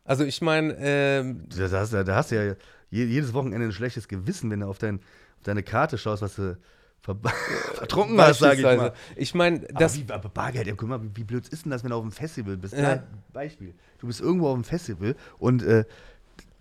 Also 0.04 0.24
ich 0.24 0.42
meine, 0.42 0.76
ähm, 0.78 1.44
Da, 1.56 1.68
da, 1.68 1.80
hast, 1.80 1.92
du- 1.92 2.04
da 2.04 2.14
hast 2.16 2.30
du 2.30 2.34
ja 2.44 2.54
je, 2.90 3.04
jedes 3.04 3.32
Wochenende 3.32 3.66
ein 3.68 3.72
schlechtes 3.72 4.08
Gewissen, 4.08 4.50
wenn 4.50 4.60
du 4.60 4.66
auf, 4.66 4.78
dein, 4.78 4.96
auf 4.96 5.42
deine 5.44 5.62
Karte 5.62 5.96
schaust, 5.96 6.22
was 6.22 6.36
du 6.36 6.58
ver 7.02 7.16
vertrunken 7.74 8.20
hast, 8.20 8.38
sage 8.38 8.56
ich 8.58 8.62
mal. 8.62 8.92
Ich 9.16 9.34
meine, 9.34 9.58
Aber, 9.68 9.78
das. 9.80 9.96
wie, 9.98 10.04
aber 10.12 10.28
Bargeld, 10.28 10.66
ja, 10.66 10.74
guck 10.76 10.88
mal, 10.88 11.02
wie, 11.02 11.10
wie 11.14 11.24
blöd 11.24 11.48
ist 11.48 11.64
denn 11.64 11.70
das, 11.70 11.82
wenn 11.82 11.90
du 11.90 11.96
auf 11.96 12.02
einem 12.02 12.12
Festival 12.12 12.56
bist? 12.56 12.74
Ja. 12.74 12.94
Ja. 12.94 13.02
Beispiel. 13.32 13.74
Du 13.98 14.06
bist 14.06 14.20
irgendwo 14.20 14.48
auf 14.48 14.54
einem 14.54 14.64
Festival 14.64 15.16
und 15.38 15.62
äh, 15.62 15.84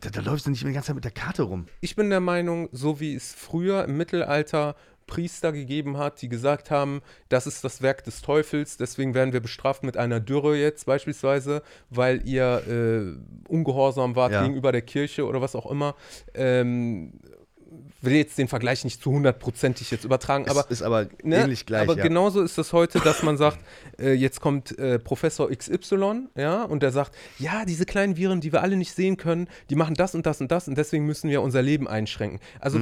da, 0.02 0.10
da 0.10 0.22
läufst 0.22 0.48
du 0.48 0.50
nicht 0.50 0.64
mehr 0.64 0.72
die 0.72 0.74
ganze 0.74 0.88
Zeit 0.88 0.96
mit 0.96 1.04
der 1.06 1.12
Karte 1.12 1.44
rum. 1.44 1.68
Ich 1.80 1.96
bin 1.96 2.10
der 2.10 2.20
Meinung, 2.22 2.70
so 2.72 3.00
wie 3.00 3.14
es 3.16 3.34
früher 3.34 3.86
im 3.86 3.98
Mittelalter 3.98 4.76
Priester 5.08 5.52
gegeben 5.52 5.98
hat, 5.98 6.22
die 6.22 6.30
gesagt 6.30 6.72
haben, 6.72 7.02
das 7.30 7.46
ist 7.46 7.64
das 7.64 7.82
Werk 7.82 8.04
des 8.06 8.22
Teufels, 8.22 8.78
deswegen 8.78 9.14
werden 9.14 9.34
wir 9.34 9.42
bestraft 9.42 9.84
mit 9.84 9.98
einer 9.98 10.20
Dürre 10.22 10.56
jetzt 10.56 10.86
beispielsweise, 10.86 11.64
weil 11.90 12.26
ihr 12.28 12.64
äh, 12.68 13.52
ungehorsam 13.52 14.16
wart 14.16 14.32
Ja. 14.32 14.42
gegenüber 14.44 14.72
der 14.72 14.84
Kirche 14.84 15.26
oder 15.26 15.42
was 15.42 15.54
auch 15.56 15.70
immer. 15.70 15.96
Ähm, 16.34 17.20
will 18.02 18.14
jetzt 18.14 18.38
den 18.38 18.48
Vergleich 18.48 18.84
nicht 18.84 19.02
zu 19.02 19.12
hundertprozentig 19.12 19.92
jetzt 19.92 20.04
übertragen, 20.04 20.50
aber 20.50 20.62
ist, 20.62 20.72
ist 20.72 20.82
aber 20.82 21.08
Ne? 21.24 21.38
ähnlich 21.44 21.66
gleich. 21.66 21.84
Aber 21.84 21.98
ja. 21.98 22.04
genauso 22.04 22.42
ist 22.42 22.58
das 22.58 22.74
heute, 22.74 23.00
dass 23.00 23.24
man 23.24 23.38
sagt, 23.38 23.60
äh, 24.00 24.14
jetzt 24.14 24.42
kommt 24.42 24.78
äh, 24.78 25.00
Professor 25.00 25.50
XY, 25.50 26.28
ja, 26.36 26.64
und 26.64 26.84
der 26.84 26.92
sagt, 26.92 27.16
ja, 27.40 27.66
diese 27.66 27.86
kleinen 27.86 28.18
Viren, 28.18 28.42
die 28.42 28.52
wir 28.52 28.62
alle 28.62 28.76
nicht 28.76 28.94
sehen 28.94 29.18
können, 29.18 29.48
die 29.70 29.76
machen 29.76 29.96
das 29.96 30.16
und 30.16 30.26
das 30.26 30.42
und 30.42 30.52
das 30.52 30.68
und 30.68 30.78
deswegen 30.78 31.06
müssen 31.06 31.30
wir 31.30 31.42
unser 31.42 31.62
Leben 31.62 31.88
einschränken. 31.88 32.40
Also 32.60 32.80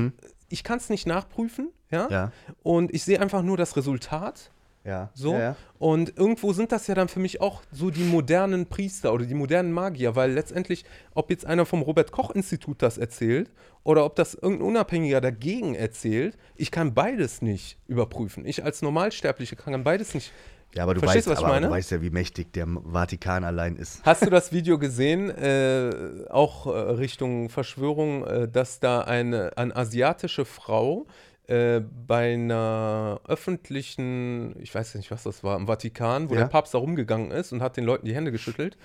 ich 0.50 0.64
kann 0.64 0.78
es 0.78 0.90
nicht 0.90 1.06
nachprüfen, 1.08 1.70
ja, 1.92 2.06
Mhm. 2.06 2.12
Ja, 2.12 2.32
und 2.64 2.94
ich 2.94 3.04
sehe 3.04 3.20
einfach 3.20 3.42
nur 3.42 3.58
das 3.58 3.76
Resultat. 3.76 4.52
Ja. 4.84 5.10
So. 5.14 5.34
Ja, 5.34 5.40
ja. 5.40 5.56
Und 5.78 6.18
irgendwo 6.18 6.54
sind 6.54 6.72
das 6.72 6.88
ja 6.88 6.96
dann 6.96 7.08
für 7.08 7.20
mich 7.20 7.42
auch 7.42 7.62
so 7.72 7.90
die 7.90 8.04
modernen 8.04 8.66
Priester 8.66 9.14
oder 9.14 9.26
die 9.26 9.34
modernen 9.34 9.72
Magier, 9.72 10.16
weil 10.16 10.32
letztendlich, 10.32 10.86
ob 11.14 11.30
jetzt 11.30 11.46
einer 11.46 11.66
vom 11.66 11.82
Robert-Koch-Institut 11.82 12.82
das 12.82 12.98
erzählt 12.98 13.52
oder 13.84 14.06
ob 14.06 14.16
das 14.16 14.34
irgendein 14.34 14.68
Unabhängiger 14.68 15.22
dagegen 15.22 15.76
erzählt, 15.76 16.38
ich 16.56 16.72
kann 16.72 16.94
beides 16.94 17.42
nicht 17.42 17.78
überprüfen. 17.88 18.46
Ich 18.46 18.64
als 18.64 18.82
Normalsterbliche 18.82 19.56
kann 19.56 19.84
beides 19.84 20.14
nicht. 20.14 20.32
Ja, 20.76 20.84
aber 20.84 20.94
du, 20.94 21.00
Verstehst 21.00 21.28
weißt, 21.28 21.32
was 21.32 21.40
ich 21.40 21.46
aber 21.46 21.56
meine? 21.56 21.68
du 21.68 21.72
weißt 21.74 21.92
ja, 21.92 22.02
wie 22.02 22.12
mächtig 22.12 22.54
der 22.54 22.68
Vatikan 22.68 23.44
allein 23.44 23.76
ist. 23.76 24.02
Hast 24.04 24.22
du 24.22 24.30
das 24.30 24.52
Video 24.52 24.78
gesehen, 24.78 25.30
äh, 25.32 25.90
auch 26.30 26.68
äh, 26.68 26.70
Richtung 26.70 27.50
Verschwörung, 27.50 28.24
äh, 28.26 28.48
dass 28.48 28.80
da 28.80 29.02
eine, 29.02 29.58
eine 29.58 29.76
asiatische 29.76 30.46
Frau 30.46 31.08
äh, 31.50 31.82
bei 32.08 32.34
einer 32.36 33.20
öffentlichen, 33.28 34.56
ich 34.62 34.74
weiß 34.74 34.96
nicht, 34.96 35.10
was 35.12 35.24
das 35.24 35.44
war, 35.44 35.58
im 35.58 35.68
Vatikan, 35.68 36.30
wo 36.30 36.34
Ja. 36.36 36.42
der 36.42 36.48
Papst 36.48 36.74
da 36.74 36.78
rumgegangen 36.78 37.32
ist 37.32 37.52
und 37.52 37.62
hat 37.62 37.76
den 37.78 37.86
Leuten 37.86 38.06
die 38.06 38.14
Hände 38.16 38.32
geschüttelt. 38.32 38.78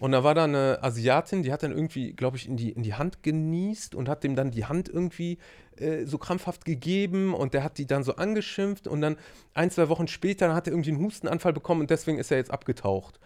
Und 0.00 0.12
da 0.12 0.22
war 0.22 0.34
da 0.34 0.44
eine 0.44 0.78
Asiatin, 0.82 1.42
die 1.42 1.52
hat 1.52 1.62
dann 1.62 1.72
irgendwie, 1.72 2.12
glaube 2.12 2.36
ich, 2.36 2.46
in 2.48 2.56
die, 2.56 2.70
in 2.70 2.82
die 2.82 2.94
Hand 2.94 3.22
genießt 3.22 3.94
und 3.94 4.08
hat 4.08 4.24
dem 4.24 4.36
dann 4.36 4.50
die 4.50 4.66
Hand 4.66 4.88
irgendwie 4.88 5.38
äh, 5.78 6.04
so 6.04 6.18
krampfhaft 6.18 6.64
gegeben 6.64 7.34
und 7.34 7.54
der 7.54 7.64
hat 7.64 7.78
die 7.78 7.86
dann 7.86 8.04
so 8.04 8.16
angeschimpft 8.16 8.86
und 8.86 9.00
dann 9.00 9.16
ein, 9.54 9.70
zwei 9.70 9.88
Wochen 9.88 10.06
später 10.06 10.54
hat 10.54 10.66
er 10.68 10.72
irgendwie 10.74 10.90
einen 10.90 11.00
Hustenanfall 11.02 11.52
bekommen 11.52 11.80
und 11.82 11.90
deswegen 11.90 12.18
ist 12.18 12.30
er 12.30 12.36
jetzt 12.38 12.50
abgetaucht. 12.50 13.18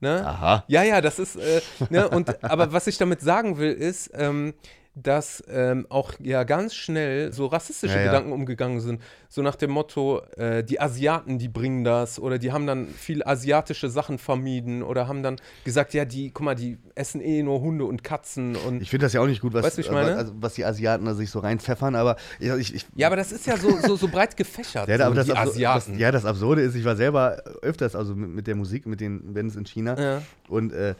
Ne? 0.00 0.26
Aha. 0.26 0.64
Ja, 0.66 0.82
ja, 0.82 1.00
das 1.00 1.18
ist, 1.18 1.36
äh, 1.36 1.60
ne, 1.90 2.08
und, 2.08 2.42
aber 2.42 2.72
was 2.72 2.86
ich 2.86 2.96
damit 2.98 3.20
sagen 3.20 3.58
will, 3.58 3.72
ist, 3.72 4.10
ähm, 4.14 4.54
dass 5.02 5.42
ähm, 5.48 5.86
auch 5.88 6.14
ja 6.20 6.44
ganz 6.44 6.74
schnell 6.74 7.32
so 7.32 7.46
rassistische 7.46 7.94
Ja, 7.94 8.00
ja. 8.00 8.06
Gedanken 8.06 8.32
umgegangen 8.32 8.80
sind. 8.80 9.00
So 9.28 9.42
nach 9.42 9.56
dem 9.56 9.70
Motto, 9.70 10.22
äh, 10.36 10.64
die 10.64 10.80
Asiaten, 10.80 11.38
die 11.38 11.48
bringen 11.48 11.84
das 11.84 12.18
oder 12.18 12.38
die 12.38 12.52
haben 12.52 12.66
dann 12.66 12.88
viel 12.88 13.22
asiatische 13.24 13.88
Sachen 13.88 14.18
vermieden 14.18 14.82
oder 14.82 15.06
haben 15.08 15.22
dann 15.22 15.36
gesagt, 15.64 15.94
ja, 15.94 16.04
die, 16.04 16.30
guck 16.30 16.44
mal, 16.44 16.54
die 16.54 16.78
essen 16.94 17.20
eh 17.20 17.42
nur 17.42 17.60
Hunde 17.60 17.84
und 17.84 18.02
Katzen 18.02 18.56
und. 18.56 18.82
Ich 18.82 18.90
finde 18.90 19.06
das 19.06 19.12
ja 19.12 19.20
auch 19.20 19.26
nicht 19.26 19.40
gut, 19.40 19.52
was, 19.52 19.64
Weißt 19.64 19.90
meine? 19.90 20.16
also, 20.16 20.32
was 20.40 20.54
die 20.54 20.64
Asiaten 20.64 21.04
da 21.04 21.14
sich 21.14 21.30
so 21.30 21.38
reinpfeffern, 21.38 21.94
aber 21.94 22.16
ich, 22.38 22.74
ich, 22.74 22.86
ja, 22.94 23.06
aber 23.06 23.16
das 23.16 23.32
ist 23.32 23.46
ja 23.46 23.56
so, 23.56 23.76
so, 23.78 23.96
so 23.96 24.08
breit 24.08 24.36
gefächert, 24.36 24.88
Ja, 24.88 24.98
so, 24.98 25.04
aber 25.04 25.14
das, 25.14 25.26
die 25.26 25.36
Asiaten. 25.36 25.92
Das, 25.92 26.00
ja, 26.00 26.12
das 26.12 26.24
Absurde 26.24 26.62
ist, 26.62 26.74
ich 26.74 26.84
war 26.84 26.96
selber 26.96 27.42
öfters, 27.62 27.94
also 27.94 28.14
mit, 28.14 28.30
mit 28.30 28.46
der 28.46 28.56
Musik, 28.56 28.86
mit 28.86 29.00
den 29.00 29.34
Bands 29.34 29.56
in 29.56 29.64
China. 29.64 30.22
Und 30.48 30.72
äh, 30.72 30.94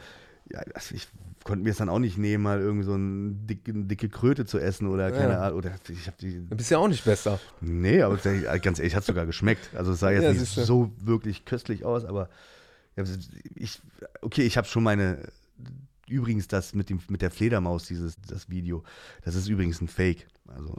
ja, 0.49 0.61
also 0.73 0.95
ich 0.95 1.07
konnte 1.43 1.63
mir 1.63 1.71
es 1.71 1.77
dann 1.77 1.89
auch 1.89 1.99
nicht 1.99 2.17
nehmen, 2.17 2.43
mal 2.43 2.59
irgendwie 2.59 2.85
so 2.85 2.93
eine 2.93 3.31
dicke, 3.33 3.73
dicke 3.73 4.09
Kröte 4.09 4.45
zu 4.45 4.59
essen 4.59 4.87
oder 4.87 5.11
keine 5.11 5.33
Ja. 5.33 5.41
Ahnung. 5.41 5.57
Oder 5.59 5.71
ich 5.89 6.07
habe 6.07 6.17
die. 6.19 6.47
Du 6.47 6.55
bist 6.55 6.69
ja 6.71 6.77
auch 6.77 6.87
nicht 6.87 7.03
besser. 7.03 7.39
Nee, 7.61 8.01
aber 8.01 8.17
ganz 8.59 8.79
ehrlich, 8.79 8.95
hat 8.95 9.03
sogar 9.03 9.25
geschmeckt. 9.25 9.69
Also 9.75 9.91
es 9.93 9.99
sah 9.99 10.11
jetzt 10.11 10.23
Ja, 10.23 10.33
nicht 10.33 10.45
so 10.47 10.91
wirklich 10.99 11.45
köstlich 11.45 11.85
aus, 11.85 12.05
aber 12.05 12.29
ich, 13.55 13.81
okay, 14.21 14.43
ich 14.43 14.57
habe 14.57 14.67
schon 14.67 14.83
meine. 14.83 15.19
Übrigens, 16.07 16.49
das 16.49 16.75
mit, 16.75 16.89
dem, 16.89 16.99
mit 17.07 17.21
der 17.21 17.31
Fledermaus, 17.31 17.85
dieses 17.85 18.17
das 18.27 18.49
Video, 18.49 18.83
das 19.23 19.35
ist 19.35 19.47
übrigens 19.47 19.79
ein 19.79 19.87
Fake. 19.87 20.27
Also, 20.47 20.75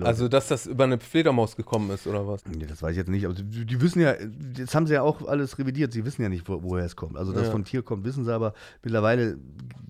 Also, 0.00 0.28
dass 0.28 0.48
das 0.48 0.66
über 0.66 0.84
eine 0.84 0.98
Fledermaus 0.98 1.54
gekommen 1.56 1.90
ist 1.90 2.06
oder 2.06 2.26
was? 2.26 2.44
Nee, 2.46 2.66
das 2.66 2.82
weiß 2.82 2.92
ich 2.92 2.96
jetzt 2.96 3.08
nicht. 3.10 3.24
Aber 3.24 3.34
die, 3.34 3.64
die 3.66 3.80
wissen 3.80 4.00
ja, 4.00 4.14
jetzt 4.56 4.74
haben 4.74 4.86
sie 4.86 4.94
ja 4.94 5.02
auch 5.02 5.26
alles 5.28 5.58
revidiert. 5.58 5.92
Sie 5.92 6.04
wissen 6.04 6.22
ja 6.22 6.28
nicht, 6.28 6.48
wo, 6.48 6.62
woher 6.62 6.84
es 6.84 6.96
kommt. 6.96 7.16
Also, 7.16 7.32
dass 7.32 7.42
Ja. 7.42 7.46
es 7.48 7.52
von 7.52 7.64
Tier 7.64 7.82
kommt, 7.82 8.04
wissen 8.04 8.24
sie, 8.24 8.32
aber 8.34 8.54
mittlerweile 8.82 9.38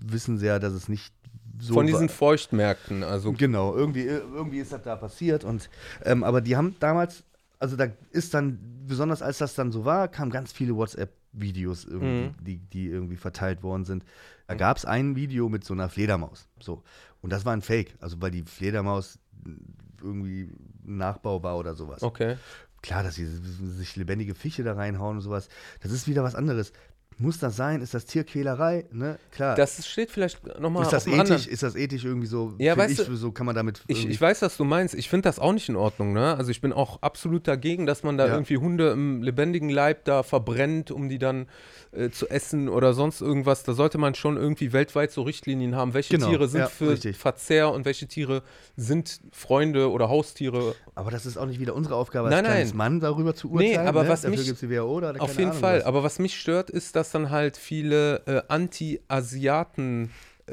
wissen 0.05 0.37
sie 0.37 0.45
ja, 0.45 0.59
dass 0.59 0.73
es 0.73 0.87
nicht 0.89 1.13
so 1.59 1.73
Von 1.75 1.85
war. 1.85 1.91
diesen 1.91 2.09
Feuchtmärkten, 2.09 3.03
also 3.03 3.31
Genau, 3.31 3.73
irgendwie, 3.75 4.03
irgendwie 4.03 4.59
ist 4.59 4.71
das 4.73 4.81
da 4.83 4.95
passiert. 4.95 5.43
Und, 5.45 5.69
ähm, 6.03 6.23
aber 6.23 6.41
die 6.41 6.55
haben 6.55 6.75
damals, 6.79 7.23
also 7.59 7.75
da 7.75 7.87
ist 8.11 8.33
dann, 8.33 8.59
besonders 8.85 9.21
als 9.21 9.37
das 9.37 9.55
dann 9.55 9.71
so 9.71 9.85
war, 9.85 10.09
kamen 10.09 10.29
ganz 10.31 10.51
viele 10.51 10.75
WhatsApp-Videos, 10.75 11.87
Mhm. 11.87 12.35
die, 12.41 12.57
die 12.57 12.87
irgendwie 12.87 13.15
verteilt 13.15 13.63
worden 13.63 13.85
sind. 13.85 14.03
Da 14.47 14.55
gab 14.55 14.77
es 14.77 14.85
ein 14.85 15.15
Video 15.15 15.47
mit 15.49 15.63
so 15.63 15.73
einer 15.73 15.89
Fledermaus. 15.89 16.47
So. 16.59 16.83
Und 17.23 17.31
das 17.31 17.45
war 17.45 17.53
ein 17.53 17.61
Fake. 17.63 17.95
Also, 17.99 18.21
weil 18.21 18.31
die 18.31 18.43
Fledermaus 18.43 19.17
irgendwie 20.01 20.51
ein 20.85 20.97
Nachbau 20.97 21.41
war 21.41 21.57
oder 21.57 21.73
sowas. 21.73 22.03
okay. 22.03 22.37
Klar, 22.81 23.01
dass 23.01 23.15
sie 23.15 23.25
sich 23.25 23.95
lebendige 23.95 24.35
Fische 24.35 24.61
da 24.61 24.73
reinhauen 24.73 25.15
und 25.15 25.21
sowas, 25.21 25.47
das 25.79 25.93
ist 25.93 26.05
wieder 26.05 26.21
was 26.21 26.35
anderes. 26.35 26.73
Muss 27.17 27.39
das 27.39 27.55
sein? 27.55 27.81
Ist 27.81 27.93
das 27.93 28.05
Tierquälerei? 28.05 28.85
Ne? 28.91 29.17
Klar. 29.31 29.55
Das 29.55 29.85
steht 29.85 30.11
vielleicht 30.11 30.59
nochmal 30.59 30.83
ist, 30.83 30.91
das 30.93 31.03
auf 31.03 31.11
einem 31.11 31.21
anderen- 31.21 31.39
ethisch, 31.41 31.51
ist 31.51 31.63
das 31.63 31.75
ethisch 31.75 32.03
irgendwie 32.05 32.27
so? 32.27 32.53
Ja, 32.57 32.75
weißt 32.75 32.99
ich, 32.99 33.05
du, 33.07 33.15
so 33.15 33.31
kann 33.31 33.45
man 33.45 33.55
damit. 33.55 33.83
Ich, 33.87 34.07
ich 34.07 34.19
weiß, 34.19 34.41
was 34.41 34.57
du 34.57 34.63
meinst. 34.63 34.95
Ich 34.95 35.09
finde 35.09 35.29
das 35.29 35.39
auch 35.39 35.53
nicht 35.53 35.69
in 35.69 35.75
Ordnung, 35.75 36.13
ne? 36.13 36.35
Also 36.35 36.51
ich 36.51 36.61
bin 36.61 36.73
auch 36.73 37.01
absolut 37.01 37.47
dagegen, 37.47 37.85
dass 37.85 38.03
man 38.03 38.17
da 38.17 38.27
Ja. 38.27 38.33
irgendwie 38.33 38.57
Hunde 38.57 38.91
im 38.91 39.21
lebendigen 39.21 39.69
Leib 39.69 40.05
da 40.05 40.23
verbrennt, 40.23 40.91
um 40.91 41.09
die 41.09 41.19
dann 41.19 41.47
äh, 41.91 42.09
zu 42.09 42.27
essen 42.29 42.69
oder 42.69 42.93
sonst 42.93 43.21
irgendwas. 43.21 43.63
Da 43.63 43.73
sollte 43.73 43.97
man 43.97 44.15
schon 44.15 44.37
irgendwie 44.37 44.73
weltweit 44.73 45.11
so 45.11 45.21
Richtlinien 45.21 45.75
haben, 45.75 45.93
welche 45.93 46.15
Genau, 46.15 46.29
Tiere 46.29 46.47
sind 46.47 46.61
ja, 46.61 46.67
für 46.67 46.89
richtig. 46.91 47.17
Verzehr 47.17 47.71
und 47.71 47.85
welche 47.85 48.07
Tiere 48.07 48.43
sind 48.75 49.19
Freunde 49.31 49.91
oder 49.91 50.09
Haustiere. 50.09 50.75
Aber 50.95 51.11
das 51.11 51.25
ist 51.25 51.37
auch 51.37 51.45
nicht 51.45 51.59
wieder 51.59 51.75
unsere 51.75 51.95
Aufgabe 51.95 52.29
Nein, 52.29 52.39
als 52.45 52.47
kleines 52.53 52.69
nein. 52.69 52.77
Mann, 52.77 52.99
darüber 52.99 53.33
zu 53.35 53.47
Nee, 53.55 53.69
urteilen. 53.71 53.87
aber 53.87 54.03
ne? 54.03 54.09
was 54.09 54.21
Dafür 54.21 54.37
mich- 54.37 54.61
WHO 54.69 54.97
Auf 55.19 55.37
jeden 55.37 55.49
Ahnung 55.49 55.59
Fall. 55.61 55.79
was. 55.79 55.85
Aber 55.85 56.03
was 56.03 56.19
mich 56.19 56.39
stört, 56.39 56.69
ist, 56.69 56.95
dass 56.95 57.11
dann 57.11 57.29
halt 57.29 57.57
viele 57.57 58.21
äh, 58.25 58.41
Anti-Asiaten 58.47 60.11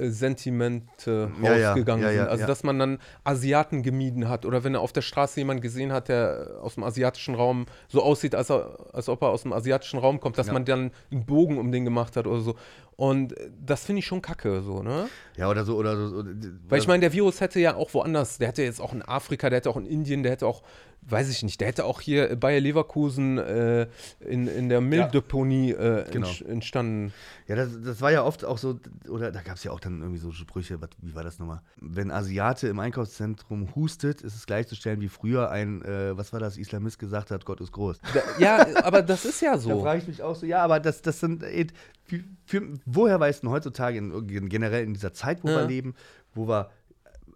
Sentimente 0.08 1.30
Ja, 1.42 1.68
rausgegangen 1.68 2.04
ja, 2.04 2.10
ja, 2.10 2.22
sind. 2.22 2.30
Also, 2.30 2.46
dass 2.46 2.62
man 2.62 2.78
dann 2.78 2.98
Asiaten 3.24 3.82
gemieden 3.82 4.28
hat 4.28 4.46
oder 4.46 4.64
wenn 4.64 4.74
er 4.74 4.80
auf 4.80 4.92
der 4.92 5.02
Straße 5.02 5.40
jemanden 5.40 5.62
gesehen 5.62 5.92
hat, 5.92 6.08
der 6.08 6.58
aus 6.62 6.74
dem 6.74 6.84
asiatischen 6.84 7.34
Raum 7.34 7.66
so 7.88 8.02
aussieht, 8.02 8.34
als, 8.34 8.50
er, 8.50 8.78
als 8.92 9.08
ob 9.08 9.22
er 9.22 9.28
aus 9.28 9.42
dem 9.42 9.52
asiatischen 9.52 9.98
Raum 9.98 10.20
kommt, 10.20 10.38
dass 10.38 10.50
man 10.50 10.64
dann 10.64 10.90
einen 11.10 11.26
Bogen 11.26 11.58
um 11.58 11.72
den 11.72 11.84
gemacht 11.84 12.16
hat 12.16 12.26
oder 12.26 12.40
so. 12.40 12.54
Und 12.96 13.34
das 13.64 13.84
finde 13.86 14.00
ich 14.00 14.06
schon 14.06 14.20
kacke, 14.20 14.60
so, 14.60 14.82
ne? 14.82 15.08
Ja, 15.38 15.48
oder 15.48 15.64
so, 15.64 15.76
oder 15.76 15.96
so. 16.06 16.22
Weil 16.68 16.80
ich 16.80 16.86
meine, 16.86 17.00
der 17.00 17.14
Virus 17.14 17.40
hätte 17.40 17.58
ja 17.58 17.74
auch 17.74 17.94
woanders, 17.94 18.36
der 18.36 18.48
hätte 18.48 18.62
jetzt 18.62 18.78
auch 18.78 18.92
in 18.92 19.00
Afrika, 19.00 19.48
der 19.48 19.56
hätte 19.56 19.70
auch 19.70 19.78
in 19.78 19.86
Indien, 19.86 20.22
der 20.22 20.32
hätte 20.32 20.46
auch 20.46 20.62
weiß 21.02 21.28
ich 21.30 21.42
nicht, 21.42 21.60
der 21.60 21.68
hätte 21.68 21.84
auch 21.84 22.00
hier 22.00 22.36
Bayer 22.36 22.60
Leverkusen 22.60 23.38
äh, 23.38 23.88
in, 24.20 24.46
in 24.46 24.68
der 24.68 24.80
Mülldeponie 24.80 25.72
äh, 25.72 26.04
Genau. 26.10 26.28
entstanden. 26.46 27.12
Ja, 27.48 27.56
das, 27.56 27.70
das 27.82 28.00
war 28.00 28.12
ja 28.12 28.22
oft 28.24 28.44
auch 28.44 28.58
so, 28.58 28.78
oder 29.08 29.32
da 29.32 29.40
gab 29.42 29.56
es 29.56 29.64
ja 29.64 29.72
auch 29.72 29.80
dann 29.80 30.00
irgendwie 30.00 30.18
so 30.20 30.30
Sprüche, 30.30 30.80
was, 30.80 30.90
wie 31.02 31.14
war 31.14 31.24
das 31.24 31.38
nochmal? 31.38 31.62
Wenn 31.80 32.10
Asiate 32.10 32.68
im 32.68 32.78
Einkaufszentrum 32.78 33.74
hustet, 33.74 34.20
ist 34.22 34.36
es 34.36 34.46
gleichzustellen 34.46 35.00
wie 35.00 35.08
früher 35.08 35.50
ein, 35.50 35.82
äh, 35.82 36.16
was 36.16 36.32
war 36.32 36.40
das, 36.40 36.56
Islamist 36.58 36.98
gesagt 36.98 37.30
hat, 37.30 37.44
Gott 37.44 37.60
ist 37.60 37.72
groß. 37.72 37.98
Da, 38.14 38.20
ja, 38.38 38.66
aber 38.84 39.02
das 39.02 39.24
ist 39.24 39.40
ja 39.40 39.52
Da 39.54 39.58
so. 39.58 39.80
frage 39.82 40.00
ich 40.02 40.06
mich 40.08 40.22
auch 40.22 40.36
so, 40.36 40.46
ja, 40.46 40.62
aber 40.62 40.78
das, 40.80 41.02
das 41.02 41.18
sind, 41.20 41.42
äh, 41.42 41.66
für, 42.04 42.20
für, 42.44 42.62
woher 42.86 43.18
weißt 43.18 43.42
du 43.42 43.50
heutzutage 43.50 43.98
in, 43.98 44.48
generell 44.48 44.84
in 44.84 44.94
dieser 44.94 45.12
Zeit, 45.12 45.42
wo 45.42 45.48
Ja. 45.48 45.56
wir 45.62 45.66
leben, 45.66 45.94
wo 46.34 46.46
wir 46.48 46.70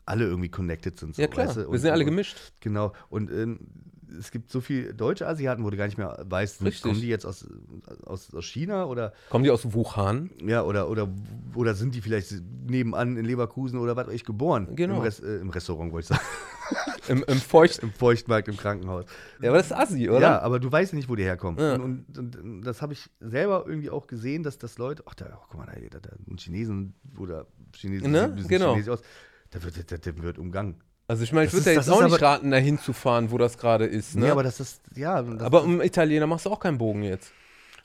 alle 0.06 0.24
irgendwie 0.26 0.48
connected 0.50 0.98
sind? 0.98 1.14
So, 1.16 1.22
Ja, 1.22 1.28
klar. 1.28 1.46
weißt 1.48 1.56
du? 1.56 1.60
Wir 1.62 1.68
Und- 1.68 1.78
sind 1.78 1.90
alle 1.90 2.00
und- 2.04 2.10
gemischt. 2.10 2.36
Genau. 2.60 2.92
Und 3.08 3.30
ähm, 3.30 3.60
es 4.16 4.30
gibt 4.30 4.48
so 4.52 4.60
viele 4.60 4.94
deutsche 4.94 5.26
Asiaten, 5.26 5.64
wo 5.64 5.70
du 5.70 5.76
gar 5.76 5.86
nicht 5.86 5.98
mehr 5.98 6.16
weißt, 6.28 6.62
Richtig. 6.62 6.82
kommen 6.82 7.00
die 7.00 7.08
jetzt 7.08 7.24
aus, 7.26 7.48
aus, 8.04 8.32
aus 8.32 8.44
China 8.44 8.84
oder 8.84 9.12
Kommen 9.28 9.42
die 9.42 9.50
aus 9.50 9.72
Wuhan? 9.74 10.30
ja, 10.46 10.62
oder, 10.62 10.88
oder, 10.88 11.08
oder 11.56 11.74
sind 11.74 11.96
die 11.96 12.00
vielleicht 12.00 12.32
nebenan 12.68 13.16
in 13.16 13.24
Leverkusen 13.24 13.78
oder 13.80 13.96
was 13.96 14.06
ich 14.08 14.24
geboren? 14.24 14.68
Genau. 14.76 14.96
Im, 14.98 15.00
Res, 15.02 15.18
äh, 15.18 15.38
im 15.38 15.50
Restaurant, 15.50 15.90
wollte 15.92 16.12
ich 16.12 16.16
sagen. 16.16 16.22
Im, 17.08 17.22
im 17.26 17.36
Feuchten. 17.38 17.86
Im 17.88 17.92
Feuchtmarkt, 17.92 18.48
im 18.48 18.56
Krankenhaus. 18.56 19.04
Ja, 19.42 19.50
aber 19.50 19.58
das 19.58 19.66
ist 19.66 19.72
Assi, 19.72 20.08
oder? 20.08 20.20
Ja, 20.20 20.38
aber 20.40 20.58
du 20.58 20.72
weißt 20.72 20.94
nicht, 20.94 21.10
wo 21.10 21.14
die 21.16 21.22
herkommen. 21.24 21.60
Ja. 21.60 21.74
Und, 21.74 22.06
und, 22.16 22.36
und 22.38 22.62
das 22.62 22.80
habe 22.80 22.94
ich 22.94 23.10
selber 23.20 23.64
irgendwie 23.66 23.90
auch 23.90 24.06
gesehen, 24.06 24.42
dass 24.42 24.56
das 24.56 24.78
Leute, 24.78 25.02
ach, 25.06 25.12
da, 25.14 25.26
oh, 25.38 25.44
guck 25.50 25.58
mal, 25.58 25.66
da, 25.66 25.72
da, 25.90 26.08
da 26.08 26.16
ein 26.30 26.38
Chinesen 26.38 26.94
oder 27.18 27.46
Chinesen 27.74 28.10
Ne? 28.10 28.20
sieht 28.20 28.28
ein 28.30 28.34
bisschen 28.36 28.48
Genau. 28.48 28.70
chinesisch 28.72 28.92
aus, 28.94 29.00
da 29.54 29.62
wird, 29.62 29.90
der, 29.90 29.98
der 29.98 30.18
wird 30.22 30.38
umgangen. 30.38 30.80
Also 31.06 31.22
ich 31.22 31.32
meine, 31.32 31.46
ich 31.46 31.52
würde 31.52 31.70
ja 31.70 31.76
jetzt 31.76 31.90
auch 31.90 32.02
nicht 32.02 32.20
raten, 32.20 32.50
dahin 32.50 32.78
zu 32.78 32.92
fahren, 32.92 33.30
wo 33.30 33.38
das 33.38 33.56
gerade 33.58 33.84
ist. 33.86 34.16
Ne? 34.16 34.24
Nee, 34.26 34.30
aber 34.30 34.42
das 34.42 34.58
ist, 34.58 34.80
ja. 34.96 35.22
Das, 35.22 35.42
aber 35.42 35.62
um 35.62 35.80
Italiener 35.80 36.26
machst 36.26 36.46
du 36.46 36.50
auch 36.50 36.60
keinen 36.60 36.78
Bogen 36.78 37.02
jetzt. 37.02 37.32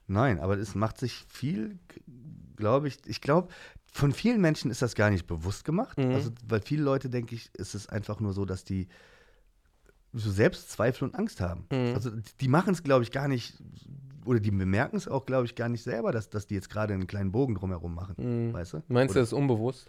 Nein, 0.07 0.39
aber 0.39 0.57
es 0.57 0.74
macht 0.74 0.97
sich 0.97 1.26
viel, 1.30 1.78
glaube 2.55 2.88
ich, 2.88 2.97
ich 3.05 3.22
glaube, 3.22 3.49
von 3.91 4.13
vielen 4.13 4.41
Menschen 4.41 4.72
ist 4.72 4.82
das 4.82 4.95
gar 4.95 5.09
nicht 5.09 5.28
bewusst 5.28 5.65
gemacht. 5.65 5.97
Mhm. 5.97 6.11
Also, 6.15 6.32
weil 6.47 6.61
viele 6.61 6.84
Leute, 6.84 7.09
denke 7.09 7.36
ich, 7.36 7.49
ist 7.53 7.76
es 7.76 7.88
einfach 7.88 8.20
nur 8.20 8.34
so, 8.34 8.45
dass 8.45 8.63
die 8.63 8.88
so 10.13 10.32
Selbstzweifel 10.32 11.07
und 11.07 11.15
Angst 11.15 11.41
haben. 11.41 11.67
Mhm. 11.72 11.93
Also 11.93 12.11
die- 12.39 12.47
machen 12.47 12.74
es, 12.74 12.84
glaube 12.84 13.03
ich, 13.03 13.11
gar 13.11 13.28
nicht, 13.28 13.61
oder 14.26 14.39
die 14.39 14.49
bemerken 14.51 14.95
es 14.95 15.07
auch, 15.07 15.26
glaube 15.26 15.45
ich, 15.45 15.55
gar 15.55 15.70
nicht 15.70 15.84
selber, 15.84 16.11
dass, 16.11 16.30
dass 16.30 16.47
die 16.47 16.55
jetzt 16.55 16.70
gerade 16.70 16.93
einen 16.93 17.05
kleinen 17.05 17.32
Bogen 17.32 17.55
drumherum 17.55 17.93
machen. 17.93 18.15
Mhm. 18.17 18.53
Weißt 18.53 18.74
du? 18.74 18.82
Meinst 18.88 19.13
du, 19.13 19.20
Oder, 19.20 19.22
das 19.24 19.30
ist 19.30 19.34
unbewusst? 19.34 19.88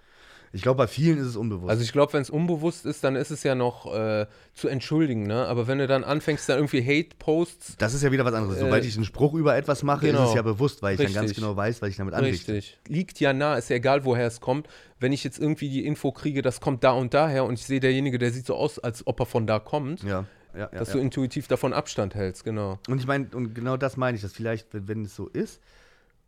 Ich 0.53 0.63
glaube, 0.63 0.79
bei 0.79 0.87
vielen 0.89 1.19
ist 1.19 1.27
es 1.27 1.37
unbewusst. 1.37 1.71
Also 1.71 1.85
ich 1.85 1.93
glaube, 1.93 2.13
wenn 2.13 2.23
es 2.23 2.31
unbewusst 2.31 2.85
ist, 2.85 3.05
dann 3.05 3.15
ist 3.15 3.31
es 3.31 3.45
ja 3.45 3.55
noch 3.55 3.95
äh, 3.95 4.27
zu 4.53 4.67
entschuldigen, 4.67 5.23
ne? 5.23 5.47
Aber 5.47 5.69
wenn 5.69 5.79
du 5.79 5.87
dann 5.87 6.03
anfängst, 6.03 6.49
da 6.49 6.57
irgendwie 6.57 6.83
Hate-Posts. 6.83 7.77
das 7.79 7.95
ist 7.95 8.03
ja 8.03 8.11
wieder 8.11 8.25
was 8.25 8.35
anderes. 8.35 8.57
Äh, 8.57 8.61
Sobald 8.61 8.85
ich 8.85 8.97
einen 8.97 9.05
Spruch 9.05 9.35
über 9.35 9.57
etwas 9.57 9.85
mache, 9.85 10.09
ist 10.09 10.13
genau. 10.13 10.29
es 10.29 10.35
ja 10.35 10.43
bewusst, 10.43 10.83
weil 10.83 10.95
ich 10.95 11.05
dann 11.05 11.13
ganz 11.13 11.31
Richtig. 11.31 11.45
genau 11.45 11.57
weiß, 11.57 11.83
was 11.83 11.91
ich 11.91 11.97
damit 11.97 12.15
anrichte. 12.15 12.55
Richtig. 12.55 12.79
Liegt 12.89 13.21
ja 13.21 13.33
nah, 13.33 13.55
ist 13.55 13.71
ja 13.71 13.77
egal, 13.77 14.05
woher 14.05 14.27
es 14.27 14.41
kommt. 14.41 14.67
Wenn 14.99 15.13
ich 15.13 15.23
jetzt 15.23 15.39
irgendwie 15.39 15.69
die 15.69 15.87
Info 15.87 16.11
kriege, 16.11 16.43
das 16.43 16.61
kommt 16.61 16.83
da 16.83 16.93
und 16.93 17.15
daher 17.15 17.45
und 17.45 17.55
ich 17.55 17.65
sehe 17.65 17.79
derjenige, 17.79 18.19
der 18.19 18.33
sieht 18.33 18.47
so 18.47 18.57
aus, 18.57 18.81
als 18.81 19.07
ob 19.07 19.21
er 19.21 19.27
von 19.27 19.47
da 19.47 19.61
kommt, 19.61 20.03
Ja, 20.03 20.25
ja, 20.53 20.61
ja. 20.61 20.67
dass 20.67 20.89
ja. 20.89 20.95
du 20.95 21.01
intuitiv 21.01 21.47
davon 21.47 21.73
Abstand 21.73 22.17
hältst, 22.17 22.43
genau. 22.43 22.81
Und 22.89 22.99
ich 22.99 23.07
meine, 23.07 23.29
und 23.35 23.55
genau 23.55 23.77
das 23.77 23.97
meine 23.97 24.17
ich, 24.17 24.23
dass 24.23 24.33
vielleicht, 24.33 24.75
wenn, 24.75 24.89
wenn 24.89 25.05
es 25.05 25.15
so 25.15 25.29
ist 25.29 25.61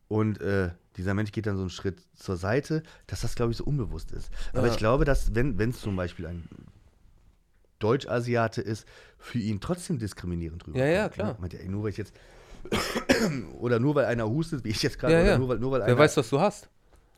und 0.06 0.40
äh, 0.40 0.70
dieser 0.96 1.14
Mensch 1.14 1.32
geht 1.32 1.46
dann 1.46 1.56
so 1.56 1.62
einen 1.62 1.70
Schritt 1.70 2.00
zur 2.14 2.36
Seite, 2.36 2.82
dass 3.06 3.22
das, 3.22 3.34
glaube 3.34 3.52
ich, 3.52 3.58
so 3.58 3.64
unbewusst 3.64 4.12
ist. 4.12 4.30
Aber 4.52 4.66
Ja. 4.66 4.72
ich 4.72 4.78
glaube, 4.78 5.04
dass, 5.04 5.34
wenn 5.34 5.58
es 5.70 5.80
zum 5.80 5.96
Beispiel 5.96 6.26
ein 6.26 6.48
Deutsch-Asiate 7.78 8.60
ist, 8.62 8.86
für 9.18 9.38
ihn 9.38 9.60
trotzdem 9.60 9.98
diskriminierend 9.98 10.64
drüber. 10.66 10.78
Ja, 10.78 10.86
ja, 10.86 11.08
klar. 11.08 11.36
Meint 11.40 11.54
er, 11.54 11.68
nur 11.68 11.82
weil 11.84 11.90
ich 11.90 11.96
jetzt. 11.96 12.12
oder 13.58 13.80
nur 13.80 13.94
weil 13.96 14.04
einer 14.04 14.28
hustet, 14.28 14.62
wie 14.64 14.68
ich 14.68 14.82
jetzt 14.82 14.98
gerade, 14.98 15.14
Ja, 15.14 15.20
ja. 15.24 15.38
nur 15.38 15.48
weil, 15.48 15.58
nur 15.58 15.72
weil 15.72 15.80
Wer 15.80 15.88
einer. 15.88 15.98
weiß, 15.98 16.16
was 16.16 16.28
du 16.28 16.38
hast. 16.40 16.68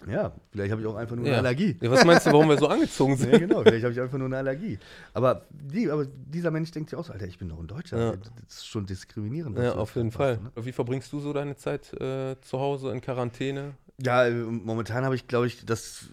Ja, 0.08 0.32
vielleicht 0.52 0.70
habe 0.72 0.80
ich 0.82 0.86
auch 0.86 0.96
einfach 0.96 1.16
nur 1.16 1.24
Ja. 1.26 1.32
eine 1.32 1.38
Allergie. 1.40 1.76
Ja, 1.80 1.90
was 1.90 2.04
meinst 2.04 2.26
du, 2.26 2.32
warum 2.32 2.48
wir 2.48 2.58
so 2.58 2.68
angezogen 2.68 3.16
sind? 3.18 3.32
Ja, 3.32 3.38
genau, 3.38 3.62
vielleicht 3.62 3.84
habe 3.84 3.92
ich 3.92 4.00
einfach 4.00 4.18
nur 4.18 4.26
eine 4.26 4.36
Allergie. 4.38 4.78
Aber, 5.12 5.46
die, 5.50 5.90
aber 5.90 6.06
dieser 6.06 6.50
Mensch 6.50 6.70
denkt 6.70 6.90
sich 6.90 6.98
auch 6.98 7.04
so, 7.04 7.12
Alter, 7.12 7.26
ich 7.26 7.38
bin 7.38 7.48
doch 7.48 7.58
ein 7.58 7.66
Deutscher. 7.66 7.98
Ja. 7.98 8.12
Das 8.46 8.56
ist 8.56 8.66
schon 8.66 8.86
diskriminierend. 8.86 9.58
Ja, 9.58 9.74
auf 9.74 9.96
jeden 9.96 10.10
Fall. 10.10 10.38
ne? 10.38 10.64
Wie 10.64 10.72
verbringst 10.72 11.12
du 11.12 11.20
so 11.20 11.32
deine 11.32 11.56
Zeit 11.56 11.92
äh, 12.00 12.36
zu 12.40 12.58
Hause 12.60 12.90
in 12.92 13.00
Quarantäne? 13.00 13.74
Ja, 14.02 14.28
momentan 14.28 15.04
habe 15.04 15.14
ich, 15.14 15.28
glaube 15.28 15.46
ich, 15.46 15.64
das 15.64 16.06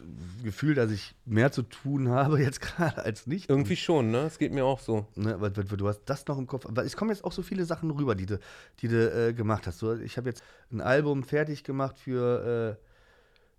Gefühl, 0.43 0.75
dass 0.75 0.91
ich 0.91 1.15
mehr 1.25 1.51
zu 1.51 1.63
tun 1.63 2.09
habe 2.09 2.39
jetzt 2.39 2.61
gerade 2.61 3.03
als 3.03 3.25
nicht. 3.25 3.49
Irgendwie 3.49 3.75
schon, 3.75 4.11
ne? 4.11 4.19
Es 4.19 4.37
geht 4.37 4.53
mir 4.53 4.65
auch 4.65 4.79
so. 4.79 5.07
Ne, 5.15 5.41
weil, 5.41 5.57
weil, 5.57 5.71
weil 5.71 5.77
du 5.77 5.87
hast 5.87 6.01
das 6.05 6.27
noch 6.27 6.37
im 6.37 6.45
Kopf. 6.45 6.67
Aber 6.67 6.85
es 6.85 6.95
kommen 6.95 7.09
jetzt 7.09 7.23
auch 7.23 7.31
so 7.31 7.41
viele 7.41 7.65
Sachen 7.65 7.89
rüber, 7.89 8.13
die 8.13 8.27
du, 8.27 8.39
die 8.81 8.87
du 8.87 9.29
äh, 9.29 9.33
gemacht 9.33 9.65
hast. 9.65 9.79
So, 9.79 9.95
ich 9.95 10.15
habe 10.17 10.29
jetzt 10.29 10.43
ein 10.71 10.79
Album 10.79 11.23
fertig 11.23 11.63
gemacht 11.63 11.97
für 11.97 12.77
äh, 12.79 12.90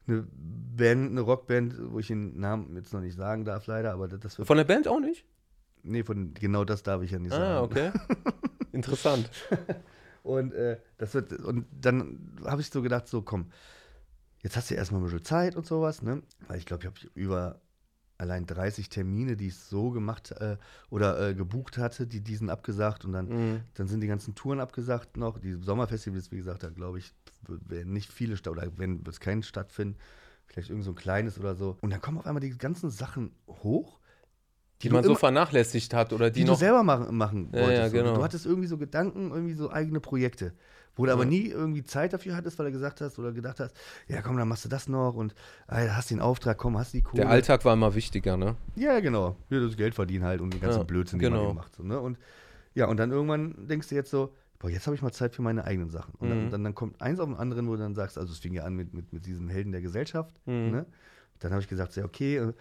eine 0.07 0.27
Band, 0.33 1.11
eine 1.11 1.21
Rockband, 1.21 1.75
wo 1.93 1.99
ich 1.99 2.09
den 2.09 2.39
Namen 2.39 2.75
jetzt 2.77 2.93
noch 2.93 3.01
nicht 3.01 3.17
sagen 3.17 3.45
darf, 3.45 3.67
leider, 3.67 3.93
aber 3.93 4.09
das, 4.09 4.39
wird. 4.39 4.47
Von 4.47 4.57
der 4.57 4.65
Band 4.65 4.89
auch 4.89 5.01
nicht? 5.01 5.25
nee, 5.85 6.03
von 6.05 6.33
genau 6.35 6.65
das 6.65 6.83
darf 6.83 7.03
ich 7.03 7.11
ja 7.11 7.19
nicht 7.19 7.33
sagen. 7.33 7.43
Ah, 7.45 7.63
okay. 7.63 7.91
Interessant. 8.73 9.29
Und 10.23 10.53
äh, 10.55 10.79
das 10.99 11.15
wird, 11.15 11.33
und 11.33 11.67
dann 11.81 12.37
habe 12.45 12.61
ich 12.61 12.71
so 12.71 12.81
gedacht, 12.83 13.09
so 13.09 13.23
komm, 13.23 13.51
jetzt 14.43 14.57
hast 14.57 14.71
du 14.71 14.75
erstmal 14.75 15.01
ein 15.01 15.05
bisschen 15.05 15.25
Zeit 15.25 15.57
und 15.57 15.67
sowas, 15.67 16.03
ne? 16.03 16.23
Weil 16.47 16.59
ich 16.59 16.67
glaube, 16.67 16.83
ich 16.83 16.87
habe 16.87 17.01
über 17.15 17.61
allein 18.19 18.47
30 18.47 18.89
Termine, 18.89 19.37
die 19.37 19.49
ich 19.49 19.57
so 19.59 19.91
gemacht 19.91 20.31
äh, 20.39 20.57
oder 20.91 21.31
äh, 21.31 21.35
gebucht 21.35 21.77
hatte, 21.77 22.07
die 22.07 22.21
diesen 22.21 22.51
abgesagt 22.51 23.05
und 23.05 23.13
dann, 23.13 23.27
Mhm. 23.29 23.61
dann 23.75 23.89
sind 23.89 24.01
die 24.01 24.07
ganzen 24.07 24.37
Touren 24.37 24.61
abgesagt 24.61 25.17
noch. 25.17 25.39
Die 25.41 25.55
Sommerfestivals, 25.55 26.31
wie 26.31 26.37
gesagt, 26.37 26.63
da 26.63 26.71
glaube 26.71 26.99
ich, 26.99 27.13
werden 27.49 27.93
nicht 27.93 28.11
viele 28.13 28.37
statt 28.37 28.53
oder 28.53 28.67
wenn 28.77 29.03
es 29.09 29.21
keinen 29.21 29.43
stattfinden, 29.43 29.97
vielleicht 30.47 30.71
irgend 30.71 30.85
so 30.85 30.93
ein 30.93 30.97
kleines 30.97 31.39
oder 31.39 31.55
so. 31.55 31.77
Und 31.81 31.91
dann 31.91 32.01
kommen 32.01 32.19
auf 32.19 32.27
einmal 32.27 32.41
die 32.41 32.57
ganzen 32.57 32.91
Sachen 32.91 33.33
hoch, 33.49 33.99
Die 34.83 34.89
du 34.89 34.95
man 34.95 35.05
so 35.05 35.11
immer- 35.11 35.19
vernachlässigt 35.19 35.95
hat 35.95 36.13
oder 36.13 36.31
die, 36.31 36.41
die, 36.41 36.45
du 36.47 36.53
noch. 36.53 36.59
selber 36.59 36.83
machen, 36.83 37.17
machen 37.17 37.51
Ja, 37.53 37.61
wolltest. 37.61 37.79
ja, 37.79 37.89
so. 37.89 37.97
genau. 37.97 38.15
Du 38.17 38.23
hattest 38.23 38.47
irgendwie 38.47 38.69
so 38.69 38.77
Gedanken, 38.79 39.31
irgendwie 39.31 39.55
so 39.55 39.71
eigene 39.71 40.01
Projekte, 40.01 40.53
wo 40.97 41.07
du 41.07 41.13
aber 41.13 41.23
Ja. 41.23 41.29
nie 41.31 41.47
irgendwie 41.47 41.83
Zeit 41.85 42.13
dafür 42.13 42.37
hattest, 42.37 42.59
weil 42.59 42.67
du 42.67 42.73
gesagt 42.73 43.01
hast 43.01 43.19
oder 43.19 43.33
gedacht 43.33 43.61
hast, 43.61 43.75
ja 44.09 44.21
komm, 44.23 44.37
dann 44.37 44.49
machst 44.49 44.65
du 44.65 44.69
das 44.69 44.89
noch 44.89 45.15
und 45.15 45.35
ah, 45.69 45.79
hast 45.97 46.11
den 46.11 46.21
Auftrag, 46.21 46.59
komm, 46.59 46.77
hast 46.77 46.93
die 46.93 47.03
Kohle. 47.03 47.23
Der 47.23 47.31
Alltag 47.31 47.65
war 47.65 47.73
immer 47.75 47.95
wichtiger, 47.95 48.37
ne? 48.37 48.57
Ja, 48.77 49.01
genau. 49.01 49.37
Ja, 49.51 49.61
das 49.61 49.77
Geld 49.77 49.95
verdienen 49.95 50.25
halt 50.25 50.41
und 50.41 50.53
den 50.53 50.61
ganzen 50.61 50.87
Blödsinn, 50.87 51.19
den 51.19 51.31
genau. 51.31 51.41
man 51.43 51.49
eben 51.51 51.57
macht. 51.57 51.75
So, 51.77 51.83
ne? 51.83 51.99
Und 51.99 52.19
ja, 52.75 52.87
und 52.89 52.97
dann 52.99 53.11
irgendwann 53.11 53.67
denkst 53.69 53.89
du 53.89 53.95
jetzt 53.95 54.11
so, 54.11 54.35
boah, 54.63 54.71
jetzt 54.71 54.87
habe 54.87 54.95
ich 54.95 55.03
mal 55.03 55.13
Zeit 55.13 55.35
für 55.35 55.43
meine 55.43 55.65
eigenen 55.65 55.91
Sachen. 55.91 56.15
Und 56.19 56.29
Mhm. 56.29 56.31
dann, 56.31 56.51
dann, 56.51 56.65
dann 56.65 56.75
kommt 56.75 57.03
eins 57.03 57.19
auf 57.21 57.27
den 57.29 57.37
anderen, 57.37 57.67
wo 57.69 57.73
du 57.73 57.79
dann 57.83 57.95
sagst, 57.95 58.17
also 58.17 58.33
es 58.33 58.39
fing 58.39 58.55
ja 58.55 58.63
an 58.63 58.75
mit, 58.75 58.95
mit, 58.95 59.13
mit 59.13 59.27
diesem 59.27 59.49
Helden 59.49 59.73
der 59.73 59.83
Gesellschaft. 59.83 60.33
Mhm. 60.47 60.71
Ne? 60.71 60.87
Dann 61.41 61.51
habe 61.51 61.61
ich 61.61 61.69
gesagt, 61.69 61.97
ja, 61.97 62.05
okay, 62.05 62.37
äh, 62.37 62.53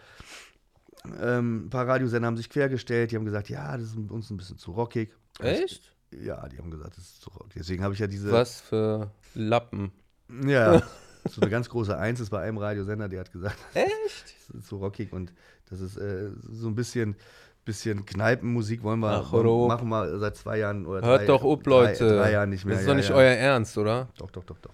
ähm, 1.22 1.66
ein 1.66 1.70
paar 1.70 1.88
Radiosender 1.88 2.28
haben 2.28 2.38
sich 2.38 2.50
quergestellt, 2.50 3.12
die 3.12 3.16
haben 3.16 3.26
gesagt, 3.26 3.50
ja, 3.50 3.78
das 3.78 3.88
ist 3.90 3.98
uns 3.98 4.30
ein 4.30 4.38
bisschen 4.38 4.58
zu 4.58 4.72
rockig. 4.72 5.14
Echt? 5.40 5.94
Ja, 6.12 6.48
die 6.50 6.58
haben 6.58 6.72
gesagt, 6.72 6.98
das 6.98 7.04
ist 7.06 7.22
zu 7.22 7.30
rockig. 7.30 7.54
Deswegen 7.56 7.84
habe 7.84 7.94
ich 7.94 8.00
ja 8.00 8.08
diese. 8.08 8.32
Was 8.32 8.62
für 8.62 9.12
Lappen. 9.34 9.92
Ja. 10.46 10.82
so 11.30 11.40
eine 11.42 11.50
ganz 11.52 11.70
große 11.70 11.96
Eins 11.98 12.20
ist 12.20 12.32
bei 12.32 12.42
einem 12.42 12.58
Radiosender, 12.58 13.08
der 13.08 13.22
hat 13.22 13.32
gesagt, 13.32 13.58
Echt? 13.76 14.36
das 14.50 14.56
ist 14.56 14.68
so 14.68 14.78
rockig 14.78 15.14
und 15.14 15.34
das 15.70 15.80
ist 15.80 15.98
äh, 15.98 16.32
so 16.52 16.68
ein 16.68 16.76
bisschen, 16.76 17.16
bisschen 17.66 18.06
Kneipenmusik 18.06 18.84
wollen 18.84 19.00
wir, 19.00 19.24
Ach, 19.26 19.32
wollen, 19.32 19.68
machen 19.68 19.90
wir 19.90 20.20
seit 20.20 20.36
zwei 20.38 20.58
Jahren 20.60 20.86
oder 20.86 21.06
Hört 21.06 21.22
drei, 21.22 21.26
doch 21.28 21.44
ob, 21.44 21.64
drei, 21.64 21.70
Leute. 21.70 22.18
Drei 22.18 22.32
Jahren 22.32 22.50
nicht 22.50 22.66
mehr. 22.66 22.74
Das 22.76 22.82
ist 22.82 22.88
ja, 22.88 22.94
doch 22.94 22.98
nicht 22.98 23.10
ja. 23.10 23.16
euer 23.16 23.32
Ernst, 23.36 23.78
oder? 23.78 24.08
Doch, 24.18 24.32
doch, 24.32 24.44
doch, 24.44 24.58
doch. 24.60 24.72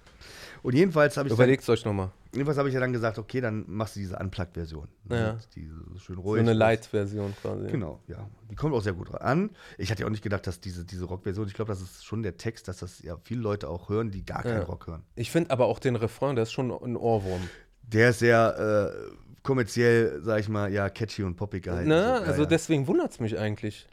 Und 0.63 0.73
jedenfalls 0.73 1.15
habe 1.15 1.27
ich, 1.29 1.33
Überlegt 1.33 1.67
euch 1.69 1.85
nochmal. 1.85 2.09
jedenfalls 2.33 2.57
habe 2.57 2.67
ich 2.67 2.73
ja 2.73 2.81
dann 2.81 2.91
gesagt, 2.91 3.19
okay, 3.19 3.39
dann 3.41 3.63
machst 3.67 3.95
du 3.95 3.99
diese 3.99 4.17
Unplugged-Version. 4.17 4.88
Ja. 5.09 5.38
Diese 5.55 5.75
schön 5.99 6.15
So 6.15 6.21
ruhig. 6.21 6.41
eine 6.41 6.51
und- 6.51 6.57
Light-Version 6.57 7.33
quasi. 7.41 7.67
Genau, 7.67 8.01
ja. 8.07 8.27
Die 8.49 8.55
kommt 8.55 8.73
auch 8.73 8.81
sehr 8.81 8.93
gut 8.93 9.13
an. 9.13 9.51
Ich 9.77 9.91
hatte 9.91 10.01
ja 10.01 10.07
auch 10.07 10.11
nicht 10.11 10.23
gedacht, 10.23 10.45
dass 10.47 10.59
diese, 10.59 10.83
diese 10.83 11.05
Rock-Version, 11.05 11.47
ich 11.47 11.53
glaube, 11.53 11.69
das 11.69 11.81
ist 11.81 12.03
schon 12.03 12.23
der 12.23 12.38
Text, 12.38 12.67
dass 12.67 12.79
das 12.79 13.01
ja 13.03 13.15
viele 13.23 13.41
Leute 13.41 13.69
auch 13.69 13.88
hören, 13.89 14.11
die 14.11 14.25
gar 14.25 14.43
keinen 14.43 14.59
Ja. 14.61 14.63
Rock 14.65 14.88
hören. 14.88 15.03
Ich 15.15 15.31
finde 15.31 15.51
aber 15.51 15.65
auch 15.67 15.79
den 15.79 15.95
Refrain, 15.95 16.35
der 16.35 16.43
ist 16.43 16.51
schon 16.51 16.71
ein 16.71 16.97
Ohrwurm. 16.97 17.41
Der 17.83 18.09
ist 18.09 18.19
sehr 18.19 18.93
äh, 18.93 19.26
kommerziell, 19.47 20.19
sag 20.21 20.41
ich 20.41 20.49
mal, 20.49 20.71
ja, 20.71 20.89
catchy 20.89 21.23
und 21.23 21.37
poppig 21.37 21.63
gehalten. 21.63 21.87
Ne? 21.87 22.01
So, 22.01 22.07
ja, 22.07 22.15
also 22.19 22.41
ja. 22.41 22.47
deswegen 22.49 22.85
wundert 22.85 23.11
es 23.11 23.19
mich 23.21 23.39
eigentlich. 23.39 23.87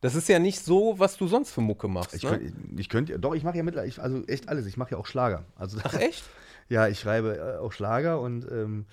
Das 0.00 0.16
ist 0.16 0.28
ja 0.28 0.40
nicht 0.40 0.58
so, 0.58 0.98
was 0.98 1.16
du 1.16 1.28
sonst 1.28 1.52
für 1.52 1.60
Mucke 1.60 1.86
machst. 1.86 2.14
Ich 2.14 2.24
ne? 2.24 2.30
könnte, 2.30 2.52
ich 2.76 2.88
könnte, 2.88 3.18
doch, 3.20 3.34
ich 3.34 3.44
mache 3.44 3.56
ja 3.56 3.62
mittlerweile, 3.62 3.88
ich, 3.88 4.02
also 4.02 4.24
echt 4.24 4.48
alles. 4.48 4.66
Ich 4.66 4.76
mache 4.76 4.90
ja 4.90 4.98
auch 4.98 5.06
Schlager. 5.06 5.44
Also, 5.54 5.78
Ach 5.84 5.94
echt? 5.94 6.24
ja, 6.68 6.88
ich 6.88 6.98
schreibe 6.98 7.36
äh, 7.36 7.58
auch 7.58 7.72
Schlager 7.72 8.20
und 8.20 8.44
ähm, 8.50 8.86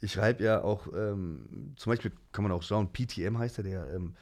ich 0.00 0.12
schreibe 0.12 0.42
ja 0.42 0.62
auch, 0.62 0.88
ähm, 0.92 1.74
zum 1.76 1.92
Beispiel 1.92 2.10
kann 2.32 2.42
man 2.42 2.50
auch 2.50 2.64
schauen, 2.64 2.92
PTM 2.92 3.38
heißt 3.38 3.58
er, 3.58 3.64
der 3.64 3.94
ähm, 3.94 4.16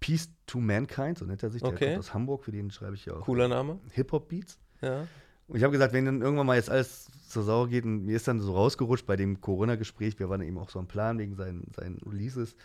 Peace 0.00 0.28
to 0.46 0.58
Mankind, 0.58 1.18
so 1.18 1.24
nennt 1.24 1.42
er 1.44 1.50
sich, 1.50 1.62
der 1.62 1.70
Okay. 1.70 1.86
kommt 1.86 1.98
aus 2.00 2.14
Hamburg, 2.14 2.44
für 2.44 2.52
den 2.52 2.72
schreibe 2.72 2.96
ich 2.96 3.06
ja 3.06 3.14
auch 3.14 3.20
Cooler 3.20 3.46
Name. 3.46 3.78
Hip-Hop-Beats. 3.92 4.58
Ja. 4.80 5.06
Und 5.46 5.56
ich 5.56 5.62
habe 5.62 5.72
gesagt, 5.72 5.92
wenn 5.92 6.04
dann 6.04 6.20
irgendwann 6.20 6.46
mal 6.46 6.56
jetzt 6.56 6.68
alles 6.70 7.08
zur 7.28 7.42
Sau 7.42 7.66
geht 7.66 7.84
und 7.84 8.04
mir 8.04 8.16
ist 8.16 8.28
dann 8.28 8.40
so 8.40 8.54
rausgerutscht 8.54 9.06
bei 9.06 9.16
dem 9.16 9.40
Corona-Gespräch, 9.40 10.18
wir 10.18 10.28
waren 10.28 10.42
eben 10.42 10.58
auch 10.58 10.70
so 10.70 10.78
am 10.78 10.88
Plan 10.88 11.18
wegen 11.18 11.36
seinen, 11.36 11.70
seinen 11.74 11.98
Releases, 12.06 12.56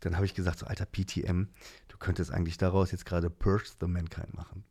dann 0.00 0.16
habe 0.16 0.26
ich 0.26 0.34
gesagt, 0.34 0.58
so 0.58 0.66
alter 0.66 0.86
PTM, 0.86 1.48
du 1.88 1.96
könntest 1.98 2.30
eigentlich 2.30 2.58
daraus 2.58 2.92
jetzt 2.92 3.06
gerade 3.06 3.30
Purge 3.30 3.70
the 3.80 3.86
Mankind 3.86 4.34
machen. 4.34 4.64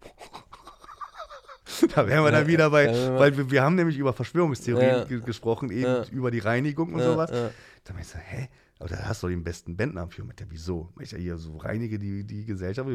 da 1.95 2.07
wären 2.07 2.23
wir 2.23 2.31
dann 2.31 2.47
wieder 2.47 2.69
bei, 2.69 2.87
weil 3.17 3.35
wir, 3.37 3.51
wir 3.51 3.63
haben 3.63 3.75
nämlich 3.75 3.97
über 3.97 4.13
Verschwörungstheorien 4.13 5.23
gesprochen, 5.25 5.69
eben 5.71 6.03
über 6.11 6.31
die 6.31 6.39
Reinigung 6.39 6.93
und 6.93 7.01
sowas. 7.01 7.31
Da 7.31 7.93
meinte 7.93 8.07
ich 8.07 8.07
so, 8.07 8.19
hä? 8.19 8.49
Aber 8.79 8.89
da 8.89 8.97
hast 9.05 9.23
du 9.23 9.27
doch 9.27 9.31
den 9.31 9.43
besten 9.43 9.77
Bandnamen 9.77 10.11
für. 10.11 10.23
Mit 10.25 10.39
der, 10.39 10.47
wieso? 10.49 10.89
Ich 10.99 11.11
ja 11.11 11.17
hier 11.17 11.37
so 11.37 11.55
reinige 11.57 11.97
die, 11.97 12.25
die 12.25 12.43
Gesellschaft, 12.43 12.89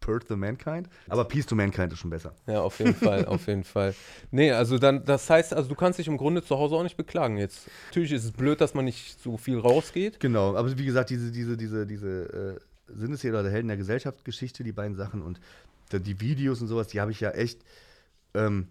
Purge 0.00 0.26
the 0.28 0.36
Mankind. 0.36 0.88
Aber 1.08 1.24
Peace 1.24 1.46
to 1.46 1.54
Mankind 1.54 1.92
ist 1.92 2.00
schon 2.00 2.10
besser. 2.10 2.34
Ja, 2.46 2.60
auf 2.60 2.78
jeden 2.78 2.94
Fall, 2.94 3.24
auf 3.26 3.46
jeden 3.46 3.64
Fall. 3.64 3.94
Nee, 4.30 4.52
also 4.52 4.78
dann, 4.78 5.04
das 5.04 5.30
heißt, 5.30 5.54
also 5.54 5.68
du 5.70 5.74
kannst 5.74 5.98
dich 5.98 6.06
im 6.06 6.18
Grunde 6.18 6.42
zu 6.42 6.58
Hause 6.58 6.74
auch 6.74 6.82
nicht 6.82 6.98
beklagen 6.98 7.38
jetzt. 7.38 7.70
Natürlich 7.88 8.12
ist 8.12 8.24
es 8.24 8.32
blöd, 8.32 8.60
dass 8.60 8.74
man 8.74 8.84
nicht 8.84 9.18
so 9.20 9.38
viel 9.38 9.58
rausgeht. 9.58 10.20
Genau, 10.20 10.54
aber 10.54 10.76
wie 10.76 10.84
gesagt, 10.84 11.08
diese, 11.08 11.32
diese, 11.32 11.56
diese, 11.56 11.86
diese 11.86 12.58
äh, 12.88 12.94
Sinnesseele 12.94 13.40
oder 13.40 13.50
Helden 13.50 13.68
der 13.68 13.76
Gesellschaftsgeschichte, 13.78 14.64
die 14.64 14.72
beiden 14.72 14.96
Sachen 14.96 15.22
und 15.22 15.40
die 15.98 16.20
Videos 16.20 16.60
und 16.60 16.68
sowas, 16.68 16.88
die 16.88 17.00
habe 17.00 17.10
ich 17.10 17.20
ja 17.20 17.30
echt 17.30 17.64
ähm, 18.34 18.68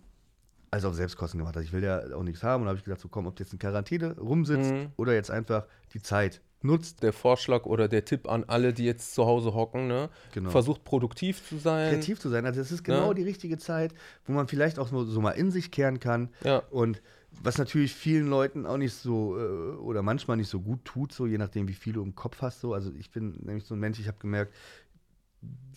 also 0.72 0.90
auf 0.90 0.96
Selbstkosten 0.96 1.40
gemacht. 1.40 1.58
Also 1.58 1.66
ich 1.66 1.74
will 1.74 1.84
ja 1.84 2.16
auch 2.16 2.24
nichts 2.24 2.44
haben 2.44 2.62
und 2.64 2.68
habe 2.70 2.78
ich 2.78 2.84
gesagt, 2.86 3.02
so 3.02 3.10
komm, 3.10 3.26
ob 3.28 3.36
du 3.36 3.44
jetzt 3.44 3.52
in 3.54 3.60
Quarantäne 3.60 4.16
rumsitzt 4.20 4.72
Mhm. 4.72 4.92
oder 4.98 5.14
jetzt 5.14 5.32
einfach 5.32 5.66
die 5.94 6.02
Zeit 6.02 6.42
nutzt. 6.62 7.02
Der 7.04 7.12
Vorschlag 7.14 7.66
oder 7.66 7.88
der 7.88 8.06
Tipp 8.06 8.30
an 8.30 8.44
alle, 8.48 8.72
die 8.74 8.84
jetzt 8.86 9.16
zu 9.16 9.26
Hause 9.26 9.54
hocken, 9.56 9.88
ne? 9.88 10.10
Genau. 10.34 10.50
Versucht 10.52 10.84
produktiv 10.84 11.44
zu 11.48 11.58
sein. 11.58 11.90
Kreativ 11.94 12.20
zu 12.20 12.30
sein. 12.30 12.46
Also 12.46 12.62
es 12.62 12.72
ist 12.72 12.84
genau 12.84 13.08
Ja. 13.08 13.14
die 13.16 13.24
richtige 13.24 13.58
Zeit, 13.58 13.94
wo 14.26 14.34
man 14.34 14.48
vielleicht 14.48 14.78
auch 14.78 14.88
so, 14.90 15.04
so 15.06 15.22
mal 15.22 15.32
in 15.32 15.50
sich 15.52 15.72
kehren 15.72 16.00
kann. 16.00 16.30
Ja. 16.44 16.60
Und 16.70 17.02
was 17.44 17.58
natürlich 17.58 17.96
vielen 17.96 18.28
Leuten 18.28 18.66
auch 18.66 18.78
nicht 18.78 18.94
so 18.94 19.38
äh, 19.40 19.42
oder 19.78 20.02
manchmal 20.04 20.38
nicht 20.38 20.50
so 20.50 20.60
gut 20.60 20.84
tut, 20.86 21.14
so 21.14 21.26
je 21.26 21.38
nachdem, 21.38 21.68
wie 21.68 21.74
viel 21.74 21.94
du 21.94 22.04
im 22.04 22.14
Kopf 22.14 22.42
hast. 22.42 22.60
So. 22.60 22.74
Also 22.74 22.92
ich 22.92 23.10
bin 23.10 23.32
nämlich 23.42 23.64
so 23.64 23.74
ein 23.76 23.80
Mensch, 23.80 24.00
ich 24.00 24.08
habe 24.08 24.18
gemerkt, 24.20 24.54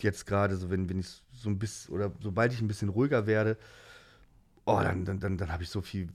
jetzt 0.01 0.25
gerade 0.25 0.57
so, 0.57 0.69
wenn, 0.69 0.89
wenn 0.89 0.99
ich 0.99 1.23
so 1.43 1.49
ein 1.49 1.59
bisschen 1.59 1.93
oder 1.93 2.11
sobald 2.21 2.53
ich 2.53 2.61
ein 2.61 2.67
bisschen 2.67 2.89
ruhiger 2.89 3.27
werde, 3.27 3.57
oh, 4.65 4.79
dann, 4.81 5.05
dann, 5.05 5.19
dann, 5.19 5.37
dann 5.37 5.51
habe 5.51 5.63
ich 5.63 5.69
so 5.69 5.81
viel 5.81 6.09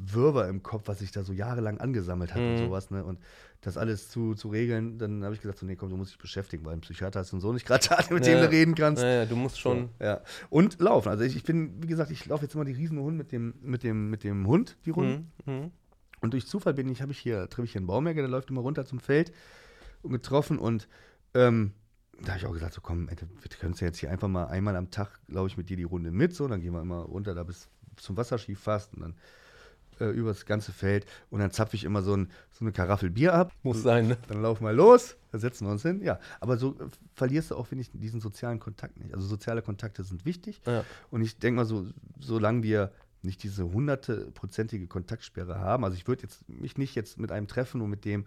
Wirrwarr 0.00 0.48
im 0.48 0.62
Kopf, 0.62 0.84
was 0.86 1.00
sich 1.00 1.10
da 1.10 1.24
so 1.24 1.32
jahrelang 1.32 1.78
angesammelt 1.78 2.32
hat 2.32 2.40
und 2.40 2.52
Mhm. 2.52 2.56
sowas, 2.58 2.90
ne? 2.90 3.04
Und 3.04 3.18
das 3.62 3.76
alles 3.76 4.08
zu, 4.10 4.34
zu 4.34 4.48
regeln, 4.48 4.96
dann 4.98 5.24
habe 5.24 5.34
ich 5.34 5.40
gesagt, 5.40 5.58
so, 5.58 5.66
nee, 5.66 5.74
komm, 5.74 5.90
du 5.90 5.96
musst 5.96 6.12
dich 6.12 6.18
beschäftigen, 6.18 6.64
weil 6.64 6.74
ein 6.74 6.80
Psychiater 6.80 7.18
hast 7.18 7.32
und 7.32 7.40
so 7.40 7.52
nicht 7.52 7.66
gerade 7.66 7.84
da, 7.88 7.98
mit 8.14 8.24
dem 8.24 8.38
Ja. 8.38 8.44
du 8.46 8.50
reden 8.50 8.76
kannst. 8.76 9.02
Naja, 9.02 9.26
du 9.26 9.34
musst 9.34 9.58
schon. 9.58 9.88
So, 9.98 10.04
ja. 10.04 10.20
Und 10.50 10.78
laufen. 10.80 11.08
Also 11.08 11.24
ich, 11.24 11.34
ich 11.34 11.42
bin, 11.42 11.82
wie 11.82 11.88
gesagt, 11.88 12.12
ich 12.12 12.24
laufe 12.26 12.44
jetzt 12.44 12.54
immer 12.54 12.64
die 12.64 12.72
Riesenhund 12.72 13.16
mit 13.16 13.32
dem, 13.32 13.54
mit 13.60 13.82
dem, 13.82 14.08
mit 14.10 14.22
dem 14.22 14.46
Hund, 14.46 14.76
die 14.86 14.90
Runde. 14.90 15.24
Mhm. 15.44 15.52
Mhm. 15.52 15.70
Und 16.20 16.32
durch 16.34 16.46
Zufall 16.46 16.74
bin 16.74 16.88
ich, 16.88 17.02
habe 17.02 17.10
ich 17.10 17.18
hier, 17.18 17.48
treffe 17.48 17.64
ich 17.64 17.72
hier 17.72 17.80
einen 17.80 17.88
Baumärger, 17.88 18.22
der 18.22 18.30
läuft 18.30 18.50
immer 18.50 18.60
runter 18.60 18.84
zum 18.84 19.00
Feld 19.00 19.32
und 20.02 20.12
getroffen 20.12 20.58
und 20.60 20.86
ähm, 21.34 21.72
da 22.22 22.28
habe 22.28 22.38
ich 22.38 22.46
auch 22.46 22.52
gesagt, 22.52 22.74
so 22.74 22.80
komm, 22.80 23.08
ey, 23.08 23.16
wir 23.16 23.50
können 23.58 23.74
ja 23.78 23.86
jetzt 23.86 23.98
hier 23.98 24.10
einfach 24.10 24.28
mal 24.28 24.46
einmal 24.46 24.76
am 24.76 24.90
Tag, 24.90 25.20
glaube 25.28 25.48
ich, 25.48 25.56
mit 25.56 25.68
dir 25.70 25.76
die 25.76 25.84
Runde 25.84 26.10
mit, 26.10 26.34
so, 26.34 26.48
dann 26.48 26.60
gehen 26.60 26.72
wir 26.72 26.80
immer 26.80 27.00
runter 27.00 27.34
da 27.34 27.42
bis 27.42 27.68
zum 27.96 28.16
Wasserski 28.16 28.54
fast 28.54 28.94
und 28.94 29.02
dann 29.02 29.14
äh, 30.00 30.10
über 30.10 30.30
das 30.30 30.46
ganze 30.46 30.72
Feld 30.72 31.06
und 31.30 31.40
dann 31.40 31.50
zapfe 31.50 31.76
ich 31.76 31.84
immer 31.84 32.02
so, 32.02 32.16
ein, 32.16 32.30
so 32.52 32.64
eine 32.64 32.72
Karaffel 32.72 33.10
Bier 33.10 33.34
ab. 33.34 33.52
Muss 33.62 33.82
sein, 33.82 34.08
ne? 34.08 34.18
Dann 34.28 34.42
laufen 34.42 34.64
wir 34.64 34.72
los, 34.72 35.16
dann 35.32 35.40
setzen 35.40 35.66
wir 35.66 35.72
uns 35.72 35.82
hin. 35.82 36.02
Ja, 36.02 36.18
aber 36.40 36.56
so 36.56 36.78
äh, 36.78 36.86
verlierst 37.14 37.50
du 37.50 37.56
auch, 37.56 37.66
finde 37.66 37.82
ich, 37.82 37.90
diesen 37.92 38.20
sozialen 38.20 38.58
Kontakt 38.58 38.98
nicht. 38.98 39.14
Also 39.14 39.26
soziale 39.26 39.62
Kontakte 39.62 40.02
sind 40.04 40.24
wichtig. 40.24 40.60
Ja. 40.66 40.84
Und 41.10 41.22
ich 41.22 41.38
denke 41.38 41.56
mal, 41.56 41.64
so, 41.64 41.86
solange 42.20 42.62
wir 42.62 42.92
nicht 43.22 43.42
diese 43.42 43.72
hundertprozentige 43.72 44.86
Kontaktsperre 44.86 45.58
haben, 45.58 45.84
also 45.84 45.96
ich 45.96 46.06
würde 46.06 46.22
jetzt 46.22 46.48
mich 46.48 46.78
nicht 46.78 46.94
jetzt 46.94 47.18
mit 47.18 47.32
einem 47.32 47.48
treffen 47.48 47.80
und 47.80 47.90
mit 47.90 48.04
dem 48.04 48.24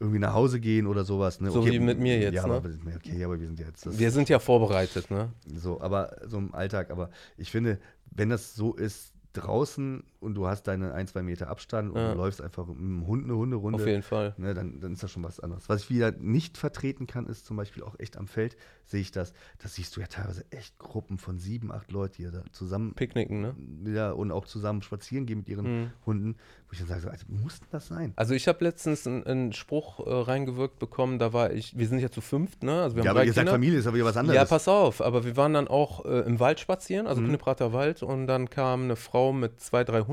irgendwie 0.00 0.18
nach 0.18 0.32
Hause 0.32 0.60
gehen 0.60 0.86
oder 0.86 1.04
sowas. 1.04 1.40
Ne? 1.40 1.50
So 1.50 1.66
wie 1.66 1.78
mit 1.78 2.00
mir 2.00 2.18
jetzt, 2.18 2.34
Ja, 2.34 2.46
ne? 2.46 2.54
aber, 2.54 2.70
okay, 2.96 3.22
aber 3.22 3.38
wir 3.38 3.46
sind 3.46 3.60
ja 3.60 3.66
jetzt 3.66 3.98
Wir 3.98 4.10
sind 4.10 4.30
ja 4.30 4.38
vorbereitet, 4.38 5.10
ne? 5.10 5.28
so, 5.54 5.80
aber 5.80 6.16
so 6.26 6.38
im 6.38 6.54
Alltag. 6.54 6.90
Aber 6.90 7.10
ich 7.36 7.50
finde, 7.50 7.78
wenn 8.10 8.30
das 8.30 8.54
so 8.54 8.74
ist 8.74 9.12
draußen 9.34 10.02
und 10.20 10.34
du 10.34 10.46
hast 10.46 10.64
deine 10.64 10.92
ein, 10.94 11.06
zwei 11.06 11.22
Meter 11.22 11.48
Abstand 11.48 11.90
und 11.90 11.98
Ja. 11.98 12.12
läufst 12.12 12.40
einfach 12.40 12.66
mit 12.66 12.76
dem 12.78 13.06
Hund 13.06 13.24
eine 13.24 13.36
Hunderunde, 13.36 13.78
Auf 13.80 13.86
jeden 13.86 14.02
Fall. 14.02 14.34
Ne, 14.36 14.54
dann, 14.54 14.78
dann 14.80 14.92
ist 14.92 15.02
das 15.02 15.10
schon 15.10 15.24
was 15.24 15.40
anderes. 15.40 15.68
Was 15.68 15.82
ich 15.84 15.90
wieder 15.90 16.12
nicht 16.12 16.58
vertreten 16.58 17.06
kann, 17.06 17.26
ist 17.26 17.46
zum 17.46 17.56
Beispiel 17.56 17.82
auch 17.82 17.98
echt 17.98 18.16
am 18.16 18.26
Feld, 18.28 18.56
sehe 18.84 19.00
ich 19.00 19.10
das. 19.12 19.32
Das 19.58 19.74
siehst 19.74 19.96
du 19.96 20.00
ja 20.00 20.06
teilweise 20.06 20.44
echt 20.50 20.78
Gruppen 20.78 21.18
von 21.18 21.38
sieben, 21.38 21.72
acht 21.72 21.90
Leuten, 21.90 22.14
die 22.18 22.30
da 22.30 22.42
zusammen 22.52 22.94
Picknicken, 22.94 23.40
ne? 23.40 23.54
ja, 23.92 24.12
und 24.12 24.30
auch 24.30 24.46
zusammen 24.46 24.82
spazieren 24.82 25.26
gehen 25.26 25.38
mit 25.38 25.48
ihren 25.48 25.64
Mhm. 25.80 25.90
Hunden, 26.06 26.36
wo 26.68 26.72
ich 26.72 26.78
dann 26.78 26.88
sage, 26.88 27.00
so, 27.00 27.08
also, 27.08 27.24
muss 27.28 27.58
denn 27.60 27.68
das 27.70 27.86
sein? 27.88 28.12
Also 28.16 28.34
ich 28.34 28.46
habe 28.46 28.62
letztens 28.62 29.06
einen, 29.06 29.24
einen 29.24 29.52
Spruch 29.54 30.06
äh, 30.06 30.12
reingewirkt 30.12 30.78
bekommen, 30.78 31.18
da 31.18 31.32
war 31.32 31.52
ich, 31.52 31.78
wir 31.78 31.88
sind 31.88 31.98
ja 32.00 32.10
zu 32.10 32.20
fünft, 32.20 32.62
ne? 32.62 32.82
Also 32.82 32.94
wir 32.96 33.00
haben 33.00 33.06
Ja, 33.06 33.10
aber 33.12 33.24
ihr 33.24 33.32
sagt. 33.32 33.48
Familie, 33.48 33.78
ist 33.78 33.86
aber 33.86 33.96
wieder 33.96 34.04
was 34.06 34.16
anderes. 34.18 34.36
Ja, 34.36 34.44
pass 34.44 34.68
auf, 34.68 35.00
aber 35.00 35.24
wir 35.24 35.36
waren 35.36 35.54
dann 35.54 35.66
auch 35.66 36.04
äh, 36.04 36.20
im 36.26 36.38
Wald 36.40 36.60
spazieren, 36.60 37.04
Mhm. 37.04 37.08
also 37.08 37.22
Knipprater 37.22 37.72
Wald, 37.72 38.02
und 38.02 38.26
dann 38.26 38.50
kam 38.50 38.82
eine 38.84 38.96
Frau 38.96 39.32
mit 39.32 39.60
zwei, 39.60 39.82
drei 39.82 40.00
Hunden 40.02 40.09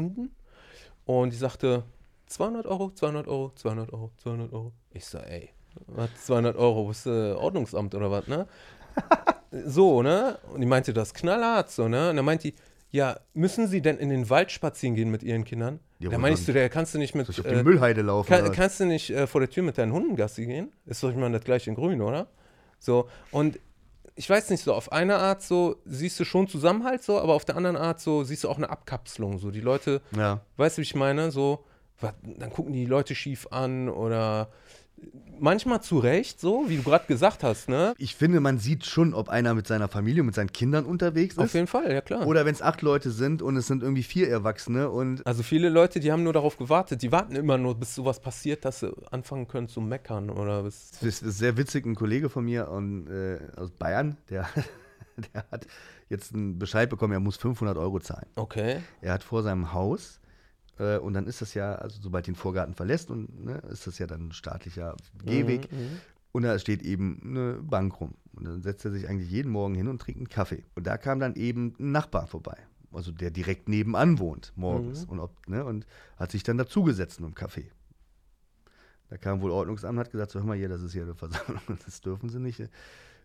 und 1.05 1.33
die 1.33 1.37
sagte 1.37 1.83
200 2.27 2.65
Euro, 2.67 2.91
200 2.91 3.27
Euro, 3.27 3.51
200 3.55 3.93
Euro, 3.93 4.11
200 4.17 4.53
Euro. 4.53 4.73
Ich 4.91 5.05
so, 5.05 5.17
ey, 5.17 5.49
was 5.87 6.09
200 6.25 6.55
Euro, 6.57 6.89
was 6.89 7.05
äh, 7.05 7.33
Ordnungsamt 7.33 7.95
oder 7.95 8.11
was, 8.11 8.27
ne? 8.27 8.47
so, 9.65 10.01
ne? 10.01 10.37
Und 10.53 10.61
die 10.61 10.67
meinte 10.67 10.93
das 10.93 11.13
knallhart 11.13 11.71
so, 11.71 11.87
ne? 11.87 12.09
Und 12.09 12.17
dann 12.17 12.25
meint 12.25 12.43
die, 12.43 12.53
ja, 12.91 13.19
müssen 13.33 13.67
Sie 13.67 13.81
denn 13.81 13.97
in 13.97 14.09
den 14.09 14.29
Wald 14.29 14.51
spazieren 14.51 14.95
gehen 14.95 15.11
mit 15.11 15.23
Ihren 15.23 15.43
Kindern? 15.43 15.79
Ja, 15.99 16.09
da 16.09 16.17
meinst 16.17 16.47
du, 16.47 16.53
der 16.53 16.69
kannst 16.69 16.93
du 16.93 16.99
nicht 16.99 17.15
mit 17.15 17.25
Soll 17.25 17.33
ich 17.33 17.39
auf 17.39 17.45
äh, 17.45 17.55
die 17.57 17.63
Müllheide 17.63 18.01
laufen? 18.01 18.27
kann, 18.27 18.51
kannst 18.51 18.79
du 18.79 18.85
nicht 18.85 19.09
äh, 19.09 19.27
vor 19.27 19.41
der 19.41 19.49
Tür 19.49 19.63
mit 19.63 19.77
deinen 19.77 19.93
Hunden 19.93 20.15
Gassi 20.15 20.45
gehen? 20.45 20.71
Ist 20.85 21.03
doch 21.03 21.11
immer 21.11 21.29
das 21.29 21.43
gleiche 21.43 21.69
in 21.69 21.75
grün, 21.75 22.01
oder? 22.01 22.27
So, 22.79 23.09
und 23.31 23.59
ich 24.17 24.29
weiß 24.29 24.49
nicht, 24.49 24.63
so 24.63 24.73
auf 24.73 24.91
eine 24.91 25.17
Art 25.17 25.43
so 25.43 25.77
siehst 25.85 26.19
du 26.19 26.25
schon 26.25 26.47
Zusammenhalt 26.47 27.03
so, 27.03 27.19
aber 27.19 27.35
auf 27.35 27.45
der 27.45 27.55
anderen 27.55 27.77
Art 27.77 28.01
so 28.01 28.23
siehst 28.23 28.43
du 28.43 28.49
auch 28.49 28.57
eine 28.57 28.69
Abkapselung. 28.69 29.37
So, 29.37 29.51
die 29.51 29.61
Leute, 29.61 30.01
ja. 30.15 30.41
weißt 30.57 30.77
du, 30.77 30.81
wie 30.81 30.85
ich 30.85 30.95
meine? 30.95 31.29
So, 31.29 31.63
dann 32.23 32.51
gucken 32.51 32.73
die 32.73 32.85
Leute 32.85 33.13
schief 33.13 33.47
an 33.51 33.89
oder 33.89 34.49
manchmal 35.39 35.81
zu 35.81 35.99
Recht, 35.99 36.39
so, 36.39 36.65
wie 36.67 36.77
du 36.77 36.83
gerade 36.83 37.05
gesagt 37.07 37.43
hast, 37.43 37.69
ne? 37.69 37.93
Ich 37.97 38.15
finde, 38.15 38.39
man 38.39 38.57
sieht 38.57 38.85
schon, 38.85 39.13
ob 39.13 39.29
einer 39.29 39.53
mit 39.53 39.67
seiner 39.67 39.87
Familie, 39.87 40.23
mit 40.23 40.35
seinen 40.35 40.51
Kindern 40.51 40.85
unterwegs 40.85 41.37
Auf 41.37 41.45
ist. 41.45 41.53
jeden 41.53 41.67
Fall, 41.67 41.91
ja 41.91 42.01
klar. 42.01 42.25
Oder 42.27 42.45
wenn 42.45 42.53
es 42.53 42.61
acht 42.61 42.81
Leute 42.81 43.11
sind 43.11 43.41
und 43.41 43.55
es 43.57 43.67
sind 43.67 43.83
irgendwie 43.83 44.03
vier 44.03 44.29
Erwachsene 44.29 44.89
und 44.89 45.25
also 45.25 45.43
viele 45.43 45.69
Leute, 45.69 45.99
die 45.99 46.11
haben 46.11 46.23
nur 46.23 46.33
darauf 46.33 46.57
gewartet, 46.57 47.01
die 47.01 47.11
warten 47.11 47.35
immer 47.35 47.57
nur, 47.57 47.75
bis 47.75 47.95
sowas 47.95 48.19
passiert, 48.19 48.65
dass 48.65 48.79
sie 48.79 48.93
anfangen 49.11 49.47
können 49.47 49.67
zu 49.67 49.81
meckern 49.81 50.29
oder 50.29 50.63
bis. 50.63 50.91
Das 51.01 51.21
ist 51.21 51.37
sehr 51.37 51.57
witzig, 51.57 51.85
ein 51.85 51.95
Kollege 51.95 52.29
von 52.29 52.45
mir 52.45 52.69
und, 52.69 53.07
äh, 53.07 53.39
aus 53.55 53.71
Bayern, 53.71 54.17
der, 54.29 54.47
der 55.33 55.45
hat 55.51 55.67
jetzt 56.09 56.33
einen 56.33 56.57
Bescheid 56.57 56.89
bekommen, 56.89 57.13
er 57.13 57.19
muss 57.19 57.37
500 57.37 57.77
Euro 57.77 57.99
zahlen. 57.99 58.27
Okay. 58.35 58.81
Er 59.01 59.13
hat 59.13 59.23
vor 59.23 59.43
seinem 59.43 59.73
Haus, 59.73 60.19
äh, 60.79 60.97
und 60.97 61.13
dann 61.13 61.27
ist 61.27 61.41
das 61.41 61.53
ja, 61.53 61.75
also 61.75 61.99
sobald 62.01 62.27
den 62.27 62.35
Vorgarten 62.35 62.73
verlässt, 62.73 63.09
und 63.09 63.45
ne, 63.45 63.61
ist 63.69 63.87
das 63.87 63.99
ja 63.99 64.07
dann 64.07 64.27
ein 64.27 64.31
staatlicher 64.31 64.95
Gehweg. 65.23 65.71
Mhm, 65.71 65.77
mhm, 65.77 66.01
und 66.31 66.43
da 66.43 66.59
steht 66.59 66.83
eben 66.83 67.21
eine 67.23 67.53
Bank 67.61 67.99
rum. 67.99 68.13
Und 68.33 68.45
dann 68.45 68.61
setzt 68.61 68.85
er 68.85 68.91
sich 68.91 69.09
eigentlich 69.09 69.31
jeden 69.31 69.51
Morgen 69.51 69.73
hin 69.73 69.87
und 69.87 69.99
trinkt 69.99 70.19
einen 70.19 70.29
Kaffee. 70.29 70.63
Und 70.75 70.85
da 70.85 70.97
kam 70.97 71.19
dann 71.19 71.35
eben 71.35 71.73
ein 71.79 71.91
Nachbar 71.91 72.27
vorbei. 72.27 72.57
Also 72.91 73.11
der 73.11 73.31
direkt 73.31 73.69
nebenan 73.69 74.19
wohnt 74.19 74.53
morgens. 74.55 75.05
Mhm. 75.05 75.11
Und, 75.11 75.19
ob, 75.19 75.47
ne, 75.47 75.65
und 75.65 75.87
hat 76.17 76.31
sich 76.31 76.43
dann 76.43 76.57
dazugesetzt 76.57 77.19
im 77.19 77.33
Kaffee. 77.33 77.71
Da 79.09 79.17
kam 79.17 79.41
wohl 79.41 79.51
Ordnungsamt 79.51 79.93
und 79.93 79.99
hat 79.99 80.11
gesagt, 80.11 80.31
so, 80.31 80.39
hör 80.39 80.45
mal 80.45 80.57
hier, 80.57 80.69
das 80.69 80.81
ist 80.81 80.91
hier 80.91 81.03
eine 81.03 81.15
Versammlung, 81.15 81.61
das 81.85 82.01
dürfen 82.01 82.29
Sie 82.29 82.39
nicht. 82.39 82.61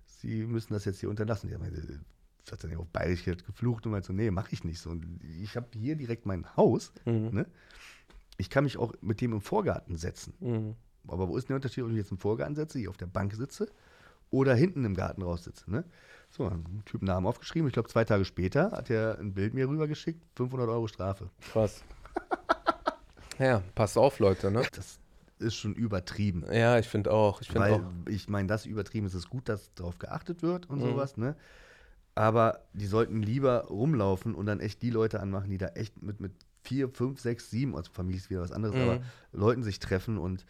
Sie 0.07 0.47
müssen 0.47 0.73
das 0.73 0.85
jetzt 0.85 1.01
hier 1.01 1.11
unterlassen. 1.11 1.49
Die 1.49 1.55
haben 1.55 1.65
gesagt, 1.65 2.01
14 2.45 2.71
dann 2.71 2.79
auf 2.79 2.89
Bayerisch 2.89 3.25
geflucht 3.25 3.87
und 3.87 3.93
meinte 3.93 4.09
so, 4.09 4.13
nee, 4.13 4.31
mache 4.31 4.53
ich 4.53 4.65
nicht 4.65 4.81
so. 4.81 4.91
Und 4.91 5.21
ich 5.41 5.57
habe 5.57 5.67
hier 5.75 5.97
direkt 5.97 6.27
mein 6.27 6.57
Haus. 6.57 6.93
Mhm. 7.05 7.31
Ne? 7.33 7.47
Ich 8.37 8.51
kann 8.51 8.65
mich 8.65 8.77
auch 8.77 8.93
mit 9.01 9.21
dem 9.21 9.33
im 9.33 9.41
Vorgarten 9.41 9.97
setzen. 9.97 10.35
Mhm. 10.41 10.75
Aber 11.09 11.29
wo 11.29 11.37
ist 11.37 11.49
der 11.49 11.57
Unterschied, 11.57 11.85
ob 11.85 11.91
ich 11.91 11.97
jetzt 11.97 12.11
im 12.11 12.19
Vorgarten 12.19 12.55
setze, 12.55 12.79
hier 12.79 12.91
auf 12.91 12.97
der 12.97 13.07
Bank 13.07 13.35
sitze 13.35 13.69
oder 14.31 14.55
hinten 14.55 14.85
im 14.85 14.95
Garten 14.95 15.23
raus 15.23 15.45
sitze? 15.45 15.71
Ne? 15.71 15.85
So, 16.31 16.49
ein 16.49 16.83
Typ 16.85 17.03
Namen 17.03 17.27
aufgeschrieben. 17.27 17.69
Ich 17.69 17.75
glaube, 17.75 17.89
zwei 17.89 18.05
Tage 18.05 18.25
später 18.25 18.73
hat 18.73 18.91
er 18.91 19.19
ein 19.19 19.35
Bild 19.35 19.55
mir 19.55 19.69
rübergeschickt. 19.69 20.23
500 20.37 20.69
Euro 20.69 20.89
Strafe. 20.89 21.29
Krass. 21.53 21.85
ja, 23.39 23.63
passt 23.75 23.99
auf, 23.99 24.19
Leute. 24.19 24.51
Ne? 24.51 24.65
Das, 24.73 24.99
ist 25.43 25.57
schon 25.57 25.75
übertrieben. 25.75 26.45
Ja, 26.53 26.79
ich 26.79 26.89
finde 26.89 27.11
auch. 27.11 27.41
Ich, 27.41 27.49
find 27.49 27.61
Weil, 27.61 27.75
auch. 27.75 27.83
ich 28.09 28.29
meine, 28.29 28.49
das 28.49 28.65
übertrieben 28.65 29.07
ist 29.07 29.15
es 29.15 29.29
gut, 29.29 29.49
dass 29.49 29.75
darauf 29.75 29.99
geachtet 29.99 30.43
wird 30.43 30.71
und 30.71 30.79
mhm. 30.79 30.91
sowas, 30.91 31.17
ne? 31.17 31.37
Aber 32.15 32.61
die 32.75 32.87
sollten 32.87 33.23
lieber 33.23 33.65
rumlaufen 33.69 34.35
und 34.35 34.47
dann 34.47 34.61
echt 34.61 34.83
die 34.83 34.91
Leute 34.91 35.21
anmachen, 35.21 35.51
die 35.51 35.59
da 35.59 35.69
echt 35.69 36.03
mit, 36.03 36.21
mit 36.21 36.33
vier, 36.63 36.89
fünf, 36.91 37.21
sechs, 37.21 37.51
sieben, 37.51 37.75
also 37.75 37.91
Familie 37.93 38.19
ist 38.19 38.31
wieder 38.31 38.43
was 38.43 38.53
anderes, 38.53 38.75
Mhm. 38.77 38.83
aber 38.83 39.01
Leuten 39.33 39.63
sich 39.63 39.79
treffen 39.81 40.19
und 40.19 40.45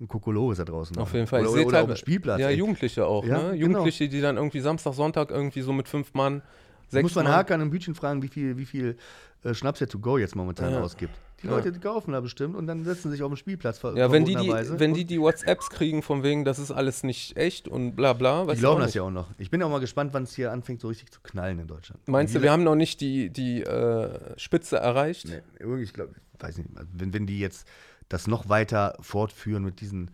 ein 0.00 0.06
Kokolores 0.06 0.58
da 0.58 0.64
draußen 0.64 0.96
Auf 0.96 1.08
machen. 1.08 1.16
jeden 1.16 1.26
Fall. 1.26 1.40
Oder, 1.40 1.48
Ich 1.48 1.54
oder, 1.54 1.66
oder 1.66 1.78
auf 1.78 1.84
teilwe- 1.84 1.94
dem 1.94 1.96
Spielplatz. 1.96 2.40
Ja, 2.40 2.48
ey. 2.48 2.56
Jugendliche 2.56 3.04
auch, 3.06 3.24
Ja, 3.24 3.36
ne? 3.38 3.42
genau. 3.50 3.54
Jugendliche, 3.54 4.08
die 4.08 4.20
dann 4.20 4.36
irgendwie 4.36 4.60
Samstag, 4.60 4.94
Sonntag 4.94 5.30
irgendwie 5.32 5.60
so 5.62 5.72
mit 5.72 5.88
fünf 5.88 6.14
Mann 6.14 6.40
Sechs 6.88 7.02
Muss 7.02 7.14
man 7.14 7.24
Mal. 7.24 7.34
Hakan 7.36 7.60
im 7.60 7.70
Bütchen 7.70 7.94
fragen, 7.94 8.22
wie 8.22 8.28
viel, 8.28 8.56
wie 8.56 8.64
viel 8.66 8.96
äh, 9.44 9.54
Schnaps 9.54 9.78
der 9.78 9.88
To 9.88 9.98
Go 9.98 10.18
jetzt 10.18 10.34
momentan 10.34 10.72
Ja. 10.72 10.80
ausgibt. 10.82 11.14
Die 11.42 11.46
Ja. 11.46 11.52
Leute 11.52 11.70
die 11.70 11.78
kaufen 11.78 12.12
da 12.12 12.20
bestimmt 12.20 12.56
und 12.56 12.66
dann 12.66 12.84
setzen 12.84 13.10
sich 13.12 13.22
auf 13.22 13.30
den 13.30 13.36
Spielplatz. 13.36 13.80
Ja, 13.82 14.10
wenn 14.10 14.24
die, 14.24 14.34
die, 14.34 14.48
wenn 14.48 14.90
Und 14.90 14.96
die 14.96 15.04
die 15.04 15.20
WhatsApps 15.20 15.70
kriegen, 15.70 16.02
von 16.02 16.22
wegen, 16.24 16.44
das 16.44 16.58
ist 16.58 16.72
alles 16.72 17.04
nicht 17.04 17.36
echt 17.36 17.68
und 17.68 17.94
bla 17.94 18.12
bla. 18.14 18.44
Die 18.46 18.56
glauben 18.58 18.80
das 18.80 18.94
ja 18.94 19.02
auch 19.02 19.10
noch. 19.10 19.28
Ich 19.38 19.50
bin 19.50 19.62
auch 19.62 19.70
mal 19.70 19.78
gespannt, 19.78 20.12
wann 20.14 20.24
es 20.24 20.34
hier 20.34 20.50
anfängt, 20.50 20.80
so 20.80 20.88
richtig 20.88 21.12
zu 21.12 21.20
knallen 21.20 21.60
in 21.60 21.68
Deutschland. 21.68 22.00
Meinst 22.08 22.34
du, 22.34 22.42
wir 22.42 22.50
haben 22.50 22.64
noch 22.64 22.74
nicht 22.74 23.00
die, 23.00 23.30
die 23.30 23.62
äh, 23.62 24.36
Spitze 24.36 24.78
erreicht? 24.78 25.26
Nee, 25.28 25.42
irgendwie, 25.60 25.82
ich 25.84 25.92
glaube, 25.92 26.14
weiß 26.40 26.58
nicht, 26.58 26.70
also 26.76 26.90
wenn, 26.94 27.12
wenn 27.12 27.26
die 27.26 27.38
jetzt 27.38 27.68
das 28.08 28.26
noch 28.26 28.48
weiter 28.48 28.96
fortführen 29.00 29.62
mit 29.62 29.80
diesen 29.80 30.10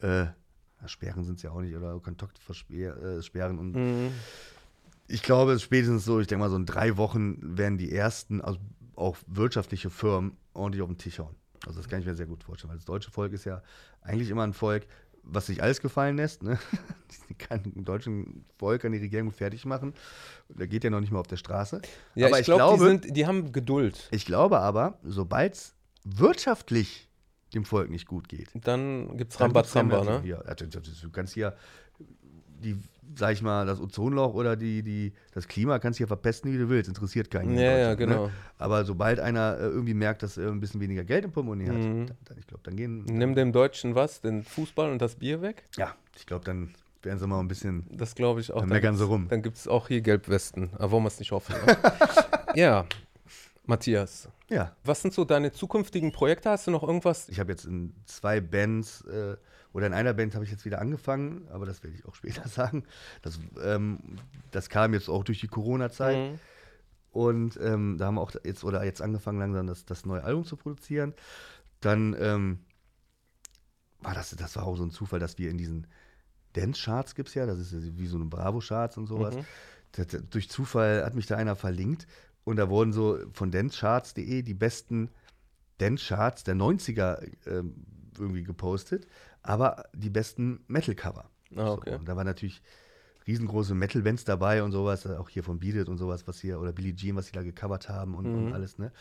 äh, 0.00 0.26
Sperren 0.86 1.24
sind 1.24 1.36
es 1.36 1.42
ja 1.42 1.50
auch 1.50 1.60
nicht, 1.60 1.74
oder 1.76 1.98
Kontaktversperren 2.00 3.56
äh, 3.56 3.60
und 3.60 3.72
Mhm. 3.74 4.12
Ich 5.08 5.22
glaube, 5.22 5.58
spätestens 5.58 6.04
so, 6.04 6.20
ich 6.20 6.26
denke 6.26 6.40
mal, 6.44 6.50
so 6.50 6.56
in 6.56 6.66
drei 6.66 6.96
Wochen 6.96 7.38
werden 7.58 7.78
die 7.78 7.92
ersten, 7.92 8.40
also 8.40 8.58
auch 8.94 9.16
wirtschaftliche 9.26 9.90
Firmen, 9.90 10.36
ordentlich 10.54 10.82
auf 10.82 10.88
den 10.88 10.98
Tisch 10.98 11.18
hauen. 11.18 11.34
Also 11.66 11.80
das 11.80 11.88
kann 11.88 12.00
ich 12.00 12.06
mir 12.06 12.14
sehr 12.14 12.26
gut 12.26 12.44
vorstellen, 12.44 12.70
weil 12.70 12.76
das 12.78 12.84
deutsche 12.84 13.10
Volk 13.10 13.32
ist 13.32 13.44
ja 13.44 13.62
eigentlich 14.02 14.30
immer 14.30 14.42
ein 14.44 14.52
Volk, 14.52 14.86
was 15.22 15.46
sich 15.46 15.62
alles 15.62 15.80
gefallen 15.80 16.16
lässt. 16.16 16.42
Ne? 16.42 16.58
Die 17.28 17.34
kann 17.34 17.62
im 17.74 17.84
deutschen 17.84 18.44
Volk 18.58 18.82
kann 18.82 18.92
die 18.92 18.98
Regierung 18.98 19.30
fertig 19.32 19.64
machen. 19.64 19.94
Da 20.48 20.66
geht 20.66 20.84
ja 20.84 20.90
noch 20.90 21.00
nicht 21.00 21.10
mal 21.10 21.20
auf 21.20 21.26
der 21.26 21.36
Straße. 21.36 21.80
Ja, 22.14 22.26
aber 22.26 22.36
ich, 22.36 22.40
ich, 22.40 22.46
glaube, 22.46 22.76
glaube, 22.76 22.98
die, 22.98 23.06
sind, 23.06 23.16
die 23.16 23.26
haben 23.26 23.52
Geduld. 23.52 24.08
ich 24.10 24.24
glaube 24.26 24.60
aber, 24.60 24.98
sobald 25.02 25.54
es 25.54 25.74
wirtschaftlich 26.04 27.08
dem 27.54 27.64
Volk 27.64 27.90
nicht 27.90 28.06
gut 28.06 28.28
geht, 28.28 28.50
Dann 28.54 29.16
gibt 29.16 29.32
es 29.32 29.40
Rambazamba, 29.40 30.04
ne? 30.04 30.22
Also, 30.44 30.66
das- 30.66 31.00
du 31.00 31.10
kannst 31.10 31.34
hier 31.34 31.56
die, 32.62 32.78
sag 33.16 33.32
ich 33.32 33.42
mal, 33.42 33.66
das 33.66 33.80
Ozonloch 33.80 34.34
oder 34.34 34.56
die, 34.56 34.82
die, 34.82 35.12
das 35.34 35.48
Klima 35.48 35.78
kannst 35.78 35.98
du 35.98 36.02
hier 36.02 36.06
verpesten, 36.08 36.52
wie 36.52 36.58
du 36.58 36.68
willst. 36.68 36.88
Interessiert 36.88 37.30
keinen. 37.30 37.50
in 37.50 37.56
Ja, 37.58 37.62
ja, 37.62 37.76
Deutschland, 37.94 37.98
genau. 37.98 38.26
Ne? 38.26 38.32
Aber 38.58 38.84
sobald 38.84 39.20
einer 39.20 39.56
äh, 39.58 39.62
irgendwie 39.64 39.94
merkt, 39.94 40.22
dass 40.22 40.36
er 40.36 40.50
ein 40.50 40.60
bisschen 40.60 40.80
weniger 40.80 41.04
Geld 41.04 41.24
im 41.24 41.32
Portemonnaie 41.32 41.68
hat, 41.68 41.74
Mhm. 41.76 42.06
dann, 42.06 42.16
dann, 42.24 42.38
ich 42.38 42.46
glaube, 42.46 42.62
dann 42.64 42.76
gehen. 42.76 43.04
Nimm 43.04 43.34
dem 43.34 43.52
Deutschen 43.52 43.94
was? 43.94 44.20
Den 44.20 44.42
Fußball 44.44 44.90
und 44.92 45.00
das 45.02 45.14
Bier 45.16 45.40
weg? 45.42 45.64
Ja, 45.76 45.94
ich 46.16 46.26
glaube, 46.26 46.44
dann 46.44 46.74
werden 47.02 47.18
sie 47.18 47.26
mal 47.26 47.38
ein 47.40 47.48
bisschen. 47.48 47.86
Das 47.90 48.14
glaube 48.14 48.40
ich 48.40 48.52
auch. 48.52 48.60
Dann 48.60 48.68
meckern 48.70 48.96
sie 48.96 49.04
rum. 49.04 49.26
Dann 49.28 49.42
gibt 49.42 49.56
es 49.56 49.68
auch 49.68 49.88
hier 49.88 50.00
Gelbwesten. 50.00 50.70
Aber 50.74 50.90
wollen 50.92 51.04
wir 51.04 51.08
es 51.08 51.18
nicht 51.18 51.30
hoffen. 51.32 51.54
Ne? 51.64 51.76
ja, 52.56 52.84
Matthias, 53.66 54.28
Ja, 54.48 54.74
was 54.84 55.02
sind 55.02 55.12
so 55.12 55.24
deine 55.24 55.52
zukünftigen 55.52 56.10
Projekte? 56.10 56.48
Hast 56.50 56.66
du 56.66 56.70
noch 56.70 56.82
irgendwas? 56.82 57.28
ich 57.28 57.38
habe 57.38 57.50
jetzt 57.52 57.66
in 57.66 57.92
zwei 58.06 58.40
Bands 58.40 59.02
äh, 59.02 59.36
oder 59.78 59.86
in 59.86 59.94
einer 59.94 60.12
Band 60.12 60.34
habe 60.34 60.44
ich 60.44 60.50
jetzt 60.50 60.64
wieder 60.64 60.80
angefangen, 60.80 61.46
aber 61.52 61.64
das 61.64 61.84
werde 61.84 61.96
ich 61.96 62.04
auch 62.04 62.14
später 62.16 62.48
sagen. 62.48 62.82
Das, 63.22 63.38
ähm, 63.62 64.00
das 64.50 64.68
kam 64.68 64.92
jetzt 64.92 65.08
auch 65.08 65.22
durch 65.22 65.38
die 65.38 65.46
Corona-Zeit. 65.46 66.32
Mhm. 66.32 66.38
Und 67.12 67.58
ähm, 67.62 67.96
da 67.96 68.06
haben 68.06 68.16
wir 68.16 68.20
auch 68.20 68.32
jetzt 68.44 68.64
oder 68.64 68.84
jetzt 68.84 69.00
angefangen, 69.00 69.38
langsam 69.38 69.68
das, 69.68 69.84
das 69.84 70.04
neue 70.04 70.24
Album 70.24 70.44
zu 70.44 70.56
produzieren. 70.56 71.14
Dann 71.80 72.16
ähm, 72.18 72.58
war 74.00 74.14
das, 74.14 74.30
das 74.30 74.56
war 74.56 74.66
auch 74.66 74.76
so 74.76 74.82
ein 74.82 74.90
Zufall, 74.90 75.20
dass 75.20 75.38
wir 75.38 75.48
in 75.48 75.58
diesen 75.58 75.86
Dance-Charts 76.54 77.14
gibt 77.14 77.28
es 77.28 77.34
ja, 77.36 77.46
das 77.46 77.58
ist 77.60 77.98
wie 77.98 78.06
so 78.06 78.16
eine 78.16 78.26
Bravo-Charts 78.26 78.96
und 78.98 79.06
sowas. 79.06 79.36
Mhm. 79.36 79.44
Das, 79.92 80.06
durch 80.28 80.50
Zufall 80.50 81.04
hat 81.04 81.14
mich 81.14 81.26
da 81.26 81.36
einer 81.36 81.54
verlinkt 81.54 82.08
und 82.42 82.56
da 82.56 82.68
wurden 82.68 82.92
so 82.92 83.18
von 83.32 83.52
dancecharts.de 83.52 84.42
die 84.42 84.54
besten 84.54 85.10
Dance-Charts 85.78 86.42
der 86.42 86.56
90er 86.56 87.30
ähm, 87.46 87.86
irgendwie 88.18 88.42
gepostet, 88.42 89.06
aber 89.42 89.84
die 89.94 90.10
besten 90.10 90.64
Metal-Cover. 90.68 91.30
Ah, 91.56 91.72
okay. 91.72 91.90
So, 91.92 91.98
und 91.98 92.08
da 92.08 92.16
war 92.16 92.24
natürlich 92.24 92.62
riesengroße 93.26 93.74
Metal-Bands 93.74 94.24
dabei 94.24 94.62
und 94.62 94.72
sowas, 94.72 95.04
äh, 95.04 95.16
auch 95.16 95.28
hier 95.28 95.44
von 95.44 95.58
Beat 95.58 95.76
It 95.76 95.88
und 95.88 95.98
sowas, 95.98 96.26
was 96.26 96.40
hier, 96.40 96.60
oder 96.60 96.72
Billie 96.72 96.94
Jean, 96.94 97.16
was 97.16 97.26
sie 97.26 97.32
da 97.32 97.42
gecovert 97.42 97.88
haben 97.88 98.14
und, 98.14 98.26
Mhm. 98.26 98.46
und 98.46 98.52
alles, 98.52 98.78
ne? 98.78 98.92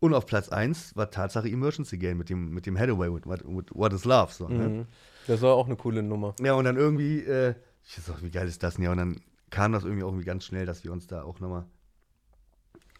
Und 0.00 0.12
auf 0.12 0.26
Platz 0.26 0.48
1 0.48 0.96
war 0.96 1.10
Tatsache 1.10 1.48
Emergency 1.48 1.96
Game 1.98 2.18
mit 2.18 2.28
dem, 2.28 2.50
mit 2.52 2.66
dem 2.66 2.78
Hathaway, 2.78 3.10
with, 3.12 3.26
with, 3.26 3.66
What 3.72 3.92
is 3.92 4.04
Love, 4.04 4.32
so, 4.32 4.48
ne? 4.48 4.68
Mhm. 4.68 4.86
Das 5.26 5.40
war 5.40 5.54
auch 5.54 5.66
eine 5.66 5.76
coole 5.76 6.02
Nummer. 6.02 6.34
Ja, 6.40 6.54
und 6.54 6.64
dann 6.64 6.76
irgendwie, 6.76 7.20
äh, 7.20 7.54
ich 7.86 7.98
auch, 8.10 8.20
wie 8.22 8.30
geil 8.30 8.48
ist 8.48 8.62
das 8.62 8.74
denn? 8.74 8.84
Ja, 8.84 8.90
und 8.90 8.98
dann 8.98 9.20
kam 9.50 9.72
das 9.72 9.84
irgendwie 9.84 10.02
auch 10.02 10.08
irgendwie 10.08 10.26
ganz 10.26 10.44
schnell, 10.44 10.66
dass 10.66 10.84
wir 10.84 10.92
uns 10.92 11.06
da 11.06 11.22
auch 11.22 11.40
nochmal 11.40 11.64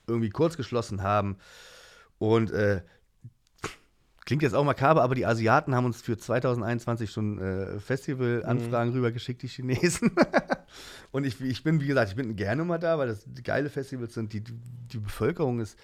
irgendwie 0.07 0.31
kurz 0.31 0.57
geschlossen 0.57 1.03
haben. 1.03 1.37
Und 2.19 2.51
äh, 2.53 2.83
klingt 4.25 4.43
jetzt 4.43 4.55
auch 4.55 4.65
makaber, 4.65 5.03
aber 5.03 5.15
die 5.15 5.27
Asiaten 5.27 5.75
haben 5.75 5.85
uns 5.85 6.01
für 6.01 6.17
2021 6.17 7.11
schon 7.11 7.39
äh, 7.39 7.79
Festivalanfragen 7.79 8.93
rübergeschickt, 8.93 9.43
die 9.43 9.49
Chinesen. 9.49 10.13
und 11.13 11.25
ich, 11.25 11.41
ich 11.41 11.63
bin, 11.63 11.81
wie 11.81 11.87
gesagt, 11.87 12.11
ich 12.11 12.17
bin 12.17 12.35
gerne 12.37 12.65
mal 12.65 12.79
da, 12.79 12.99
weil 12.99 13.09
das 13.09 13.27
geile 13.43 13.69
Festivals 13.69 14.15
sind. 14.15 14.33
Die, 14.33 14.43
die 14.43 14.99
Bevölkerung 14.99 15.61
ist 15.61 15.79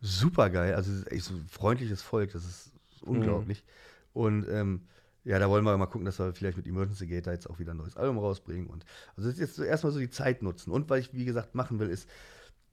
super 0.00 0.50
geil. 0.50 0.74
Also 0.74 0.92
es 0.92 0.98
ist 1.00 1.12
echt 1.12 1.24
so 1.24 1.34
ein 1.34 1.46
freundliches 1.48 2.02
Volk, 2.02 2.32
das 2.32 2.44
ist 2.44 2.72
unglaublich. 3.02 3.64
Und 4.12 4.46
ähm, 4.48 4.82
ja, 5.24 5.38
da 5.38 5.50
wollen 5.50 5.64
wir 5.64 5.76
mal 5.76 5.86
gucken, 5.86 6.06
dass 6.06 6.18
wir 6.18 6.32
vielleicht 6.32 6.56
mit 6.56 6.66
Emergency 6.66 7.06
Gate 7.06 7.26
da 7.26 7.32
jetzt 7.32 7.48
auch 7.48 7.58
wieder 7.58 7.72
ein 7.72 7.76
neues 7.76 7.96
Album 7.96 8.18
rausbringen. 8.18 8.68
Und 8.68 8.84
also 9.16 9.28
das 9.28 9.34
ist 9.34 9.40
jetzt 9.40 9.56
so 9.56 9.64
erstmal 9.64 9.92
so 9.92 9.98
die 9.98 10.10
Zeit 10.10 10.42
nutzen. 10.42 10.70
Und 10.70 10.88
was 10.88 11.00
ich, 11.00 11.14
wie 11.14 11.24
gesagt, 11.24 11.54
machen 11.54 11.78
will, 11.78 11.90
ist 11.90 12.08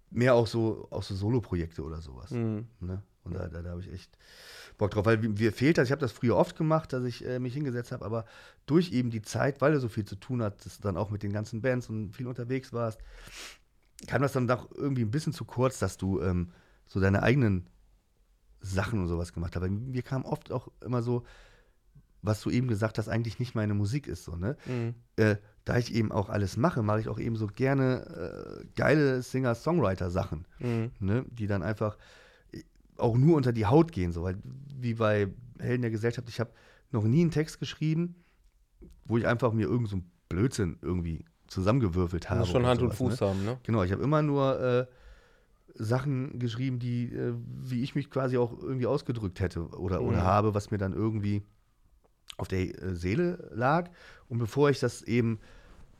mehr 0.10 0.34
auch 0.34 0.48
so, 0.48 0.88
auch 0.90 1.04
so 1.04 1.16
Solo-Projekte 1.16 1.84
oder 1.84 2.02
sowas. 2.02 2.32
Mhm. 2.32 2.68
Ne? 2.80 3.02
Und 3.28 3.34
da, 3.36 3.48
da, 3.48 3.62
da 3.62 3.70
habe 3.72 3.82
ich 3.82 3.92
echt 3.92 4.18
Bock 4.78 4.92
drauf, 4.92 5.06
weil 5.06 5.18
mir 5.18 5.52
fehlt 5.54 5.78
das. 5.78 5.88
Ich 5.88 5.92
habe 5.92 6.02
das 6.02 6.12
früher 6.12 6.36
oft 6.36 6.56
gemacht, 6.58 6.94
dass 6.94 7.04
ich 7.04 7.26
äh, 7.26 7.40
mich 7.40 7.54
hingesetzt 7.54 7.92
habe, 7.92 8.06
aber 8.06 8.26
durch 8.66 8.92
eben 8.92 9.10
die 9.10 9.22
Zeit, 9.22 9.62
weil 9.62 9.74
du 9.74 9.80
so 9.80 9.90
viel 9.90 10.06
zu 10.06 10.16
tun 10.16 10.42
hattest, 10.42 10.84
dann 10.86 10.98
auch 10.98 11.10
mit 11.10 11.24
den 11.24 11.34
ganzen 11.34 11.62
Bands 11.62 11.90
und 11.90 12.16
viel 12.16 12.28
unterwegs 12.28 12.74
warst, 12.74 13.00
kam 14.08 14.22
das 14.22 14.34
dann 14.34 14.48
doch 14.48 14.70
irgendwie 14.76 15.02
ein 15.04 15.12
bisschen 15.12 15.34
zu 15.34 15.46
kurz, 15.46 15.80
dass 15.80 15.98
du 15.98 16.22
ähm, 16.22 16.52
so 16.86 17.00
deine 17.00 17.24
eigenen 17.24 17.68
Sachen 18.62 19.00
und 19.02 19.08
sowas 19.08 19.34
gemacht 19.34 19.56
hast. 19.56 19.64
Aber 19.64 19.72
mir 19.72 20.04
kam 20.04 20.26
oft 20.26 20.52
auch 20.52 20.70
immer 20.82 21.02
so, 21.02 21.24
was 22.22 22.42
du 22.42 22.50
eben 22.50 22.68
gesagt 22.68 22.98
hast, 22.98 23.08
eigentlich 23.10 23.40
nicht 23.40 23.56
meine 23.56 23.74
Musik 23.74 24.08
ist 24.08 24.24
so, 24.24 24.36
ne? 24.36 24.58
Mhm. 24.66 24.96
äh, 25.18 25.38
da 25.66 25.78
ich 25.78 25.94
eben 25.94 26.12
auch 26.12 26.30
alles 26.30 26.56
mache, 26.58 26.82
mache 26.82 27.00
ich 27.02 27.10
auch 27.10 27.20
eben 27.20 27.36
so 27.36 27.48
gerne 27.48 28.62
äh, 28.62 28.66
geile 28.76 29.22
Singer-Songwriter-Sachen, 29.22 30.46
Mhm. 30.60 30.92
ne? 31.00 31.26
die 31.30 31.46
dann 31.48 31.62
einfach 31.62 31.98
auch 33.00 33.18
nur 33.18 33.36
unter 33.36 33.54
die 33.54 33.66
Haut 33.66 33.92
gehen, 33.92 34.12
so, 34.12 34.24
weil 34.24 34.38
wie 34.76 34.96
bei 34.96 35.28
Helden 35.60 35.82
der 35.82 35.92
Gesellschaft, 35.92 36.30
ich 36.30 36.40
habe 36.40 36.52
noch 36.92 37.04
nie 37.04 37.22
einen 37.22 37.32
Text 37.32 37.60
geschrieben, 37.60 38.16
wo 39.06 39.18
ich 39.18 39.26
einfach 39.28 39.54
mir 39.54 39.68
irgend 39.68 39.90
so 39.90 39.98
einen 39.98 40.12
Blödsinn 40.30 40.78
irgendwie 40.82 41.26
zusammengewürfelt 41.48 42.30
habe. 42.30 42.42
Muss 42.42 42.50
schon 42.50 42.62
oder 42.62 42.70
Hand 42.70 42.82
und 42.82 42.94
sowas, 42.94 43.18
Fuß 43.18 43.22
ne? 43.22 43.28
haben, 43.28 43.46
ne? 43.46 43.58
Genau, 43.64 43.84
ich 43.84 43.92
habe 43.92 44.04
immer 44.04 44.22
nur 44.22 44.60
äh, 44.60 44.86
Sachen 45.76 46.40
geschrieben, 46.40 46.80
die, 46.80 47.14
äh, 47.14 47.34
wie 47.64 47.84
ich 47.84 47.96
mich 47.96 48.10
quasi 48.10 48.38
auch 48.38 48.52
irgendwie 48.62 48.88
ausgedrückt 48.88 49.40
hätte 49.40 49.68
oder, 49.70 50.02
oder 50.02 50.20
Mhm. 50.20 50.26
habe, 50.26 50.54
was 50.54 50.72
mir 50.72 50.78
dann 50.78 50.94
irgendwie 50.94 51.44
auf 52.38 52.48
der 52.48 52.60
äh, 52.60 52.96
Seele 52.96 53.50
lag. 53.54 53.90
Und 54.30 54.40
bevor 54.40 54.70
ich 54.70 54.80
das 54.80 55.02
eben 55.02 55.40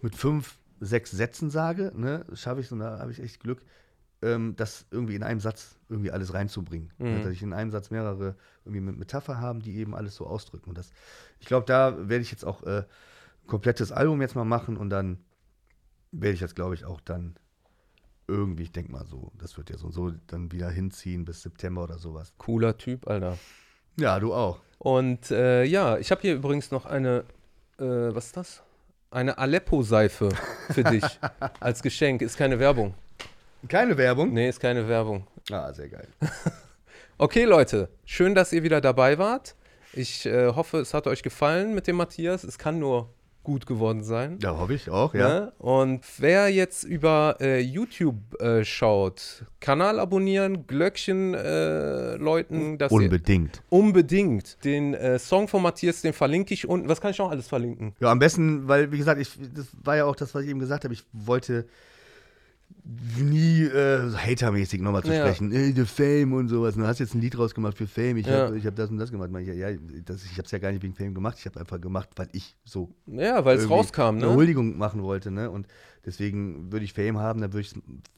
mit 0.02 0.16
fünf, 0.16 0.60
sechs 0.80 1.12
Sätzen 1.12 1.50
sage, 1.50 1.92
ne, 1.96 2.26
schaffe 2.34 2.62
ich, 2.62 2.72
und 2.72 2.80
da 2.80 3.00
habe 3.00 3.12
ich 3.12 3.20
echt 3.20 3.40
Glück, 3.40 3.64
ähm, 4.22 4.56
das 4.56 4.86
irgendwie 4.92 5.16
in 5.16 5.24
einem 5.24 5.40
Satz 5.40 5.78
irgendwie 5.90 6.12
alles 6.12 6.34
reinzubringen. 6.34 6.92
Mhm. 6.98 7.24
Dass 7.24 7.32
ich 7.32 7.44
in 7.44 7.54
einem 7.54 7.72
Satz 7.72 7.92
mehrere 7.92 8.36
irgendwie 8.66 8.82
mit 8.82 8.98
Metapher 8.98 9.40
haben, 9.40 9.62
die 9.62 9.76
eben 9.78 9.96
alles 9.96 10.16
so 10.16 10.26
ausdrücken. 10.26 10.70
Und 10.70 10.78
das, 10.78 10.92
ich 11.40 11.48
glaube, 11.48 11.66
da 11.66 12.10
werde 12.10 12.22
ich 12.22 12.32
jetzt 12.32 12.46
auch 12.46 12.64
äh, 12.64 12.80
ein 12.80 13.48
komplettes 13.48 13.92
Album 13.92 14.22
jetzt 14.22 14.36
mal 14.36 14.46
machen 14.46 14.78
und 14.78 14.90
dann 14.90 15.20
werde 16.12 16.34
ich 16.34 16.42
jetzt, 16.42 16.56
glaube 16.56 16.76
ich, 16.76 16.86
auch 16.86 17.02
dann 17.02 17.36
irgendwie, 18.28 18.64
ich 18.64 18.72
denke 18.72 18.92
mal 18.92 19.06
so, 19.06 19.32
das 19.38 19.58
wird 19.58 19.70
ja 19.70 19.78
so 19.78 19.88
und 19.88 19.94
so 19.94 20.12
dann 20.28 20.52
wieder 20.52 20.70
hinziehen 20.70 21.24
bis 21.24 21.42
September 21.42 21.84
oder 21.84 21.98
sowas. 21.98 22.34
Cooler 22.38 22.78
Typ, 22.78 23.08
Alter. 23.08 23.38
Ja, 23.98 24.20
du 24.20 24.34
auch. 24.34 24.60
Und 24.80 25.32
äh, 25.32 25.64
ja, 25.64 25.98
ich 25.98 26.12
habe 26.12 26.22
hier 26.22 26.36
übrigens 26.36 26.72
noch 26.72 26.86
eine, 26.86 27.24
äh, 27.80 27.86
was 27.86 28.28
ist 28.28 28.38
das? 28.38 28.64
Eine 29.10 29.38
Aleppo-Seife 29.38 30.30
für 30.70 30.84
dich 30.84 31.04
als 31.60 31.82
Geschenk. 31.82 32.22
Ist 32.22 32.38
keine 32.38 32.60
Werbung. 32.60 32.94
Keine 33.68 33.98
Werbung? 33.98 34.34
Nee, 34.34 34.50
ist 34.50 34.60
keine 34.60 34.88
Werbung. 34.88 35.26
Ah, 35.52 35.72
sehr 35.74 35.90
geil. 35.90 36.08
Okay, 37.20 37.46
Leute, 37.46 37.90
schön, 38.06 38.36
dass 38.36 38.54
ihr 38.54 38.62
wieder 38.62 38.80
dabei 38.80 39.18
wart. 39.18 39.56
Ich 39.94 40.28
äh, 40.28 40.54
hoffe, 40.54 40.78
es 40.78 40.94
hat 40.94 41.08
euch 41.08 41.24
gefallen 41.24 41.74
mit 41.74 41.88
dem 41.88 41.96
Matthias. 41.96 42.44
Es 42.44 42.60
kann 42.60 42.78
nur 42.78 43.10
gut 43.44 43.66
geworden 43.66 44.04
sein. 44.04 44.38
Ja, 44.40 44.56
hoffe 44.56 44.76
ich 44.76 44.92
auch, 44.92 45.16
ja. 45.16 45.28
Ne? 45.28 45.54
Und 45.58 46.02
wer 46.20 46.50
jetzt 46.50 46.84
über 46.84 47.38
äh, 47.40 47.60
YouTube 47.60 48.40
äh, 48.40 48.64
schaut, 48.64 49.46
Kanal 49.60 50.00
abonnieren, 50.00 50.68
Glöckchen 50.68 51.34
äh, 51.34 52.18
läuten, 52.18 52.78
dass 52.78 52.92
Unbedingt. 52.92 53.64
unbedingt 53.70 54.64
den 54.64 54.94
äh, 54.94 55.18
Song 55.18 55.48
von 55.48 55.64
Matthias, 55.64 56.04
den 56.04 56.14
verlinke 56.14 56.54
ich 56.54 56.68
unten. 56.68 56.88
Was 56.88 57.02
kann 57.02 57.10
ich 57.10 57.18
noch 57.18 57.32
alles 57.32 57.48
verlinken? 57.48 57.96
Ja, 58.00 58.12
am 58.12 58.20
besten, 58.20 58.68
weil, 58.68 58.92
wie 58.92 59.00
gesagt, 59.00 59.20
ich, 59.20 59.32
das 59.56 59.70
war 59.84 59.96
ja 59.96 60.06
auch 60.06 60.16
das, 60.16 60.36
was 60.36 60.44
ich 60.44 60.50
eben 60.50 60.60
gesagt 60.60 60.84
habe. 60.84 60.94
Ich 60.94 61.04
wollte 61.14 61.66
nie 63.20 63.64
äh, 63.64 64.12
hatermäßig 64.16 64.82
nochmal 64.82 65.04
zu 65.04 65.12
Ja. 65.12 65.20
sprechen. 65.26 65.52
Ey, 65.52 65.74
the 65.74 65.86
Fame 65.86 66.34
und 66.34 66.48
sowas. 66.48 66.76
Du 66.76 66.86
hast 66.86 67.00
jetzt 67.00 67.14
ein 67.16 67.22
Lied 67.22 67.38
rausgemacht 67.38 67.78
für 67.78 67.88
Fame. 67.88 68.18
Ich 68.18 68.28
Ja. 68.28 68.46
habe 68.48 68.62
hab 68.64 68.76
das 68.76 68.90
und 68.90 68.98
das 68.98 69.12
gemacht. 69.12 69.30
Mach 69.32 69.40
ich, 69.40 69.48
ja, 69.48 69.70
das, 70.06 70.24
ich 70.24 70.32
habe 70.34 70.44
es 70.44 70.52
ja 70.52 70.60
gar 70.60 70.72
nicht 70.72 70.82
wegen 70.84 70.94
Fame 70.94 71.14
gemacht. 71.14 71.38
Ich 71.40 71.46
habe 71.46 71.60
einfach 71.60 71.82
gemacht, 71.82 72.10
weil 72.16 72.30
ich 72.32 72.56
so 72.64 72.90
Ja, 73.08 73.44
weil 73.46 73.58
es 73.58 73.70
rauskam, 73.70 74.02
eine 74.02 74.28
ne? 74.28 74.34
Huldigung 74.34 74.78
machen 74.78 75.04
wollte. 75.04 75.32
Ne? 75.32 75.50
Und 75.50 75.68
deswegen 76.06 76.72
würde 76.72 76.86
ich 76.86 76.94
Fame 76.94 77.18
haben. 77.18 77.42
Dann 77.42 77.52
würde 77.54 77.68
ich 77.68 77.74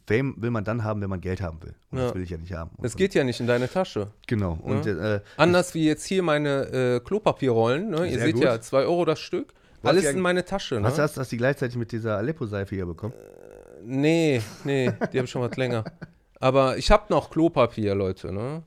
Fame 0.07 0.35
will 0.37 0.51
man 0.51 0.63
dann 0.63 0.83
haben, 0.83 1.01
wenn 1.01 1.09
man 1.09 1.21
Geld 1.21 1.41
haben 1.41 1.61
will. 1.63 1.73
Und 1.91 1.97
Ja. 1.97 2.05
das 2.05 2.15
will 2.15 2.21
ich 2.23 2.29
ja 2.29 2.37
nicht 2.37 2.53
haben. 2.53 2.71
Es 2.81 2.95
geht 2.95 3.13
ja 3.15 3.23
nicht 3.23 3.39
in 3.39 3.47
deine 3.47 3.69
Tasche. 3.69 4.11
Genau. 4.27 4.53
Und 4.61 4.85
äh, 4.85 5.21
Anders 5.37 5.73
wie 5.73 5.85
jetzt 5.85 6.05
hier 6.05 6.21
meine 6.23 6.65
äh, 6.95 6.99
Klopapierrollen. 6.99 7.89
Ne? 7.89 8.07
Ihr 8.11 8.19
seht 8.19 8.35
gut. 8.35 8.43
ja, 8.43 8.59
2 8.61 8.83
Euro 8.83 9.05
das 9.05 9.19
Stück. 9.19 9.53
Was 9.81 9.91
Alles 9.91 10.05
in 10.11 10.19
meine 10.19 10.43
Tasche. 10.43 10.75
Ne? 10.75 10.83
hast, 10.83 10.97
du- 10.97 11.01
hast, 11.03 11.17
hast 11.17 11.31
du 11.31 11.35
die 11.35 11.37
gleichzeitig 11.37 11.77
mit 11.77 11.91
dieser 11.93 12.17
Aleppo-Seife 12.17 12.75
hier 12.75 12.85
bekommen? 12.85 13.13
Nee, 13.83 14.41
nee, 14.63 14.91
die 15.13 15.17
habe 15.17 15.25
ich 15.25 15.29
schon 15.31 15.41
was 15.41 15.55
länger. 15.57 15.83
Aber 16.39 16.77
ich 16.77 16.91
habe 16.91 17.05
noch 17.09 17.29
Klopapier, 17.29 17.95
Leute, 17.95 18.31
ne? 18.31 18.63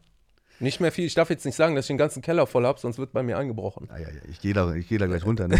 Nicht 0.60 0.80
mehr 0.80 0.92
viel. 0.92 1.06
Ich 1.06 1.14
darf 1.14 1.30
jetzt 1.30 1.44
nicht 1.44 1.56
sagen, 1.56 1.74
dass 1.74 1.84
ich 1.86 1.88
den 1.88 1.98
ganzen 1.98 2.22
Keller 2.22 2.46
voll 2.46 2.64
habe, 2.66 2.78
sonst 2.78 2.98
wird 2.98 3.12
bei 3.12 3.22
mir 3.22 3.36
eingebrochen. 3.38 3.88
Ah, 3.90 3.98
ja, 3.98 4.08
ja, 4.08 4.20
ich 4.30 4.40
gehe 4.40 4.54
da, 4.54 4.72
ich 4.74 4.88
geh 4.88 4.98
da 4.98 5.06
gleich 5.06 5.24
runter. 5.24 5.48
Ne? 5.48 5.58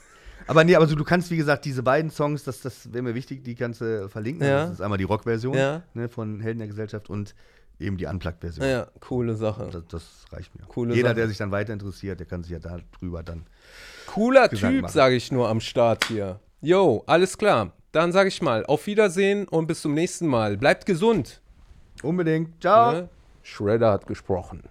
aber 0.46 0.62
nee, 0.62 0.76
aber 0.76 0.86
du, 0.86 0.94
du 0.94 1.04
kannst, 1.04 1.30
wie 1.30 1.36
gesagt, 1.36 1.64
diese 1.64 1.82
beiden 1.82 2.10
Songs, 2.10 2.44
das, 2.44 2.60
das 2.60 2.92
wäre 2.92 3.02
mir 3.02 3.14
wichtig, 3.14 3.42
die 3.42 3.54
kannst 3.56 3.80
du 3.80 4.08
verlinken. 4.08 4.46
Ja. 4.46 4.64
Das 4.66 4.74
ist 4.74 4.80
einmal 4.80 4.98
die 4.98 5.04
Rock-Version 5.04 5.54
Ja. 5.56 5.82
ne, 5.94 6.08
von 6.08 6.40
Helden 6.40 6.58
der 6.58 6.68
Gesellschaft 6.68 7.10
und 7.10 7.34
eben 7.80 7.96
die 7.96 8.06
Unplugged-Version. 8.06 8.64
Ja, 8.64 8.86
coole 9.00 9.34
Sache. 9.34 9.70
Das, 9.72 9.82
das 9.88 10.32
reicht 10.32 10.54
mir. 10.56 10.66
Coole 10.66 10.94
Jeder, 10.94 11.08
Sache. 11.08 11.16
der 11.16 11.28
sich 11.28 11.38
dann 11.38 11.50
weiter 11.50 11.72
interessiert, 11.72 12.20
der 12.20 12.26
kann 12.26 12.44
sich 12.44 12.52
ja 12.52 12.60
darüber 12.60 13.22
dann. 13.24 13.46
Cooler 14.06 14.48
Gesang 14.48 14.74
Typ, 14.74 14.90
sage 14.90 15.16
ich 15.16 15.32
nur 15.32 15.48
am 15.48 15.60
Start 15.60 16.04
hier. 16.06 16.38
Yo, 16.60 17.02
alles 17.06 17.36
klar. 17.36 17.72
Dann 17.94 18.10
sage 18.10 18.28
ich 18.28 18.42
mal, 18.42 18.66
auf 18.66 18.88
Wiedersehen 18.88 19.46
und 19.46 19.68
bis 19.68 19.80
zum 19.80 19.94
nächsten 19.94 20.26
Mal. 20.26 20.56
Bleibt 20.56 20.84
gesund. 20.84 21.40
Unbedingt. 22.02 22.60
Ciao. 22.60 22.90
Ne? 22.90 23.08
Shredder 23.44 23.92
hat 23.92 24.08
gesprochen. 24.08 24.64